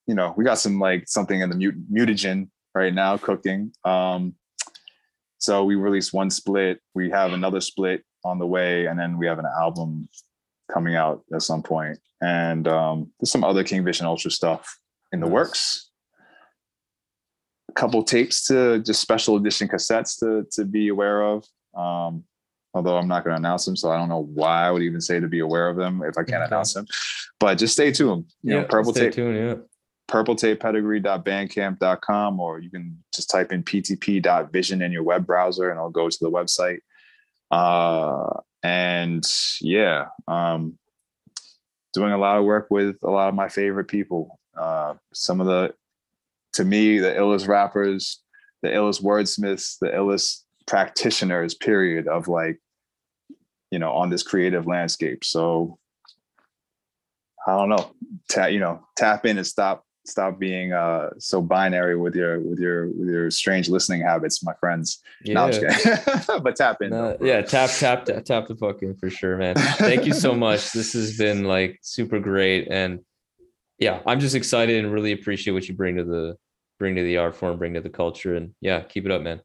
you 0.07 0.15
know 0.15 0.33
we 0.35 0.43
got 0.43 0.57
some 0.57 0.79
like 0.79 1.07
something 1.07 1.39
in 1.41 1.49
the 1.49 1.55
mut- 1.55 1.91
mutagen 1.91 2.49
right 2.75 2.93
now 2.93 3.17
cooking 3.17 3.71
um 3.85 4.33
so 5.37 5.63
we 5.63 5.75
released 5.75 6.13
one 6.13 6.29
split 6.29 6.79
we 6.95 7.09
have 7.09 7.33
another 7.33 7.61
split 7.61 8.03
on 8.25 8.39
the 8.39 8.47
way 8.47 8.85
and 8.87 8.97
then 8.99 9.17
we 9.17 9.27
have 9.27 9.39
an 9.39 9.45
album 9.59 10.07
coming 10.71 10.95
out 10.95 11.23
at 11.33 11.41
some 11.41 11.61
point. 11.61 11.99
and 12.21 12.67
um 12.67 13.11
there's 13.19 13.29
some 13.31 13.43
other 13.43 13.63
king 13.63 13.83
vision 13.83 14.05
ultra 14.05 14.31
stuff 14.31 14.79
in 15.11 15.19
the 15.19 15.25
Nice. 15.27 15.33
works 15.33 15.89
couple 17.75 18.03
tapes 18.03 18.45
to 18.47 18.79
just 18.79 19.01
special 19.01 19.35
edition 19.37 19.67
cassettes 19.67 20.17
to 20.19 20.45
to 20.51 20.65
be 20.65 20.87
aware 20.89 21.21
of 21.23 21.45
um 21.75 22.23
although 22.73 22.97
i'm 22.97 23.07
not 23.07 23.23
going 23.23 23.33
to 23.33 23.37
announce 23.39 23.65
them 23.65 23.75
so 23.75 23.89
i 23.91 23.97
don't 23.97 24.09
know 24.09 24.27
why 24.33 24.67
i 24.67 24.71
would 24.71 24.81
even 24.83 25.01
say 25.01 25.19
to 25.19 25.27
be 25.27 25.39
aware 25.39 25.69
of 25.69 25.77
them 25.77 26.01
if 26.03 26.17
i 26.17 26.23
can't 26.23 26.41
Okay. 26.43 26.47
announce 26.47 26.73
them 26.73 26.85
but 27.39 27.55
just 27.55 27.73
stay 27.73 27.91
tuned 27.91 28.25
you 28.43 28.53
know 28.53 28.63
purple 28.65 28.93
tape 28.93 29.13
tuned. 29.13 29.35
Yeah. 29.37 29.55
purpletapepedigree.bandcamp.com 30.09 32.39
or 32.39 32.59
you 32.59 32.69
can 32.69 33.03
just 33.13 33.29
type 33.29 33.51
in 33.51 33.63
ptp.vision 33.63 34.81
in 34.81 34.91
your 34.91 35.03
web 35.03 35.25
browser 35.25 35.69
and 35.71 35.79
I'll 35.79 35.89
go 35.89 36.09
to 36.09 36.17
the 36.21 36.29
website. 36.29 36.79
Uh, 37.51 38.39
and 38.63 39.23
yeah, 39.61 40.05
um, 40.27 40.77
doing 41.93 42.11
a 42.11 42.17
lot 42.17 42.37
of 42.37 42.45
work 42.45 42.67
with 42.69 42.97
a 43.03 43.09
lot 43.09 43.29
of 43.29 43.35
my 43.35 43.47
favorite 43.49 43.87
people. 43.87 44.39
Uh, 44.59 44.93
some 45.13 45.39
of 45.41 45.47
the, 45.47 45.73
to 46.53 46.63
me, 46.63 46.99
the 46.99 47.11
illest 47.13 47.47
rappers, 47.47 48.21
the 48.61 48.69
illest 48.69 49.01
wordsmiths, 49.03 49.77
the 49.79 49.87
illest 49.87 50.43
practitioners, 50.65 51.53
period, 51.53 52.07
of 52.07 52.27
like, 52.27 52.59
you 53.71 53.79
know, 53.79 53.91
on 53.91 54.09
this 54.09 54.23
creative 54.23 54.67
landscape. 54.67 55.23
So 55.25 55.77
I 57.45 57.57
don't 57.57 57.69
know, 57.69 57.91
tap, 58.29 58.51
you 58.51 58.59
know, 58.59 58.85
tap 58.95 59.25
in 59.25 59.37
and 59.37 59.47
stop 59.47 59.85
stop 60.05 60.37
being 60.37 60.73
uh 60.73 61.09
so 61.17 61.41
binary 61.41 61.95
with 61.95 62.13
your 62.13 62.37
with 62.41 62.59
your 62.59 62.89
with 62.89 63.07
your 63.07 63.31
strange 63.31 63.69
listening 63.69 64.01
habits, 64.01 64.43
my 64.43 64.53
friends. 64.59 65.01
No, 65.25 65.45
I'm 65.45 65.51
just 65.51 66.27
but 66.43 66.55
tap 66.55 66.81
in. 66.81 66.91
No, 66.91 67.17
yeah, 67.21 67.41
tap 67.41 67.69
tap 67.71 68.05
tap 68.05 68.25
tap 68.25 68.47
the 68.47 68.55
fuck 68.55 68.81
in 68.81 68.95
for 68.95 69.09
sure, 69.09 69.37
man. 69.37 69.55
Thank 69.55 70.05
you 70.05 70.13
so 70.13 70.33
much. 70.35 70.71
This 70.71 70.93
has 70.93 71.17
been 71.17 71.45
like 71.45 71.79
super 71.81 72.19
great, 72.19 72.67
and 72.69 72.99
yeah, 73.79 74.01
I'm 74.05 74.19
just 74.19 74.35
excited 74.35 74.83
and 74.83 74.93
really 74.93 75.13
appreciate 75.13 75.53
what 75.53 75.67
you 75.67 75.73
bring 75.73 75.97
to 75.97 76.03
the 76.03 76.37
bring 76.83 76.95
to 76.97 77.01
the 77.03 77.15
art 77.15 77.33
form, 77.33 77.57
bring 77.57 77.73
to 77.73 77.79
the 77.79 77.89
culture, 77.89 78.35
and 78.35 78.53
yeah, 78.59 78.81
keep 78.81 79.05
it 79.05 79.11
up, 79.11 79.21
man. 79.21 79.39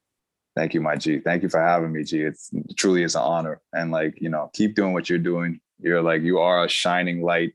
Thank 0.56 0.74
you, 0.74 0.80
my 0.80 0.96
G. 0.96 1.20
Thank 1.20 1.44
you 1.44 1.48
for 1.48 1.60
having 1.60 1.92
me, 1.92 2.02
G. 2.02 2.22
It's 2.22 2.50
it 2.52 2.76
truly 2.76 3.04
is 3.04 3.14
an 3.14 3.22
honor, 3.22 3.60
and 3.72 3.92
like 3.92 4.20
you 4.20 4.28
know, 4.28 4.50
keep 4.54 4.74
doing 4.74 4.92
what 4.92 5.08
you're 5.08 5.20
doing. 5.20 5.60
You're 5.78 6.02
like 6.02 6.22
you 6.22 6.40
are 6.40 6.64
a 6.64 6.68
shining 6.68 7.22
light 7.22 7.52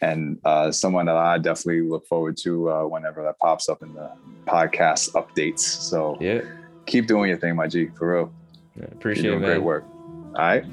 and 0.00 0.38
uh, 0.46 0.72
someone 0.72 1.04
that 1.04 1.18
I 1.18 1.36
definitely 1.36 1.82
look 1.82 2.06
forward 2.06 2.38
to 2.38 2.70
uh, 2.70 2.84
whenever 2.86 3.22
that 3.24 3.38
pops 3.38 3.68
up 3.68 3.82
in 3.82 3.92
the 3.92 4.10
podcast 4.46 5.10
updates. 5.12 5.58
So 5.60 6.16
Yeah, 6.18 6.40
keep 6.86 7.06
doing 7.06 7.28
your 7.28 7.36
thing, 7.36 7.56
my 7.56 7.66
G, 7.66 7.88
for 7.98 8.14
real. 8.14 8.32
You're 8.74 8.86
appreciate 8.86 9.24
doing 9.24 9.42
it, 9.42 9.46
great 9.46 9.62
work. 9.62 9.84
All 9.84 10.32
right, 10.32 10.64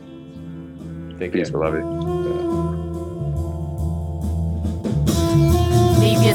Take 1.20 1.34
peace, 1.34 1.50
care. 1.50 1.60
beloved. 1.60 2.47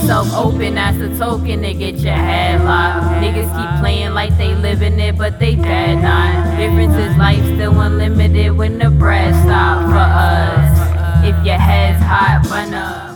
Yourself 0.02 0.32
open 0.34 0.76
as 0.76 1.00
a 1.00 1.16
token 1.16 1.62
to 1.62 1.72
get 1.74 1.94
your 1.96 2.12
head 2.12 2.64
locked. 2.64 3.04
Niggas 3.22 3.46
keep 3.56 3.80
playing 3.80 4.14
like 4.14 4.36
they 4.36 4.52
living 4.52 4.98
it, 4.98 5.16
but 5.16 5.38
they 5.38 5.54
dead 5.54 6.02
not. 6.02 6.58
Difference 6.58 6.94
is 6.96 7.16
life 7.16 7.44
still 7.44 7.80
unlimited 7.80 8.56
when 8.56 8.78
the 8.78 8.90
bread 8.90 9.32
stop 9.44 9.88
for 9.88 9.98
us. 9.98 11.24
If 11.24 11.46
your 11.46 11.56
head's 11.56 12.02
hot, 12.02 12.44
run 12.50 12.74
up. 12.74 13.12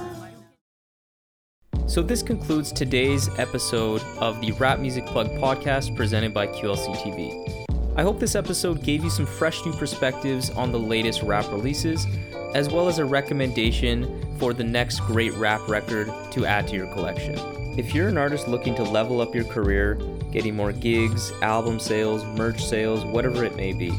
So 1.88 2.02
this 2.02 2.22
concludes 2.22 2.70
today's 2.70 3.28
episode 3.36 4.02
of 4.18 4.40
the 4.40 4.52
Rap 4.52 4.78
Music 4.78 5.04
Plug 5.06 5.28
podcast 5.30 5.96
presented 5.96 6.32
by 6.32 6.46
QLC 6.46 6.94
TV. 6.98 7.66
I 7.96 8.02
hope 8.02 8.20
this 8.20 8.36
episode 8.36 8.84
gave 8.84 9.02
you 9.02 9.10
some 9.10 9.26
fresh 9.26 9.64
new 9.64 9.72
perspectives 9.72 10.50
on 10.50 10.70
the 10.70 10.78
latest 10.78 11.22
rap 11.22 11.46
releases, 11.50 12.06
as 12.54 12.68
well 12.68 12.88
as 12.88 12.98
a 12.98 13.04
recommendation 13.04 14.22
for 14.38 14.52
the 14.52 14.64
next 14.64 15.00
great 15.00 15.32
rap 15.34 15.66
record 15.68 16.12
to 16.32 16.46
add 16.46 16.68
to 16.68 16.76
your 16.76 16.86
collection. 16.88 17.38
If 17.78 17.94
you're 17.94 18.08
an 18.08 18.16
artist 18.16 18.48
looking 18.48 18.74
to 18.76 18.82
level 18.82 19.20
up 19.20 19.34
your 19.34 19.44
career, 19.44 19.94
getting 20.32 20.56
more 20.56 20.72
gigs, 20.72 21.30
album 21.42 21.78
sales, 21.78 22.24
merch 22.24 22.64
sales, 22.64 23.04
whatever 23.04 23.44
it 23.44 23.54
may 23.56 23.72
be, 23.72 23.92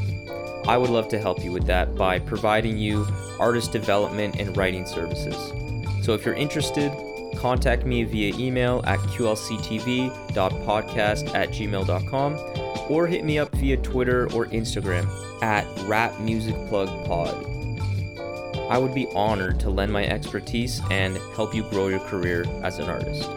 I 0.67 0.77
would 0.77 0.89
love 0.89 1.07
to 1.09 1.19
help 1.19 1.43
you 1.43 1.51
with 1.51 1.65
that 1.67 1.95
by 1.95 2.19
providing 2.19 2.77
you 2.77 3.05
artist 3.39 3.71
development 3.71 4.35
and 4.39 4.57
writing 4.57 4.85
services. 4.85 5.35
So 6.03 6.13
if 6.13 6.25
you're 6.25 6.35
interested, 6.35 6.91
contact 7.37 7.85
me 7.85 8.03
via 8.03 8.35
email 8.35 8.81
at 8.85 8.99
qlctv.podcast 8.99 10.15
at 11.35 11.49
gmail.com 11.49 12.37
or 12.89 13.07
hit 13.07 13.23
me 13.23 13.37
up 13.39 13.51
via 13.55 13.77
Twitter 13.77 14.23
or 14.33 14.47
Instagram 14.47 15.07
at 15.43 15.65
rapmusicplugpod. 15.85 17.56
I 18.69 18.77
would 18.77 18.93
be 18.93 19.07
honored 19.15 19.59
to 19.61 19.69
lend 19.69 19.93
my 19.93 20.05
expertise 20.05 20.81
and 20.91 21.17
help 21.35 21.55
you 21.55 21.63
grow 21.63 21.87
your 21.87 21.99
career 21.99 22.45
as 22.63 22.79
an 22.79 22.89
artist. 22.89 23.29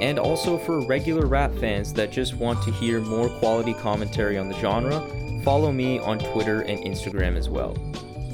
And 0.00 0.18
also 0.18 0.58
for 0.58 0.80
regular 0.80 1.26
rap 1.26 1.52
fans 1.54 1.92
that 1.92 2.10
just 2.10 2.34
want 2.34 2.62
to 2.64 2.72
hear 2.72 3.00
more 3.00 3.28
quality 3.28 3.72
commentary 3.74 4.36
on 4.36 4.48
the 4.48 4.58
genre, 4.58 5.00
follow 5.44 5.70
me 5.70 6.00
on 6.00 6.18
Twitter 6.18 6.62
and 6.62 6.80
Instagram 6.80 7.36
as 7.36 7.48
well. 7.48 7.76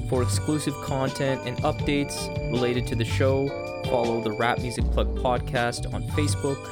For 0.08 0.22
exclusive 0.22 0.74
content 0.76 1.42
and 1.46 1.58
updates 1.58 2.34
related 2.50 2.86
to 2.86 2.94
the 2.94 3.04
show, 3.04 3.48
follow 3.84 4.22
the 4.22 4.32
Rap 4.32 4.60
Music 4.60 4.84
Plug 4.86 5.14
podcast 5.18 5.92
on 5.92 6.02
Facebook 6.08 6.62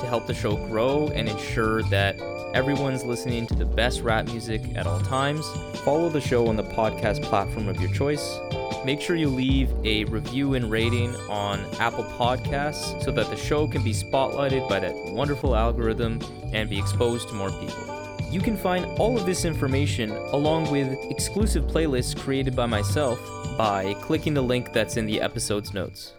to 0.00 0.06
help 0.06 0.26
the 0.26 0.34
show 0.34 0.56
grow 0.68 1.08
and 1.08 1.26
ensure 1.26 1.82
that 1.84 2.20
everyone's 2.52 3.02
listening 3.02 3.46
to 3.46 3.54
the 3.54 3.64
best 3.64 4.02
rap 4.02 4.26
music 4.26 4.60
at 4.76 4.86
all 4.86 5.00
times. 5.00 5.46
Follow 5.80 6.10
the 6.10 6.20
show 6.20 6.46
on 6.48 6.56
the 6.56 6.62
podcast 6.62 7.22
platform 7.22 7.68
of 7.68 7.80
your 7.80 7.90
choice. 7.92 8.38
Make 8.84 9.00
sure 9.00 9.16
you 9.16 9.30
leave 9.30 9.72
a 9.82 10.04
review 10.04 10.54
and 10.54 10.70
rating 10.70 11.16
on 11.30 11.64
Apple 11.80 12.04
Podcasts 12.04 13.02
so 13.02 13.10
that 13.12 13.30
the 13.30 13.36
show 13.36 13.66
can 13.66 13.82
be 13.82 13.92
spotlighted 13.92 14.68
by 14.68 14.78
that 14.78 14.94
wonderful 15.12 15.56
algorithm 15.56 16.20
and 16.52 16.68
be 16.68 16.78
exposed 16.78 17.28
to 17.28 17.34
more 17.34 17.50
people. 17.50 18.18
You 18.30 18.40
can 18.40 18.58
find 18.58 18.84
all 18.98 19.16
of 19.16 19.24
this 19.24 19.46
information 19.46 20.10
along 20.10 20.70
with 20.70 20.98
exclusive 21.10 21.64
playlists 21.64 22.18
created 22.18 22.54
by 22.54 22.66
myself 22.66 23.18
by 23.56 23.94
clicking 24.02 24.34
the 24.34 24.42
link 24.42 24.72
that's 24.72 24.98
in 24.98 25.06
the 25.06 25.20
episode's 25.20 25.72
notes. 25.72 26.12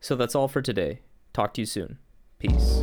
So 0.00 0.14
that's 0.14 0.36
all 0.36 0.46
for 0.46 0.62
today. 0.62 1.00
Talk 1.32 1.54
to 1.54 1.62
you 1.62 1.66
soon. 1.66 1.98
Peace. 2.38 2.82